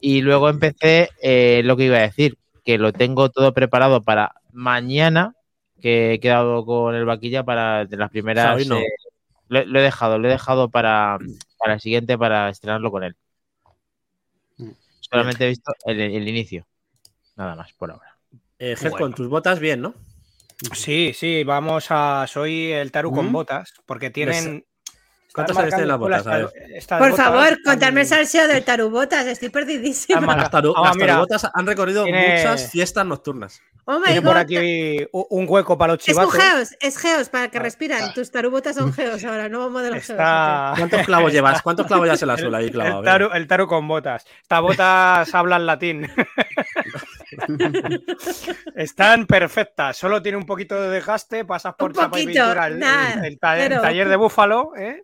Y 0.00 0.22
luego 0.22 0.48
empecé 0.48 1.10
eh, 1.20 1.60
lo 1.64 1.76
que 1.76 1.84
iba 1.84 1.98
a 1.98 2.08
decir, 2.08 2.38
que 2.64 2.78
lo 2.78 2.94
tengo 2.94 3.28
todo 3.28 3.52
preparado 3.52 4.02
para 4.02 4.36
mañana, 4.54 5.34
que 5.82 6.14
he 6.14 6.18
quedado 6.20 6.64
con 6.64 6.94
el 6.94 7.04
vaquilla 7.04 7.44
para 7.44 7.84
de 7.84 7.98
las 7.98 8.08
primeras. 8.08 8.56
hoy 8.56 8.64
no. 8.64 8.78
eh, 8.78 8.86
lo, 9.48 9.66
lo 9.66 9.80
he 9.80 9.82
dejado, 9.82 10.18
lo 10.18 10.28
he 10.28 10.32
dejado 10.32 10.70
para, 10.70 11.18
para 11.58 11.74
el 11.74 11.80
siguiente, 11.80 12.16
para 12.16 12.48
estrenarlo 12.48 12.90
con 12.90 13.04
él. 13.04 13.16
Mm. 14.56 14.70
Solamente 15.00 15.44
he 15.44 15.48
visto 15.48 15.72
el, 15.84 16.00
el 16.00 16.28
inicio. 16.28 16.66
Nada 17.36 17.54
más 17.54 17.72
por 17.72 17.90
ahora. 17.90 18.16
Eh, 18.58 18.74
Ger, 18.76 18.90
Bueno. 18.90 19.06
con 19.06 19.14
tus 19.14 19.28
botas 19.28 19.60
bien, 19.60 19.80
¿no? 19.80 19.94
Sí, 20.74 21.12
sí, 21.14 21.44
vamos 21.44 21.86
a. 21.90 22.26
Soy 22.26 22.72
el 22.72 22.90
Taru 22.90 23.12
con 23.12 23.28
¿Mm? 23.28 23.32
botas, 23.32 23.74
porque 23.86 24.10
tienen. 24.10 24.64
¿Cuántos 25.38 25.56
Estás 25.56 25.62
años 25.64 25.74
tienen 25.74 25.88
las 25.88 25.98
botas? 25.98 26.98
Por 26.98 27.16
favor, 27.16 27.58
contarme 27.64 28.00
el 28.02 28.06
salseo 28.06 28.48
del 28.48 28.64
tarubotas, 28.64 29.26
estoy 29.26 29.48
perdidísima. 29.50 30.20
Mal- 30.20 30.38
Las, 30.38 30.50
taru- 30.50 30.72
Ah, 30.76 30.82
las 30.84 30.96
mira. 30.96 31.06
tarubotas 31.08 31.46
han 31.52 31.66
recorrido 31.66 32.04
Tiene- 32.04 32.36
muchas 32.36 32.70
fiestas 32.70 33.06
nocturnas. 33.06 33.60
Oh 33.90 33.98
my 34.00 34.04
Tiene 34.06 34.22
por 34.22 34.36
aquí 34.36 35.06
un 35.12 35.46
hueco 35.48 35.78
para 35.78 35.94
los 35.94 36.02
Es 36.06 36.14
un 36.16 36.22
chivatos. 36.24 36.34
geos, 36.34 36.76
es 36.80 36.98
geos 36.98 37.28
para 37.30 37.48
que 37.48 37.56
Ah. 37.58 37.62
respiran. 37.62 38.12
Tus 38.12 38.30
tarubotas 38.30 38.76
son 38.76 38.92
geos 38.92 39.24
ahora, 39.24 39.48
nuevo 39.48 39.70
modelo 39.70 39.94
geos. 39.94 40.10
Está... 40.10 40.74
¿Cuántos 40.76 41.02
clavos 41.06 41.32
llevas? 41.32 41.62
¿Cuántos 41.62 41.86
clavos 41.86 42.04
llevas 42.04 42.20
en 42.22 42.28
la 42.28 42.34
El, 42.34 42.40
suela 42.40 42.58
ahí 42.58 42.64
el 42.66 42.70
clavado? 42.72 43.02
taru, 43.02 43.30
el 43.32 43.46
taru 43.46 43.66
con 43.66 43.88
botas. 43.88 44.26
Estas 44.42 44.60
botas 44.60 45.34
hablan 45.34 45.64
latín. 45.64 46.06
Están 48.74 49.26
perfectas. 49.26 49.96
Solo 49.96 50.20
tiene 50.22 50.38
un 50.38 50.44
poquito 50.46 50.80
de 50.80 50.88
desgaste. 50.90 51.44
Pasas 51.44 51.74
por 51.74 51.90
Un 51.90 51.96
chapa 51.96 52.18
y 52.20 52.26
pintura 52.26 52.66
el, 52.66 52.78
nada, 52.78 53.14
el- 53.14 53.24
el 53.24 53.38
ta- 53.38 53.58
el 53.58 53.68
pero- 53.68 53.80
taller 53.82 54.08
de 54.08 54.16
búfalo. 54.16 54.72
¿eh? 54.76 55.02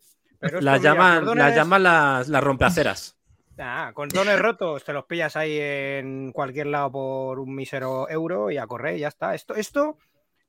Pero 0.51 0.77
llaman, 0.79 1.25
cordones- 1.25 1.37
las, 1.39 1.55
llaman 1.57 1.83
las, 1.83 2.29
las 2.29 2.43
rompeaceras. 2.45 3.17
Ah, 3.59 3.93
cordones 3.95 4.39
rotos, 4.39 4.83
te 4.85 4.93
los 4.93 5.05
pillas 5.05 5.37
ahí 5.37 5.57
en 5.61 6.33
cualquier 6.33 6.67
lado 6.67 6.91
por 6.91 7.39
un 7.39 7.55
mísero 7.55 8.09
euro 8.11 8.51
y 8.51 8.59
a 8.59 8.67
correr, 8.67 8.97
y 8.97 9.01
ya 9.01 9.09
está. 9.09 9.35
Esto, 9.35 9.55
esto, 9.55 9.97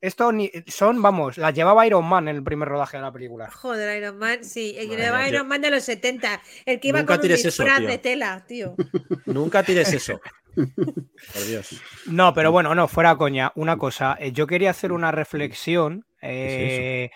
esto 0.01 0.31
ni- 0.31 0.51
son, 0.65 0.99
vamos, 1.01 1.37
las 1.37 1.53
llevaba 1.53 1.85
Iron 1.85 2.03
Man 2.05 2.27
en 2.27 2.37
el 2.37 2.43
primer 2.43 2.67
rodaje 2.67 2.97
de 2.97 3.03
la 3.03 3.11
película. 3.11 3.49
Joder, 3.51 3.97
Iron 4.01 4.17
Man, 4.17 4.43
sí, 4.43 4.75
el 4.77 4.89
que 4.89 4.95
llevaba 4.97 5.27
Iron 5.27 5.47
Man 5.47 5.61
de 5.61 5.69
los 5.69 5.83
70, 5.83 6.41
el 6.65 6.79
que 6.79 6.87
iba 6.87 6.99
Nunca 6.99 7.17
con 7.17 7.25
un 7.25 7.35
disfraz 7.35 7.77
tío. 7.77 7.87
de 7.87 7.97
tela, 7.99 8.43
tío. 8.47 8.75
Nunca 9.27 9.61
tires 9.63 9.93
eso. 9.93 10.19
Por 10.55 11.45
Dios. 11.47 11.79
No, 12.07 12.33
pero 12.33 12.51
bueno, 12.51 12.73
no, 12.73 12.87
fuera 12.87 13.15
coña. 13.17 13.51
Una 13.55 13.77
cosa, 13.77 14.15
eh, 14.19 14.31
yo 14.31 14.47
quería 14.47 14.71
hacer 14.71 14.91
una 14.93 15.11
reflexión. 15.11 16.05
eh, 16.21 17.11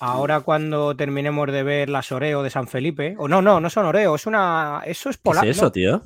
ahora 0.00 0.40
cuando 0.40 0.96
terminemos 0.96 1.50
de 1.50 1.62
ver 1.62 1.88
las 1.88 2.10
Oreo 2.12 2.42
de 2.42 2.50
San 2.50 2.66
Felipe. 2.68 3.14
O 3.18 3.28
no, 3.28 3.40
no, 3.42 3.60
no 3.60 3.70
son 3.70 3.86
Oreo, 3.86 4.14
es 4.14 4.26
una. 4.26 4.82
Eso 4.84 5.10
es 5.10 5.16
¿Qué 5.16 5.22
polaco. 5.24 5.46
es 5.46 5.56
eso, 5.56 5.72
tío? 5.72 6.02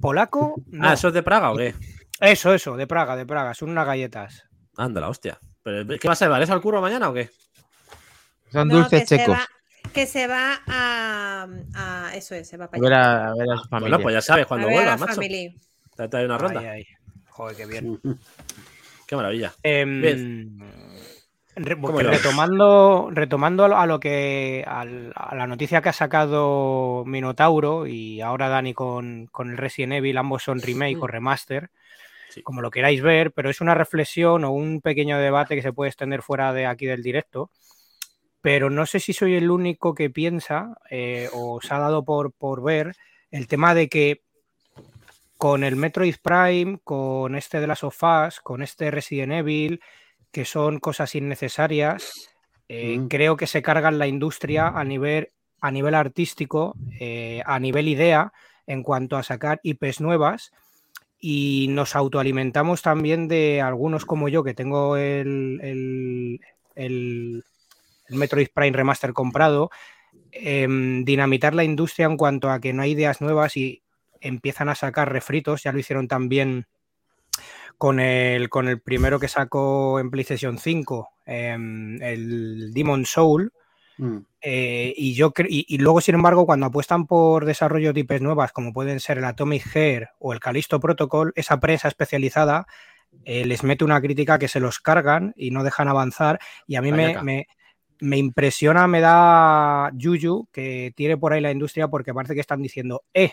¿Polaco? 0.00 0.56
No. 0.68 0.88
Ah, 0.88 0.92
¿eso 0.94 1.08
es 1.08 1.14
de 1.14 1.22
Praga 1.22 1.50
o 1.52 1.56
qué? 1.56 1.74
Eso, 2.20 2.52
eso, 2.52 2.76
de 2.76 2.86
Praga, 2.86 3.16
de 3.16 3.24
Praga. 3.26 3.54
Son 3.54 3.70
unas 3.70 3.86
galletas. 3.86 4.44
Anda, 4.76 5.00
la 5.00 5.08
hostia. 5.08 5.38
¿Pero 5.62 5.98
qué 5.98 6.08
vas 6.08 6.20
a 6.22 6.26
llevar? 6.26 6.42
¿Eso 6.42 6.52
al 6.52 6.60
curro 6.60 6.80
mañana 6.80 7.08
o 7.08 7.14
qué? 7.14 7.30
Son 8.52 8.68
No, 8.68 8.76
dulces 8.76 9.00
que 9.02 9.06
se 9.06 9.16
checos. 9.18 9.36
va- 9.36 9.48
que 9.92 10.06
se 10.06 10.26
va 10.26 10.60
a, 10.66 11.46
a- 11.74 12.10
Eso 12.14 12.34
es, 12.34 12.48
se 12.48 12.56
va 12.56 12.66
A 12.66 12.70
para 12.70 12.82
ver 12.82 12.92
allá. 12.92 13.26
a, 13.26 13.28
a 13.30 13.34
ver 13.34 13.50
a 13.52 13.56
su 13.56 13.68
familia. 13.68 13.80
Bueno, 13.96 14.02
pues 14.02 14.14
ya 14.14 14.20
sabes 14.20 14.44
A 14.44 14.48
cuando 14.48 14.68
a 14.68 14.70
vuelvas, 14.70 15.00
macho. 15.00 15.20
Te 15.96 16.08
trae 16.08 16.24
una 16.26 16.38
ronda. 16.38 16.60
Ay, 16.60 16.66
ay. 16.66 16.86
Joder, 17.30 17.56
qué 17.56 17.66
bien. 17.66 18.00
Qué 19.06 19.16
maravilla. 19.16 19.54
Em, 19.62 20.02
Bien. 20.02 20.58
Retomando, 21.58 23.08
retomando 23.12 23.64
a 23.64 23.86
lo 23.86 24.00
que 24.00 24.64
al- 24.66 25.12
a 25.14 25.34
la 25.34 25.46
noticia 25.46 25.80
que 25.82 25.88
ha 25.88 25.92
sacado 25.92 27.04
Minotauro 27.06 27.86
y 27.86 28.20
ahora 28.20 28.48
Dani 28.48 28.74
con, 28.74 29.26
con 29.30 29.50
el 29.50 29.56
Resident 29.56 29.94
Evil, 29.94 30.18
ambos 30.18 30.42
son 30.42 30.60
remake 30.60 30.98
o 31.00 31.06
remaster, 31.06 31.70
Sí. 32.30 32.42
como 32.42 32.60
lo 32.60 32.70
queráis 32.70 33.00
ver, 33.02 33.32
pero 33.32 33.48
es 33.48 33.60
una 33.62 33.74
reflexión 33.74 34.44
o 34.44 34.50
un 34.50 34.80
pequeño 34.82 35.18
debate 35.18 35.54
que 35.54 35.62
se 35.62 35.72
puede 35.72 35.88
extender 35.88 36.20
fuera 36.22 36.52
de 36.52 36.66
aquí 36.66 36.84
del 36.84 37.02
directo. 37.02 37.50
Pero 38.42 38.68
no 38.70 38.84
sé 38.86 39.00
si 39.00 39.12
soy 39.12 39.34
el 39.34 39.50
único 39.50 39.94
que 39.94 40.10
piensa 40.10 40.76
eh, 40.90 41.28
o 41.32 41.54
os 41.56 41.72
ha 41.72 41.78
dado 41.78 42.04
por, 42.04 42.32
por 42.32 42.62
ver 42.62 42.94
el 43.30 43.48
tema 43.48 43.74
de 43.74 43.88
que 43.88 44.22
con 45.38 45.64
el 45.64 45.76
Metroid 45.76 46.16
Prime, 46.22 46.78
con 46.84 47.34
este 47.34 47.60
de 47.60 47.66
las 47.66 47.78
sofás, 47.80 48.40
con 48.40 48.62
este 48.62 48.90
Resident 48.90 49.32
Evil, 49.32 49.80
que 50.32 50.44
son 50.44 50.78
cosas 50.78 51.14
innecesarias, 51.14 52.28
eh, 52.68 52.98
Mm. 52.98 53.08
creo 53.08 53.36
que 53.36 53.46
se 53.46 53.62
cargan 53.62 53.98
la 53.98 54.06
industria 54.06 54.68
a 54.68 54.84
nivel, 54.84 55.30
a 55.60 55.70
nivel 55.70 55.94
artístico, 55.94 56.76
eh, 57.00 57.42
a 57.46 57.58
nivel 57.58 57.88
idea, 57.88 58.32
en 58.66 58.82
cuanto 58.82 59.16
a 59.16 59.22
sacar 59.22 59.60
IPs 59.62 60.00
nuevas. 60.00 60.52
Y 61.20 61.66
nos 61.70 61.96
autoalimentamos 61.96 62.82
también 62.82 63.26
de 63.26 63.60
algunos 63.60 64.04
como 64.04 64.28
yo, 64.28 64.44
que 64.44 64.54
tengo 64.54 64.96
el, 64.96 65.58
el- 65.62 66.40
el- 66.76 67.44
el 68.08 68.16
Metroid 68.16 68.48
Prime 68.54 68.76
Remaster 68.76 69.12
comprado, 69.12 69.70
em, 70.30 71.04
dinamitar 71.04 71.54
la 71.54 71.64
industria 71.64 72.06
en 72.06 72.16
cuanto 72.16 72.50
a 72.50 72.60
que 72.60 72.72
no 72.72 72.82
hay 72.82 72.92
ideas 72.92 73.20
nuevas 73.20 73.56
y 73.56 73.82
empiezan 74.20 74.68
a 74.68 74.74
sacar 74.74 75.10
refritos. 75.12 75.62
Ya 75.64 75.72
lo 75.72 75.78
hicieron 75.78 76.06
también 76.06 76.66
con 77.78 78.00
el, 78.00 78.48
con 78.50 78.68
el 78.68 78.80
primero 78.80 79.18
que 79.18 79.28
sacó 79.28 80.00
en 80.00 80.10
PlayStation 80.10 80.58
5, 80.58 81.08
em, 81.26 82.02
el 82.02 82.72
Demon 82.74 83.06
Soul. 83.06 83.52
Mm. 83.96 84.18
Eh, 84.40 84.94
y, 84.96 85.14
yo 85.14 85.32
y, 85.48 85.64
y 85.68 85.78
luego, 85.78 86.00
sin 86.00 86.14
embargo, 86.16 86.44
cuando 86.46 86.66
apuestan 86.66 87.06
por 87.06 87.44
desarrollo 87.44 87.92
de 87.92 88.00
IPs 88.00 88.20
nuevas, 88.20 88.52
como 88.52 88.72
pueden 88.72 89.00
ser 89.00 89.18
el 89.18 89.24
Atomic 89.24 89.64
Hair 89.74 90.10
o 90.18 90.32
el 90.32 90.40
Callisto 90.40 90.78
Protocol, 90.78 91.32
esa 91.34 91.58
prensa 91.58 91.88
especializada 91.88 92.66
eh, 93.24 93.44
les 93.44 93.64
mete 93.64 93.84
una 93.84 94.00
crítica 94.00 94.38
que 94.38 94.48
se 94.48 94.60
los 94.60 94.78
cargan 94.80 95.32
y 95.36 95.50
no 95.50 95.64
dejan 95.64 95.88
avanzar. 95.88 96.38
Y 96.66 96.76
a 96.76 96.82
mí 96.82 96.92
me, 96.92 97.14
me- 97.22 97.48
me 98.00 98.16
impresiona, 98.16 98.86
me 98.86 99.00
da 99.00 99.90
Yuyu 99.94 100.46
que 100.52 100.92
tiene 100.94 101.16
por 101.16 101.32
ahí 101.32 101.40
la 101.40 101.50
industria 101.50 101.88
porque 101.88 102.14
parece 102.14 102.34
que 102.34 102.40
están 102.40 102.62
diciendo, 102.62 103.02
eh, 103.12 103.32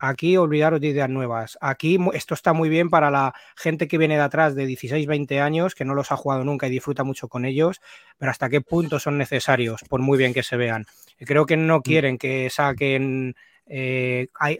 aquí 0.00 0.36
olvidaros 0.36 0.80
de 0.80 0.88
ideas 0.88 1.08
nuevas. 1.08 1.56
Aquí 1.60 1.98
esto 2.14 2.34
está 2.34 2.52
muy 2.52 2.68
bien 2.68 2.90
para 2.90 3.10
la 3.10 3.34
gente 3.56 3.86
que 3.86 3.98
viene 3.98 4.16
de 4.16 4.22
atrás 4.22 4.54
de 4.54 4.66
16, 4.66 5.06
20 5.06 5.40
años, 5.40 5.74
que 5.74 5.84
no 5.84 5.94
los 5.94 6.10
ha 6.10 6.16
jugado 6.16 6.42
nunca 6.44 6.66
y 6.66 6.70
disfruta 6.70 7.04
mucho 7.04 7.28
con 7.28 7.44
ellos, 7.44 7.80
pero 8.18 8.30
hasta 8.30 8.48
qué 8.48 8.60
punto 8.60 8.98
son 8.98 9.18
necesarios, 9.18 9.82
por 9.88 10.00
muy 10.00 10.18
bien 10.18 10.34
que 10.34 10.42
se 10.42 10.56
vean. 10.56 10.86
Y 11.18 11.24
creo 11.26 11.46
que 11.46 11.56
no 11.56 11.82
quieren 11.82 12.18
que 12.18 12.48
saquen 12.50 13.36
eh, 13.66 14.26
hay- 14.38 14.58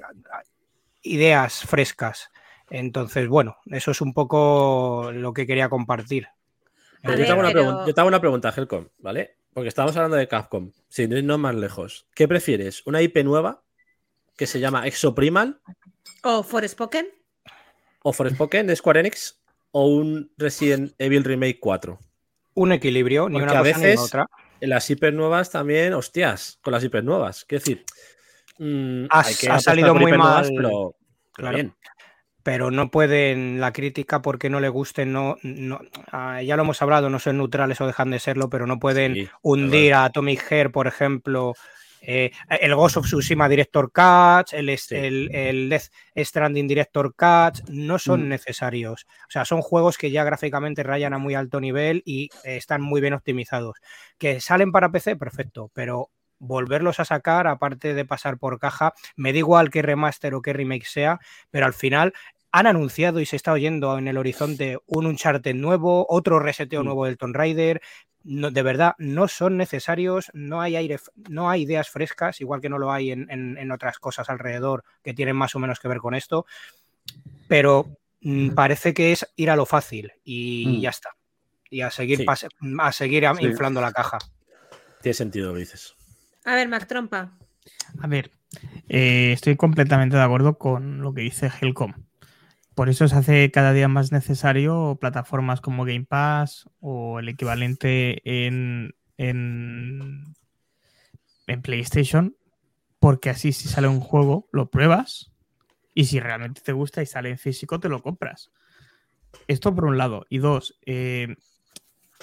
ideas 1.02 1.62
frescas. 1.64 2.30
Entonces, 2.68 3.26
bueno, 3.28 3.56
eso 3.66 3.90
es 3.90 4.00
un 4.00 4.12
poco 4.12 5.10
lo 5.12 5.32
que 5.32 5.46
quería 5.46 5.68
compartir. 5.68 6.28
Yo, 7.02 7.14
te 7.16 7.26
hago 7.28 7.40
una 7.40 7.48
pero- 7.50 7.62
pregun- 7.64 7.86
yo 7.86 7.94
te 7.94 8.00
hago 8.00 8.08
una 8.08 8.20
pregunta, 8.20 8.52
Helcom, 8.56 8.86
¿vale? 8.98 9.36
Porque 9.52 9.68
estamos 9.68 9.96
hablando 9.96 10.16
de 10.16 10.28
Capcom, 10.28 10.70
sin 10.88 11.10
irnos 11.12 11.38
más 11.38 11.54
lejos. 11.54 12.06
¿Qué 12.14 12.28
prefieres? 12.28 12.86
¿Una 12.86 13.02
IP 13.02 13.24
nueva 13.24 13.62
que 14.40 14.46
se 14.46 14.58
llama 14.58 14.86
Exoprimal 14.86 15.60
O 16.22 16.42
Forspoken. 16.42 17.06
o 18.02 18.10
Forspoken 18.14 18.66
de 18.68 18.74
Square 18.74 19.00
Enix 19.00 19.38
o 19.70 19.86
un 19.86 20.32
Resident 20.38 20.94
Evil 20.98 21.24
Remake 21.24 21.58
4? 21.60 21.98
Un 22.54 22.72
equilibrio, 22.72 23.28
ni 23.28 23.34
Porque 23.34 23.42
una 23.52 23.60
a 23.60 23.62
cosa 23.62 23.76
ni 23.76 23.82
la 23.82 23.88
veces 23.90 24.00
otra. 24.00 24.26
En 24.62 24.70
las 24.70 24.88
IP 24.88 25.12
nuevas 25.12 25.50
también, 25.50 25.92
hostias, 25.92 26.58
con 26.62 26.72
las 26.72 26.82
IP 26.82 27.02
nuevas. 27.02 27.44
Quiero 27.44 27.60
decir, 27.62 27.84
mm, 28.58 29.04
Ha- 29.10 29.20
hay 29.26 29.34
que 29.34 29.48
ha 29.48 29.52
apostar 29.52 29.72
salido 29.74 29.94
muy 29.94 30.12
mal. 30.12 30.44
pero, 30.56 30.58
pero 30.58 30.94
Claro. 31.34 31.54
bien. 31.56 31.74
pero 32.42 32.70
no 32.70 32.90
pueden, 32.90 33.60
la 33.60 33.74
crítica 33.74 34.22
porque 34.22 34.48
no 34.48 34.58
le 34.60 34.70
guste, 34.70 35.04
no, 35.04 35.36
no- 35.42 35.82
ah, 36.12 36.40
ya 36.42 36.56
lo 36.56 36.62
hemos 36.62 36.80
hablado, 36.80 37.10
no 37.10 37.18
son 37.18 37.36
neutrales 37.36 37.78
o 37.82 37.86
dejan 37.86 38.10
de 38.10 38.18
serlo, 38.20 38.48
pero 38.48 38.66
no 38.66 38.78
pueden 38.80 39.12
Sí, 39.14 39.28
hundir 39.42 39.92
a 39.92 40.04
Atomic 40.06 40.50
Hair, 40.50 40.72
por 40.72 40.86
ejemplo, 40.86 41.52
eh, 42.02 42.30
el 42.48 42.74
Ghost 42.74 42.96
of 42.98 43.06
Tsushima 43.06 43.48
Director 43.48 43.90
Cut, 43.92 44.52
el, 44.52 44.76
Sí. 44.78 44.94
el, 44.96 45.30
el 45.34 45.68
Death 45.68 45.90
Stranding 46.16 46.66
Director 46.68 47.14
Cut, 47.14 47.68
no 47.68 47.98
son 47.98 48.24
Mm. 48.26 48.28
necesarios. 48.28 49.06
O 49.28 49.30
sea, 49.30 49.44
son 49.44 49.62
juegos 49.62 49.98
que 49.98 50.10
ya 50.10 50.24
gráficamente 50.24 50.82
rayan 50.82 51.12
a 51.14 51.18
muy 51.18 51.34
alto 51.34 51.60
nivel 51.60 52.02
y 52.04 52.30
eh, 52.44 52.56
están 52.56 52.82
muy 52.82 53.00
bien 53.00 53.14
optimizados. 53.14 53.76
Que 54.18 54.40
salen 54.40 54.72
para 54.72 54.90
PC, 54.90 55.16
perfecto, 55.16 55.70
pero 55.74 56.10
volverlos 56.38 57.00
a 57.00 57.04
sacar, 57.04 57.46
aparte 57.46 57.92
de 57.94 58.04
pasar 58.06 58.38
por 58.38 58.58
caja, 58.58 58.94
me 59.16 59.32
da 59.32 59.38
igual 59.38 59.70
qué 59.70 59.82
remaster 59.82 60.34
o 60.34 60.40
qué 60.42 60.52
remake 60.54 60.86
sea, 60.86 61.20
pero 61.50 61.66
al 61.66 61.74
final 61.74 62.14
han 62.52 62.66
anunciado 62.66 63.20
y 63.20 63.26
se 63.26 63.36
está 63.36 63.52
oyendo 63.52 63.96
en 63.98 64.08
el 64.08 64.16
horizonte 64.18 64.78
un 64.86 65.06
Uncharted 65.06 65.54
nuevo, 65.54 66.06
otro 66.08 66.38
reseteo 66.40 66.82
Mm. 66.82 66.84
nuevo 66.86 67.04
del 67.04 67.16
Tomb 67.18 67.36
Raider. 67.36 67.80
No, 68.22 68.50
de 68.50 68.62
verdad, 68.62 68.94
no 68.98 69.28
son 69.28 69.56
necesarios, 69.56 70.30
no 70.34 70.60
hay 70.60 70.76
aire, 70.76 70.98
no 71.30 71.48
hay 71.48 71.62
ideas 71.62 71.88
frescas, 71.88 72.40
igual 72.40 72.60
que 72.60 72.68
no 72.68 72.78
lo 72.78 72.92
hay 72.92 73.12
en, 73.12 73.30
en- 73.30 73.56
en 73.56 73.70
otras 73.72 73.98
cosas 73.98 74.28
alrededor 74.28 74.84
que 75.02 75.14
tienen 75.14 75.36
más 75.36 75.54
o 75.54 75.58
menos 75.58 75.80
que 75.80 75.88
ver 75.88 75.98
con 75.98 76.14
esto. 76.14 76.44
Pero 77.48 77.96
mm, 78.20 78.50
parece 78.50 78.92
que 78.92 79.12
es 79.12 79.26
ir 79.36 79.50
a 79.50 79.56
lo 79.56 79.64
fácil 79.66 80.12
y 80.24 80.66
Mm. 80.66 80.80
ya 80.82 80.90
está. 80.90 81.10
Y 81.70 81.80
a 81.82 81.90
seguir, 81.90 82.18
Sí. 82.18 82.26
a 82.78 82.92
seguir 82.92 83.24
Sí. 83.38 83.44
inflando 83.44 83.80
la 83.80 83.92
caja. 83.92 84.18
Tiene 85.00 85.14
sentido 85.14 85.48
lo 85.48 85.54
que 85.54 85.60
dices. 85.60 85.94
A 86.44 86.54
ver, 86.54 86.68
Mac 86.68 86.86
Trompa. 86.86 87.32
A 88.02 88.06
ver, 88.06 88.30
eh, 88.88 89.32
estoy 89.32 89.56
completamente 89.56 90.16
de 90.16 90.22
acuerdo 90.22 90.58
con 90.58 91.00
lo 91.00 91.14
que 91.14 91.22
dice 91.22 91.50
Helcom. 91.60 91.94
Por 92.80 92.88
eso 92.88 93.06
se 93.08 93.14
hace 93.14 93.50
cada 93.50 93.74
día 93.74 93.88
más 93.88 94.10
necesario 94.10 94.96
plataformas 94.98 95.60
como 95.60 95.84
Game 95.84 96.06
Pass 96.06 96.66
o 96.80 97.18
el 97.18 97.28
equivalente 97.28 98.22
en, 98.24 98.94
en, 99.18 100.34
PlayStation, 101.62 102.34
porque 102.98 103.28
así 103.28 103.52
si 103.52 103.68
sale 103.68 103.86
un 103.86 104.00
juego 104.00 104.48
lo 104.50 104.70
pruebas 104.70 105.30
y 105.92 106.06
si 106.06 106.20
realmente 106.20 106.62
te 106.62 106.72
gusta 106.72 107.02
y 107.02 107.06
sale 107.06 107.28
en 107.28 107.36
físico 107.36 107.80
te 107.80 107.90
lo 107.90 108.00
compras. 108.00 108.50
Esto 109.46 109.74
por 109.74 109.84
un 109.84 109.98
lado. 109.98 110.24
Y 110.30 110.38
dos, 110.38 110.78
eh, 110.86 111.36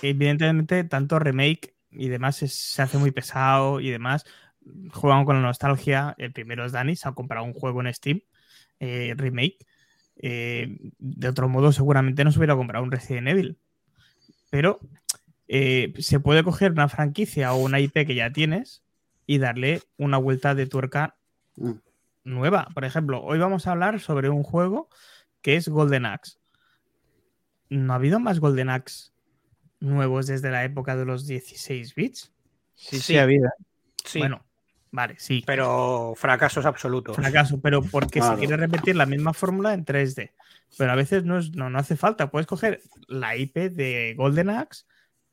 evidentemente 0.02 0.84
tanto 0.86 1.20
remake 1.20 1.76
y 1.92 2.08
demás 2.08 2.42
es- 2.42 2.56
se 2.56 2.82
hace 2.82 2.98
muy 2.98 3.12
pesado 3.12 3.80
y 3.80 3.92
demás. 3.92 4.26
Juegan 4.92 5.24
con 5.24 5.36
la 5.36 5.44
nostalgia. 5.44 6.16
El 6.18 6.34
primero 6.34 6.66
es 6.66 6.72
Dani, 6.72 6.96
se 6.96 7.08
ha 7.08 7.12
comprado 7.12 7.46
un 7.46 7.54
juego 7.54 7.80
en 7.82 7.94
Steam, 7.94 8.22
eh, 8.80 9.14
remake. 9.16 9.60
Eh, 10.20 10.92
de 11.00 11.28
otro 11.28 11.48
modo, 11.50 11.72
seguramente 11.72 12.24
no 12.24 12.32
se 12.32 12.40
hubiera 12.40 12.56
comprado 12.56 12.84
un 12.84 12.92
Resident 12.92 13.28
Evil. 13.28 13.58
Pero 14.50 14.80
eh, 15.48 15.94
se 16.00 16.20
puede 16.20 16.44
coger 16.44 16.72
una 16.72 16.90
franquicia 16.90 17.54
o 17.54 17.58
una 17.64 17.80
IP 17.80 18.06
que 18.06 18.16
ya 18.16 18.32
tienes 18.32 18.84
y 19.26 19.38
darle 19.38 19.82
una 19.98 20.18
vuelta 20.18 20.56
de 20.56 20.68
tuerca 20.68 21.16
Mm. 21.56 21.72
nueva. 22.24 22.68
Por 22.74 22.86
ejemplo, 22.86 23.24
hoy 23.24 23.40
vamos 23.40 23.66
a 23.66 23.72
hablar 23.72 24.00
sobre 24.00 24.30
un 24.30 24.44
juego 24.44 24.90
que 25.42 25.56
es 25.56 25.68
Golden 25.70 26.06
Axe. 26.06 26.38
¿No 27.70 27.94
ha 27.94 27.96
habido 27.96 28.20
más 28.20 28.40
Golden 28.40 28.70
Axe 28.70 29.12
nuevos 29.80 30.28
desde 30.28 30.52
la 30.52 30.64
época 30.64 30.96
de 30.96 31.06
los 31.06 31.26
16 31.26 31.96
bits? 31.96 32.32
Sí, 32.76 33.00
sí, 33.00 33.18
ha 33.18 33.24
habido. 33.24 33.50
Sí, 34.06 34.20
Bueno, 34.20 34.46
vale, 34.92 35.16
sí. 35.18 35.44
pero 35.46 36.14
fracasos 36.16 36.66
absolutos. 36.66 37.16
Fracaso, 37.16 37.60
pero 37.62 37.82
porque 37.82 38.20
Claro. 38.20 38.36
se 38.36 38.40
quiere 38.40 38.58
repetir 38.58 38.96
la 38.96 39.06
misma 39.06 39.34
fórmula 39.34 39.74
en 39.74 39.86
3D. 39.86 40.34
Pero 40.78 40.92
a 40.92 40.96
veces 40.96 41.24
no, 41.24 41.38
es- 41.40 41.52
no, 41.56 41.70
no 41.70 41.80
hace 41.80 41.96
falta. 41.96 42.30
Puedes 42.30 42.48
coger 42.48 42.82
la 43.08 43.36
IP 43.36 43.70
de 43.70 44.14
Golden 44.18 44.50
Axe, 44.50 44.86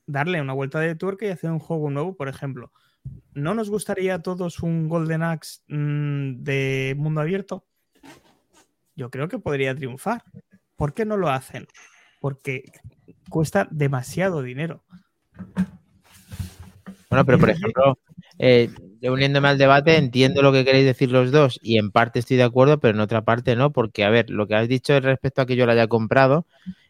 darle 0.06 0.40
una 0.40 0.52
vuelta 0.52 0.78
de 0.80 0.94
tuerca 0.94 1.26
y 1.26 1.30
hacer 1.30 1.50
un 1.50 1.58
juego 1.58 1.90
nuevo, 1.90 2.16
por 2.16 2.28
ejemplo. 2.28 2.72
¿No 3.34 3.54
nos 3.54 3.68
gustaría 3.70 4.14
a 4.14 4.22
todos 4.22 4.60
un 4.60 4.88
Golden 4.88 5.22
Axe 5.22 5.60
mm, 5.68 6.42
de 6.42 6.94
mundo 6.96 7.20
abierto? 7.20 7.66
Yo 8.96 9.10
creo 9.10 9.28
que 9.28 9.38
podría 9.38 9.74
triunfar. 9.74 10.22
¿Por 10.76 10.94
qué 10.94 11.04
no 11.04 11.16
lo 11.16 11.28
hacen? 11.28 11.66
Porque 12.20 12.64
cuesta 13.28 13.66
demasiado 13.70 14.40
dinero. 14.42 14.84
Bueno, 17.10 17.24
pero 17.26 17.38
por 17.38 17.50
ejemplo, 17.50 17.98
eh, 18.38 18.70
uniéndome 19.02 19.48
al 19.48 19.58
debate, 19.58 19.96
entiendo 19.96 20.42
lo 20.42 20.52
que 20.52 20.64
queréis 20.64 20.86
decir 20.86 21.10
los 21.10 21.30
dos 21.30 21.58
y 21.62 21.78
en 21.78 21.90
parte 21.90 22.18
estoy 22.18 22.36
de 22.36 22.42
acuerdo, 22.44 22.78
pero 22.78 22.94
en 22.94 23.00
otra 23.00 23.22
parte 23.22 23.56
no, 23.56 23.72
porque 23.72 24.04
a 24.04 24.10
ver, 24.10 24.30
lo 24.30 24.46
que 24.46 24.54
has 24.54 24.68
dicho 24.68 24.98
respecto 25.00 25.42
a 25.42 25.46
que 25.46 25.56
yo 25.56 25.66
lo 25.66 25.72
haya 25.72 25.86
comprado 25.86 26.46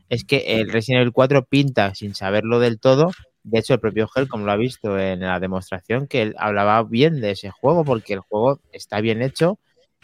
es 0.08 0.24
que 0.24 0.60
el 0.60 0.70
Resident 0.70 1.02
Evil 1.02 1.12
4 1.12 1.44
pinta 1.44 1.94
sin 1.94 2.14
saberlo 2.14 2.60
del 2.60 2.78
todo. 2.78 3.10
De 3.42 3.58
hecho, 3.58 3.74
el 3.74 3.80
propio 3.80 4.08
Gel, 4.08 4.28
como 4.28 4.46
lo 4.46 4.52
ha 4.52 4.56
visto 4.56 4.98
en 4.98 5.20
la 5.20 5.40
demostración, 5.40 6.06
que 6.06 6.22
él 6.22 6.34
hablaba 6.38 6.82
bien 6.82 7.20
de 7.20 7.32
ese 7.32 7.50
juego 7.50 7.84
porque 7.84 8.14
el 8.14 8.20
juego 8.20 8.60
está 8.72 9.00
bien 9.00 9.22
hecho 9.22 9.58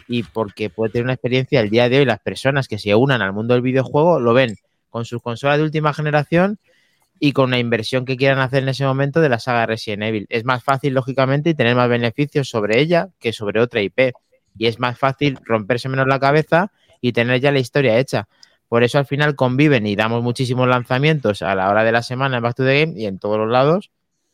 y 0.08 0.24
porque 0.24 0.70
puede 0.70 0.92
tener 0.92 1.04
una 1.04 1.14
experiencia 1.14 1.60
el 1.60 1.70
día 1.70 1.88
de 1.88 1.98
hoy. 1.98 2.04
Las 2.04 2.20
personas 2.20 2.68
que 2.68 2.78
se 2.78 2.94
unan 2.94 3.22
al 3.22 3.32
mundo 3.32 3.54
del 3.54 3.62
videojuego 3.62 4.20
lo 4.20 4.34
ven 4.34 4.56
con 4.88 5.04
sus 5.04 5.22
consolas 5.22 5.58
de 5.58 5.64
última 5.64 5.94
generación 5.94 6.58
y 7.20 7.32
con 7.32 7.46
una 7.46 7.58
inversión 7.60 8.04
que 8.06 8.16
quieran 8.16 8.40
hacer 8.40 8.62
en 8.64 8.70
ese 8.70 8.84
momento 8.84 9.20
de 9.20 9.28
la 9.28 9.38
saga 9.38 9.66
Resident 9.66 10.02
Evil. 10.04 10.26
Es 10.30 10.44
más 10.44 10.64
fácil, 10.64 10.94
lógicamente, 10.94 11.50
y 11.50 11.54
tener 11.54 11.76
más 11.76 11.88
beneficios 11.88 12.48
sobre 12.48 12.80
ella 12.80 13.10
que 13.20 13.32
sobre 13.32 13.60
otra 13.60 13.82
IP. 13.82 14.12
Y 14.58 14.66
es 14.66 14.80
más 14.80 14.98
fácil 14.98 15.38
romperse 15.44 15.88
menos 15.88 16.06
la 16.08 16.18
cabeza 16.18 16.72
y 17.00 17.12
tener 17.12 17.40
ya 17.40 17.52
la 17.52 17.60
historia 17.60 17.98
hecha. 17.98 18.28
Por 18.68 18.82
eso 18.84 18.98
al 18.98 19.06
final 19.06 19.36
conviven 19.36 19.86
y 19.86 19.96
damos 19.96 20.22
muchísimos 20.22 20.66
lanzamientos 20.68 21.42
a 21.42 21.54
la 21.54 21.68
hora 21.70 21.84
de 21.84 21.92
la 21.92 22.02
semana 22.02 22.38
en 22.38 22.42
Back 22.42 22.56
to 22.56 22.64
the 22.64 22.80
Game 22.86 22.98
y 23.00 23.06
en 23.06 23.18
todos 23.18 23.38
los 23.38 23.50
lados, 23.50 23.90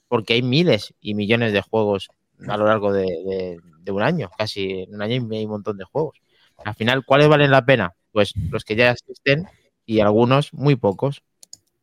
porque 0.09 0.35
hay 0.35 0.43
miles 0.43 0.95
y 1.01 1.15
millones 1.15 1.53
de 1.53 1.63
juegos 1.63 2.09
a 2.49 2.57
lo 2.57 2.67
largo 2.67 2.93
de, 2.93 3.03
de- 3.05 3.59
de 3.81 3.93
un 3.93 4.03
año. 4.03 4.31
Casi 4.37 4.83
en 4.83 4.95
un 4.95 5.03
año 5.03 5.27
hay 5.33 5.45
un 5.45 5.51
montón 5.51 5.77
de 5.77 5.85
juegos. 5.85 6.19
Al 6.65 6.75
final, 6.75 7.05
¿cuáles 7.05 7.29
valen 7.29 7.51
la 7.51 7.65
pena? 7.65 7.95
Pues 8.13 8.33
los 8.51 8.65
que 8.65 8.77
ya 8.77 8.91
existen 8.93 9.47
y 9.85 10.01
algunos, 10.01 10.53
muy 10.53 10.77
pocos, 10.77 11.23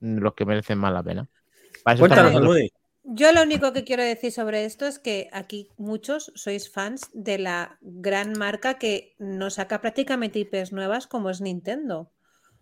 los 0.03 0.33
que 0.33 0.45
merecen 0.45 0.77
más 0.77 0.93
la 0.93 1.03
pena. 1.03 1.29
Cuéntanos. 1.97 2.41
Moody. 2.41 2.71
Yo 3.05 3.33
lo 3.33 3.43
único 3.43 3.73
que 3.73 3.83
quiero 3.83 4.01
decir 4.01 4.31
sobre 4.31 4.63
esto 4.63 4.85
es 4.85 4.97
que 4.97 5.29
aquí 5.33 5.69
muchos 5.77 6.31
sois 6.35 6.71
fans 6.71 7.09
de 7.13 7.37
la 7.37 7.77
gran 7.81 8.31
marca 8.37 8.75
que 8.75 9.15
nos 9.19 9.55
saca 9.55 9.81
prácticamente 9.81 10.39
IPs 10.39 10.71
nuevas 10.71 11.07
como 11.07 11.29
es 11.29 11.41
Nintendo. 11.41 12.11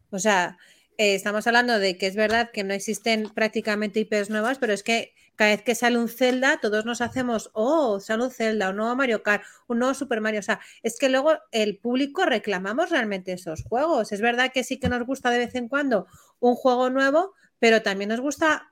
O 0.10 0.18
sea, 0.18 0.58
eh, 0.98 1.14
estamos 1.14 1.46
hablando 1.46 1.78
de 1.78 1.96
que 1.98 2.08
es 2.08 2.16
verdad 2.16 2.50
que 2.52 2.64
no 2.64 2.74
existen 2.74 3.30
prácticamente 3.30 4.00
IPs 4.00 4.32
nuevas, 4.32 4.58
pero 4.58 4.74
es 4.74 4.82
que 4.82 5.14
cada 5.36 5.52
vez 5.52 5.64
que 5.64 5.76
sale 5.76 5.98
un 5.98 6.10
Zelda, 6.10 6.60
todos 6.62 6.86
nos 6.86 7.02
hacemos, 7.02 7.50
oh, 7.54 8.00
sale 8.00 8.24
un 8.24 8.32
Zelda, 8.32 8.70
un 8.70 8.78
nuevo 8.78 8.96
Mario 8.96 9.24
Kart, 9.24 9.44
un 9.68 9.80
nuevo 9.80 9.94
Super 9.94 10.22
Mario. 10.22 10.40
O 10.40 10.44
sea, 10.44 10.60
es 10.84 10.98
que 11.00 11.10
luego 11.10 11.34
el 11.52 11.78
público 11.78 12.26
reclamamos 12.26 12.90
realmente 12.90 13.32
esos 13.32 13.64
juegos. 13.64 14.12
Es 14.12 14.22
verdad 14.22 14.52
que 14.52 14.64
sí 14.64 14.80
que 14.80 14.90
nos 14.90 15.06
gusta 15.06 15.30
de 15.30 15.40
vez 15.40 15.56
en 15.56 15.68
cuando 15.68 16.08
un 16.42 16.56
juego 16.56 16.90
nuevo, 16.90 17.34
pero 17.60 17.82
también 17.82 18.10
nos 18.10 18.20
gusta 18.20 18.72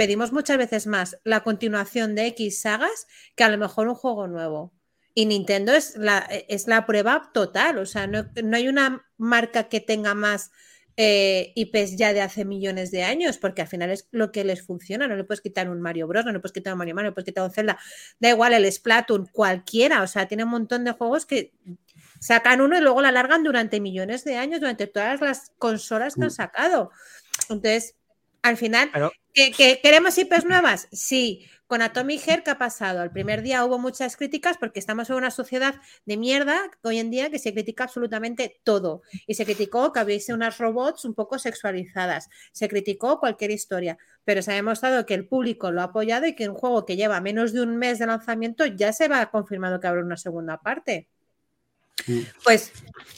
pedimos 0.00 0.32
muchas 0.32 0.56
veces 0.56 0.86
más 0.86 1.18
la 1.24 1.42
continuación 1.42 2.14
de 2.14 2.28
X 2.28 2.62
sagas 2.62 3.06
que 3.36 3.44
a 3.44 3.50
lo 3.50 3.58
mejor 3.58 3.86
un 3.86 3.94
juego 3.94 4.26
nuevo. 4.28 4.72
Y 5.14 5.26
Nintendo 5.26 5.74
es 5.74 5.94
la, 5.94 6.20
es 6.48 6.68
la 6.68 6.86
prueba 6.86 7.30
total. 7.34 7.76
O 7.76 7.84
sea, 7.84 8.06
no, 8.06 8.24
no 8.42 8.56
hay 8.56 8.68
una 8.68 9.04
marca 9.18 9.68
que 9.68 9.80
tenga 9.80 10.14
más 10.14 10.52
eh, 10.96 11.52
IPs 11.54 11.96
ya 11.96 12.14
de 12.14 12.22
hace 12.22 12.46
millones 12.46 12.90
de 12.90 13.02
años, 13.02 13.36
porque 13.36 13.60
al 13.60 13.68
final 13.68 13.90
es 13.90 14.08
lo 14.10 14.32
que 14.32 14.42
les 14.42 14.62
funciona. 14.62 15.06
No 15.06 15.16
le 15.16 15.24
puedes 15.24 15.42
quitar 15.42 15.68
un 15.68 15.82
Mario 15.82 16.06
Bros, 16.06 16.24
no 16.24 16.32
le 16.32 16.40
puedes 16.40 16.52
quitar 16.52 16.72
un 16.72 16.78
Mario 16.78 16.94
Mario, 16.94 17.08
no 17.08 17.10
le 17.10 17.14
puedes 17.14 17.26
quitar 17.26 17.44
un 17.44 17.50
Zelda. 17.50 17.78
Da 18.20 18.30
igual 18.30 18.54
el 18.54 18.72
Splatoon, 18.72 19.26
cualquiera. 19.26 20.02
O 20.02 20.06
sea, 20.06 20.28
tiene 20.28 20.44
un 20.44 20.50
montón 20.50 20.84
de 20.84 20.92
juegos 20.92 21.26
que 21.26 21.52
sacan 22.20 22.60
uno 22.60 22.78
y 22.78 22.80
luego 22.80 23.02
la 23.02 23.08
alargan 23.08 23.42
durante 23.42 23.80
millones 23.80 24.22
de 24.24 24.36
años, 24.36 24.60
durante 24.60 24.86
todas 24.86 25.20
las 25.20 25.50
consolas 25.58 26.14
que 26.14 26.22
han 26.24 26.30
sacado. 26.30 26.92
Entonces, 27.48 27.96
al 28.42 28.56
final, 28.56 28.90
Pero- 28.92 29.12
¿que, 29.34 29.50
que 29.50 29.80
queremos 29.82 30.16
IPs 30.16 30.44
nuevas? 30.44 30.86
Sí. 30.92 31.46
Con 31.66 31.82
Atomic 31.82 32.20
Heart, 32.22 32.44
¿qué 32.44 32.50
ha 32.50 32.58
pasado? 32.58 33.00
El 33.04 33.12
primer 33.12 33.42
día 33.42 33.64
hubo 33.64 33.78
muchas 33.78 34.16
críticas 34.16 34.56
porque 34.58 34.80
estamos 34.80 35.08
en 35.08 35.14
una 35.14 35.30
sociedad 35.30 35.76
de 36.04 36.16
mierda 36.16 36.68
hoy 36.82 36.98
en 36.98 37.12
día 37.12 37.30
que 37.30 37.38
se 37.38 37.52
critica 37.52 37.84
absolutamente 37.84 38.60
todo. 38.64 39.02
Y 39.28 39.34
se 39.34 39.44
criticó 39.44 39.92
que 39.92 40.02
hubiese 40.02 40.34
unas 40.34 40.58
robots 40.58 41.04
un 41.04 41.14
poco 41.14 41.38
sexualizadas. 41.38 42.28
Se 42.50 42.68
criticó 42.68 43.20
cualquier 43.20 43.52
historia. 43.52 43.98
Pero 44.24 44.42
se 44.42 44.50
ha 44.50 44.56
demostrado 44.56 45.06
que 45.06 45.14
el 45.14 45.28
público 45.28 45.70
lo 45.70 45.80
ha 45.80 45.84
apoyado 45.84 46.26
y 46.26 46.34
que 46.34 46.48
un 46.48 46.56
juego 46.56 46.84
que 46.84 46.96
lleva 46.96 47.20
menos 47.20 47.52
de 47.52 47.60
un 47.62 47.76
mes 47.76 48.00
de 48.00 48.06
lanzamiento 48.06 48.66
ya 48.66 48.92
se 48.92 49.06
va 49.06 49.30
confirmado 49.30 49.78
que 49.78 49.86
habrá 49.86 50.02
una 50.02 50.16
segunda 50.16 50.58
parte. 50.58 51.06
Pues 52.44 52.72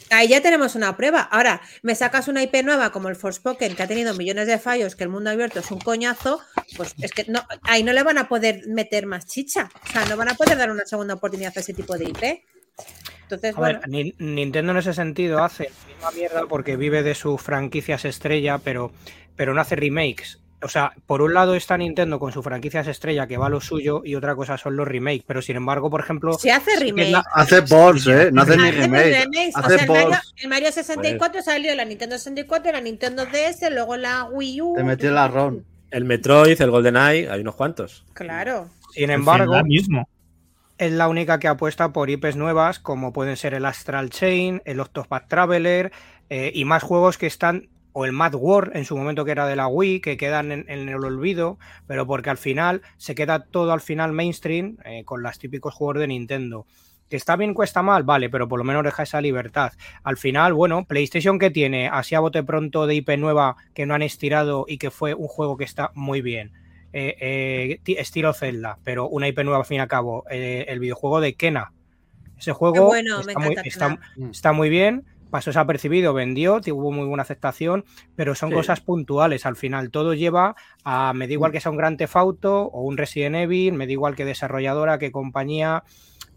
ahí 0.09 0.27
ya 0.27 0.41
tenemos 0.41 0.75
una 0.75 0.95
prueba. 0.95 1.21
Ahora, 1.21 1.61
me 1.81 1.95
sacas 1.95 2.27
una 2.27 2.43
IP 2.43 2.63
nueva 2.63 2.91
como 2.91 3.09
el 3.09 3.15
Forspoken, 3.15 3.75
que 3.75 3.83
ha 3.83 3.87
tenido 3.87 4.13
millones 4.13 4.47
de 4.47 4.59
fallos, 4.59 4.95
que 4.95 5.03
el 5.03 5.09
mundo 5.09 5.29
abierto 5.29 5.59
es 5.59 5.71
un 5.71 5.79
coñazo, 5.79 6.41
pues 6.77 6.93
es 7.01 7.11
que 7.11 7.25
no, 7.27 7.41
ahí 7.63 7.83
no 7.83 7.93
le 7.93 8.03
van 8.03 8.17
a 8.17 8.27
poder 8.27 8.67
meter 8.67 9.05
más 9.05 9.25
chicha. 9.25 9.69
O 9.87 9.91
sea, 9.91 10.05
no 10.05 10.17
van 10.17 10.29
a 10.29 10.35
poder 10.35 10.57
dar 10.57 10.69
una 10.71 10.85
segunda 10.85 11.15
oportunidad 11.15 11.53
a 11.55 11.59
ese 11.59 11.73
tipo 11.73 11.97
de 11.97 12.05
IP. 12.05 12.43
Entonces, 13.23 13.55
A 13.55 13.59
bueno, 13.59 13.79
ver, 13.79 13.89
Ni- 13.89 14.15
Nintendo 14.19 14.71
en 14.73 14.77
ese 14.79 14.93
sentido 14.93 15.43
hace 15.43 15.63
la 15.69 15.87
misma 15.93 16.11
mierda 16.11 16.45
porque 16.47 16.75
vive 16.75 17.01
de 17.03 17.15
sus 17.15 17.41
franquicias 17.41 18.05
estrella, 18.05 18.57
pero, 18.59 18.91
pero 19.35 19.53
no 19.53 19.61
hace 19.61 19.75
remakes. 19.75 20.39
O 20.63 20.69
sea, 20.69 20.93
por 21.05 21.21
un 21.21 21.33
lado 21.33 21.55
está 21.55 21.77
Nintendo 21.77 22.19
con 22.19 22.31
sus 22.31 22.43
franquicias 22.43 22.87
estrella 22.87 23.27
que 23.27 23.37
va 23.37 23.47
a 23.47 23.49
lo 23.49 23.61
suyo 23.61 24.01
y 24.03 24.15
otra 24.15 24.35
cosa 24.35 24.57
son 24.57 24.75
los 24.75 24.87
remakes. 24.87 25.23
Pero 25.27 25.41
sin 25.41 25.55
embargo, 25.57 25.89
por 25.89 26.01
ejemplo. 26.01 26.33
si 26.33 26.49
hace 26.49 26.71
es 26.73 26.79
remake. 26.79 27.11
la- 27.11 27.25
Hace 27.33 27.61
ports, 27.63 28.07
¿eh? 28.07 28.29
No 28.31 28.41
hace 28.43 28.57
ni 28.57 28.71
remake. 28.71 29.19
remakes. 29.25 29.55
O 29.55 29.59
Hace 29.59 29.75
sea, 29.75 29.83
el 29.85 29.91
Mario, 29.91 30.19
el 30.37 30.49
Mario 30.49 30.71
64 30.71 31.41
salió 31.41 31.75
la 31.75 31.85
Nintendo 31.85 32.17
64, 32.17 32.71
la 32.71 32.81
Nintendo 32.81 33.25
DS, 33.25 33.69
luego 33.71 33.97
la 33.97 34.25
Wii 34.25 34.61
U. 34.61 34.73
Te 34.75 34.83
metió 34.83 35.11
la 35.11 35.27
ROM. 35.27 35.61
El 35.91 36.05
Metroid, 36.05 36.59
el 36.59 36.71
GoldenEye, 36.71 37.29
hay 37.29 37.41
unos 37.41 37.55
cuantos. 37.55 38.03
Claro. 38.13 38.67
Sin 38.93 39.09
embargo, 39.11 39.53
Zelda 39.53 39.63
mismo. 39.63 40.07
es 40.79 40.91
la 40.91 41.07
única 41.07 41.37
que 41.39 41.47
apuesta 41.47 41.93
por 41.93 42.09
IPs 42.09 42.35
nuevas, 42.35 42.79
como 42.79 43.13
pueden 43.13 43.37
ser 43.37 43.53
el 43.53 43.65
Astral 43.65 44.09
Chain, 44.09 44.61
el 44.65 44.79
Octopath 44.79 45.27
Traveler 45.27 45.91
eh, 46.29 46.51
y 46.55 46.65
más 46.65 46.81
juegos 46.81 47.17
que 47.19 47.27
están, 47.27 47.69
o 47.93 48.05
el 48.05 48.11
Mad 48.11 48.35
World 48.35 48.75
en 48.75 48.85
su 48.85 48.97
momento 48.97 49.23
que 49.23 49.31
era 49.31 49.47
de 49.47 49.55
la 49.55 49.67
Wii, 49.67 50.01
que 50.01 50.17
quedan 50.17 50.51
en, 50.51 50.65
en 50.67 50.89
el 50.89 50.95
olvido, 50.95 51.57
pero 51.87 52.05
porque 52.05 52.29
al 52.29 52.37
final 52.37 52.81
se 52.97 53.15
queda 53.15 53.45
todo 53.45 53.71
al 53.71 53.81
final 53.81 54.11
mainstream 54.11 54.77
eh, 54.83 55.03
con 55.05 55.23
los 55.23 55.39
típicos 55.39 55.73
juegos 55.73 55.99
de 55.99 56.07
Nintendo. 56.07 56.65
Que 57.09 57.17
está 57.17 57.35
bien, 57.35 57.53
cuesta 57.53 57.83
mal, 57.83 58.01
vale, 58.03 58.29
pero 58.29 58.47
por 58.47 58.57
lo 58.57 58.63
menos 58.63 58.83
deja 58.83 59.03
esa 59.03 59.21
libertad. 59.21 59.73
Al 60.03 60.17
final, 60.17 60.53
bueno, 60.53 60.85
PlayStation 60.85 61.37
que 61.37 61.51
tiene 61.51 61.87
así 61.87 62.15
a 62.15 62.19
bote 62.19 62.41
pronto 62.41 62.87
de 62.87 62.95
IP 62.95 63.17
nueva 63.17 63.55
que 63.75 63.85
no 63.85 63.93
han 63.93 64.01
estirado 64.01 64.65
y 64.67 64.77
que 64.79 64.89
fue 64.89 65.13
un 65.13 65.27
juego 65.27 65.55
que 65.55 65.63
está 65.63 65.91
muy 65.93 66.21
bien 66.21 66.51
eh, 66.93 67.15
eh, 67.19 67.79
ti- 67.83 67.97
estilo 67.99 68.33
Zelda, 68.33 68.79
pero 68.83 69.07
una 69.07 69.27
IP 69.27 69.43
nueva 69.43 69.59
al 69.59 69.65
fin 69.65 69.77
y 69.77 69.79
al 69.81 69.87
cabo, 69.87 70.25
el 70.29 70.79
videojuego 70.79 71.21
de 71.21 71.35
Kena. 71.35 71.71
Ese 72.37 72.51
juego 72.53 72.87
bueno, 72.87 73.21
muy, 73.39 73.55
está 74.31 74.51
muy 74.53 74.69
bien, 74.69 75.05
pasó 75.33 75.49
desapercibido, 75.49 76.13
vendió, 76.13 76.61
tuvo 76.61 76.91
muy 76.91 77.07
buena 77.07 77.23
aceptación, 77.23 77.85
pero 78.15 78.35
son 78.35 78.49
Sí. 78.49 78.55
cosas 78.55 78.81
puntuales. 78.81 79.47
Al 79.47 79.55
final 79.55 79.89
todo 79.89 80.13
lleva 80.13 80.55
a, 80.83 81.11
me 81.13 81.25
da 81.25 81.33
igual 81.33 81.51
que 81.51 81.59
sea 81.59 81.71
un 81.71 81.77
Gran 81.77 81.97
Theft 81.97 82.15
Auto 82.15 82.65
o 82.65 82.81
un 82.83 82.97
Resident 82.97 83.35
Evil, 83.37 83.73
me 83.73 83.87
da 83.87 83.91
igual 83.93 84.15
que 84.15 84.25
desarrolladora, 84.25 84.99
que 84.99 85.11
compañía, 85.11 85.83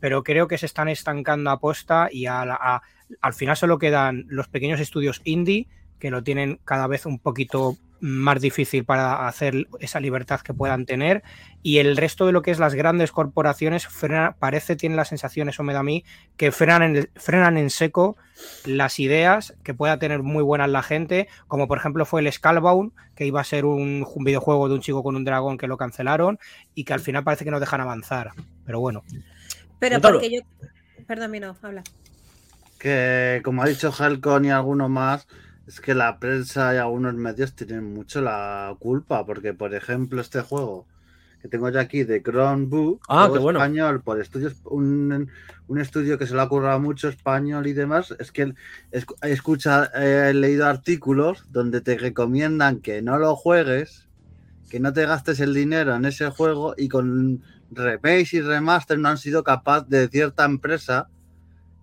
pero 0.01 0.23
creo 0.23 0.49
que 0.49 0.57
se 0.57 0.65
están 0.65 0.89
estancando 0.89 1.51
a 1.51 1.61
posta 1.61 2.09
y 2.11 2.25
a, 2.25 2.47
la- 2.47 2.59
a- 2.59 2.83
Al 3.21 3.35
final 3.35 3.55
solo 3.57 3.79
quedan 3.79 4.25
los 4.29 4.49
pequeños 4.49 4.81
estudios 4.81 5.21
indie 5.25 5.69
que 5.99 6.11
lo 6.11 6.23
tienen 6.25 6.59
cada 6.65 6.87
vez 6.87 7.05
un 7.05 7.19
poquito 7.19 7.77
más 8.01 8.41
difícil 8.41 8.85
para 8.85 9.27
hacer 9.27 9.67
esa 9.81 10.01
libertad 10.01 10.41
que 10.41 10.55
puedan 10.55 10.87
tener 10.87 11.23
y 11.63 11.79
el 11.79 11.97
resto 11.97 12.27
de 12.27 12.33
lo 12.33 12.43
que 12.43 12.51
es 12.51 12.59
las 12.59 12.75
grandes 12.75 13.13
corporaciones 13.13 13.89
frena- 13.89 14.37
parece, 14.39 14.77
tiene 14.77 14.97
la 14.97 15.05
sensación, 15.05 15.49
eso 15.49 15.63
me 15.63 15.73
da 15.73 15.81
a 15.81 15.83
mí, 15.83 16.05
que 16.37 16.53
frenan 16.53 16.83
en, 16.83 17.09
frenan 17.17 17.57
en 17.57 17.71
seco 17.71 18.17
las 18.65 19.01
ideas 19.01 19.55
que 19.63 19.75
pueda 19.75 19.99
tener 19.99 20.23
muy 20.23 20.43
buenas 20.43 20.69
la 20.69 20.83
gente, 20.83 21.29
como 21.49 21.67
por 21.69 21.79
ejemplo 21.79 22.05
fue 22.05 22.21
el 22.21 22.31
Skullbound, 22.33 22.93
que 23.15 23.27
iba 23.27 23.41
a 23.41 23.45
ser 23.45 23.65
un, 23.65 24.07
un 24.15 24.25
videojuego 24.25 24.69
de 24.69 24.75
un 24.75 24.81
chico 24.81 25.03
con 25.03 25.17
un 25.17 25.25
dragón 25.25 25.57
que 25.59 25.67
lo 25.67 25.77
cancelaron 25.77 26.39
y 26.75 26.85
que 26.85 26.93
al 26.93 27.01
final 27.01 27.25
parece 27.25 27.45
que 27.45 27.51
no 27.51 27.61
dejan 27.61 27.81
avanzar. 27.81 28.33
Pero 28.65 28.79
bueno, 28.81 29.03
Pero 29.79 30.01
porque 30.01 30.31
yo. 30.31 30.41
Perdón, 31.07 31.31
Mino, 31.31 31.57
habla. 31.63 31.83
Que 32.79 33.41
como 33.43 33.63
ha 33.63 33.67
dicho 33.67 33.93
Helcon 33.99 34.45
y 34.45 34.51
alguno 34.51 34.89
más, 34.89 35.27
es 35.67 35.81
que 35.81 35.95
la 35.95 36.19
prensa 36.19 36.75
y 36.75 36.79
algunos 36.79 37.15
medios 37.15 37.55
tienen 37.55 37.93
mucho 37.93 38.21
la 38.21 38.77
culpa, 38.79 39.25
porque 39.27 39.53
por 39.55 39.75
ejemplo 39.75 40.21
este 40.21 40.41
juego 40.41 40.87
que 41.43 41.49
tengo 41.49 41.69
yo 41.71 41.81
aquí 41.81 42.05
de 42.05 42.23
Crown 42.23 42.71
Book, 42.71 43.03
Ah, 43.09 43.29
qué 43.33 43.39
bueno. 43.39 43.59
español, 43.59 44.03
por 44.03 44.21
estudios, 44.21 44.55
un, 44.65 45.31
un 45.69 45.79
estudio 45.81 46.19
que 46.19 46.27
se 46.27 46.35
le 46.35 46.41
ha 46.41 46.49
currado 46.49 46.81
mucho 46.81 47.09
español 47.09 47.67
y 47.67 47.73
demás, 47.73 48.15
es 48.19 48.33
que 48.33 48.55
es- 48.91 49.07
he 49.23 49.33
escuchado, 49.33 49.89
he 49.95 50.33
leído 50.35 50.67
artículos 50.67 51.45
donde 51.51 51.81
te 51.83 51.99
recomiendan 51.99 52.81
que 52.81 53.03
no 53.03 53.19
lo 53.19 53.37
juegues, 53.37 54.09
que 54.71 54.81
no 54.81 54.93
te 54.93 55.07
gastes 55.07 55.41
el 55.41 55.55
dinero 55.55 55.95
en 55.95 56.05
ese 56.05 56.31
juego 56.31 56.75
y 56.77 56.89
con 56.89 57.43
remakes 57.71 58.33
y 58.35 58.41
remaster 58.41 58.99
no 58.99 59.09
han 59.09 59.19
sido 59.19 59.45
capaces 59.45 59.89
de 59.89 60.09
cierta 60.09 60.45
empresa 60.45 61.09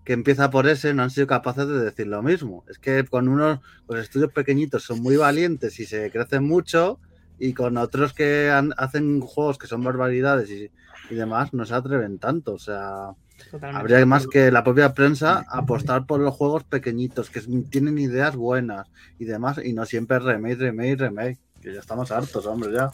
que 0.04 0.14
empieza 0.14 0.50
por 0.50 0.68
ese, 0.68 0.94
no 0.94 1.04
han 1.04 1.10
sido 1.10 1.28
capaces 1.28 1.68
de 1.68 1.80
decir 1.84 2.08
lo 2.08 2.22
mismo. 2.22 2.64
Es 2.70 2.78
que 2.80 3.04
con 3.06 3.28
unos 3.28 3.60
los 3.88 4.00
estudios 4.00 4.32
pequeñitos 4.32 4.84
son 4.84 5.02
muy 5.02 5.16
valientes 5.18 5.80
y 5.80 5.86
se 5.86 6.12
crecen 6.12 6.44
mucho, 6.44 7.00
y 7.40 7.54
con 7.54 7.78
otros 7.78 8.14
que 8.14 8.50
han- 8.52 8.74
hacen 8.78 9.20
juegos 9.22 9.58
que 9.58 9.68
son 9.68 9.84
barbaridades 9.84 10.50
y, 10.50 10.70
y 11.10 11.16
demás, 11.16 11.54
no 11.54 11.66
se 11.66 11.74
atreven 11.74 12.20
tanto. 12.20 12.54
O 12.54 12.60
sea, 12.60 13.10
Totalmente. 13.50 13.80
habría 13.82 14.06
más 14.06 14.28
que 14.28 14.52
la 14.52 14.64
propia 14.64 14.94
prensa 14.94 15.46
apostar 15.50 16.06
por 16.06 16.20
los 16.20 16.34
juegos 16.36 16.64
pequeñitos, 16.64 17.30
que 17.30 17.42
tienen 17.70 17.98
ideas 17.98 18.36
buenas 18.36 18.88
y 19.20 19.26
demás, 19.26 19.60
y 19.64 19.74
no 19.74 19.86
siempre 19.86 20.20
remake, 20.20 20.58
remake, 20.60 20.98
remake. 21.00 21.40
Que 21.62 21.74
ya 21.74 21.80
estamos 21.80 22.12
hartos, 22.12 22.46
hombre, 22.46 22.74
ya. 22.74 22.92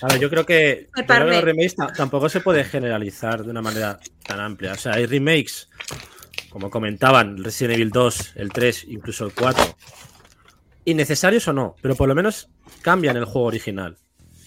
Claro, 0.00 0.16
yo 0.16 0.28
creo 0.28 0.44
que, 0.44 0.88
yo 0.96 1.04
creo 1.06 1.24
que 1.26 1.30
los 1.34 1.44
remakes 1.44 1.76
ta- 1.76 1.92
tampoco 1.92 2.28
se 2.28 2.40
puede 2.40 2.64
generalizar 2.64 3.44
de 3.44 3.50
una 3.50 3.62
manera 3.62 4.00
tan 4.26 4.40
amplia. 4.40 4.72
O 4.72 4.76
sea, 4.76 4.94
hay 4.94 5.06
remakes, 5.06 5.68
como 6.50 6.70
comentaban, 6.70 7.42
Resident 7.42 7.76
Evil 7.76 7.90
2, 7.90 8.32
el 8.36 8.50
3, 8.50 8.86
incluso 8.88 9.26
el 9.26 9.32
4. 9.34 9.64
Innecesarios 10.84 11.46
o 11.48 11.52
no, 11.52 11.76
pero 11.82 11.94
por 11.94 12.08
lo 12.08 12.14
menos 12.14 12.48
cambian 12.82 13.16
el 13.16 13.24
juego 13.24 13.48
original. 13.48 13.96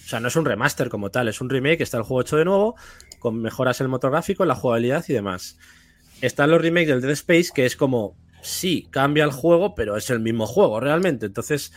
O 0.03 0.07
sea, 0.07 0.19
no 0.19 0.27
es 0.27 0.35
un 0.35 0.45
remaster 0.45 0.89
como 0.89 1.09
tal, 1.09 1.27
es 1.27 1.39
un 1.39 1.49
remake, 1.49 1.81
está 1.81 1.97
el 1.97 2.03
juego 2.03 2.21
hecho 2.21 2.37
de 2.37 2.45
nuevo, 2.45 2.75
con 3.19 3.41
mejoras 3.41 3.79
en 3.79 3.85
el 3.85 3.89
motor 3.89 4.11
gráfico, 4.11 4.43
la 4.45 4.55
jugabilidad 4.55 5.05
y 5.07 5.13
demás. 5.13 5.57
Están 6.21 6.51
los 6.51 6.61
remakes 6.61 6.87
del 6.89 7.01
Dead 7.01 7.11
Space, 7.11 7.51
que 7.53 7.65
es 7.65 7.75
como, 7.75 8.17
sí, 8.41 8.87
cambia 8.89 9.23
el 9.23 9.31
juego, 9.31 9.75
pero 9.75 9.95
es 9.95 10.09
el 10.09 10.19
mismo 10.19 10.47
juego 10.47 10.79
realmente. 10.79 11.27
Entonces, 11.27 11.71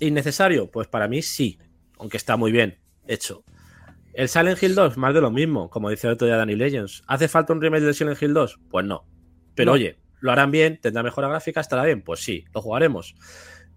¿innecesario? 0.00 0.70
Pues 0.70 0.88
para 0.88 1.06
mí 1.06 1.22
sí, 1.22 1.58
aunque 1.98 2.16
está 2.16 2.36
muy 2.36 2.50
bien 2.50 2.78
hecho. 3.06 3.44
El 4.14 4.28
Silent 4.28 4.62
Hill 4.62 4.74
2, 4.74 4.96
más 4.96 5.14
de 5.14 5.20
lo 5.20 5.30
mismo, 5.30 5.68
como 5.68 5.90
dice 5.90 6.06
el 6.06 6.14
otro 6.14 6.26
día 6.26 6.36
Danny 6.36 6.56
Legends. 6.56 7.02
¿Hace 7.06 7.28
falta 7.28 7.52
un 7.52 7.60
remake 7.60 7.84
de 7.84 7.94
Silent 7.94 8.20
Hill 8.20 8.32
2? 8.32 8.58
Pues 8.70 8.86
no. 8.86 9.04
Pero 9.56 9.72
No. 9.72 9.74
oye, 9.74 9.98
¿lo 10.20 10.30
harán 10.30 10.52
bien? 10.52 10.78
¿Tendrá 10.80 11.02
mejora 11.02 11.28
gráfica? 11.28 11.60
¿Estará 11.60 11.84
bien? 11.84 12.02
Pues 12.02 12.20
sí, 12.20 12.44
lo 12.54 12.62
jugaremos. 12.62 13.16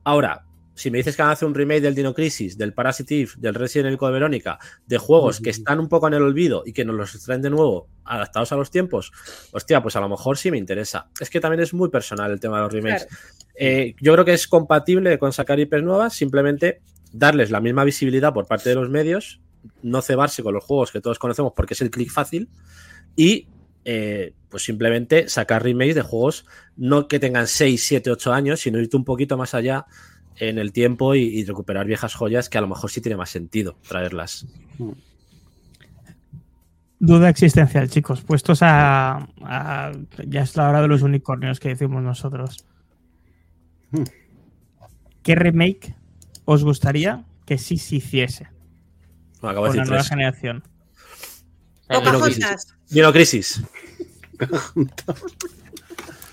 Ahora, 0.03 0.45
si 0.75 0.91
me 0.91 0.99
dices 0.99 1.15
que 1.15 1.21
van 1.21 1.29
a 1.29 1.33
hacer 1.33 1.47
un 1.47 1.55
remake 1.55 1.81
del 1.81 1.93
Dino 1.95 2.13
Crisis, 2.13 2.57
del 2.57 2.73
Parasite 2.73 3.21
Eve, 3.21 3.31
del 3.37 3.53
Resident 3.53 3.87
Evil 3.87 3.97
Code 3.97 4.13
Verónica, 4.13 4.59
de 4.87 4.97
juegos 4.97 5.41
que 5.41 5.49
están 5.49 5.79
un 5.79 5.89
poco 5.89 6.07
en 6.07 6.13
el 6.13 6.21
olvido 6.21 6.63
y 6.65 6.71
que 6.71 6.85
nos 6.85 6.95
los 6.95 7.23
traen 7.23 7.41
de 7.41 7.49
nuevo 7.49 7.89
adaptados 8.05 8.53
a 8.53 8.55
los 8.55 8.71
tiempos, 8.71 9.11
hostia, 9.51 9.81
pues 9.81 9.97
a 9.97 9.99
lo 9.99 10.07
mejor 10.07 10.37
sí 10.37 10.51
me 10.51 10.57
interesa. 10.57 11.09
Es 11.19 11.29
que 11.29 11.41
también 11.41 11.61
es 11.61 11.73
muy 11.73 11.89
personal 11.89 12.31
el 12.31 12.39
tema 12.39 12.57
de 12.57 12.63
los 12.63 12.71
remakes. 12.73 13.07
Claro. 13.07 13.23
Eh, 13.55 13.95
yo 13.99 14.13
creo 14.13 14.23
que 14.23 14.33
es 14.33 14.47
compatible 14.47 15.19
con 15.19 15.33
sacar 15.33 15.59
IPs 15.59 15.83
nuevas, 15.83 16.13
simplemente 16.13 16.81
darles 17.11 17.51
la 17.51 17.59
misma 17.59 17.83
visibilidad 17.83 18.33
por 18.33 18.47
parte 18.47 18.69
de 18.69 18.75
los 18.75 18.89
medios, 18.89 19.41
no 19.83 20.01
cebarse 20.01 20.43
con 20.43 20.53
los 20.53 20.63
juegos 20.63 20.91
que 20.91 21.01
todos 21.01 21.19
conocemos 21.19 21.51
porque 21.55 21.73
es 21.73 21.81
el 21.81 21.91
clic 21.91 22.09
fácil 22.09 22.47
y 23.17 23.47
eh, 23.85 24.33
pues 24.49 24.63
simplemente 24.63 25.29
sacar 25.29 25.63
remakes 25.63 25.95
de 25.95 26.01
juegos 26.01 26.45
no 26.75 27.07
que 27.07 27.19
tengan 27.19 27.47
6, 27.47 27.83
7, 27.85 28.11
8 28.11 28.33
años, 28.33 28.59
sino 28.61 28.79
irte 28.79 28.97
un 28.97 29.05
poquito 29.05 29.37
más 29.37 29.53
allá 29.53 29.85
en 30.37 30.57
el 30.57 30.71
tiempo 30.71 31.15
y, 31.15 31.21
y 31.23 31.43
recuperar 31.45 31.85
viejas 31.85 32.13
joyas 32.15 32.49
que 32.49 32.57
a 32.57 32.61
lo 32.61 32.67
mejor 32.67 32.89
sí 32.91 33.01
tiene 33.01 33.17
más 33.17 33.29
sentido 33.29 33.77
traerlas. 33.87 34.47
Duda 37.01 37.29
existencial, 37.29 37.89
chicos. 37.89 38.21
Puestos 38.21 38.59
a, 38.61 39.27
a- 39.41 39.91
Ya 40.27 40.41
es 40.41 40.55
la 40.57 40.69
hora 40.69 40.81
de 40.81 40.87
los 40.89 41.01
unicornios 41.01 41.59
que 41.59 41.69
decimos 41.69 42.03
nosotros. 42.03 42.65
¿Qué 45.23 45.35
remake 45.35 45.95
os 46.45 46.63
gustaría 46.63 47.23
que 47.45 47.57
sí 47.57 47.77
se 47.77 47.97
hiciese 47.97 48.47
acabo 49.41 49.65
de 49.65 49.69
con 49.69 49.77
la 49.77 49.83
decir 49.83 49.87
nueva 49.87 49.97
tres. 50.03 50.09
generación? 50.09 50.63
Pocahontas. 51.89 52.75
Dino 52.89 53.11
Crisis. 53.11 53.61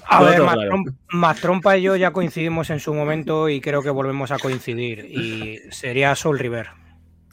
A 0.09 0.23
ver, 0.23 0.41
más, 0.43 0.55
claro. 0.55 0.71
Trom- 0.71 0.95
más 1.09 1.41
Trompa 1.41 1.77
y 1.77 1.83
yo 1.83 1.97
ya 1.97 2.13
coincidimos 2.13 2.71
en 2.71 2.79
su 2.79 2.95
momento 2.95 3.49
y 3.49 3.61
creo 3.61 3.83
que 3.83 3.91
volvemos 3.91 4.31
a 4.31 4.39
coincidir. 4.39 5.01
Y 5.05 5.61
sería 5.73 6.15
Soul 6.15 6.39
River. 6.39 6.69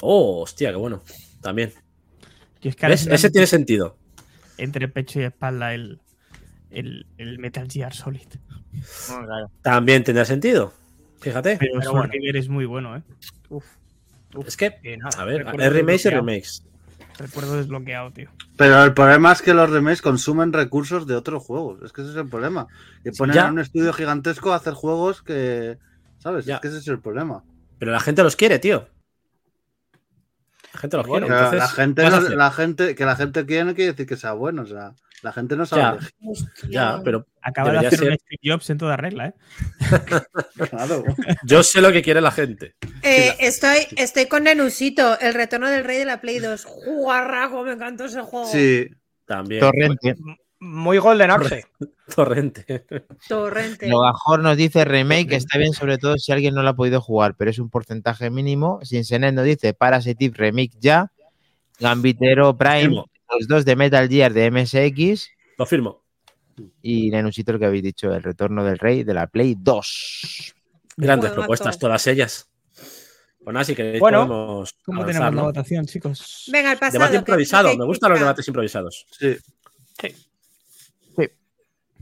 Oh, 0.02 0.42
hostia, 0.42 0.72
qué 0.72 0.78
bueno. 0.78 1.04
También. 1.42 1.72
Ese 2.62 3.30
tiene 3.30 3.46
sentido. 3.46 3.96
entre 4.58 4.88
pecho 4.88 5.20
y 5.20 5.24
espalda 5.26 5.74
el, 5.76 6.00
el, 6.72 7.06
el 7.18 7.38
Metal 7.38 7.68
Gear 7.70 7.94
Solid. 7.94 8.28
También 9.62 10.04
tendrá 10.04 10.26
sentido. 10.26 10.74
Fíjate. 11.20 11.58
Pero, 11.58 11.74
Pero 11.74 11.84
Soul 11.84 11.98
bueno. 12.00 12.12
River 12.14 12.38
es 12.38 12.50
muy 12.50 12.66
bueno, 12.66 12.98
¿eh? 12.98 13.02
Uf, 13.50 13.66
Es 14.48 14.58
que, 14.58 14.74
a 15.16 15.26
ver, 15.26 15.46
remakes 15.46 16.06
y 16.06 16.10
remakes. 16.10 16.64
Recuerdo 17.18 17.56
desbloqueado, 17.56 18.12
tío. 18.12 18.30
Pero 18.58 18.84
el 18.84 18.94
problema 18.94 19.32
es 19.32 19.42
que 19.42 19.54
los 19.54 19.70
remakes 19.70 20.02
consumen 20.02 20.54
recursos 20.54 21.08
de 21.08 21.16
otros 21.16 21.44
juegos. 21.44 21.82
Es 21.84 21.92
que 21.92 22.02
ese 22.02 22.12
es 22.12 22.18
el 22.18 22.30
problema. 22.30 22.68
Que 23.04 23.12
ponen 23.12 23.36
Ya. 23.36 23.48
a 23.48 23.52
un 23.52 23.60
estudio 23.60 23.94
gigantesco 23.94 24.54
a 24.54 24.58
hacer 24.58 24.74
juegos 24.74 25.22
que. 25.22 25.78
¿Sabes? 26.20 26.46
Ya. 26.46 26.56
Es 26.56 26.62
que 26.62 26.68
ese 26.70 26.78
es 26.78 26.88
el 26.88 27.00
problema. 27.00 27.44
Pero 27.80 27.92
la 27.92 28.00
gente 28.00 28.24
los 28.24 28.36
quiere, 28.36 28.60
tío. 28.60 28.88
La 30.74 30.80
gente 30.80 30.98
los 30.98 31.08
Bueno, 31.08 31.28
quiere. 31.28 31.42
Entonces, 31.84 32.36
la 32.36 32.52
gente, 32.52 32.96
que 32.96 33.06
la 33.06 33.16
gente 33.16 33.46
quiere 33.46 33.66
no 33.66 33.76
quiere 33.76 33.92
decir 33.92 34.08
que 34.08 34.18
sea 34.18 34.34
bueno. 34.34 34.64
O 34.64 34.66
sea, 34.66 34.94
la 35.24 35.32
gente 35.32 35.56
no 35.56 35.66
sabe 35.66 36.00
Ya. 36.70 37.02
pero 37.04 37.26
Acaba 37.42 37.72
de 37.72 37.88
hacer 37.88 38.02
un 38.04 38.08
ser- 38.10 38.20
Steve 38.20 38.40
Jobs 38.54 38.70
en 38.70 38.78
toda 38.78 38.96
regla, 38.98 39.28
¿eh? 39.28 39.34
Claro. 40.70 41.04
yo 41.46 41.64
sé 41.64 41.82
lo 41.82 41.92
que 41.92 42.02
quiere 42.02 42.22
la 42.22 42.32
gente. 42.32 42.76
Eh, 43.02 43.34
estoy, 43.40 43.80
estoy 43.98 44.28
con 44.28 44.44
Nenusito, 44.44 45.20
el 45.20 45.34
retorno 45.34 45.70
del 45.70 45.84
rey 45.84 45.98
de 45.98 46.06
la 46.06 46.22
Play 46.22 46.40
2. 46.40 46.64
Jugarraco, 46.66 47.64
me 47.64 47.72
encantó 47.74 48.06
ese 48.06 48.22
juego. 48.22 48.46
Sí. 48.48 48.88
También. 49.26 49.62
Torrente. 49.62 50.16
Muy 50.60 50.98
Golden 50.98 51.32
Axe. 51.32 51.66
Torrente. 52.16 52.86
Torrente. 53.28 53.88
Logajor 53.90 54.40
nos 54.42 54.56
dice 54.56 54.86
remake, 54.86 55.28
que 55.30 55.36
está 55.36 55.58
bien 55.58 55.74
sobre 55.74 55.98
todo 55.98 56.18
si 56.18 56.32
alguien 56.32 56.54
no 56.56 56.64
lo 56.64 56.70
ha 56.70 56.76
podido 56.76 57.02
jugar, 57.02 57.36
pero 57.38 57.52
es 57.52 57.60
un 57.60 57.70
porcentaje 57.70 58.30
mínimo. 58.30 58.80
Sinsenet 58.84 59.34
nos 59.34 59.46
dice 59.46 59.74
Parasite 59.74 60.26
Eve 60.26 60.36
remake 60.38 60.72
ya. 60.80 61.12
Gambitero 61.80 62.56
Prime. 62.58 63.04
Los 63.38 63.48
dos 63.48 63.66
de 63.66 63.76
Metal 63.76 64.08
Gear 64.10 64.34
de 64.34 64.50
MSX. 64.52 65.30
Lo 65.58 65.66
firmo. 65.66 66.04
Y 66.82 67.10
Nenusito, 67.10 67.52
el 67.54 67.60
que 67.60 67.66
habéis 67.66 67.84
dicho, 67.84 68.14
el 68.14 68.22
retorno 68.22 68.64
del 68.64 68.78
rey 68.78 69.04
de 69.04 69.14
la 69.14 69.28
Play 69.28 69.56
2. 69.58 70.54
Grandes 70.98 71.32
propuestas, 71.32 71.80
todas 71.80 72.06
ellas. 72.08 72.48
Pues 73.44 73.54
nada, 73.54 73.66
si 73.66 73.76
queréis 73.76 74.00
Bueno, 74.00 74.28
podemos 74.28 74.74
¿Cómo 74.86 75.02
avanzar, 75.02 75.22
tenemos 75.22 75.36
la 75.36 75.42
votación, 75.48 75.86
chicos? 75.86 76.46
Venga, 76.52 76.72
al 76.72 76.78
pasado. 76.78 76.94
Debate 76.94 77.12
que- 77.14 77.18
improvisado. 77.18 77.72
que- 77.72 77.78
Me 77.78 77.86
gustan 77.86 78.10
los 78.12 78.18
que- 78.20 78.24
debates 78.24 78.48
improvisados. 78.48 79.06
Sí. 79.12 79.38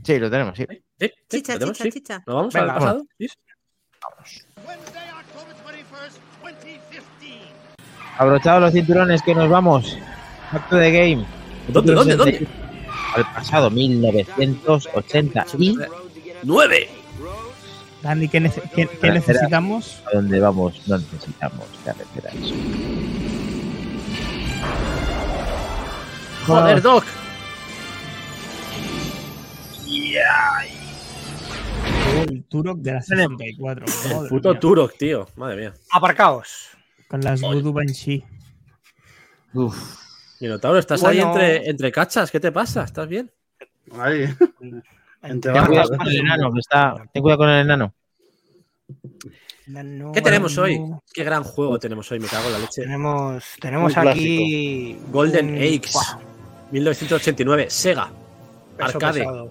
Sí, 0.04 0.18
lo 0.18 0.28
tenemos, 0.30 0.56
sí. 0.56 0.66
¿Sí? 0.68 0.82
¿Sí? 0.98 1.12
Chicha, 1.30 1.52
¿Lo 1.54 1.58
tenemos? 1.60 1.78
chicha, 1.78 1.84
¿Sí? 1.84 1.90
chicha. 2.00 2.22
¿Nos 2.26 2.34
vamos 2.36 2.54
Venga, 2.54 2.72
al 2.72 2.78
pasado? 2.78 3.06
¿Sí? 3.18 3.26
Abrochados 8.18 8.60
los 8.62 8.72
cinturones 8.72 9.22
que 9.22 9.34
nos 9.34 9.48
vamos. 9.48 9.96
Acto 10.52 10.76
de 10.76 10.92
game. 10.92 11.26
¿Dónde, 11.68 11.94
dónde, 11.94 12.16
dónde? 12.16 12.46
Al 13.14 13.24
pasado 13.32 13.70
1980 13.70 15.46
y 15.58 15.76
¡Nueve! 16.44 16.88
Dani, 18.02 18.28
¿qué, 18.28 18.40
nece- 18.40 18.62
qué- 18.74 18.88
qué 19.00 19.10
necesitamos? 19.12 20.02
a 20.10 20.16
donde 20.16 20.40
vamos 20.40 20.80
no 20.88 20.98
necesitamos 20.98 21.66
carreteras. 21.84 22.34
¡Joder, 26.46 26.82
Doc! 26.82 27.04
el 32.28 32.44
Turok 32.44 32.78
de 32.78 32.92
la 32.92 33.02
64. 33.02 33.86
El 34.22 34.28
puto 34.28 34.50
mía. 34.50 34.60
Turok, 34.60 34.96
tío. 34.98 35.28
Madre 35.36 35.56
mía. 35.56 35.74
Aparcaos. 35.90 36.68
Con 37.08 37.20
las 37.20 37.40
Voodoo 37.40 37.72
Banshee. 37.72 38.24
Uf. 39.54 40.01
Minotauro, 40.42 40.78
estás 40.80 41.04
ahí 41.04 41.20
entre, 41.20 41.70
entre 41.70 41.92
cachas. 41.92 42.28
¿Qué 42.28 42.40
te 42.40 42.50
pasa? 42.50 42.82
¿Estás 42.82 43.06
bien? 43.06 43.30
Ahí. 43.96 44.24
Entre 45.22 45.52
Ten 45.52 45.66
cuidado 45.66 45.96
con 45.96 46.08
el 46.08 46.16
enano, 46.18 46.50
está. 46.58 46.94
Ten 47.12 47.22
cuidado 47.22 47.38
con 47.38 47.48
el 47.48 47.60
enano. 47.60 47.94
No, 49.68 50.10
¿Qué 50.10 50.20
tenemos 50.20 50.56
no, 50.56 50.64
hoy? 50.64 50.80
Qué 51.14 51.22
gran 51.22 51.44
juego 51.44 51.78
tenemos 51.78 52.10
hoy, 52.10 52.18
me 52.18 52.26
cago 52.26 52.46
en 52.48 52.52
la 52.54 52.58
leche. 52.58 52.82
Tenemos, 52.82 53.44
tenemos 53.60 53.96
aquí. 53.96 54.98
Golden 55.12 55.50
un- 55.50 55.56
Aches. 55.62 55.92
Buah, 55.92 56.18
1989. 56.72 57.66
Sega. 57.70 58.10
peso 58.76 58.88
Arcade. 58.98 59.20
pesado. 59.20 59.50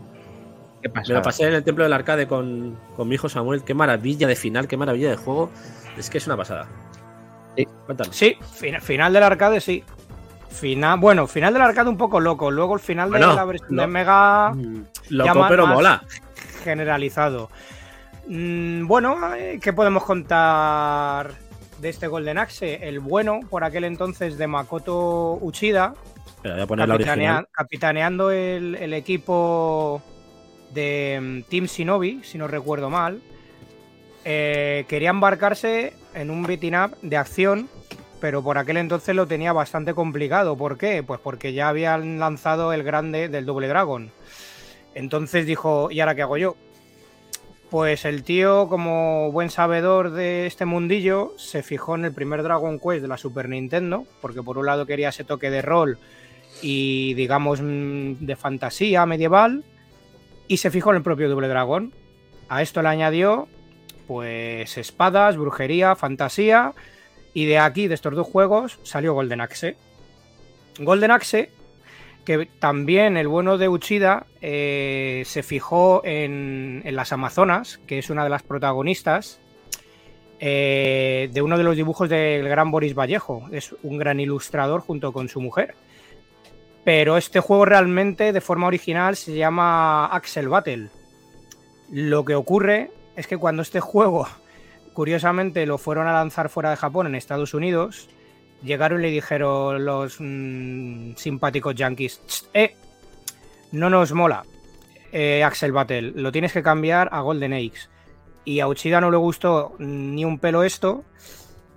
¿Qué 0.81 0.89
Me 0.89 1.03
lo 1.07 1.21
pasé 1.21 1.47
en 1.47 1.53
el 1.53 1.63
templo 1.63 1.85
del 1.85 1.93
arcade 1.93 2.27
con, 2.27 2.77
con 2.97 3.07
mi 3.07 3.15
hijo 3.15 3.29
Samuel. 3.29 3.63
Qué 3.63 3.73
maravilla 3.73 4.27
de 4.27 4.35
final, 4.35 4.67
qué 4.67 4.75
maravilla 4.75 5.11
de 5.11 5.15
juego. 5.15 5.49
Es 5.97 6.09
que 6.09 6.17
es 6.17 6.25
una 6.27 6.35
pasada. 6.35 6.67
Sí. 7.55 7.65
Cuéntanos. 7.85 8.13
Sí, 8.13 8.35
fina- 8.55 8.81
final 8.81 9.13
del 9.13 9.23
arcade, 9.23 9.61
sí. 9.61 9.83
Final, 10.51 10.99
bueno, 10.99 11.27
final 11.27 11.53
del 11.53 11.61
arcade 11.63 11.89
un 11.89 11.97
poco 11.97 12.19
loco. 12.19 12.51
Luego 12.51 12.73
el 12.75 12.79
final 12.79 13.09
Bueno, 13.09 13.29
de 13.29 13.35
la 13.35 13.45
versión 13.45 13.75
no. 13.75 13.81
de 13.81 13.87
Mega 13.87 14.51
Mm. 14.53 14.85
Loco, 15.09 15.45
pero 15.47 15.65
más- 15.65 15.75
mola. 15.75 16.03
generalizado. 16.63 17.49
Mm, 18.27 18.85
bueno, 18.85 19.33
eh, 19.35 19.59
¿qué 19.61 19.73
podemos 19.73 20.03
contar 20.03 21.31
de 21.79 21.89
este 21.89 22.07
Golden 22.07 22.37
Axe? 22.37 22.87
El 22.87 22.99
bueno, 22.99 23.39
por 23.49 23.63
aquel 23.63 23.83
entonces, 23.85 24.37
de 24.37 24.45
Makoto 24.47 25.39
Uchida, 25.41 25.95
voy 26.43 26.59
a 26.61 26.67
poner 26.67 26.87
la 26.87 26.95
capitanea- 26.97 27.47
capitaneando 27.51 28.29
el, 28.31 28.75
el 28.75 28.93
equipo 28.93 30.01
de 30.73 31.19
mm, 31.45 31.49
Team 31.49 31.65
Shinobi, 31.65 32.21
si 32.23 32.37
no 32.37 32.47
recuerdo 32.47 32.89
mal. 32.89 33.21
Eh, 34.23 34.85
quería 34.87 35.09
embarcarse 35.09 35.93
en 36.13 36.29
un 36.29 36.43
beating 36.43 36.75
up 36.75 36.95
de 37.01 37.17
acción, 37.17 37.67
pero 38.21 38.43
por 38.43 38.59
aquel 38.59 38.77
entonces 38.77 39.15
lo 39.15 39.27
tenía 39.27 39.51
bastante 39.51 39.95
complicado. 39.95 40.55
¿Por 40.55 40.77
qué? 40.77 41.03
Pues 41.03 41.19
porque 41.19 41.53
ya 41.53 41.67
habían 41.67 42.19
lanzado 42.19 42.71
el 42.71 42.83
grande 42.83 43.27
del 43.27 43.47
Double 43.47 43.67
Dragon. 43.67 44.11
Entonces 44.93 45.47
dijo, 45.47 45.89
¿y 45.89 45.99
ahora 45.99 46.13
qué 46.13 46.21
hago 46.21 46.37
yo? 46.37 46.55
Pues 47.71 48.05
el 48.05 48.23
tío, 48.23 48.67
como 48.67 49.31
buen 49.31 49.49
sabedor 49.49 50.11
de 50.11 50.45
este 50.45 50.65
mundillo, 50.65 51.33
se 51.37 51.63
fijó 51.63 51.95
en 51.95 52.05
el 52.05 52.13
primer 52.13 52.43
Dragon 52.43 52.79
Quest 52.79 53.01
de 53.01 53.07
la 53.07 53.17
Super 53.17 53.49
Nintendo, 53.49 54.05
porque 54.21 54.43
por 54.43 54.57
un 54.57 54.67
lado 54.67 54.85
quería 54.85 55.09
ese 55.09 55.23
toque 55.23 55.49
de 55.49 55.61
rol 55.61 55.97
y, 56.61 57.13
digamos, 57.15 57.61
mm, 57.61 58.25
de 58.25 58.35
fantasía 58.35 59.05
medieval, 59.05 59.63
y 60.47 60.57
se 60.57 60.69
fijó 60.69 60.91
en 60.91 60.97
el 60.97 61.03
propio 61.03 61.29
Double 61.29 61.47
Dragon. 61.47 61.93
A 62.49 62.61
esto 62.61 62.81
le 62.81 62.89
añadió, 62.89 63.47
pues, 64.05 64.77
espadas, 64.77 65.37
brujería, 65.37 65.95
fantasía, 65.95 66.73
y 67.33 67.45
de 67.45 67.59
aquí, 67.59 67.87
de 67.87 67.95
estos 67.95 68.15
dos 68.15 68.27
juegos, 68.27 68.79
salió 68.83 69.13
Golden 69.13 69.41
Axe. 69.41 69.75
Golden 70.79 71.11
Axe 71.11 71.49
que 72.25 72.47
también 72.59 73.17
el 73.17 73.27
bueno 73.27 73.57
de 73.57 73.67
Uchida 73.69 74.25
eh, 74.41 75.23
se 75.25 75.43
fijó 75.43 76.01
en, 76.03 76.83
las 76.85 77.11
Amazonas, 77.11 77.79
que 77.87 77.99
es 77.99 78.09
una 78.09 78.23
de 78.23 78.29
las 78.29 78.43
protagonistas 78.43 79.39
eh, 80.39 81.29
de 81.33 81.41
uno 81.41 81.57
de 81.57 81.63
los 81.63 81.75
dibujos 81.75 82.09
del 82.09 82.47
gran 82.47 82.71
Boris 82.71 82.93
Vallejo. 82.93 83.47
Es 83.51 83.75
un 83.83 83.97
gran 83.97 84.19
ilustrador 84.19 84.81
junto 84.81 85.11
con 85.11 85.29
su 85.29 85.41
mujer. 85.41 85.75
Pero 86.83 87.17
este 87.17 87.39
juego 87.39 87.65
realmente, 87.65 88.33
de 88.33 88.41
forma 88.41 88.67
original, 88.67 89.15
se 89.15 89.35
llama 89.35 90.07
Axel 90.07 90.47
Battle. 90.47 90.89
Lo 91.91 92.25
que 92.25 92.35
ocurre 92.35 92.91
es 93.15 93.27
que 93.27 93.37
cuando 93.37 93.61
este 93.61 93.79
juego, 93.79 94.27
curiosamente, 94.93 95.65
lo 95.65 95.77
fueron 95.77 96.07
a 96.07 96.13
lanzar 96.13 96.49
fuera 96.49 96.69
de 96.69 96.77
Japón, 96.77 97.07
en 97.07 97.15
Estados 97.15 97.53
Unidos, 97.53 98.09
llegaron 98.63 98.99
y 98.99 99.03
le 99.03 99.11
dijeron 99.11 99.85
los 99.85 100.17
mm, 100.19 101.15
simpáticos 101.15 101.75
yankees, 101.75 102.21
"Tst, 102.25 102.45
eh, 102.53 102.75
no 103.71 103.89
nos 103.89 104.11
mola 104.11 104.43
eh, 105.11 105.43
Axel 105.43 105.71
Battle, 105.71 106.13
lo 106.15 106.31
tienes 106.31 106.53
que 106.53 106.63
cambiar 106.63 107.09
a 107.11 107.21
Golden 107.21 107.53
Axe. 107.53 107.89
Y 108.45 108.59
a 108.59 108.67
Uchida 108.67 109.01
no 109.01 109.11
le 109.11 109.17
gustó 109.17 109.75
ni 109.77 110.25
un 110.25 110.39
pelo 110.39 110.63
esto 110.63 111.03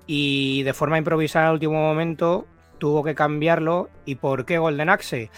y 0.06 0.62
de 0.62 0.72
forma 0.72 0.98
improvisada 0.98 1.48
al 1.48 1.54
último 1.54 1.74
momento 1.74 2.46
tuvo 2.78 3.02
que 3.02 3.14
cambiarlo. 3.14 3.90
¿Y 4.06 4.16
por 4.16 4.44
qué 4.44 4.58
Golden 4.58 4.88
Axe? 4.88 5.30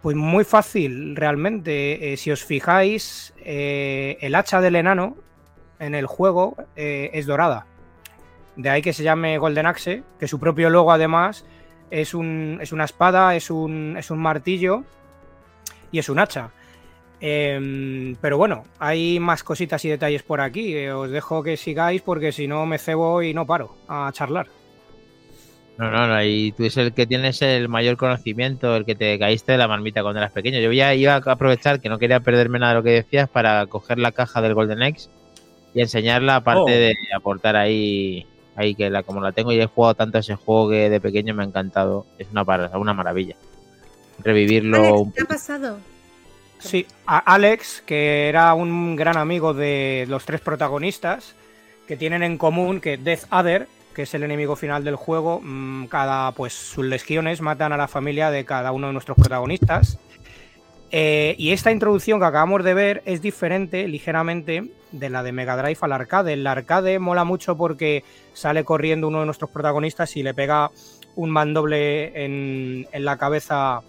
Pues 0.00 0.16
muy 0.16 0.44
fácil, 0.44 1.14
realmente. 1.14 2.12
Eh, 2.12 2.16
si 2.16 2.30
os 2.30 2.44
fijáis, 2.44 3.32
eh, 3.44 4.18
el 4.20 4.34
hacha 4.34 4.60
del 4.60 4.76
enano 4.76 5.16
en 5.82 5.96
el 5.96 6.06
juego 6.06 6.56
eh, 6.76 7.10
es 7.12 7.26
dorada. 7.26 7.66
De 8.56 8.70
ahí 8.70 8.82
que 8.82 8.92
se 8.92 9.02
llame 9.02 9.38
Golden 9.38 9.66
Axe, 9.66 10.04
que 10.18 10.28
su 10.28 10.38
propio 10.38 10.70
logo 10.70 10.92
además 10.92 11.44
es, 11.90 12.14
un, 12.14 12.58
es 12.62 12.72
una 12.72 12.84
espada, 12.84 13.34
es 13.34 13.50
un, 13.50 13.96
es 13.98 14.10
un 14.10 14.18
martillo 14.18 14.84
y 15.90 15.98
es 15.98 16.08
un 16.08 16.20
hacha. 16.20 16.50
Em, 17.20 18.16
pero 18.20 18.36
bueno, 18.38 18.64
hay 18.78 19.18
más 19.18 19.42
cositas 19.42 19.84
y 19.84 19.88
detalles 19.88 20.22
por 20.22 20.40
aquí. 20.40 20.74
Eh, 20.76 20.92
os 20.92 21.10
dejo 21.10 21.42
que 21.42 21.56
sigáis 21.56 22.00
porque 22.02 22.30
si 22.30 22.46
no 22.46 22.64
me 22.64 22.78
cebo 22.78 23.22
y 23.22 23.34
no 23.34 23.46
paro 23.46 23.76
a 23.88 24.10
charlar. 24.12 24.46
No, 25.78 25.90
no, 25.90 26.06
no, 26.06 26.22
y 26.22 26.52
tú 26.52 26.64
es 26.64 26.76
el 26.76 26.92
que 26.92 27.06
tienes 27.06 27.42
el 27.42 27.68
mayor 27.68 27.96
conocimiento, 27.96 28.76
el 28.76 28.84
que 28.84 28.94
te 28.94 29.18
caíste 29.18 29.52
de 29.52 29.58
la 29.58 29.66
marmita 29.66 30.02
cuando 30.02 30.20
eras 30.20 30.32
pequeño. 30.32 30.60
Yo 30.60 30.70
ya 30.70 30.94
iba 30.94 31.14
a 31.14 31.16
aprovechar 31.16 31.80
que 31.80 31.88
no 31.88 31.98
quería 31.98 32.20
perderme 32.20 32.60
nada 32.60 32.74
de 32.74 32.78
lo 32.78 32.84
que 32.84 32.90
decías 32.90 33.28
para 33.28 33.66
coger 33.66 33.98
la 33.98 34.12
caja 34.12 34.40
del 34.42 34.54
Golden 34.54 34.82
X 34.82 35.10
y 35.74 35.80
enseñarla, 35.80 36.36
aparte 36.36 36.60
Oh. 36.62 36.66
de 36.66 36.94
aportar 37.16 37.56
ahí, 37.56 38.26
ahí 38.56 38.74
que 38.74 38.90
la, 38.90 39.02
como 39.02 39.20
la 39.20 39.32
tengo 39.32 39.52
y 39.52 39.60
he 39.60 39.66
jugado 39.66 39.94
tanto 39.94 40.18
a 40.18 40.20
ese 40.20 40.34
juego 40.34 40.70
que 40.70 40.90
de 40.90 41.00
pequeño 41.00 41.34
me 41.34 41.42
ha 41.42 41.46
encantado. 41.46 42.06
Es 42.18 42.28
una, 42.30 42.44
para- 42.44 42.76
una 42.78 42.92
maravilla. 42.94 43.36
Revivirlo 44.22 44.76
Alex, 44.78 45.00
un 45.00 45.12
¿qué 45.12 45.22
ha 45.22 45.26
pasado? 45.26 45.78
Sí, 46.58 46.86
a 47.06 47.18
Alex, 47.18 47.82
que 47.84 48.28
era 48.28 48.54
un 48.54 48.94
gran 48.94 49.16
amigo 49.16 49.52
de 49.54 50.04
los 50.08 50.24
tres 50.24 50.40
protagonistas, 50.40 51.34
que 51.88 51.96
tienen 51.96 52.22
en 52.22 52.38
común 52.38 52.80
que 52.80 52.96
Death 52.98 53.24
Adder, 53.30 53.66
que 53.94 54.02
es 54.02 54.14
el 54.14 54.22
enemigo 54.22 54.54
final 54.54 54.84
del 54.84 54.94
juego, 54.96 55.40
mm, 55.42 55.86
cada 55.86 56.30
pues 56.32 56.52
sus 56.52 56.84
legiones 56.84 57.40
matan 57.40 57.72
a 57.72 57.76
la 57.76 57.88
familia 57.88 58.30
de 58.30 58.44
cada 58.44 58.70
uno 58.72 58.86
de 58.86 58.92
nuestros 58.92 59.16
protagonistas. 59.18 59.98
Eh, 60.92 61.34
y 61.38 61.50
esta 61.52 61.72
introducción 61.72 62.20
que 62.20 62.26
acabamos 62.26 62.62
de 62.62 62.74
ver 62.74 63.02
es 63.06 63.22
diferente 63.22 63.88
ligeramente 63.88 64.70
de 64.92 65.10
la 65.10 65.22
de 65.22 65.32
Mega 65.32 65.56
Drive 65.56 65.78
al 65.80 65.92
arcade. 65.92 66.34
El 66.34 66.46
arcade 66.46 66.98
mola 66.98 67.24
mucho 67.24 67.56
porque 67.56 68.04
sale 68.34 68.64
corriendo 68.64 69.08
uno 69.08 69.20
de 69.20 69.26
nuestros 69.26 69.50
protagonistas 69.50 70.16
y 70.16 70.22
le 70.22 70.34
pega 70.34 70.70
un 71.16 71.30
mandoble 71.30 72.24
en, 72.24 72.86
en 72.92 73.04
la 73.04 73.16
cabeza 73.16 73.82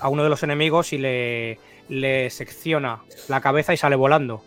a 0.00 0.08
uno 0.08 0.22
de 0.22 0.28
los 0.28 0.42
enemigos 0.42 0.92
y 0.92 0.98
le, 0.98 1.58
le 1.88 2.30
secciona 2.30 3.00
la 3.28 3.40
cabeza 3.40 3.72
y 3.72 3.76
sale 3.76 3.96
volando. 3.96 4.42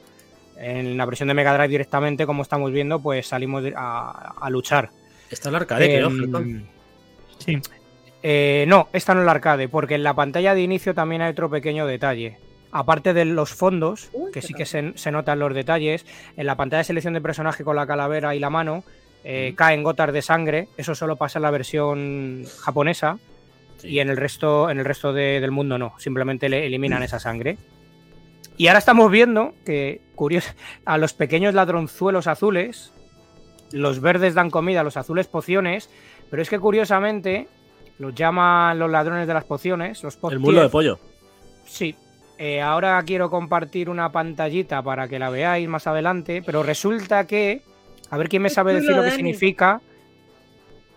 En 0.57 0.97
la 0.97 1.05
versión 1.05 1.27
de 1.27 1.33
Mega 1.33 1.53
Drive 1.53 1.67
directamente, 1.67 2.25
como 2.25 2.41
estamos 2.41 2.71
viendo, 2.71 2.99
pues 2.99 3.27
salimos 3.27 3.63
a, 3.75 4.35
a 4.39 4.49
luchar. 4.49 4.89
Está 5.29 5.49
el 5.49 5.55
arcade, 5.55 5.87
creo. 5.87 6.07
Em. 6.07 6.63
Sí. 7.39 7.59
eh, 8.23 8.63
no, 8.67 8.87
esta 8.93 9.13
no 9.13 9.19
es 9.19 9.25
la 9.25 9.33
arcade, 9.33 9.67
porque 9.67 9.95
en 9.95 10.03
la 10.03 10.13
pantalla 10.13 10.55
de 10.55 10.61
inicio 10.61 10.93
también 10.93 11.21
hay 11.21 11.31
otro 11.31 11.49
pequeño 11.49 11.85
detalle. 11.85 12.37
Aparte 12.77 13.13
de 13.13 13.23
los 13.23 13.53
fondos, 13.53 14.09
Uy, 14.11 14.31
que 14.33 14.41
sí 14.41 14.53
que 14.53 14.65
se, 14.65 14.91
se 14.97 15.09
notan 15.09 15.39
los 15.39 15.53
detalles, 15.53 16.05
en 16.35 16.45
la 16.45 16.57
pantalla 16.57 16.79
de 16.79 16.83
selección 16.83 17.13
de 17.13 17.21
personaje 17.21 17.63
con 17.63 17.77
la 17.77 17.87
calavera 17.87 18.35
y 18.35 18.39
la 18.39 18.49
mano 18.49 18.83
eh, 19.23 19.53
caen 19.55 19.81
gotas 19.81 20.11
de 20.11 20.21
sangre. 20.21 20.67
Eso 20.75 20.93
solo 20.93 21.15
pasa 21.15 21.39
en 21.39 21.43
la 21.43 21.51
versión 21.51 22.43
japonesa 22.59 23.17
Sí. 23.77 23.87
y 23.89 23.99
en 24.01 24.09
el 24.09 24.17
resto, 24.17 24.69
en 24.69 24.79
el 24.79 24.83
resto 24.85 25.13
de- 25.13 25.39
del 25.39 25.51
mundo 25.51 25.77
no. 25.77 25.93
Simplemente 25.99 26.49
le 26.49 26.65
eliminan 26.65 27.01
esa 27.01 27.17
sangre. 27.19 27.57
Y 28.57 28.67
ahora 28.67 28.79
estamos 28.79 29.09
viendo 29.09 29.53
que, 29.65 30.01
curioso, 30.15 30.51
a 30.85 30.97
los 30.97 31.13
pequeños 31.13 31.53
ladronzuelos 31.53 32.27
azules, 32.27 32.91
los 33.71 33.99
verdes 34.01 34.33
dan 34.33 34.49
comida, 34.49 34.83
los 34.83 34.97
azules 34.97 35.27
pociones, 35.27 35.89
pero 36.29 36.41
es 36.41 36.49
que 36.49 36.59
curiosamente 36.59 37.47
los 37.99 38.13
llaman 38.15 38.79
los 38.79 38.91
ladrones 38.91 39.27
de 39.27 39.33
las 39.33 39.45
pociones, 39.45 40.03
los 40.03 40.17
El 40.29 40.39
mulo 40.39 40.61
de 40.61 40.69
pollo. 40.69 40.99
Sí. 41.65 41.95
Eh, 42.37 42.61
ahora 42.61 43.01
quiero 43.05 43.29
compartir 43.29 43.89
una 43.89 44.11
pantallita 44.11 44.81
para 44.81 45.07
que 45.07 45.19
la 45.19 45.29
veáis 45.29 45.67
más 45.69 45.87
adelante, 45.87 46.41
pero 46.45 46.63
resulta 46.63 47.25
que, 47.27 47.61
a 48.09 48.17
ver 48.17 48.27
quién 48.27 48.41
me 48.41 48.49
sabe 48.49 48.73
decir 48.73 48.95
lo 48.95 49.03
que 49.03 49.11
significa 49.11 49.81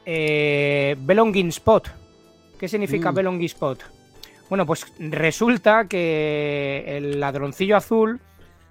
eh, 0.04 0.96
Belonging 0.98 1.48
Spot. 1.48 1.88
¿Qué 2.58 2.66
significa 2.66 3.12
Mm. 3.12 3.14
Belonging 3.14 3.46
Spot? 3.46 3.82
Bueno, 4.48 4.66
pues 4.66 4.86
resulta 4.98 5.86
que 5.86 6.84
el 6.86 7.20
ladroncillo 7.20 7.76
azul 7.76 8.20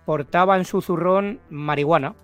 portaba 0.05 0.57
en 0.57 0.65
su 0.65 0.81
zurrón 0.81 1.39
marihuana. 1.49 2.15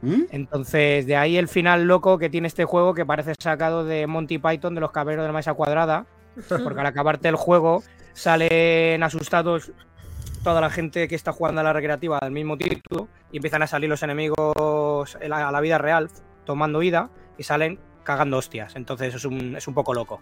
¿Mm? 0.00 0.22
Entonces, 0.30 1.06
de 1.06 1.16
ahí 1.16 1.36
el 1.36 1.48
final 1.48 1.84
loco 1.88 2.18
que 2.18 2.30
tiene 2.30 2.46
este 2.46 2.64
juego 2.64 2.94
que 2.94 3.04
parece 3.04 3.34
sacado 3.38 3.84
de 3.84 4.06
Monty 4.06 4.38
Python 4.38 4.74
de 4.76 4.80
los 4.80 4.92
caballeros 4.92 5.24
de 5.24 5.28
la 5.28 5.34
mesa 5.34 5.54
cuadrada. 5.54 6.06
Porque 6.62 6.80
al 6.80 6.86
acabarte 6.86 7.28
el 7.28 7.36
juego 7.36 7.82
salen 8.12 9.02
asustados 9.02 9.72
toda 10.44 10.60
la 10.60 10.70
gente 10.70 11.08
que 11.08 11.14
está 11.14 11.32
jugando 11.32 11.60
a 11.60 11.64
la 11.64 11.72
recreativa 11.72 12.18
al 12.18 12.30
mismo 12.30 12.56
título 12.56 13.08
y 13.32 13.36
empiezan 13.38 13.62
a 13.62 13.66
salir 13.66 13.88
los 13.90 14.02
enemigos 14.02 15.16
la- 15.20 15.48
a 15.48 15.52
la 15.52 15.60
vida 15.60 15.78
real 15.78 16.08
tomando 16.44 16.78
vida 16.78 17.10
y 17.36 17.42
salen 17.42 17.78
cagando 18.04 18.38
hostias. 18.38 18.76
Entonces 18.76 19.14
es 19.14 19.24
un, 19.24 19.56
es 19.56 19.66
un 19.68 19.74
poco 19.74 19.92
loco. 19.94 20.20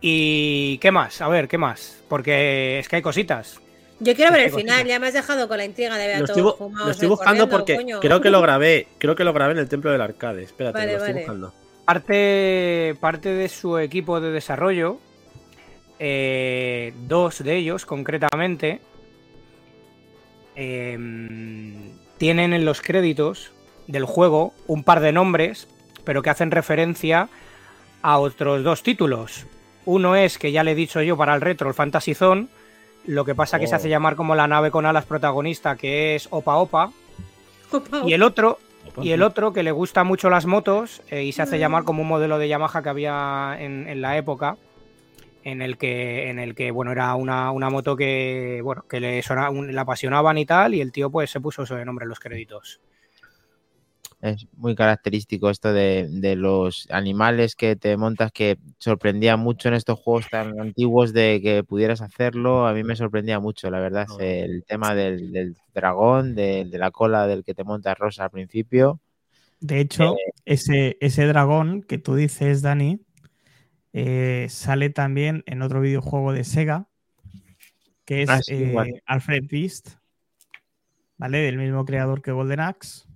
¿Y 0.00 0.78
qué 0.78 0.92
más? 0.92 1.20
A 1.20 1.28
ver, 1.28 1.48
¿qué 1.48 1.58
más? 1.58 2.02
Porque 2.08 2.78
es 2.78 2.88
que 2.88 2.96
hay 2.96 3.02
cositas. 3.02 3.60
Yo 4.00 4.14
quiero 4.14 4.30
ver 4.32 4.42
el 4.42 4.50
final, 4.52 4.86
ya 4.86 4.98
me 5.00 5.08
has 5.08 5.14
dejado 5.14 5.48
con 5.48 5.56
la 5.56 5.64
intriga 5.64 5.96
de 5.96 6.06
ver 6.06 6.16
a 6.16 6.18
Lo 6.20 6.24
estoy, 6.26 6.42
todos 6.42 6.54
bu- 6.54 6.58
fumados 6.58 6.86
lo 6.86 6.92
estoy 6.92 7.08
buscando 7.08 7.48
porque 7.48 7.74
coño. 7.76 7.98
creo 8.00 8.20
que 8.20 8.30
lo 8.30 8.40
grabé. 8.40 8.86
Creo 8.98 9.16
que 9.16 9.24
lo 9.24 9.32
grabé 9.32 9.52
en 9.52 9.58
el 9.58 9.68
templo 9.68 9.90
del 9.90 10.00
arcade. 10.00 10.42
Espérate, 10.44 10.78
Vale, 10.78 10.92
lo 10.92 10.98
estoy 10.98 11.12
vale. 11.14 11.20
buscando. 11.24 11.54
Parte, 11.84 12.96
parte 13.00 13.30
de 13.30 13.48
su 13.48 13.78
equipo 13.78 14.20
de 14.20 14.30
desarrollo, 14.30 14.98
eh, 15.98 16.92
dos 17.08 17.42
de 17.42 17.56
ellos 17.56 17.86
concretamente, 17.86 18.80
em, 20.54 21.92
tienen 22.18 22.52
en 22.52 22.64
los 22.64 22.80
créditos 22.82 23.52
del 23.86 24.04
juego 24.04 24.52
un 24.66 24.84
par 24.84 25.00
de 25.00 25.12
nombres, 25.12 25.66
pero 26.04 26.22
que 26.22 26.30
hacen 26.30 26.50
referencia 26.50 27.28
a 28.02 28.18
otros 28.18 28.62
dos 28.64 28.82
títulos. 28.82 29.46
Uno 29.86 30.14
es, 30.16 30.38
que 30.38 30.52
ya 30.52 30.62
le 30.64 30.72
he 30.72 30.74
dicho 30.74 31.00
yo 31.02 31.16
para 31.16 31.34
el 31.34 31.40
retro, 31.40 31.68
el 31.68 31.74
Fantasy 31.74 32.14
Zone, 32.14 32.48
lo 33.06 33.24
que 33.24 33.34
pasa 33.34 33.58
que 33.58 33.66
se 33.66 33.74
Oh. 33.74 33.76
hace 33.76 33.88
llamar 33.88 34.16
como 34.16 34.34
la 34.34 34.46
nave 34.46 34.70
con 34.70 34.84
alas 34.86 35.04
protagonista, 35.06 35.76
que 35.76 36.14
es 36.14 36.28
Opa 36.30 36.56
Opa. 36.56 36.90
Opa, 37.72 38.02
Y 38.06 38.12
el 38.12 38.22
otro, 38.22 38.58
Opa. 38.88 39.04
y 39.04 39.12
el 39.12 39.22
otro 39.22 39.52
que 39.52 39.62
le 39.62 39.72
gusta 39.72 40.04
mucho 40.04 40.30
las 40.30 40.46
motos 40.46 41.02
eh, 41.10 41.22
y 41.24 41.32
se 41.32 41.42
hace 41.42 41.58
llamar 41.58 41.84
como 41.84 42.02
un 42.02 42.08
modelo 42.08 42.38
de 42.38 42.48
Yamaha 42.48 42.82
que 42.82 42.88
había 42.88 43.56
en, 43.58 43.88
en 43.88 44.00
la 44.02 44.16
época. 44.16 44.56
En 45.44 45.62
el 45.62 45.78
que, 45.78 46.28
en 46.28 46.38
el 46.38 46.54
que 46.54 46.70
bueno, 46.72 46.92
era 46.92 47.14
una, 47.14 47.52
una 47.52 47.70
moto 47.70 47.96
que, 47.96 48.60
bueno, 48.62 48.84
que 48.88 49.00
le, 49.00 49.22
sona- 49.22 49.48
un- 49.48 49.72
le 49.72 49.80
apasionaban 49.80 50.36
y 50.36 50.44
tal, 50.44 50.74
y 50.74 50.80
el 50.82 50.92
tío 50.92 51.08
pues 51.10 51.30
se 51.30 51.40
puso 51.40 51.62
ese 51.62 51.82
nombre 51.86 52.02
en 52.04 52.10
los 52.10 52.18
créditos. 52.20 52.80
Es 54.20 54.48
muy 54.56 54.74
característico 54.74 55.48
esto 55.48 55.72
de, 55.72 56.08
de 56.10 56.34
los 56.34 56.88
animales 56.90 57.54
que 57.54 57.76
te 57.76 57.96
montas 57.96 58.32
que 58.32 58.58
sorprendía 58.78 59.36
mucho 59.36 59.68
en 59.68 59.74
estos 59.74 60.00
juegos 60.00 60.28
tan 60.28 60.58
antiguos 60.58 61.12
de 61.12 61.40
que 61.40 61.62
pudieras 61.62 62.00
hacerlo. 62.00 62.66
A 62.66 62.74
mí 62.74 62.82
me 62.82 62.96
sorprendía 62.96 63.38
mucho, 63.38 63.70
la 63.70 63.78
verdad. 63.78 64.06
No. 64.08 64.18
El 64.18 64.64
tema 64.64 64.96
del, 64.96 65.30
del 65.30 65.56
dragón, 65.72 66.34
de, 66.34 66.64
de 66.64 66.78
la 66.78 66.90
cola 66.90 67.28
del 67.28 67.44
que 67.44 67.54
te 67.54 67.62
montas 67.62 67.96
rosa 67.96 68.24
al 68.24 68.30
principio. 68.30 68.98
De 69.60 69.80
hecho, 69.80 70.16
ese, 70.44 70.96
ese 71.00 71.26
dragón 71.26 71.82
que 71.82 71.98
tú 71.98 72.14
dices, 72.14 72.62
Dani, 72.62 73.00
eh, 73.92 74.46
sale 74.50 74.90
también 74.90 75.42
en 75.46 75.62
otro 75.62 75.80
videojuego 75.80 76.32
de 76.32 76.44
Sega, 76.44 76.88
que 78.04 78.22
es 78.22 78.30
Ah, 78.30 78.40
sí, 78.42 78.54
eh. 78.54 79.02
Alfred 79.06 79.44
Beast, 79.50 79.90
¿vale? 81.16 81.38
Del 81.38 81.56
mismo 81.56 81.84
creador 81.84 82.22
que 82.22 82.32
Golden 82.32 82.60
Axe. 82.60 83.07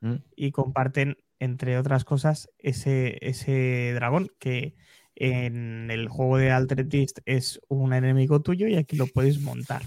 Mm. 0.00 0.14
Y 0.36 0.50
comparten, 0.52 1.16
entre 1.38 1.78
otras 1.78 2.04
cosas, 2.04 2.48
ese, 2.58 3.18
ese 3.20 3.92
dragón 3.94 4.28
que 4.38 4.74
en 5.14 5.90
el 5.90 6.08
juego 6.08 6.38
de 6.38 6.50
Altered 6.50 6.86
Beast 6.88 7.18
es 7.26 7.60
un 7.68 7.92
enemigo 7.92 8.40
tuyo 8.40 8.66
y 8.66 8.76
aquí 8.76 8.96
lo 8.96 9.06
puedes 9.06 9.40
montar. 9.40 9.82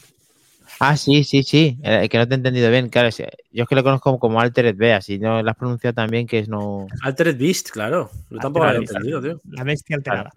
Ah, 0.80 0.98
sí, 0.98 1.23
sí, 1.23 1.44
sí. 1.44 1.77
eh, 1.84 2.07
que 2.10 2.18
no 2.18 2.27
te 2.27 2.34
he 2.34 2.38
entendido 2.38 2.69
bien. 2.69 2.90
Claro, 2.90 3.07
es- 3.07 3.18
yo 3.52 3.64
es 3.64 3.68
que 3.69 3.76
lo 3.76 3.84
conozco 3.84 4.18
como 4.19 4.40
Altered 4.40 4.76
Beast, 4.76 5.07
si 5.07 5.19
no 5.19 5.41
lo 5.41 5.49
has 5.49 5.57
pronunciado 5.57 5.94
también, 5.94 6.27
que 6.27 6.40
es 6.40 6.49
no. 6.49 6.88
Altered 7.02 7.38
Beast, 7.38 7.69
claro. 7.69 8.10
Yo 8.30 8.38
tampoco 8.40 8.65
lo 8.65 8.69
había 8.72 8.80
Altered 8.81 8.98
entendido, 8.98 9.22
tío. 9.22 9.41
La 9.52 9.64
bestia 9.64 9.95
alterada. 9.95 10.34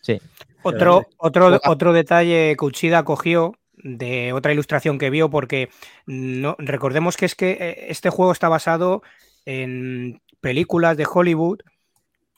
Sí. 0.00 0.18
Otro, 0.62 1.06
otro, 1.18 1.58
otro 1.66 1.92
detalle 1.92 2.54
que 2.58 2.64
Uchida 2.64 3.02
cogió 3.04 3.54
de 3.82 4.32
otra 4.32 4.52
ilustración 4.52 4.98
que 4.98 5.10
vio, 5.10 5.30
porque 5.30 5.68
no, 6.06 6.56
recordemos 6.58 7.16
que 7.16 7.26
es 7.26 7.34
que 7.34 7.50
eh, 7.60 7.86
este 7.88 8.10
juego 8.10 8.32
está 8.32 8.48
basado 8.48 9.02
en 9.44 10.20
películas 10.40 10.96
de 10.96 11.06
Hollywood. 11.10 11.60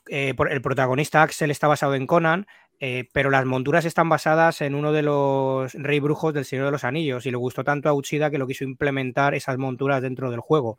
eh, 0.09 0.35
por- 0.35 0.51
el 0.51 0.61
protagonista 0.61 1.23
Axel 1.23 1.51
está 1.53 1.69
basado 1.69 1.95
en 1.95 2.07
Conan, 2.09 2.47
eh, 2.81 3.09
pero 3.13 3.31
las 3.31 3.45
monturas 3.47 3.85
están 3.85 4.09
basadas 4.09 4.61
en 4.61 4.75
uno 4.75 4.91
de 4.93 5.03
los 5.03 5.73
rey 5.75 6.01
brujos 6.01 6.35
del 6.35 6.45
Señor 6.45 6.65
de 6.67 6.73
los 6.73 6.83
Anillos 6.83 7.25
y 7.25 7.31
le 7.31 7.37
gustó 7.37 7.63
tanto 7.63 7.89
a 7.89 7.93
Uchida 7.95 8.29
que 8.29 8.39
lo 8.39 8.49
quiso 8.49 8.65
implementar 8.65 9.35
esas 9.37 9.59
monturas 9.59 10.03
dentro 10.03 10.31
del 10.33 10.41
juego, 10.41 10.77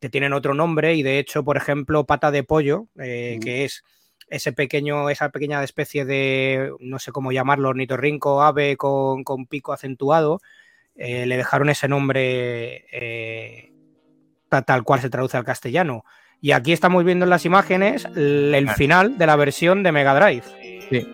que 0.00 0.08
tienen 0.08 0.32
otro 0.32 0.54
nombre 0.54 0.94
y 0.94 1.02
de 1.02 1.18
hecho, 1.18 1.44
por 1.44 1.58
ejemplo, 1.58 2.04
pata 2.06 2.30
de 2.30 2.42
pollo, 2.42 2.86
eh, 2.98 3.38
que 3.42 3.64
es 3.66 3.84
ese 4.34 4.52
pequeño, 4.52 5.10
esa 5.10 5.30
pequeña 5.30 5.62
especie 5.62 6.04
de, 6.04 6.72
no 6.80 6.98
sé 6.98 7.12
cómo 7.12 7.32
llamarlo, 7.32 7.68
ornitorrinco, 7.70 8.42
ave 8.42 8.76
con, 8.76 9.24
con 9.24 9.46
pico 9.46 9.72
acentuado, 9.72 10.40
eh, 10.96 11.26
le 11.26 11.36
dejaron 11.36 11.68
ese 11.70 11.88
nombre 11.88 12.84
eh, 12.92 13.72
ta- 14.48 14.62
tal 14.62 14.84
cual 14.84 15.00
se 15.00 15.10
traduce 15.10 15.36
al 15.36 15.44
castellano. 15.44 16.04
Y 16.40 16.52
aquí 16.52 16.72
estamos 16.72 17.04
viendo 17.04 17.24
en 17.24 17.30
las 17.30 17.44
imágenes 17.46 18.04
el, 18.16 18.68
final 18.70 19.16
de 19.18 19.26
la 19.26 19.36
versión 19.36 19.82
de 19.82 19.92
Mega 19.92 20.14
Drive. 20.14 20.44
Sí. 20.90 21.06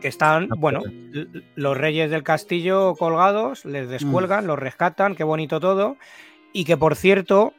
Que 0.00 0.08
están, 0.08 0.48
bueno, 0.56 0.80
l- 0.84 1.28
los 1.54 1.76
reyes 1.76 2.10
del 2.10 2.22
castillo 2.24 2.94
colgados, 2.96 3.64
les 3.64 3.88
descuelgan, 3.88 4.46
los 4.46 4.58
rescatan, 4.58 5.14
qué 5.14 5.22
bonito 5.24 5.60
todo. 5.60 5.96
Y 6.52 6.64
que 6.64 6.76
por 6.76 6.96
cierto, 6.96 7.54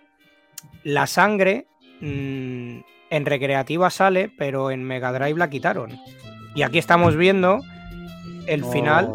la 0.83 1.07
sangre 1.07 1.67
mm, 2.01 2.79
en 3.11 3.25
recreativa 3.27 3.89
sale, 3.91 4.31
pero 4.37 4.71
en 4.71 4.83
Mega 4.83 5.11
Drive 5.13 5.37
la 5.37 5.49
quitaron. 5.49 5.99
Y 6.55 6.63
aquí 6.63 6.79
estamos 6.79 7.15
viendo 7.15 7.59
el 8.47 8.61
No. 8.61 8.71
final 8.71 9.09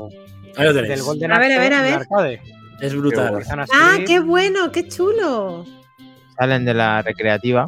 Ahí 0.56 0.64
lo 0.64 0.72
del. 0.72 1.02
Golden 1.02 1.32
A 1.32 1.38
ver, 1.38 1.52
a 1.52 1.54
Axe 1.56 1.60
ver, 1.68 1.74
a 1.74 1.82
ver. 1.82 1.94
arcade. 1.94 2.40
Es 2.80 2.94
brutal. 2.94 3.42
Ah, 3.74 3.98
qué 4.06 4.20
bueno, 4.20 4.70
qué 4.72 4.86
chulo. 4.88 5.64
Salen 6.38 6.64
de 6.64 6.72
la 6.74 7.02
recreativa. 7.02 7.66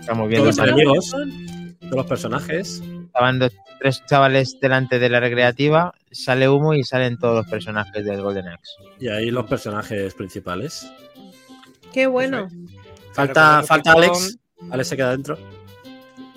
Estamos 0.00 0.28
viendo. 0.28 0.50
Todos 0.50 0.58
los 0.58 0.68
enemigos, 0.68 1.10
todos 1.80 1.96
los 1.96 2.06
personajes. 2.06 2.82
Estaban 3.06 3.38
dos- 3.38 3.52
tres 3.78 4.02
chavales 4.06 4.58
delante 4.60 4.98
de 4.98 5.08
la 5.10 5.20
recreativa, 5.20 5.92
sale 6.10 6.48
humo 6.48 6.72
y 6.74 6.82
salen 6.84 7.18
todos 7.18 7.36
los 7.36 7.46
personajes 7.46 8.04
del 8.04 8.20
Golden 8.22 8.48
Axe. 8.48 8.72
Y 8.98 9.08
ahí 9.08 9.30
los 9.30 9.46
personajes 9.46 10.14
principales. 10.14 10.90
Qué 11.92 12.06
bueno. 12.06 12.48
Falta, 13.12 13.62
falta 13.62 13.92
Alex. 13.92 14.38
Alex 14.70 14.88
se 14.88 14.96
queda 14.96 15.10
dentro. 15.12 15.38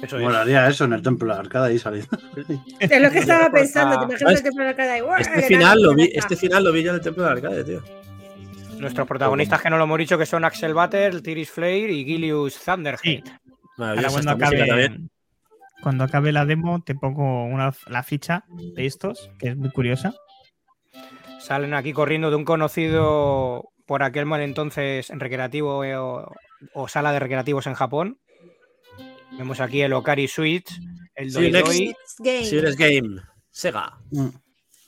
Eso 0.01 0.17
es. 0.17 0.23
Molaría 0.23 0.67
eso 0.67 0.85
en 0.85 0.93
el 0.93 1.01
templo 1.01 1.34
de 1.34 1.39
arcada 1.39 1.67
ahí 1.67 1.80
saliendo. 1.80 2.17
Es 2.80 3.01
lo 3.01 3.11
que 3.11 3.19
estaba 3.19 3.51
pensando. 3.51 3.99
Te 3.99 4.05
imaginas 4.05 4.19
¿Sabes? 4.19 4.38
el 4.38 4.43
templo 4.43 4.63
de 4.63 4.69
arcada 4.69 4.97
y 4.97 5.01
¡guau! 5.01 5.19
Este 5.19 5.41
final, 5.41 5.81
lo 5.81 5.93
vi, 5.93 6.09
este 6.13 6.35
final 6.35 6.63
lo 6.63 6.71
vi 6.71 6.84
yo 6.84 6.89
en 6.91 6.95
el 6.95 7.01
templo 7.01 7.23
de 7.23 7.30
arcade, 7.30 7.63
tío. 7.63 7.84
Nuestros 8.80 9.07
protagonistas 9.07 9.61
que 9.61 9.69
no 9.69 9.77
lo 9.77 9.84
hemos 9.84 9.97
dicho 9.97 10.17
que 10.17 10.26
son 10.26 10.45
Axel 10.45 10.73
Butter, 10.73 11.21
Tiris 11.21 11.51
Flare 11.51 11.91
y 11.91 12.05
Gilius 12.05 12.63
Thunderhead. 12.63 13.01
Sí. 13.01 13.23
Cuando 13.76 14.31
acabe, 14.31 14.99
cuando 15.81 16.03
acabe 16.03 16.31
la 16.31 16.45
demo 16.45 16.81
te 16.84 16.95
pongo 16.95 17.45
una, 17.45 17.73
la 17.88 18.03
ficha 18.03 18.43
de 18.76 18.85
estos, 18.85 19.30
que 19.38 19.49
es 19.49 19.57
muy 19.57 19.69
curiosa. 19.69 20.13
Salen 21.39 21.73
aquí 21.73 21.93
corriendo 21.93 22.30
de 22.30 22.35
un 22.35 22.45
conocido 22.45 23.69
por 23.85 24.03
aquel 24.03 24.26
mal 24.26 24.41
entonces 24.41 25.09
en 25.09 25.19
recreativo 25.19 25.84
eh, 25.84 25.97
o, 25.97 26.31
o 26.73 26.88
sala 26.88 27.11
de 27.11 27.19
recreativos 27.19 27.67
en 27.67 27.73
Japón. 27.73 28.19
Vemos 29.39 29.61
aquí 29.61 29.81
el 29.81 29.93
Okari 29.93 30.27
Switch, 30.27 30.69
el 31.15 31.31
Doi. 31.31 31.49
Doi. 31.49 31.95
Game. 32.19 32.43
Serious 32.43 32.75
Game. 32.75 33.21
Sega. 33.49 33.97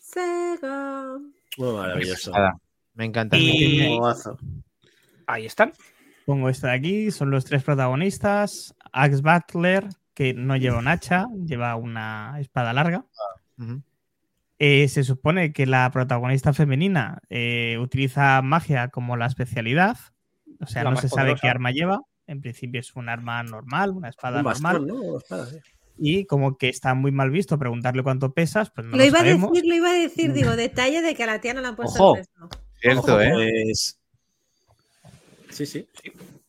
Sega. 0.02 1.18
Muy 1.58 1.74
maravilloso. 1.74 2.34
Me 2.94 3.06
encanta. 3.06 3.38
Y 3.38 3.98
ahí 5.26 5.46
están. 5.46 5.72
Pongo 6.26 6.50
esta 6.50 6.68
de 6.68 6.74
aquí, 6.74 7.12
son 7.12 7.32
los 7.32 7.46
tres 7.46 7.64
protagonistas. 7.64 8.76
Axe 8.92 9.22
Butler, 9.22 9.88
que 10.14 10.34
no 10.34 10.58
lleva 10.58 10.80
un 10.80 10.90
hacha, 10.90 11.28
lleva 11.46 11.78
una 11.78 12.36
espada 12.42 12.74
larga. 12.74 13.06
Ujú. 13.58 13.82
Eh, 14.60 14.90
se 14.90 15.06
supone 15.06 15.54
que 15.54 15.66
la 15.66 15.90
protagonista 15.92 16.52
femenina 16.52 17.20
eh, 17.30 17.78
utiliza 17.80 18.42
magia 18.42 18.90
como 18.90 19.16
la 19.16 19.28
especialidad. 19.28 19.98
O 20.60 20.66
sea, 20.68 20.84
La 20.84 20.92
no 20.92 20.98
se 20.98 21.08
sabe 21.08 21.22
poderosa. 21.30 21.42
qué 21.42 21.48
arma 21.48 21.72
lleva. 21.72 22.02
En 22.32 22.40
principio 22.40 22.80
es 22.80 22.96
un 22.96 23.10
arma 23.10 23.44
normal, 23.44 23.90
una 23.92 24.08
espada 24.10 24.38
Un 24.40 24.46
normal. 24.46 24.74
bastón, 24.80 24.88
¿no? 24.88 24.96
Una 24.96 25.18
espada, 25.18 25.46
sí. 25.48 25.58
Y 25.98 26.26
como 26.26 26.58
que 26.58 26.70
está 26.70 26.94
muy 26.94 27.12
mal 27.12 27.30
visto 27.30 27.60
preguntarle 27.60 28.04
cuánto 28.04 28.34
pesas, 28.34 28.72
pues 28.72 28.86
no 28.88 28.92
Lo 28.92 28.98
lo, 28.98 29.04
iba 29.04 29.20
a 29.20 29.24
decir, 29.24 29.66
lo 29.66 29.76
iba 29.76 29.90
a 29.90 29.94
decir. 29.94 30.32
Digo, 30.34 30.56
detalle 30.56 31.02
de 31.02 31.14
que 31.14 31.24
a 31.24 31.28
la 31.28 31.42
tía 31.42 31.54
no 31.54 31.62
la 31.62 31.68
han 31.70 31.76
puesto 31.76 32.02
Ojo. 32.02 32.22
Cierto, 32.80 33.22
¿eh? 33.22 33.32
Pues- 33.66 33.98
Sí, 35.50 35.66
sí. 35.66 35.86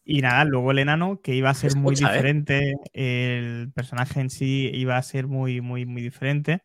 Y 0.05 0.21
nada, 0.21 0.45
luego 0.45 0.71
el 0.71 0.79
enano, 0.79 1.21
que 1.21 1.35
iba 1.35 1.51
a 1.51 1.55
ser 1.55 1.75
muy 1.75 1.95
¿eh? 1.95 1.99
diferente, 1.99 2.75
el 2.93 3.73
personaje 3.75 4.21
en 4.21 4.31
sí 4.31 4.71
iba 4.73 4.97
a 4.97 5.03
ser 5.03 5.27
muy, 5.27 5.61
muy, 5.61 5.85
muy 5.87 6.01
diferente, 6.03 6.63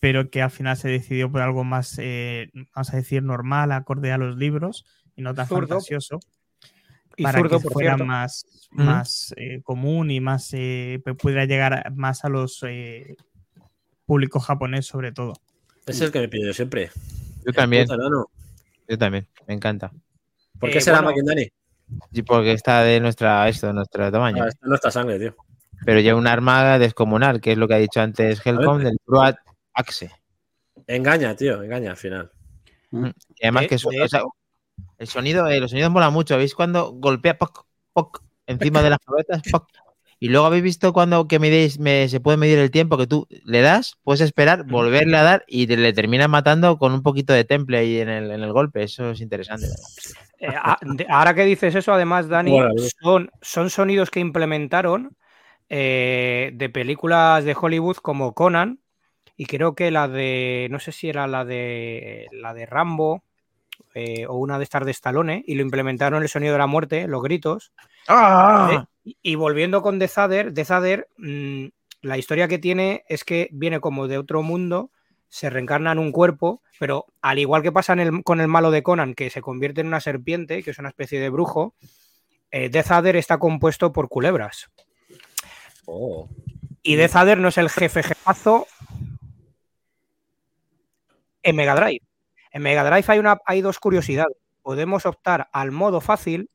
pero 0.00 0.30
que 0.30 0.40
al 0.40 0.50
final 0.50 0.76
se 0.78 0.88
decidió 0.88 1.30
por 1.30 1.42
algo 1.42 1.64
más, 1.64 1.96
eh, 1.98 2.50
vamos 2.74 2.92
a 2.92 2.96
decir, 2.96 3.22
normal, 3.22 3.70
acorde 3.72 4.10
a 4.12 4.18
los 4.18 4.36
libros 4.36 4.86
y 5.14 5.20
no 5.22 5.34
tan 5.34 5.46
Zurdo. 5.46 5.68
fantasioso, 5.68 6.20
Y 7.16 7.22
para 7.24 7.38
zurdo, 7.40 7.58
que 7.58 7.62
por 7.64 7.72
fuera 7.72 7.90
cierto. 7.90 8.04
más, 8.04 8.46
más 8.70 9.34
eh, 9.36 9.60
común 9.62 10.10
y 10.10 10.20
más 10.20 10.48
eh, 10.54 11.00
pu- 11.04 11.16
pudiera 11.16 11.44
llegar 11.44 11.74
a- 11.74 11.90
más 11.94 12.24
a 12.24 12.28
los 12.28 12.62
eh, 12.66 13.16
público 14.06 14.40
japonés 14.40 14.86
sobre 14.86 15.12
todo. 15.12 15.34
Es 15.86 16.00
el 16.00 16.10
que 16.12 16.20
me 16.20 16.28
pido 16.28 16.46
yo 16.46 16.52
siempre. 16.54 16.90
Yo 17.44 17.52
también, 17.52 17.86
Puta, 17.86 17.98
yo 18.88 18.98
también, 18.98 19.26
me 19.46 19.54
encanta. 19.54 19.90
¿Por 20.58 20.70
Eh, 20.70 20.72
qué 20.74 20.80
será 20.80 20.98
bueno. 20.98 21.10
Makindani? 21.10 21.48
Sí, 22.12 22.22
porque 22.22 22.52
está 22.52 22.82
de 22.82 23.00
nuestra, 23.00 23.48
esto, 23.48 23.66
de 23.66 23.72
nuestro 23.74 24.10
tamaño. 24.10 24.44
Ah, 24.44 24.48
está 24.48 24.64
en 24.64 24.68
nuestra 24.70 24.90
sangre, 24.90 25.18
tío. 25.18 25.36
Pero 25.84 26.00
lleva 26.00 26.18
un 26.18 26.26
arma 26.28 26.78
descomunal, 26.78 27.40
que 27.40 27.52
es 27.52 27.58
lo 27.58 27.66
que 27.68 27.74
ha 27.74 27.78
dicho 27.78 28.00
antes 28.00 28.40
Helcom 28.46 28.78
del 28.82 28.96
Bruat 29.04 29.36
Axe. 29.74 30.10
Engaña, 30.86 31.34
tío, 31.36 31.62
engaña 31.62 31.90
al 31.90 31.96
final. 31.96 32.30
Y 32.92 33.44
además 33.44 33.62
De- 33.62 33.68
que 33.68 33.74
o 33.74 34.08
sea, 34.08 34.22
el 35.02 35.08
sonido, 35.08 35.48
eh, 35.48 35.60
los 35.60 35.70
sonidos 35.70 35.90
molan 35.90 36.12
mucho. 36.12 36.36
¿Veis 36.36 36.54
cuando 36.54 36.92
golpea 36.92 37.38
poc, 37.38 37.66
poc, 37.92 38.22
encima 38.46 38.82
de 38.82 38.90
las 38.90 38.98
cabezas? 39.00 39.42
Poc? 39.50 39.68
Y 40.18 40.28
luego 40.28 40.46
habéis 40.46 40.62
visto 40.62 40.92
cuando 40.92 41.26
que 41.26 41.40
midéis, 41.40 41.80
me, 41.80 42.08
se 42.08 42.20
puede 42.20 42.36
medir 42.36 42.58
el 42.60 42.70
tiempo 42.70 42.96
que 42.96 43.08
tú 43.08 43.26
le 43.44 43.60
das, 43.60 43.98
puedes 44.04 44.20
esperar, 44.20 44.64
volverle 44.64 45.16
a 45.16 45.24
dar 45.24 45.44
y 45.48 45.66
te- 45.66 45.76
le 45.76 45.92
terminas 45.92 46.28
matando 46.28 46.78
con 46.78 46.92
un 46.92 47.02
poquito 47.02 47.32
de 47.32 47.42
temple 47.44 47.78
ahí 47.78 47.98
en 47.98 48.08
el, 48.08 48.30
en 48.30 48.42
el 48.42 48.52
golpe. 48.52 48.84
Eso 48.84 49.10
es 49.10 49.20
interesante. 49.20 49.66
Eh, 50.38 50.46
a- 50.46 50.78
de- 50.80 51.06
ahora 51.08 51.34
que 51.34 51.44
dices 51.44 51.74
eso, 51.74 51.92
además, 51.92 52.28
Dani, 52.28 52.52
Bueno, 52.52 52.70
son, 53.00 53.30
son 53.40 53.68
sonidos 53.70 54.10
que 54.10 54.20
implementaron 54.20 55.16
eh, 55.68 56.50
de 56.54 56.68
películas 56.68 57.44
de 57.44 57.56
Hollywood 57.60 57.96
como 57.96 58.32
Conan 58.32 58.78
y 59.36 59.46
creo 59.46 59.74
que 59.74 59.90
la 59.90 60.06
de, 60.06 60.68
no 60.70 60.78
sé 60.78 60.92
si 60.92 61.08
era 61.08 61.26
la 61.26 61.44
de 61.44 62.28
la 62.32 62.54
de 62.54 62.66
Rambo 62.66 63.24
eh, 63.94 64.26
o 64.26 64.34
una 64.34 64.58
de 64.58 64.64
estas 64.64 64.84
de 64.84 64.90
Stallone 64.90 65.42
y 65.46 65.54
lo 65.54 65.62
implementaron 65.62 66.22
el 66.22 66.28
sonido 66.28 66.52
de 66.52 66.58
la 66.58 66.66
muerte, 66.66 67.06
los 67.08 67.22
gritos. 67.22 67.72
¿vale? 68.68 68.84
Y, 69.04 69.16
y 69.22 69.34
volviendo 69.34 69.82
con 69.82 69.98
The 69.98 70.08
Zadder, 70.08 70.54
The 70.54 70.64
Zadder, 70.64 71.08
mm, 71.18 71.66
la 72.02 72.18
historia 72.18 72.48
que 72.48 72.58
tiene 72.58 73.04
es 73.08 73.24
que 73.24 73.48
viene 73.52 73.80
como 73.80 74.08
de 74.08 74.18
otro 74.18 74.42
mundo, 74.42 74.90
se 75.28 75.48
reencarna 75.50 75.92
en 75.92 75.98
un 75.98 76.12
cuerpo, 76.12 76.62
pero 76.78 77.06
al 77.22 77.38
igual 77.38 77.62
que 77.62 77.72
pasa 77.72 77.92
en 77.94 78.00
el- 78.00 78.22
con 78.24 78.40
el 78.40 78.48
malo 78.48 78.70
de 78.70 78.82
Conan, 78.82 79.14
que 79.14 79.30
se 79.30 79.40
convierte 79.40 79.80
en 79.80 79.86
una 79.86 80.00
serpiente, 80.00 80.62
que 80.62 80.70
es 80.72 80.78
una 80.78 80.88
especie 80.88 81.20
de 81.20 81.30
brujo, 81.30 81.74
eh, 82.50 82.68
Death 82.68 82.90
Adder 82.90 83.16
está 83.16 83.38
compuesto 83.38 83.92
por 83.92 84.08
culebras. 84.08 84.70
Oh. 85.86 86.28
Y 86.82 86.96
Death 86.96 87.16
Adder 87.16 87.38
no 87.38 87.48
es 87.48 87.58
el 87.58 87.70
jefe 87.70 88.02
jefazo 88.02 88.66
en 91.42 91.56
Mega 91.56 91.74
Drive. 91.74 92.00
En 92.52 92.62
Mega 92.62 92.84
Drive 92.84 93.04
hay, 93.08 93.18
una, 93.18 93.38
hay 93.46 93.62
dos 93.62 93.78
curiosidades. 93.78 94.36
Podemos 94.62 95.06
optar 95.06 95.48
al 95.52 95.72
modo 95.72 96.00
fácil, 96.00 96.50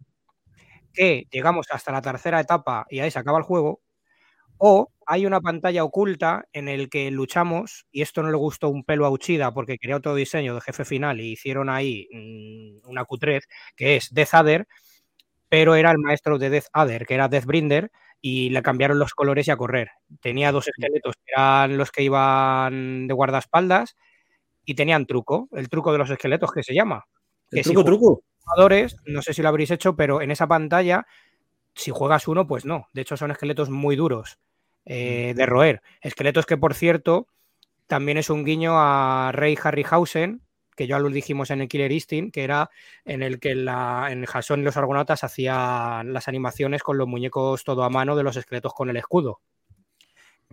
que 0.94 1.28
llegamos 1.32 1.68
hasta 1.72 1.92
la 1.92 2.02
tercera 2.02 2.40
etapa 2.40 2.86
y 2.90 3.00
ahí 3.00 3.12
se 3.12 3.20
acaba 3.20 3.38
el 3.38 3.44
juego, 3.44 3.82
o 4.58 4.92
hay 5.06 5.26
una 5.26 5.42
pantalla 5.42 5.84
oculta 5.84 6.46
en 6.54 6.68
el 6.70 6.90
que 6.90 7.12
luchamos, 7.12 7.86
y 7.92 8.02
esto 8.02 8.24
no 8.24 8.32
le 8.32 8.38
gustó 8.38 8.70
un 8.70 8.84
pelo 8.84 9.06
a 9.06 9.10
Uchida 9.10 9.54
porque 9.54 9.78
quería 9.78 9.98
otro 9.98 10.16
diseño 10.16 10.56
de 10.56 10.62
jefe 10.62 10.86
final 10.86 11.22
y 11.22 11.34
hicieron 11.34 11.70
ahí 11.70 12.08
mm, 12.12 12.90
una 12.90 13.06
cutrez, 13.06 13.48
que 13.76 13.98
es 13.98 14.14
Death 14.14 14.34
Adder, 14.34 14.68
pero 15.50 15.76
era 15.76 15.92
el 15.92 16.00
maestro 16.00 16.38
de 16.40 16.50
Death 16.50 16.68
Adder, 16.74 17.06
que 17.06 17.16
era 17.16 17.30
Deathbringer, 17.30 17.92
y 18.22 18.50
le 18.50 18.62
cambiaron 18.64 19.00
los 19.00 19.14
colores 19.14 19.48
y 19.48 19.52
a 19.52 19.58
correr. 19.58 19.92
Tenía 20.22 20.52
dos 20.52 20.68
esqueletos 20.68 21.16
que 21.18 21.32
eran 21.34 21.78
los 21.78 21.92
que 21.92 22.04
iban 22.04 23.08
de 23.08 23.14
guardaespaldas 23.14 23.96
y 24.68 24.76
tenían 24.76 25.06
truco, 25.06 25.48
el 25.54 25.70
truco 25.70 25.94
de 25.94 25.98
los 25.98 26.10
esqueletos 26.10 26.52
que 26.52 26.62
se 26.62 26.76
llama. 26.76 27.06
¿El 27.52 27.60
Que 27.60 27.64
si 27.64 27.72
truco, 27.72 27.86
truco? 27.86 28.24
jugadores, 28.44 28.98
no 29.06 29.22
sé 29.22 29.34
si 29.34 29.42
lo 29.42 29.48
habréis 29.48 29.72
hecho, 29.72 29.96
pero 29.96 30.22
en 30.22 30.30
esa 30.30 30.46
pantalla, 30.46 31.08
si 31.74 31.90
juegas 31.92 32.28
uno, 32.28 32.46
pues 32.46 32.66
no. 32.66 32.88
De 32.94 33.02
hecho, 33.02 33.16
son 33.16 33.32
esqueletos 33.32 33.70
muy 33.70 33.96
duros 33.96 34.40
eh, 34.86 35.34
de 35.38 35.46
roer. 35.46 35.82
Esqueletos 36.02 36.46
que, 36.46 36.58
por 36.58 36.74
cierto, 36.74 37.28
también 37.88 38.18
es 38.18 38.30
un 38.30 38.44
guiño 38.44 38.74
a 38.76 39.32
Rey 39.34 39.58
Harryhausen, 39.62 40.42
que 40.76 40.86
ya 40.86 41.00
lo 41.00 41.10
dijimos 41.10 41.50
en 41.50 41.62
el 41.62 41.70
Killer 41.70 41.92
Instinct, 41.94 42.34
que 42.34 42.44
era 42.44 42.70
en 43.06 43.24
el 43.24 43.40
que 43.40 43.56
la, 43.56 44.10
en 44.12 44.26
Jason 44.26 44.60
y 44.60 44.64
los 44.64 44.76
Argonautas 44.76 45.24
hacían 45.24 46.12
las 46.12 46.28
animaciones 46.28 46.84
con 46.84 46.98
los 46.98 47.08
muñecos 47.08 47.64
todo 47.64 47.84
a 47.84 47.90
mano 47.90 48.18
de 48.18 48.24
los 48.24 48.36
esqueletos 48.36 48.74
con 48.74 48.90
el 48.90 48.98
escudo. 48.98 49.40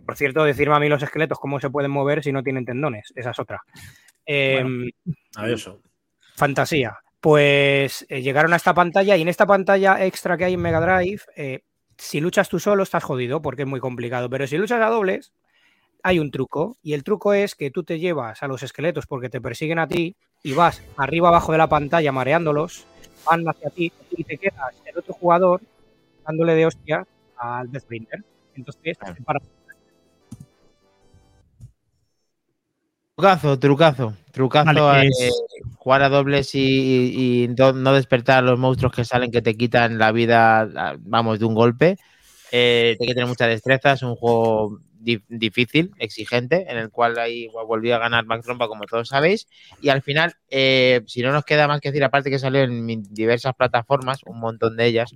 Por 0.07 0.17
cierto, 0.17 0.45
decirme 0.45 0.75
a 0.75 0.81
mí 0.81 0.89
los 0.89 1.03
esqueletos 1.03 1.39
cómo 1.39 1.61
se 1.61 1.71
pueden 1.71 1.91
mover 1.91 2.23
si 2.23 2.33
no 2.33 2.43
tienen 2.43 2.65
tendones. 2.65 3.13
Esa 3.17 3.31
es 3.31 3.39
otra. 3.39 3.63
Em, 4.27 4.91
fantasía. 6.35 6.99
Pues 7.21 8.05
eh, 8.09 8.23
llegaron 8.23 8.53
a 8.53 8.57
esta 8.57 8.75
pantalla 8.75 9.17
y 9.17 9.23
en 9.23 9.29
esta 9.29 9.47
pantalla 9.47 10.05
extra 10.05 10.37
que 10.37 10.45
hay 10.45 10.55
en 10.55 10.61
Mega 10.61 10.81
Drive, 10.81 11.23
eh, 11.37 11.61
si 11.97 12.21
luchas 12.21 12.49
tú 12.49 12.59
solo 12.59 12.83
estás 12.83 13.05
jodido 13.05 13.41
porque 13.41 13.63
es 13.63 13.69
muy 13.69 13.81
complicado, 13.81 14.29
pero 14.29 14.47
si 14.47 14.59
luchas 14.59 14.83
a 14.83 14.91
dobles, 14.91 15.33
hay 16.03 16.19
un 16.19 16.31
truco 16.31 16.77
y 16.83 16.93
el 16.93 17.03
truco 17.03 17.33
es 17.33 17.55
que 17.55 17.71
tú 17.71 17.83
te 17.83 17.99
llevas 17.99 18.43
a 18.43 18.49
los 18.49 18.63
esqueletos 18.63 19.07
porque 19.07 19.31
te 19.31 19.41
persiguen 19.41 19.79
a 19.79 19.89
ti 19.89 20.17
y 20.43 20.53
vas 20.53 20.83
arriba 20.99 21.29
abajo 21.29 21.53
de 21.53 21.59
la 21.59 21.69
pantalla 21.69 22.13
mareándolos, 22.13 22.85
van 23.25 23.49
hacia 23.49 23.71
ti 23.71 23.91
y 24.11 24.25
te 24.25 24.37
quedas 24.37 24.75
el 24.85 24.99
otro 24.99 25.15
jugador 25.15 25.63
dándole 26.27 26.55
de 26.55 26.67
hostia 26.67 27.07
al 27.39 27.71
Deathbringer. 27.73 28.23
Entonces, 28.55 28.99
para 29.25 29.41
Trucazo, 33.17 33.59
trucazo, 33.61 34.15
trucazo. 34.33 34.65
Vale, 34.87 35.07
eh, 35.07 35.11
es- 35.21 35.43
jugar 35.79 36.03
a 36.03 36.09
dobles 36.09 36.55
y, 36.55 36.61
y- 36.61 37.45
y 37.45 37.49
no, 37.49 37.93
despertar 37.93 38.39
a 38.39 38.43
los 38.43 38.59
monstruos 38.59 38.93
que 38.93 39.05
salen 39.05 39.31
que 39.31 39.43
te 39.43 39.55
quitan 39.57 39.99
la 39.99 40.11
vida, 40.13 40.97
vamos, 41.01 41.39
de 41.39 41.45
un 41.45 41.55
golpe. 41.55 41.97
Eh, 42.51 42.97
hay 42.99 43.07
que 43.07 43.15
tener 43.15 43.29
mucha 43.29 43.47
destreza, 43.47 43.93
es 43.93 44.03
un 44.03 44.17
juego 44.17 44.79
di- 44.99 45.23
difícil, 45.29 45.93
exigente, 45.99 46.67
en 46.69 46.77
el 46.79 46.91
cual 46.91 47.19
ahí 47.19 47.49
volví 47.49 47.93
a 47.93 47.99
ganar 47.99 48.25
Mac 48.27 48.43
Trompa, 48.43 48.67
como 48.67 48.85
todos 48.85 49.09
sabéis. 49.09 49.47
Y 49.81 49.91
al 49.91 50.03
final, 50.03 50.35
eh, 50.51 51.03
si 51.07 51.23
no 51.23 51.31
nos 51.31 51.45
queda 51.45 51.69
más 51.69 51.81
que 51.81 51.91
decir, 51.91 52.03
aparte 52.03 52.31
que 52.31 52.39
salió 52.41 52.63
en 52.63 53.03
diversas 53.15 53.55
plataformas, 53.55 54.23
un 54.25 54.41
montón 54.41 54.77
de 54.77 54.87
ellas, 54.87 55.15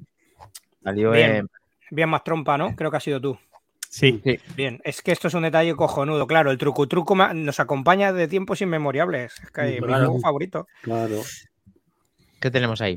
salió 0.85 1.13
Bien. 1.13 1.31
en... 1.33 1.49
bien 1.91 2.09
más 2.11 2.23
trompa, 2.23 2.57
¿no? 2.59 2.77
Creo 2.77 2.91
que 2.93 2.97
ha 2.99 3.01
sido 3.01 3.21
tú. 3.21 3.39
Sí, 3.91 4.23
Bien, 4.55 4.81
es 4.85 5.01
que 5.03 5.13
esto 5.13 5.29
es 5.29 5.35
un 5.35 5.43
detalle 5.43 5.75
cojonudo. 5.75 6.27
Claro, 6.27 6.51
el 6.51 6.59
truco 6.59 6.87
truco 6.89 7.15
nos 7.17 7.59
acompaña 7.61 8.13
de 8.13 8.29
tiempos 8.29 8.61
inmemorables. 8.61 9.41
Es 9.43 9.51
que 9.51 9.63
mi 9.63 9.79
Claro. 9.79 10.07
juego 10.07 10.21
favorito. 10.21 10.67
Claro. 10.83 11.21
¿Qué 12.41 12.51
tenemos 12.51 12.81
ahí? 12.81 12.97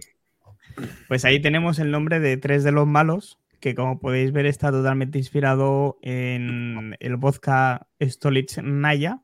Pues 1.08 1.26
ahí 1.26 1.42
tenemos 1.42 1.80
el 1.80 1.92
nombre 1.92 2.20
de 2.20 2.38
tres 2.38 2.64
de 2.64 2.72
los 2.72 2.88
malos, 2.88 3.40
que 3.60 3.74
como 3.76 4.00
podéis 4.00 4.32
ver 4.32 4.46
está 4.46 4.70
totalmente 4.72 5.18
inspirado 5.18 5.98
en 6.02 6.96
el 7.00 7.16
vodka 7.16 7.88
Stolich 8.02 8.58
Naya, 8.62 9.22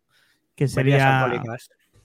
que 0.55 0.67
sería 0.67 1.29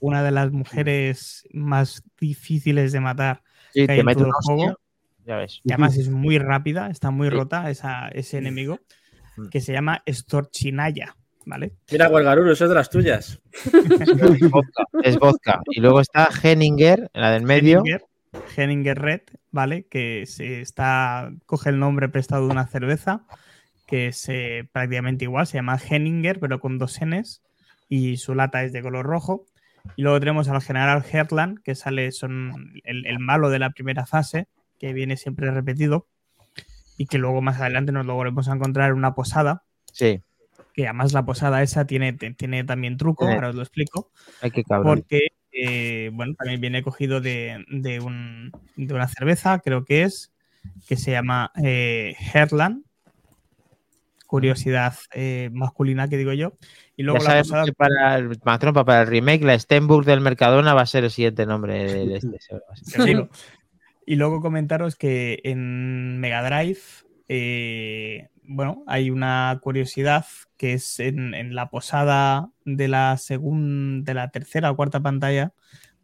una 0.01 0.23
de 0.23 0.31
las 0.33 0.51
mujeres 0.51 1.47
más 1.53 2.03
difíciles 2.21 2.93
de 2.93 3.01
matar. 3.01 3.43
Sí, 3.73 3.87
que 3.87 3.93
hay 3.93 3.97
te 3.99 4.01
en 4.01 4.07
meto 4.07 4.19
todo 4.21 4.29
una 4.29 4.37
el 4.39 4.45
juego. 4.45 4.73
hostia, 4.73 5.25
ya 5.25 5.37
ves. 5.37 5.61
que 5.67 5.73
además 5.73 5.97
es 5.97 6.09
muy 6.11 6.39
rápida, 6.39 6.91
está 6.91 7.11
muy 7.11 7.29
Sí. 7.29 7.35
rota 7.35 7.71
esa, 7.71 8.09
ese 8.09 8.39
enemigo. 8.39 8.81
Que 9.51 9.61
se 9.61 9.73
llama 9.73 10.03
Storchinaya, 10.09 11.17
¿vale? 11.47 11.73
Mira, 11.91 12.09
Huelgaruro, 12.09 12.53
eso 12.53 12.65
es 12.65 12.71
de 12.71 12.75
las 12.75 12.91
tuyas. 12.91 13.41
Es 13.53 13.71
vodka, 14.51 14.85
es 15.03 15.19
vodka. 15.19 15.61
Y 15.71 15.81
luego 15.81 16.01
está 16.01 16.29
Henninger, 16.43 17.11
la 17.15 17.31
del 17.33 17.43
medio. 17.43 17.79
Henninger, 17.79 18.05
Henninger 18.57 18.99
Red, 18.99 19.21
¿vale? 19.51 19.87
Que 19.89 20.27
se 20.27 20.61
está, 20.61 21.31
coge 21.47 21.71
el 21.71 21.79
nombre 21.79 22.09
prestado 22.09 22.47
de 22.47 22.53
una 22.53 22.67
cerveza, 22.67 23.27
que 23.87 24.09
es 24.09 24.29
eh, 24.29 24.69
prácticamente 24.73 25.25
igual, 25.25 25.47
se 25.47 25.59
llama 25.59 25.79
Henninger, 25.79 26.41
pero 26.41 26.61
con 26.61 26.79
dos 26.79 27.01
Ns, 27.05 27.43
y 27.89 28.17
su 28.17 28.35
lata 28.35 28.65
es 28.65 28.73
de 28.73 28.83
color 28.83 29.07
rojo. 29.07 29.47
Y 29.97 30.03
luego 30.03 30.21
tenemos 30.21 30.49
al 30.49 30.63
general 30.63 31.05
Herland, 31.11 31.61
que 31.63 31.75
sale, 31.75 32.13
son 32.13 32.73
el, 32.85 33.05
el 33.05 33.19
malo 33.19 33.51
de 33.51 33.59
la 33.59 33.71
primera 33.71 34.07
fase, 34.07 34.47
que 34.79 34.93
viene 34.93 35.17
siempre 35.17 35.51
repetido, 35.51 36.07
y 37.03 37.07
que 37.07 37.19
luego 37.19 37.43
más 37.43 37.61
adelante 37.61 37.91
nos 37.91 38.07
lo 38.07 38.15
volvemos 38.15 38.49
a 38.49 38.53
encontrar 38.55 38.91
en 38.91 38.97
una 38.97 39.15
posada, 39.17 39.65
Sí, 39.93 40.21
que 40.73 40.85
además 40.87 41.13
la 41.13 41.25
posada 41.25 41.61
esa 41.63 41.85
tiene, 41.85 42.13
tiene 42.13 42.63
también 42.63 42.97
truco, 42.97 43.25
ahora 43.35 43.49
os 43.49 43.55
lo 43.57 43.63
explico, 43.63 44.13
hay 44.41 44.53
que 44.53 44.63
cabrón. 44.63 44.95
porque 44.99 45.29
eh, 45.51 46.11
bueno, 46.15 46.35
también 46.39 46.61
viene 46.61 46.83
cogido 46.83 47.21
de, 47.21 47.65
de 47.69 47.99
un- 48.01 48.53
de 48.77 48.95
una 48.95 49.09
cerveza, 49.09 49.59
creo 49.59 49.85
que 49.85 50.05
es, 50.05 50.33
que 50.87 50.97
se 50.97 51.11
llama 51.11 51.51
eh, 51.63 52.15
Herland, 52.33 52.85
curiosidad 54.27 54.95
eh, 55.13 55.51
masculina 55.53 56.09
que 56.09 56.17
digo 56.17 56.33
yo, 56.33 56.53
y 56.97 57.03
luego 57.03 57.19
ya 57.23 57.35
la 57.35 57.43
posada 57.43 57.65
que 57.65 57.73
para 57.73 58.17
el, 58.17 58.39
para 58.39 59.03
el 59.03 59.07
remake, 59.09 59.43
la 59.45 59.59
Stenburg 59.59 60.07
del 60.07 60.21
Mercadona 60.21 60.73
va 60.73 60.83
a 60.83 60.87
ser 60.87 61.05
el 61.05 61.11
siguiente 61.11 61.45
nombre 61.47 62.07
de 62.07 62.17
este. 62.17 62.39
Y 64.07 64.17
luego 64.17 64.41
comentaros 64.41 64.97
que 64.97 65.41
en 65.45 66.19
Mega 66.19 66.43
Drive, 66.43 66.81
eh, 67.29 68.29
bueno, 68.43 68.83
hay 68.87 69.11
una 69.11 69.59
curiosidad 69.63 70.27
que 70.57 70.75
es 70.75 71.01
en, 71.01 71.35
en 71.35 71.55
la 71.55 71.71
posada 71.71 72.51
de 72.65 72.89
la 72.89 73.17
segunda, 73.17 74.05
de 74.05 74.15
la 74.15 74.31
tercera 74.31 74.71
o 74.71 74.77
cuarta 74.77 75.01
pantalla, 75.01 75.53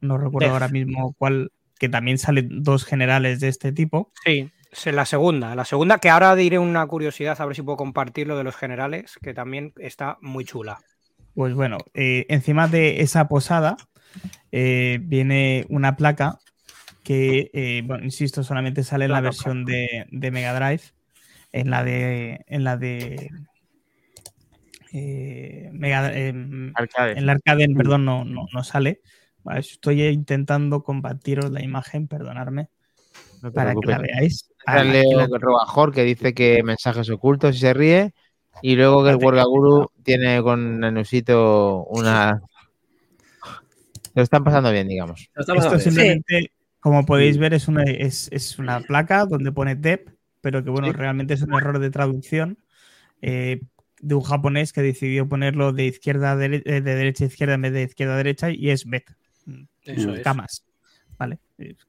no 0.01 0.19
recuerdo 0.19 0.53
ahora 0.53 0.69
mismo 0.69 1.15
cuál, 1.19 1.53
que 1.79 1.89
también 1.89 2.19
salen 2.19 2.63
dos 2.63 2.85
generales 2.85 3.41
de 3.41 3.49
este 3.49 3.73
tipo. 3.73 4.13
Sí, 4.25 4.51
es 4.71 4.87
la 4.95 5.05
segunda. 5.05 5.55
La 5.55 5.65
segunda, 5.65 5.99
que 5.99 6.11
ahora 6.11 6.35
diré 6.37 6.59
una 6.59 6.87
curiosidad, 6.87 7.41
a 7.41 7.47
ver 7.47 7.57
si 7.57 7.63
puedo 7.63 7.77
compartir 7.77 8.27
lo 8.27 8.37
de 8.37 8.45
los 8.45 8.57
generales, 8.57 9.19
que 9.23 9.35
también 9.35 9.73
está 9.79 10.19
muy 10.21 10.45
chula. 10.45 10.79
Pues 11.35 11.55
bueno, 11.55 11.79
eh, 11.95 12.27
encima 12.29 12.69
de 12.69 13.01
esa 13.01 13.29
posada 13.29 13.77
eh, 14.51 14.99
viene 15.03 15.67
una 15.69 15.97
placa 15.97 16.39
que, 17.09 17.51
eh, 17.55 17.83
bueno, 17.87 18.05
insisto, 18.05 18.45
solamente 18.45 18.85
sale 18.85 19.07
en 19.07 19.13
la 19.13 19.23
versión 19.23 19.65
de, 19.65 20.07
de 20.11 20.31
Mega 20.31 20.53
Drive. 20.53 20.83
En 21.53 21.71
la 21.71 21.83
de. 21.83 22.45
En 22.47 22.65
la 22.65 22.77
de. 22.77 23.31
eh, 24.93 25.71
Mega, 25.73 26.11
eh, 26.15 26.35
Arcade. 26.75 27.19
en 27.19 27.25
la 27.25 27.33
arcade, 27.33 27.67
perdón, 27.75 28.05
no, 28.05 28.25
no, 28.27 28.47
no 28.53 28.63
sale. 28.65 29.01
Vale, 29.43 29.61
estoy 29.61 30.03
intentando 30.03 30.83
compartiros 30.83 31.51
la 31.51 31.63
imagen, 31.63 32.09
perdonadme, 32.09 32.69
No 33.43 33.53
para 33.53 33.75
que 33.75 33.87
la 33.87 33.99
veáis. 33.99 34.51
Aquí 34.67 34.89
Leo 34.89 35.27
la- 35.27 35.39
Robajor 35.39 35.93
que 35.95 36.05
dice 36.05 36.35
que 36.35 36.63
mensajes 36.63 37.09
ocultos 37.09 37.57
y 37.57 37.59
se 37.61 37.73
ríe. 37.73 38.13
Y 38.61 38.77
luego 38.77 39.03
que 39.05 39.11
el. 39.11 39.17
Wargaguru 39.17 39.91
tiene 40.03 40.43
con 40.43 40.81
Nenusito 40.81 41.85
una. 41.85 42.43
Lo 44.15 44.23
están 44.23 44.45
pasando 44.45 44.71
bien, 44.73 44.89
digamos. 44.89 45.31
Lo 45.35 45.41
estamos 45.41 45.65
Esto 45.65 45.77
haciendo. 45.77 46.01
simplemente, 46.03 46.53
como 46.81 47.05
podéis 47.07 47.39
ver, 47.39 47.55
es 47.55 47.69
una, 47.69 47.83
es, 47.83 48.29
es 48.33 48.59
una 48.59 48.81
placa 48.81 49.25
donde 49.27 49.53
pone 49.53 49.75
DEP, 49.75 50.11
pero 50.41 50.63
que 50.63 50.71
bueno, 50.71 50.89
Sí. 50.89 50.93
realmente 50.95 51.35
es 51.35 51.43
un 51.43 51.55
error 51.55 51.79
de 51.79 51.91
traducción 51.91 52.59
eh, 53.21 53.61
de 54.01 54.15
un 54.15 54.23
japonés 54.23 54.73
que 54.73 54.81
decidió 54.83 55.29
ponerlo 55.29 55.73
de 55.73 55.87
izquierda 55.87 56.33
a 56.33 56.37
dere- 56.37 56.63
eh, 56.65 56.81
de 56.81 56.95
derecha 56.95 57.25
a 57.25 57.27
izquierda 57.27 57.55
en 57.55 57.63
vez 57.63 57.73
de 57.73 57.83
izquierda 57.83 58.15
a 58.15 58.19
derecha 58.19 58.51
y 58.51 58.71
es 58.71 58.85
BET. 58.85 59.05
Eso 59.85 60.15
es. 60.15 60.23
Camas. 60.23 60.65
¿Vale? 61.19 61.39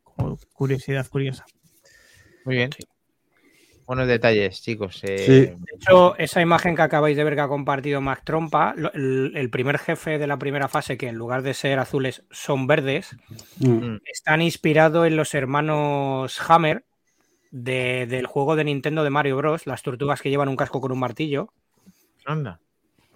Como 0.03 0.38
curiosidad 0.53 1.07
curiosa. 1.07 1.45
Muy 2.45 2.56
bien. 2.56 2.70
Buenos 3.90 4.07
detalles, 4.07 4.61
chicos. 4.61 5.02
eh, 5.03 5.18
Sí. 5.18 5.32
De 5.32 5.57
hecho, 5.76 6.16
esa 6.20 6.41
imagen 6.41 6.76
que 6.76 6.84
acabáis 6.84 7.18
de 7.18 7.24
ver 7.24 7.34
que 7.34 7.41
ha 7.41 7.48
compartido 7.48 8.02
Mac 8.02 8.22
Trompa, 8.24 8.76
el, 8.94 9.32
el 9.36 9.49
primer 9.49 9.80
jefe 9.80 10.20
de 10.20 10.28
la 10.28 10.38
primera 10.38 10.68
fase, 10.68 10.95
que 10.95 11.07
en 11.07 11.16
lugar 11.16 11.41
de 11.41 11.56
ser 11.56 11.80
azules 11.80 12.24
son 12.30 12.68
verdes, 12.68 13.16
Mm. 13.57 13.95
están 14.06 14.44
inspirados 14.44 15.07
en 15.07 15.16
los 15.16 15.34
hermanos 15.34 16.40
Hammer 16.48 16.84
de- 17.49 18.06
del 18.07 18.28
juego 18.28 18.56
de 18.56 18.66
Nintendo 18.66 19.03
de 19.03 19.10
Mario 19.10 19.38
Bros. 19.38 19.66
Las 19.66 19.82
tortugas 19.82 20.22
que 20.22 20.30
llevan 20.30 20.49
un 20.49 20.56
casco 20.56 20.80
con 20.82 20.91
un 20.91 20.99
martillo. 20.99 21.49
anda. 22.26 22.60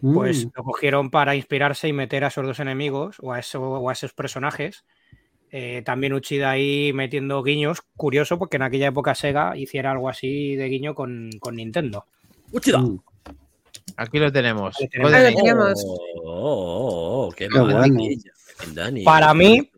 Pues 0.02 0.48
Mm. 0.48 0.50
lo 0.56 0.64
cogieron 0.64 1.12
para 1.12 1.36
inspirarse 1.36 1.88
y 1.88 1.94
meter 1.94 2.24
a 2.24 2.30
esos 2.30 2.48
dos 2.48 2.60
enemigos 2.60 3.18
o 3.22 3.32
a, 3.32 3.38
eso, 3.38 3.62
o 3.62 3.90
a 3.92 3.94
esos 3.94 4.12
personajes. 4.14 4.86
Eh, 5.56 5.84
también 5.86 6.14
Uchida 6.14 6.50
ahí 6.50 6.92
metiendo 6.94 7.44
guiños. 7.44 7.84
Curioso 7.96 8.40
porque 8.40 8.56
en 8.58 8.64
aquella 8.64 8.88
época 8.88 9.14
Sega 9.14 9.56
hiciera 9.56 9.92
algo 9.92 10.10
así 10.10 10.56
de 10.56 10.68
guiño 10.68 10.96
con, 10.96 11.30
con 11.40 11.56
Nintendo. 11.58 12.06
¡Uchida! 12.52 12.80
Mm. 12.80 13.00
Aquí 13.98 14.18
lo 14.18 14.32
tenemos. 14.32 14.76
Ahí 14.82 14.88
lo 15.34 15.36
tenemos. 15.36 15.84
Oh, 15.86 15.98
oh, 16.24 17.28
oh, 17.28 17.32
qué, 17.32 17.48
Qué 17.48 17.60
bueno. 17.60 17.96
Para 19.06 19.34
mí, 19.36 19.70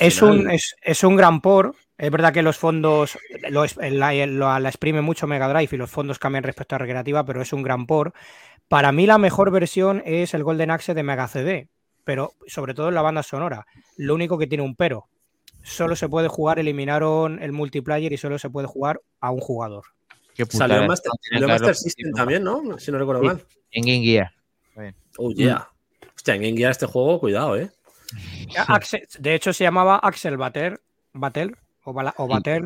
Es 0.00 0.22
un, 0.22 0.48
es, 0.50 0.76
es 0.80 1.02
un 1.02 1.16
gran 1.16 1.40
por. 1.40 1.74
Es 1.98 2.10
verdad 2.10 2.32
que 2.32 2.42
los 2.42 2.56
fondos 2.58 3.18
lo, 3.50 3.64
la, 3.80 4.26
lo- 4.26 4.58
la 4.60 4.68
exprime 4.68 5.00
mucho 5.00 5.26
Mega 5.26 5.48
Drive 5.48 5.70
y 5.72 5.76
los 5.76 5.90
fondos 5.90 6.18
cambian 6.20 6.44
respecto 6.44 6.76
a 6.76 6.78
recreativa, 6.78 7.24
pero 7.24 7.42
es 7.42 7.52
un 7.52 7.62
gran 7.62 7.86
por. 7.86 8.12
Para 8.68 8.92
mí 8.92 9.06
la 9.06 9.18
mejor 9.18 9.50
versión 9.50 10.02
es 10.04 10.34
el 10.34 10.44
Golden 10.44 10.70
Axe 10.70 10.94
de 10.94 11.02
Mega 11.02 11.26
CD, 11.26 11.68
pero 12.04 12.34
sobre 12.46 12.74
todo 12.74 12.90
en 12.90 12.94
la 12.94 13.02
banda 13.02 13.22
sonora. 13.24 13.66
Lo 13.96 14.14
único 14.14 14.38
que 14.38 14.46
tiene 14.46 14.62
un 14.62 14.76
pero. 14.76 15.08
Solo 15.68 15.96
se 15.96 16.08
puede 16.08 16.28
jugar, 16.28 16.58
eliminaron 16.60 17.42
el 17.42 17.50
multiplayer 17.52 18.12
y 18.12 18.16
solo 18.16 18.38
se 18.38 18.48
puede 18.50 18.68
jugar 18.68 19.00
a 19.20 19.30
un 19.32 19.40
jugador. 19.40 19.84
Salió 20.48 20.82
en 20.82 20.86
Master, 20.86 21.10
salió 21.22 21.38
en 21.38 21.46
que 21.46 21.52
Master 21.52 21.74
System 21.74 22.12
también, 22.12 22.44
¿no? 22.44 22.78
Si 22.78 22.92
no 22.92 22.98
recuerdo 22.98 23.22
Sí. 23.22 23.26
mal. 23.28 23.42
En 23.72 23.84
Game 23.84 24.04
Gear. 24.04 24.30
Oh, 25.18 25.30
yeah. 25.32 25.68
Hostia, 26.14 26.34
en 26.34 26.42
Game 26.42 26.56
Gear 26.56 26.70
este 26.70 26.86
juego, 26.86 27.18
cuidado, 27.18 27.56
¿eh? 27.56 27.70
De 29.18 29.34
hecho, 29.34 29.52
se 29.52 29.64
llamaba 29.64 29.96
Axel 29.96 30.36
Batter, 30.36 30.80
Battle 31.12 31.52
o, 31.84 31.92
Bala- 31.92 32.14
o 32.18 32.28
Batter, 32.28 32.62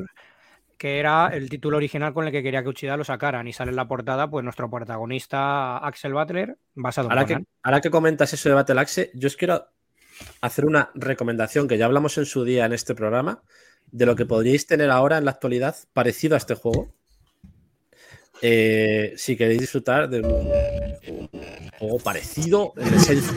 que 0.77 0.99
era 0.99 1.29
el 1.29 1.49
título 1.49 1.77
original 1.77 2.13
con 2.13 2.27
el 2.27 2.33
que 2.33 2.43
quería 2.43 2.63
que 2.63 2.69
Uchida 2.69 2.97
lo 2.97 3.05
sacaran. 3.05 3.47
Y 3.49 3.53
sale 3.53 3.71
en 3.71 3.77
la 3.77 3.89
portada, 3.89 4.29
pues 4.29 4.45
nuestro 4.45 4.69
protagonista 4.69 5.79
Axel 5.79 6.13
Butler, 6.13 6.59
basado 6.75 7.07
en 7.09 7.13
Ahora 7.13 7.25
que, 7.27 7.33
Conan. 7.35 7.47
ahora 7.63 7.81
que 7.81 7.91
comentas 7.91 8.33
eso 8.33 8.49
de 8.49 8.55
Battle 8.57 8.81
Axe, 8.81 9.11
yo 9.15 9.29
os 9.29 9.37
quiero 9.37 9.65
hacer 10.41 10.65
una 10.65 10.91
recomendación 10.95 11.69
que 11.69 11.79
ya 11.79 11.87
hablamos 11.87 12.17
en 12.19 12.27
su 12.27 12.45
día 12.45 12.67
en 12.67 12.73
este 12.73 12.95
programa 12.95 13.43
de 13.91 14.07
lo 14.07 14.17
que 14.17 14.27
podríais 14.27 14.67
tener 14.67 14.91
ahora 14.91 15.19
en 15.19 15.25
la 15.25 15.33
actualidad 15.33 15.77
parecido 15.93 16.35
a 16.35 16.39
este 16.39 16.55
juego. 16.55 16.95
Eh, 18.43 19.15
si 19.17 19.37
queréis 19.37 19.61
disfrutar 19.61 20.09
de 20.09 20.21
un 20.21 21.29
juego 21.79 21.99
parecido 21.99 22.73
en 22.77 22.95
esencia. 22.95 23.33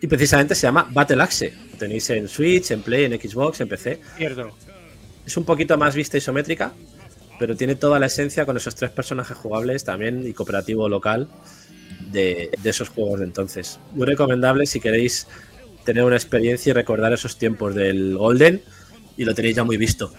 Y 0.00 0.06
precisamente 0.08 0.54
se 0.54 0.62
llama 0.62 0.88
Battle 0.90 1.22
Axe. 1.22 1.54
Tenéis 1.78 2.10
en 2.10 2.28
Switch, 2.28 2.72
en 2.72 2.82
Play, 2.82 3.04
en 3.04 3.12
Xbox, 3.12 3.60
en 3.60 3.68
PC. 3.68 4.00
Cierto. 4.16 4.50
Es 5.24 5.36
un 5.36 5.44
poquito 5.44 5.78
más 5.78 5.94
vista 5.94 6.18
isométrica, 6.18 6.72
pero 7.38 7.56
tiene 7.56 7.76
toda 7.76 8.00
la 8.00 8.06
esencia 8.06 8.44
con 8.44 8.56
esos 8.56 8.74
tres 8.74 8.90
personajes 8.90 9.36
jugables 9.36 9.84
también 9.84 10.26
y 10.26 10.32
cooperativo 10.32 10.88
local 10.88 11.28
de, 12.12 12.50
de 12.62 12.70
esos 12.70 12.88
juegos 12.88 13.20
de 13.20 13.26
entonces. 13.26 13.80
Muy 13.92 14.06
recomendable 14.06 14.66
si 14.66 14.80
queréis 14.80 15.26
tener 15.84 16.04
una 16.04 16.16
experiencia 16.16 16.70
y 16.70 16.72
recordar 16.74 17.12
esos 17.12 17.38
tiempos 17.38 17.74
del 17.74 18.16
Golden 18.16 18.62
y 19.16 19.24
lo 19.24 19.34
tenéis 19.34 19.56
ya 19.56 19.64
muy 19.64 19.76
visto. 19.76 20.12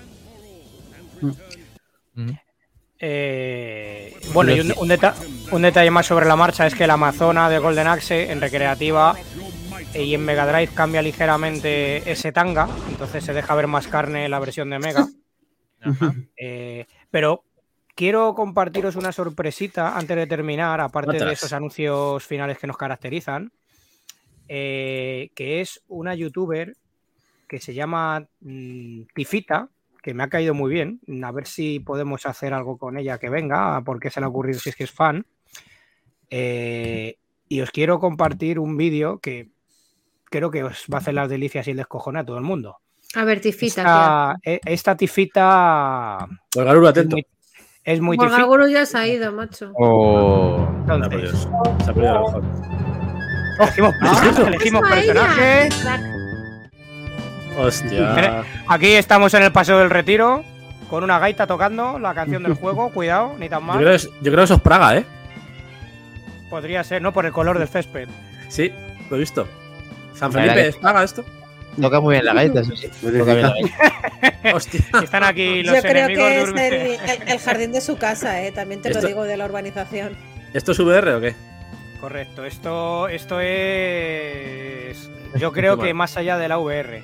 Eh, 2.99 4.17
bueno, 4.33 4.55
y 4.55 4.59
un, 4.61 4.73
un 4.77 4.89
deta- 4.89 5.15
un 5.51 5.61
detalle 5.61 5.91
más 5.91 6.05
sobre 6.05 6.25
la 6.25 6.35
marcha 6.35 6.67
es 6.67 6.75
que 6.75 6.87
la 6.87 6.93
Amazona 6.93 7.49
de 7.49 7.59
Golden 7.59 7.87
Axe 7.87 8.31
en 8.31 8.39
recreativa 8.39 9.15
y 9.93 10.13
en 10.13 10.23
Mega 10.23 10.45
Drive 10.45 10.73
cambia 10.73 11.01
ligeramente 11.01 12.09
ese 12.09 12.31
tanga, 12.31 12.67
entonces 12.89 13.23
se 13.23 13.33
deja 13.33 13.55
ver 13.55 13.67
más 13.67 13.87
carne 13.87 14.25
en 14.25 14.31
la 14.31 14.39
versión 14.39 14.69
de 14.69 14.79
Mega. 14.79 15.07
Ajá. 15.81 16.15
Eh, 16.37 16.85
pero 17.11 17.43
quiero 17.95 18.33
compartiros 18.35 18.95
una 18.95 19.11
sorpresita 19.11 19.97
antes 19.97 20.17
de 20.17 20.27
terminar, 20.27 20.81
aparte 20.81 21.23
de 21.23 21.31
esos 21.31 21.53
anuncios 21.53 22.25
finales 22.25 22.57
que 22.57 22.67
nos 22.67 22.77
caracterizan, 22.77 23.51
eh, 24.47 25.29
que 25.35 25.61
es 25.61 25.81
una 25.87 26.15
youtuber 26.15 26.75
que 27.47 27.59
se 27.59 27.73
llama 27.73 28.25
mm, 28.41 29.03
Tifita, 29.13 29.69
que 30.01 30.13
me 30.13 30.23
ha 30.23 30.29
caído 30.29 30.53
muy 30.53 30.71
bien. 30.71 30.99
A 31.23 31.31
ver 31.31 31.47
si 31.47 31.79
podemos 31.79 32.25
hacer 32.25 32.53
algo 32.53 32.77
con 32.77 32.97
ella 32.97 33.19
que 33.19 33.29
venga, 33.29 33.81
porque 33.85 34.09
se 34.09 34.19
le 34.19 34.25
ha 34.25 34.29
ocurrido 34.29 34.59
si 34.59 34.69
es 34.69 34.75
que 34.75 34.83
es 34.83 34.91
fan. 34.91 35.25
Eh, 36.29 37.17
y 37.47 37.61
os 37.61 37.71
quiero 37.71 37.99
compartir 37.99 38.59
un 38.59 38.75
vídeo 38.75 39.19
que 39.19 39.49
creo 40.25 40.49
que 40.49 40.63
os 40.63 40.85
va 40.91 40.97
a 40.97 41.01
hacer 41.01 41.13
las 41.13 41.29
delicias 41.29 41.67
y 41.67 41.71
el 41.71 41.77
descojone 41.77 42.19
a 42.19 42.25
todo 42.25 42.37
el 42.37 42.43
mundo. 42.43 42.79
A 43.15 43.23
ver, 43.23 43.39
tifita, 43.39 43.81
Esta, 43.81 44.35
e- 44.43 44.61
esta 44.65 44.97
tifita 44.97 46.27
Pues 46.51 46.67
atento. 46.67 47.17
Es 47.85 47.99
muy 48.01 48.17
tifita. 48.17 48.31
Morgaguro 48.37 48.67
ya 48.67 48.85
se 48.85 48.97
ha 48.97 49.07
ido, 49.07 49.31
macho. 49.31 49.71
Oh. 49.75 50.67
Ah, 50.87 50.93
Entonces. 50.95 51.47
Se 51.83 51.91
ha 51.91 51.93
perdido 51.93 52.11
a 52.11 52.19
lo 52.19 52.25
mejor. 52.27 52.43
elegimos, 53.59 53.93
personaje, 53.99 54.47
elegimos 54.47 54.83
Eso 54.83 54.93
a 54.93 54.99
ella. 54.99 55.13
personaje. 55.13 56.13
Hostia. 57.57 58.43
Aquí 58.67 58.93
estamos 58.93 59.33
en 59.35 59.43
el 59.43 59.51
Paseo 59.51 59.77
del 59.79 59.89
Retiro 59.89 60.43
con 60.89 61.03
una 61.03 61.19
gaita 61.19 61.45
tocando 61.45 61.99
la 61.99 62.13
canción 62.15 62.43
del 62.43 62.53
juego. 62.61 62.89
Cuidado, 62.89 63.35
ni 63.39 63.47
tan 63.49 63.59
Yo 63.61 63.65
mal. 63.67 63.77
creo, 63.77 63.89
que 63.89 63.95
es- 63.95 64.09
yo 64.09 64.21
creo 64.31 64.37
que 64.37 64.43
eso 64.43 64.55
es 64.55 64.61
Praga, 64.61 64.97
¿eh? 64.97 65.05
Podría 66.49 66.83
ser, 66.83 67.01
no 67.01 67.11
por 67.13 67.25
el 67.25 67.31
color 67.31 67.57
del 67.59 67.67
césped. 67.67 68.07
Sí, 68.49 68.71
lo 69.09 69.17
he 69.17 69.19
visto. 69.19 69.47
San 70.13 70.31
Felipe, 70.31 70.67
¿es 70.67 70.75
Praga 70.77 71.03
esto? 71.03 71.23
Toca 71.81 71.99
muy 72.01 72.13
bien 72.13 72.25
la 72.25 72.33
gaita, 72.33 72.61
eso 72.61 72.75
sí. 72.75 72.87
Toca 73.01 73.33
bien 73.33 73.41
la 73.41 73.49
gaita. 73.53 74.53
Hostia. 74.55 74.81
Están 75.03 75.23
aquí 75.23 75.63
los 75.63 75.75
Yo 75.75 75.81
creo 75.81 76.05
enemigos 76.05 76.27
que 76.27 76.41
es 76.41 76.49
el, 76.49 77.09
el- 77.21 77.27
el 77.29 77.39
jardín 77.39 77.71
de 77.71 77.81
su 77.81 77.97
casa, 77.97 78.41
eh. 78.43 78.51
también 78.51 78.81
te 78.81 78.89
Esto- 78.89 79.01
lo 79.01 79.07
digo 79.07 79.23
de 79.23 79.37
la 79.37 79.45
urbanización. 79.45 80.15
¿Esto 80.53 80.71
es 80.73 80.79
VR 80.79 81.13
o 81.15 81.21
qué? 81.21 81.35
Correcto, 81.99 82.45
esto, 82.45 83.07
esto 83.07 83.39
es. 83.39 85.09
Yo 85.39 85.51
creo 85.51 85.77
que 85.79 85.93
más 85.93 86.15
allá 86.17 86.37
de 86.37 86.47
la 86.47 86.57
VR. 86.59 87.01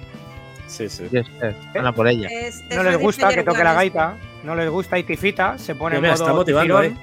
Sí, 0.68 0.88
sí. 0.88 1.08
Yes, 1.10 1.26
eh, 1.42 1.56
Van 1.74 1.88
a 1.88 1.94
por 1.94 2.08
ella. 2.08 2.28
Es- 2.30 2.64
es 2.70 2.76
No 2.78 2.84
les 2.84 2.98
gusta 3.00 3.30
que 3.30 3.44
toque 3.44 3.64
la 3.64 3.72
este. 3.72 3.76
gaita, 3.76 4.16
no 4.44 4.56
les 4.56 4.70
gusta 4.70 5.00
y 5.00 5.04
tifita, 5.04 5.58
se 5.58 5.74
pone 5.74 5.96
en 5.96 6.02
modo 6.04 6.14
está 6.14 6.32
motivando, 6.34 6.82
tirón. 6.82 6.98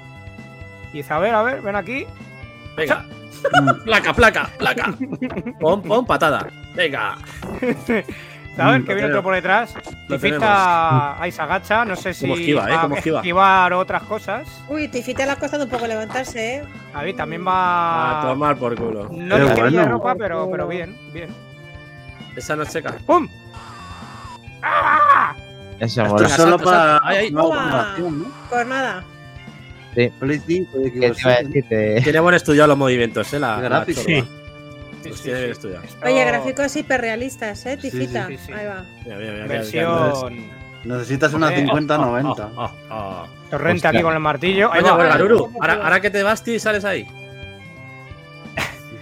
Y 0.92 0.98
dice, 0.98 1.12
a 1.12 1.18
ver, 1.18 1.34
a 1.34 1.42
ver, 1.42 1.60
ven 1.62 1.74
aquí. 1.74 2.06
Venga. 2.76 3.04
placa, 3.84 4.12
placa, 4.14 4.50
placa. 4.56 4.94
Pon, 5.60 5.82
pon 5.82 6.06
patada. 6.06 6.46
Venga. 6.76 7.16
A 8.58 8.68
Mm, 8.68 8.72
ver, 8.72 8.84
que 8.84 8.94
viene 8.94 9.08
otro 9.10 9.22
por 9.22 9.34
detrás. 9.34 9.74
Tifita 10.08 11.20
ahí 11.20 11.30
se 11.30 11.42
agacha, 11.42 11.84
no 11.84 11.94
sé 11.94 12.14
si 12.14 12.30
esquiva, 12.32 12.70
¿eh? 12.70 12.74
va 12.74 12.84
a 12.84 12.96
esquiva. 12.96 13.18
esquivar 13.18 13.72
otras 13.74 14.02
cosas. 14.04 14.48
Uy, 14.68 14.88
Tifita 14.88 15.26
le 15.26 15.32
ha 15.32 15.36
costado 15.36 15.64
un 15.64 15.68
poco 15.70 15.86
levantarse, 15.86 16.54
eh. 16.56 16.62
A 16.94 17.02
ver, 17.02 17.14
también 17.14 17.42
A 17.46 17.50
va. 17.50 18.20
tomar 18.30 18.56
por 18.56 18.74
culo. 18.74 19.08
No 19.12 19.36
quería 19.36 19.54
bueno. 19.56 19.88
ropa, 19.88 20.14
pero, 20.16 20.48
pero 20.50 20.66
bien, 20.68 20.96
bien. 21.12 21.28
Esa 22.34 22.56
no 22.56 22.62
es 22.62 22.72
seca. 22.72 22.94
¡Pum! 23.04 23.28
Eso 25.78 26.02
Esto 26.02 26.14
mola. 26.14 26.26
es- 26.26 26.32
solo 26.32 26.58
para 26.58 26.98
Toma. 27.30 27.40
automación, 27.42 28.22
¿no? 28.22 28.28
Pues 28.48 28.66
nada. 28.66 29.04
Sí. 29.94 30.10
Play 30.18 30.40
5 30.46 30.78
y 30.80 30.90
¿Qué 30.92 31.00
te 31.00 31.06
Xbox 31.08 31.20
iba 31.20 31.30
a 31.32 31.36
Series. 31.36 31.52
decir? 31.52 31.68
Te- 31.68 32.00
Tiene 32.02 32.20
buen 32.20 32.34
estudiado 32.34 32.68
los 32.68 32.78
movimientos, 32.78 33.32
¿eh? 33.34 33.38
La, 33.38 33.56
chorba. 33.60 33.84
Sí. 33.86 34.24
Sí, 35.14 35.30
sí, 35.30 35.54
sí. 35.60 35.96
Oye, 36.04 36.24
gráficos 36.24 36.76
hiperrealistas, 36.76 37.66
¿eh? 37.66 37.78
Sí, 37.80 37.90
sí, 37.90 37.98
Tifita. 37.98 38.26
sí, 38.28 38.38
sí. 38.38 38.52
Ahí 38.52 38.66
va. 38.66 38.84
Mira, 39.04 39.16
mira, 39.16 39.32
mira, 39.32 39.46
Versión 39.46 40.50
Necesitas 40.84 41.34
una 41.34 41.52
Eh, 41.52 41.66
50-90. 41.66 42.50
Ah, 42.56 42.72
ah. 42.90 43.26
torrente 43.50 43.76
Hostia. 43.78 43.90
aquí 43.90 44.02
con 44.02 44.14
el 44.14 44.20
martillo. 44.20 44.72
Ahí 44.72 44.82
Coño, 44.82 44.96
va. 44.96 45.04
Garuru, 45.04 45.38
¿cómo 45.38 45.58
ahora, 45.60 45.74
ahora 45.82 46.00
que 46.00 46.10
te 46.10 46.22
vas, 46.22 46.42
Ti, 46.42 46.58
sales 46.58 46.84
ahí. 46.84 47.06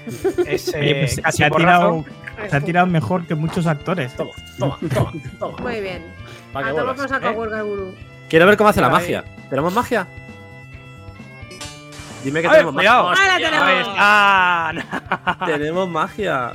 Es 0.46 0.74
Oye, 0.74 0.94
pues, 1.00 1.20
casi 1.20 1.38
se, 1.38 1.44
ha 1.44 1.50
tirado, 1.50 2.04
se 2.48 2.56
ha 2.56 2.60
tirado 2.60 2.86
mejor 2.86 3.26
que 3.26 3.34
muchos 3.34 3.66
actores. 3.66 4.14
Toma, 4.14 4.32
toma, 4.58 4.78
toma, 4.94 5.12
toma. 5.38 5.58
Muy 5.58 5.80
bien. 5.80 6.02
Para 6.52 6.68
A 6.68 6.70
¿eh? 6.70 7.94
Quiero 8.28 8.46
ver 8.46 8.56
cómo 8.56 8.70
hace 8.70 8.80
la 8.80 8.88
magia. 8.88 9.24
¿Tenemos 9.50 9.74
magia? 9.74 10.06
Dime 12.24 12.42
que 12.42 12.48
tenemos 12.48 12.74
magia. 12.74 12.92
Ahora 12.94 13.36
tenemos. 13.36 13.70
Está. 13.88 15.46
Tenemos 15.46 15.88
magia. 15.88 16.52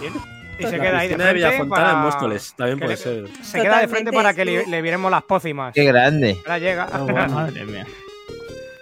Bien. 0.00 0.12
Y 0.58 0.62
se 0.64 0.76
La 0.76 0.84
queda 0.84 0.98
ahí 0.98 1.08
de 1.08 1.16
frente 1.16 1.64
para- 1.66 1.92
en 1.92 1.98
Móstoles. 2.00 2.54
También 2.54 2.78
que 2.78 2.84
puede 2.84 2.96
le- 2.96 3.02
ser. 3.02 3.44
Se 3.44 3.62
queda 3.62 3.78
de 3.80 3.88
frente 3.88 4.12
para 4.12 4.34
que 4.34 4.44
le, 4.44 4.66
le 4.66 4.82
viéramos 4.82 5.10
las 5.10 5.22
pócimas. 5.22 5.72
Qué 5.74 5.84
grande. 5.84 6.36
Ahora 6.44 6.58
llega. 6.58 6.86
Madre 7.30 7.64
mía. 7.64 7.86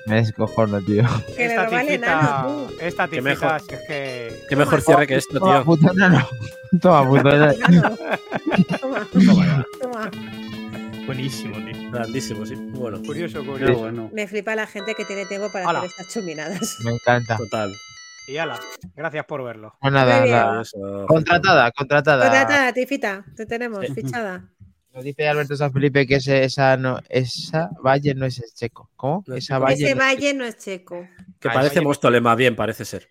Me 0.06 0.16
descojono, 0.16 0.80
tío. 0.80 1.04
Que 1.36 1.46
esta 1.46 1.66
roba 1.66 1.80
el 1.82 1.86
tifita, 1.86 2.12
enano, 2.12 2.48
tú. 2.48 2.74
esta 2.80 3.08
Qué 3.08 3.20
mejor. 3.22 3.56
tifita 3.60 3.74
es 3.76 3.86
que 3.86 4.40
Qué 4.48 4.56
mejor 4.56 4.80
cierre 4.80 5.06
que 5.06 5.16
esto, 5.16 5.38
Toma, 5.38 5.62
tío. 5.62 5.90
enano. 5.92 6.28
Toma, 6.80 7.20
enano. 7.20 7.52
Enano. 7.52 7.96
Toma, 8.80 9.06
Toma 9.12 9.34
ya. 9.46 9.64
toma. 9.80 10.10
Buenísimo, 11.08 11.56
tío. 11.64 11.90
Grandísimo, 11.90 12.44
sí. 12.44 12.54
Bueno, 12.54 13.00
curioso, 13.02 13.42
curioso. 13.44 13.78
bueno. 13.78 14.10
Me 14.12 14.26
flipa 14.28 14.54
la 14.54 14.66
gente 14.66 14.94
que 14.94 15.06
tiene 15.06 15.24
tiempo 15.24 15.50
para 15.50 15.66
Hala. 15.66 15.78
hacer 15.78 15.90
estas 15.90 16.12
chuminadas. 16.12 16.76
Me 16.84 16.90
encanta. 16.92 17.36
total. 17.38 17.72
Y 18.26 18.36
ala, 18.36 18.60
gracias 18.94 19.24
por 19.24 19.42
verlo. 19.42 19.74
Pues 19.80 19.90
nada, 19.90 20.62
contratada, 21.08 21.70
contratada. 21.72 22.24
Contratada, 22.26 22.72
Tifita. 22.74 23.24
Te 23.34 23.46
tenemos 23.46 23.86
Sí. 23.86 23.94
fichada. 23.94 24.50
Nos 24.92 25.02
dice 25.02 25.26
Alberto 25.26 25.56
San 25.56 25.72
Felipe 25.72 26.06
que 26.06 26.16
ese- 26.16 26.44
esa 26.44 26.76
no, 26.76 26.98
esa 27.08 27.70
valle 27.82 28.14
no 28.14 28.26
es 28.26 28.38
el 28.40 28.50
checo. 28.54 28.90
¿Cómo? 28.96 29.24
No 29.26 29.34
es 29.34 29.44
esa 29.44 29.54
checo. 29.54 29.64
valle. 29.64 29.84
Ese 29.86 29.94
no 29.94 30.02
es 30.02 30.06
valle 30.06 30.34
no 30.34 30.44
es 30.44 30.58
checo. 30.58 31.08
Que 31.40 31.48
Ay, 31.48 31.54
parece 31.54 31.80
Móstoles 31.80 32.20
más 32.20 32.36
bien, 32.36 32.54
parece 32.54 32.84
ser. 32.84 33.08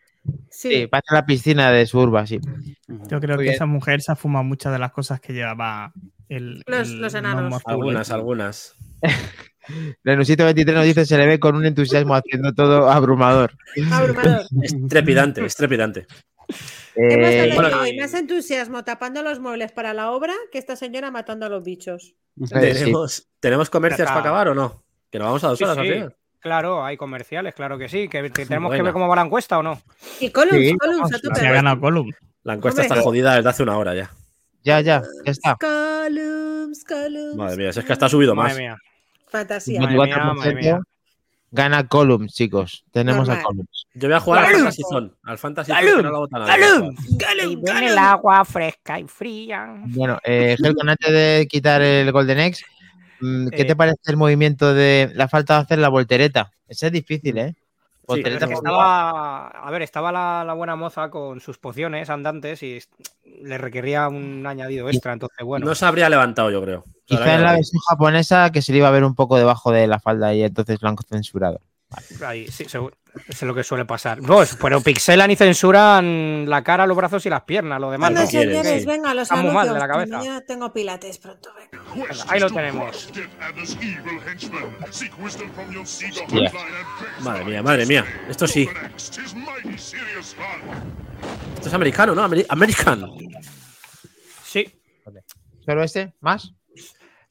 Sí. 0.52 0.70
Sí, 0.70 0.88
pasa 0.88 1.16
la 1.16 1.26
piscina 1.26 1.72
de 1.72 1.86
Surba, 1.88 2.28
sí. 2.28 2.40
Yo 2.88 3.20
creo 3.20 3.38
Muy 3.38 3.38
que 3.38 3.42
bien. 3.44 3.54
esa 3.56 3.66
mujer 3.66 4.02
se 4.04 4.12
ha 4.12 4.16
fumado 4.16 4.44
muchas 4.44 4.72
de 4.72 4.78
las 4.78 4.92
cosas 4.92 5.20
que 5.20 5.34
llevaba 5.34 5.92
el. 6.30 6.62
Los- 6.66 6.90
el 6.90 7.02
los 7.02 7.14
enanos. 7.14 7.62
Algunas, 7.66 8.12
algunas. 8.12 8.76
Renusito 10.04 10.46
23 10.46 10.76
nos 10.76 10.86
dice 10.86 11.06
se 11.06 11.18
le 11.18 11.26
ve 11.28 11.40
con 11.40 11.56
un 11.56 11.66
entusiasmo 11.66 12.16
haciendo 12.16 12.54
todo 12.54 12.90
abrumador. 12.90 13.52
Abrumador. 13.92 14.46
Es 14.64 14.76
trepidante, 14.88 15.46
es 15.46 15.56
trepidante. 15.56 16.08
Eh, 16.96 17.52
bueno, 17.54 17.82
hoy 17.82 17.98
más 17.98 18.14
entusiasmo 18.14 18.84
tapando 18.86 19.22
los 19.22 19.40
muebles 19.40 19.74
para 19.74 19.94
la 19.94 20.12
obra 20.12 20.34
que 20.52 20.58
esta 20.58 20.78
señora 20.78 21.12
matando 21.12 21.46
a 21.46 21.50
los 21.50 21.64
bichos. 21.64 22.16
sí. 22.38 22.46
¿Tenemos, 22.54 23.28
¿Tenemos 23.42 23.70
comercios 23.70 24.08
para 24.08 24.22
acabar 24.22 24.48
o 24.48 24.56
no? 24.56 24.84
Que 25.12 25.20
nos 25.20 25.28
vamos 25.28 25.44
a 25.44 25.50
dos 25.50 25.58
Sí, 25.58 25.64
horas 25.66 25.78
al 25.78 25.86
sí. 25.86 25.92
final. 25.94 26.16
Claro, 26.40 26.86
hay 26.86 26.96
comerciales, 26.96 27.54
claro 27.54 27.78
que 27.78 27.90
sí. 27.90 28.08
Que, 28.08 28.32
que 28.32 28.46
tenemos 28.46 28.74
que 28.74 28.82
ver 28.82 28.94
cómo 28.94 29.08
va 29.10 29.16
la 29.18 29.24
encuesta 29.24 29.58
o 29.58 29.64
no. 29.64 29.82
Y 30.22 30.30
Columns, 30.30 30.56
Sí, 30.66 30.76
Columns, 30.78 31.12
a. 31.14 31.18
La 32.44 32.54
encuesta 32.54 32.82
Hombre. 32.82 32.96
está 32.98 33.02
jodida 33.02 33.36
desde 33.36 33.50
hace 33.50 33.64
una 33.64 33.78
hora 33.78 33.94
ya. 33.94 34.12
Ya, 34.68 34.82
ya, 34.82 35.02
ya 35.26 35.32
está. 35.32 35.56
Columns, 35.56 36.84
Columns. 36.84 37.36
Madre 37.38 37.56
mía, 37.56 37.70
es 37.70 37.80
que 37.86 37.94
hasta 37.94 38.08
ha 38.08 38.10
subido 38.10 38.36
más. 38.36 38.50
Madre 38.52 38.64
mía. 38.64 38.78
Fantasía. 39.30 39.80
Madre 39.80 39.96
mía, 39.96 40.18
madre 40.34 40.52
24% 40.52 40.56
mía. 40.62 40.80
gana 41.52 41.88
Columns, 41.88 42.34
chicos. 42.34 42.84
Tenemos 42.92 43.30
a 43.30 43.36
Normal. 43.36 43.44
Columns. 43.46 43.86
Yo 43.94 44.10
voy 44.10 44.18
a 44.18 44.20
jugar 44.20 44.46
al. 44.46 44.56
Fantasy 44.56 44.82
Zone. 44.92 45.12
Al 45.24 45.38
Fantasy 45.38 45.72
Zone 45.72 45.86
que 45.96 46.04
no 46.04 46.12
lo 46.12 46.20
vota 46.20 46.40
nadie. 46.40 46.52
¡Galum! 46.62 46.96
Columns, 46.96 47.10
Y 47.10 47.66
Columns. 47.66 47.92
el 47.92 47.98
agua 47.98 48.44
fresca 48.44 49.00
y 49.00 49.08
fría. 49.08 49.74
Bueno, 49.86 50.20
eh, 50.26 50.58
Helcon, 50.62 50.90
antes 50.90 51.12
de 51.14 51.48
quitar 51.50 51.82
el 51.82 52.12
Golden 52.12 52.40
X, 52.42 52.66
mm, 53.22 53.48
¿qué 53.48 53.62
Eh. 53.62 53.66
te 53.66 53.76
parece 53.78 54.02
el 54.08 54.18
movimiento 54.18 54.74
de 54.74 55.12
la 55.16 55.30
falta 55.30 55.56
de 55.56 55.62
hacer 55.62 55.80
la 55.80 55.88
voltereta? 55.88 56.52
Ese 56.68 56.88
es 56.88 56.92
difícil, 56.92 57.38
¿eh? 57.38 57.56
Pero 58.08 58.16
Voltereta 58.16 58.46
es 58.46 58.50
que 58.50 58.56
por- 58.56 58.64
estaba, 58.66 59.48
a 59.50 59.72
ver, 59.72 59.82
estaba 59.82 60.12
la, 60.14 60.44
la 60.46 60.54
buena 60.54 60.76
moza 60.78 61.10
con 61.10 61.42
sus 61.42 61.58
pociones 61.58 62.10
andantes 62.10 62.64
y 62.64 62.80
le 63.44 63.58
requería 63.58 64.08
un 64.08 64.46
añadido 64.48 64.88
extra, 64.90 65.12
entonces 65.14 65.46
bueno. 65.46 65.66
No 65.66 65.76
se 65.76 65.86
habría 65.86 66.10
levantado, 66.10 66.50
yo 66.50 66.62
creo. 66.64 66.86
Quizá 67.06 67.36
en 67.36 67.44
la 67.44 67.52
versión 67.54 67.82
japonesa 67.90 68.50
que 68.52 68.62
se 68.62 68.72
le 68.72 68.78
iba 68.80 68.88
a 68.88 68.92
ver 68.92 69.04
un 69.04 69.14
poco 69.14 69.38
debajo 69.38 69.72
de 69.72 69.88
la 69.88 70.00
falda 70.00 70.34
y 70.34 70.42
entonces 70.44 70.82
lo 70.82 70.88
han 70.90 70.98
censurado. 70.98 71.60
Ahí, 72.26 72.48
sí, 72.48 72.66
seguro- 72.66 72.96
es 73.28 73.42
lo 73.44 73.54
que 73.56 73.64
suele 73.64 73.86
pasar. 73.86 74.20
Pues, 74.20 74.58
pero 74.62 74.82
pixelan 74.82 75.32
y 75.32 75.36
censuran 75.36 76.50
la 76.50 76.64
cara, 76.64 76.86
los 76.88 76.96
brazos 76.98 77.26
y 77.26 77.30
las 77.30 77.44
piernas, 77.44 77.80
lo 77.80 77.92
demás 77.92 78.12
Bueno, 78.12 78.22
no. 78.26 78.30
señores, 78.30 78.82
sí. 78.82 78.86
venga, 78.88 79.14
los 79.14 79.24
Está 79.24 79.36
muy 79.42 79.52
mal 79.52 79.72
de 79.74 79.80
la 79.80 79.88
cabeza. 79.88 80.18
Mañana 80.18 80.42
tengo 80.42 80.72
pilates 80.74 81.18
pronto, 81.18 81.50
venga. 81.56 81.84
Venga, 81.94 82.26
ahí 82.30 82.40
lo 82.40 82.50
tenemos. 82.50 83.10
Yeah. 86.30 86.52
Madre 87.22 87.46
mía, 87.46 87.64
madre 87.64 87.86
mía. 87.86 88.06
Esto 88.30 88.48
sí. 88.48 88.68
Esto 91.56 91.68
es 91.70 91.74
americano, 91.74 92.14
¿no? 92.16 92.24
Ameri- 92.28 92.46
American. 92.50 93.10
Sí. 94.44 94.66
¿Solo 95.66 95.84
este? 95.84 96.14
¿Más? 96.22 96.54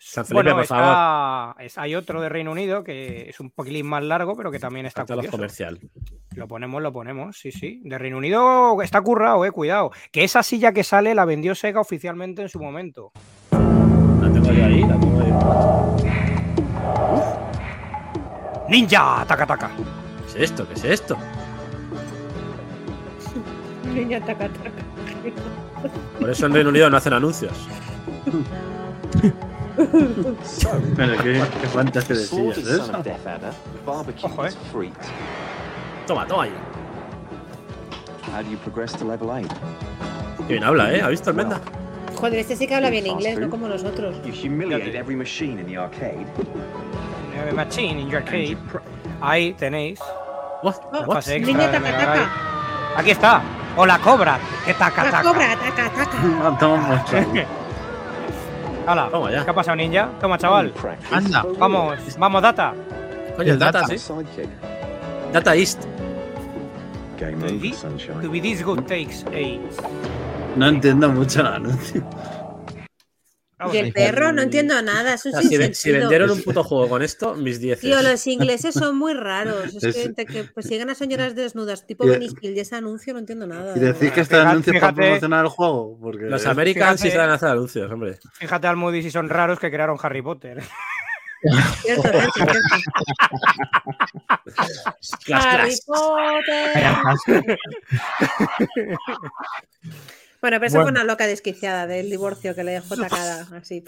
San 0.09 0.25
Felipe, 0.25 0.35
Bueno, 0.45 0.57
por 0.59 0.67
favor. 0.67 0.85
está, 0.85 1.57
es- 1.65 1.79
hay 1.79 1.97
otro 1.97 2.21
de 2.21 2.29
Reino 2.29 2.53
Unido 2.53 2.85
que 2.85 3.29
es 3.29 3.41
un 3.41 3.51
poquilín 3.51 3.87
más 3.89 4.05
largo, 4.05 4.37
pero 4.37 4.53
que 4.53 4.61
también 4.61 4.87
está 4.87 5.05
curioso. 5.05 5.33
comercial. 5.33 5.81
Lo 6.37 6.47
ponemos, 6.47 6.81
lo 6.81 6.93
ponemos, 6.93 7.37
sí, 7.37 7.51
sí. 7.51 7.81
De 7.85 7.99
Reino 7.99 8.19
Unido 8.19 8.81
está 8.83 9.01
currado, 9.01 9.45
eh, 9.45 9.51
cuidado. 9.51 9.91
Que 10.13 10.23
esa 10.23 10.45
silla 10.45 10.71
que 10.73 10.85
sale 10.85 11.13
la 11.15 11.25
vendió 11.25 11.57
Sega 11.57 11.81
oficialmente 11.81 12.43
en 12.43 12.49
su 12.49 12.61
momento. 12.61 13.11
La 13.51 14.33
tengo 14.33 14.53
yo 14.53 14.65
ahí, 14.65 14.81
la 14.83 15.01
tengo 15.01 15.21
ahí. 15.21 15.33
¡Ninja! 18.69 19.25
¡Taca, 19.27 19.45
taca! 19.47 19.71
¿Qué 20.33 20.45
es 20.45 20.51
esto? 20.51 20.69
¿Qué 20.69 20.75
es 20.75 20.85
esto? 20.85 21.17
Niña, 23.93 24.21
taca, 24.21 24.49
taca. 24.49 24.71
Por 26.21 26.31
eso 26.31 26.47
en 26.47 26.55
Reino 26.55 26.69
Unido 26.71 26.89
no 26.91 26.97
hacen 26.97 27.13
anuncios. 27.13 27.53
Pero 29.77 31.17
qué, 31.23 31.43
qué 31.61 31.69
fantasía 31.69 32.17
de 32.17 32.25
sillas 32.25 32.59
es 32.59 32.67
eso. 32.67 32.93
Ojo, 34.23 34.47
eh. 34.47 34.93
Toma, 36.07 36.27
toma 36.27 36.45
ahí. 36.45 36.53
How 38.33 38.43
do 38.43 38.51
you 38.51 38.59
progress 38.59 38.93
to 38.97 39.05
level 39.05 39.31
8? 39.31 39.47
Qué 40.47 40.53
bien 40.55 40.65
habla, 40.65 40.93
¿eh? 40.93 41.01
¿Ha 41.03 41.09
visto 41.09 41.31
el 41.31 41.37
Menda? 41.37 41.61
Joder, 42.17 42.39
este 42.39 42.57
sí 42.57 42.67
que 42.67 42.75
habla 42.75 42.91
bien 42.91 43.07
inglés, 43.07 43.39
no 43.39 43.51
como 43.51 43.69
nosotros. 43.69 44.17
You 44.25 44.33
humiliate 44.33 44.97
every 44.97 45.17
machine 45.17 45.61
in 45.61 45.67
the 45.67 45.77
arcade. 45.77 46.27
Eh, 47.35 47.53
Machine 47.53 48.01
in 48.01 48.09
your 48.09 48.23
arcade. 48.23 48.57
Ahí 49.21 49.53
tenéis. 49.55 50.01
What? 50.63 50.77
Oh, 50.93 51.03
What? 51.07 51.27
Niña, 51.27 51.71
taca, 51.71 51.91
taca. 51.93 52.31
Aquí 52.97 53.11
está. 53.11 53.43
O 53.77 53.85
la 53.85 53.99
cobra. 53.99 54.39
Que 54.65 54.73
taca, 54.75 55.05
La 55.05 55.11
taca. 55.11 55.23
cobra, 55.23 55.57
taca, 55.57 55.91
taca. 55.91 56.23
No, 56.23 56.57
toma 56.59 56.77
mucho. 57.13 57.47
Hala, 58.87 59.09
Toma 59.11 59.31
ya. 59.31 59.45
¿Qué 59.45 59.51
ha 59.51 59.55
pasado, 59.55 59.77
ninja? 59.77 60.09
Toma, 60.21 60.39
chaval. 60.39 60.73
Anda. 61.11 61.45
Vamos, 61.59 62.17
vamos, 62.19 62.43
data. 62.43 62.73
Coño, 63.37 63.53
el 63.53 63.59
Data, 63.59 63.81
Data. 63.83 63.97
sí. 63.99 64.13
Data 65.33 65.57
East. 65.57 65.85
To 67.19 67.27
be, 67.59 67.73
to 68.23 68.31
be 68.31 68.41
this 68.41 68.63
good 68.63 68.87
takes 68.87 69.25
eight. 69.33 69.61
No 70.55 70.69
entiendo 70.69 71.09
mucho 71.11 71.41
el 71.41 71.47
anuncio. 71.47 72.03
Vamos 73.59 73.75
Y 73.75 73.79
el 73.79 73.93
perro, 73.93 74.33
no 74.33 74.43
entiendo 74.43 74.81
nada, 74.83 75.15
eso 75.15 75.31
O 75.31 75.33
es 75.33 75.49
sea, 75.49 75.69
si, 75.69 75.75
si 75.75 75.91
vendieron 75.91 76.31
un 76.31 76.43
puto 76.43 76.63
juego 76.63 76.91
con 76.91 77.01
esto, 77.03 77.35
mis 77.35 77.59
10. 77.59 77.81
Tío, 77.81 78.03
los 78.03 78.27
ingleses 78.27 78.75
son 78.75 78.99
muy 78.99 79.15
raros. 79.15 79.75
Es, 79.75 79.83
Es- 79.97 80.13
que 80.15 80.27
que 80.27 80.45
persiguen 80.45 80.91
a 80.91 80.95
señoras 80.95 81.35
desnudas, 81.35 81.87
tipo 81.87 82.05
Benny 82.07 82.29
y 82.43 82.59
ese 82.61 82.77
anuncio 82.77 83.15
no 83.15 83.19
entiendo 83.21 83.47
nada. 83.47 83.75
Y 83.75 83.81
decir 83.81 84.13
que 84.13 84.21
este 84.21 84.37
anuncio 84.37 84.75
es 84.75 84.81
para 84.81 84.93
promocionar 84.95 85.45
el 85.47 85.51
juego. 85.51 85.99
Porque 85.99 86.25
Los 86.27 86.45
Americans 86.45 87.01
sí 87.01 87.11
saben 87.11 87.31
hacer 87.31 87.49
anuncios, 87.49 87.91
hombre. 87.91 88.19
Fíjate 88.35 88.67
al 88.67 88.77
Moody 88.77 89.03
si 89.03 89.11
son 89.11 89.31
raros 89.31 89.59
que 89.59 89.71
crearon 89.71 89.97
Harry 90.03 90.21
Potter. 90.21 90.63
Cierto, 91.83 92.11
Harry. 95.33 95.75
Potter. 95.87 97.57
Bueno, 100.41 100.59
pero 100.59 100.67
eso 100.67 100.77
Bueno. 100.77 100.85
fue 100.85 100.91
una 100.93 101.05
loca 101.05 101.27
desquiciada 101.27 101.87
del 101.87 102.11
divorcio 102.11 102.55
que 102.55 102.65
le 102.65 102.73
dejó 102.73 102.97
tacada 102.97 103.47
así. 103.57 103.85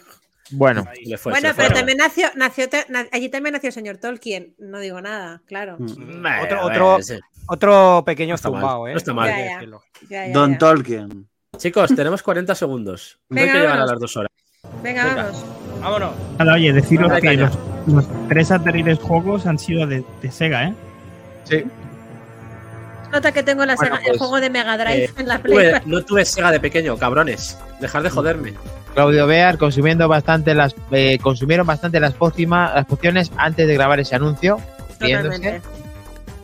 Bueno, 0.50 0.84
Le 1.04 1.18
fue, 1.18 1.32
bueno, 1.32 1.50
pero 1.54 1.74
también 1.74 1.98
nació, 1.98 2.28
nació 2.34 2.68
te- 2.70 2.86
na- 2.88 3.06
allí 3.12 3.28
también 3.28 3.52
nació 3.52 3.68
el 3.68 3.74
señor 3.74 3.98
Tolkien. 3.98 4.54
No 4.58 4.78
digo 4.80 5.00
nada, 5.02 5.42
claro. 5.46 5.76
Mm. 5.78 6.22
Bueno, 6.22 6.42
otro, 6.42 6.62
otro, 6.62 7.02
sí. 7.02 7.18
otro 7.48 8.02
pequeño 8.06 8.30
mal, 8.32 8.38
zumbao, 8.38 8.88
¿eh? 8.88 8.92
no 8.92 8.96
está 8.98 9.12
mal. 9.12 9.28
Ya, 9.28 9.38
ya. 9.44 9.54
decirlo. 9.56 9.82
Ya, 10.08 10.26
ya, 10.26 10.32
Don 10.32 10.52
ya. 10.52 10.58
Tolkien. 10.58 11.28
Chicos, 11.58 11.94
tenemos 11.94 12.22
40 12.22 12.54
segundos. 12.54 13.18
No 13.28 13.38
hay 13.40 13.46
Venga, 13.46 13.52
que 13.52 13.58
llegar 13.58 13.72
a 13.72 13.80
vámonos. 13.80 13.90
las 13.92 14.00
dos 14.00 14.16
horas. 14.16 14.30
Venga, 14.82 15.04
Venga. 15.04 15.22
vamos. 15.24 15.44
Vámonos. 15.80 16.14
Nada, 16.38 16.54
oye, 16.54 16.72
deciros 16.72 17.12
que 17.20 17.34
los, 17.34 17.58
los 17.86 18.28
tres 18.28 18.50
anteriores 18.50 18.98
juegos 19.00 19.44
han 19.46 19.58
sido 19.58 19.86
de, 19.86 20.02
de 20.22 20.30
Sega, 20.32 20.64
¿eh? 20.68 20.74
Sí. 21.44 21.64
Nota 23.12 23.32
que 23.32 23.42
tengo 23.42 23.64
la 23.64 23.74
Bueno, 23.74 23.96
Sega- 23.96 24.00
el 24.02 24.06
pues, 24.08 24.18
juego 24.18 24.40
de 24.40 24.50
Mega 24.50 24.76
Drive 24.78 25.04
Eh, 25.04 25.10
en 25.16 25.28
la 25.28 25.38
Play. 25.38 25.54
tuve- 25.56 25.82
no 25.86 26.04
tuve 26.04 26.24
Sega 26.24 26.50
de 26.52 26.60
pequeño, 26.60 26.96
cabrones. 26.98 27.58
Dejar 27.80 28.02
de 28.02 28.10
joderme. 28.10 28.54
Claudio 28.94 29.26
Bear 29.26 29.58
consumiendo 29.58 30.08
bastante 30.08 30.54
las 30.54 30.74
eh, 30.90 31.18
consumieron 31.22 31.66
bastante 31.66 32.00
las 32.00 32.14
pócimas, 32.14 32.74
las 32.74 32.84
pociones 32.86 33.30
antes 33.36 33.66
de 33.66 33.74
grabar 33.74 34.00
ese 34.00 34.16
anuncio. 34.16 34.58
Totalmente. 34.98 35.60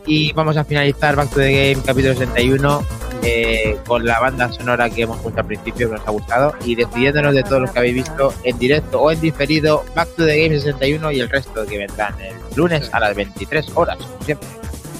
Y 0.07 0.31
vamos 0.33 0.55
a 0.55 0.63
finalizar 0.63 1.15
Back 1.15 1.29
to 1.31 1.37
the 1.37 1.51
Game 1.73 1.83
capítulo 1.83 2.13
61 2.13 2.85
eh, 3.23 3.75
con 3.87 4.05
la 4.05 4.19
banda 4.19 4.51
sonora 4.51 4.87
que 4.89 5.01
hemos 5.01 5.17
puesto 5.19 5.41
al 5.41 5.47
principio 5.47 5.89
que 5.89 5.95
nos 5.97 6.07
ha 6.07 6.11
gustado 6.11 6.53
y 6.63 6.75
despidiéndonos 6.75 7.33
de 7.33 7.41
todos 7.41 7.61
los 7.63 7.71
que 7.71 7.79
habéis 7.79 7.95
visto 7.95 8.31
en 8.43 8.57
directo 8.59 9.01
o 9.01 9.11
en 9.11 9.19
diferido 9.19 9.83
Back 9.95 10.09
to 10.15 10.25
the 10.25 10.43
Game 10.43 10.55
61 10.59 11.11
y 11.11 11.19
el 11.21 11.29
resto 11.29 11.65
que 11.65 11.79
vendrán 11.79 12.13
el 12.21 12.35
lunes 12.55 12.87
a 12.93 12.99
las 12.99 13.15
23 13.15 13.65
horas, 13.73 13.97
como 13.97 14.23
siempre. 14.23 14.47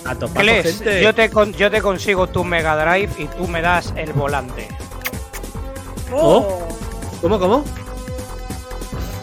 A 0.06 0.14
gente. 0.44 1.02
yo 1.02 1.15
te, 1.15 1.30
con- 1.32 1.53
yo 1.53 1.72
te 1.72 1.82
consigo 1.82 2.27
tu 2.27 2.44
Mega 2.44 2.76
Drive 2.76 3.11
y 3.18 3.26
tú 3.26 3.48
me 3.48 3.61
das 3.61 3.91
el 3.95 4.14
volante. 4.14 4.68
Oh. 6.14 6.60
¿Cómo, 7.22 7.40
cómo? 7.40 7.64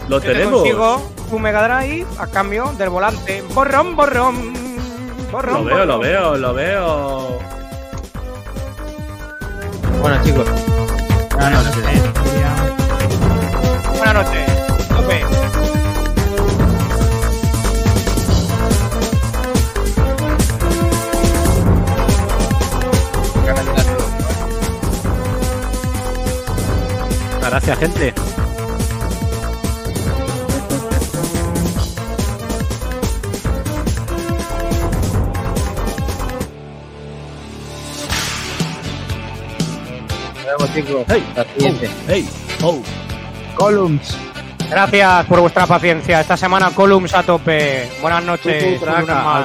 Lo 0.08 0.16
Yo 0.18 0.20
te 0.20 0.32
tenemos. 0.32 0.60
consigo 0.60 1.02
tu 1.30 1.38
Mega 1.38 1.62
Drive 1.68 2.06
a 2.18 2.26
cambio 2.26 2.72
del 2.76 2.88
volante. 2.90 3.42
Borrón, 3.54 3.94
borrón. 3.94 4.52
Borrón, 5.30 5.54
Lo 5.54 5.64
veo, 5.64 5.84
lo 5.86 5.98
veo, 6.00 6.36
lo 6.36 6.52
veo. 6.54 7.38
Bueno 10.00 10.20
chicos, 10.24 10.48
Buenas 11.32 11.64
noches. 11.64 12.02
Buenas 13.98 14.14
noches. 14.14 14.61
Gracias, 27.52 27.78
gente. 27.80 28.14
chicos. 40.72 41.04
Hey, 41.08 41.22
siguiente. 41.54 41.90
Hey, 42.08 42.26
oh. 42.62 42.80
Columns. 43.54 44.16
Gracias 44.70 45.26
por 45.26 45.40
vuestra 45.40 45.66
paciencia. 45.66 46.22
Esta 46.22 46.38
semana 46.38 46.70
Columns 46.70 47.12
a 47.12 47.22
tope. 47.22 47.86
Buenas 48.00 48.24
noches. 48.24 48.64
Tú, 48.64 48.78
tú, 48.78 48.84
traca. 48.86 49.40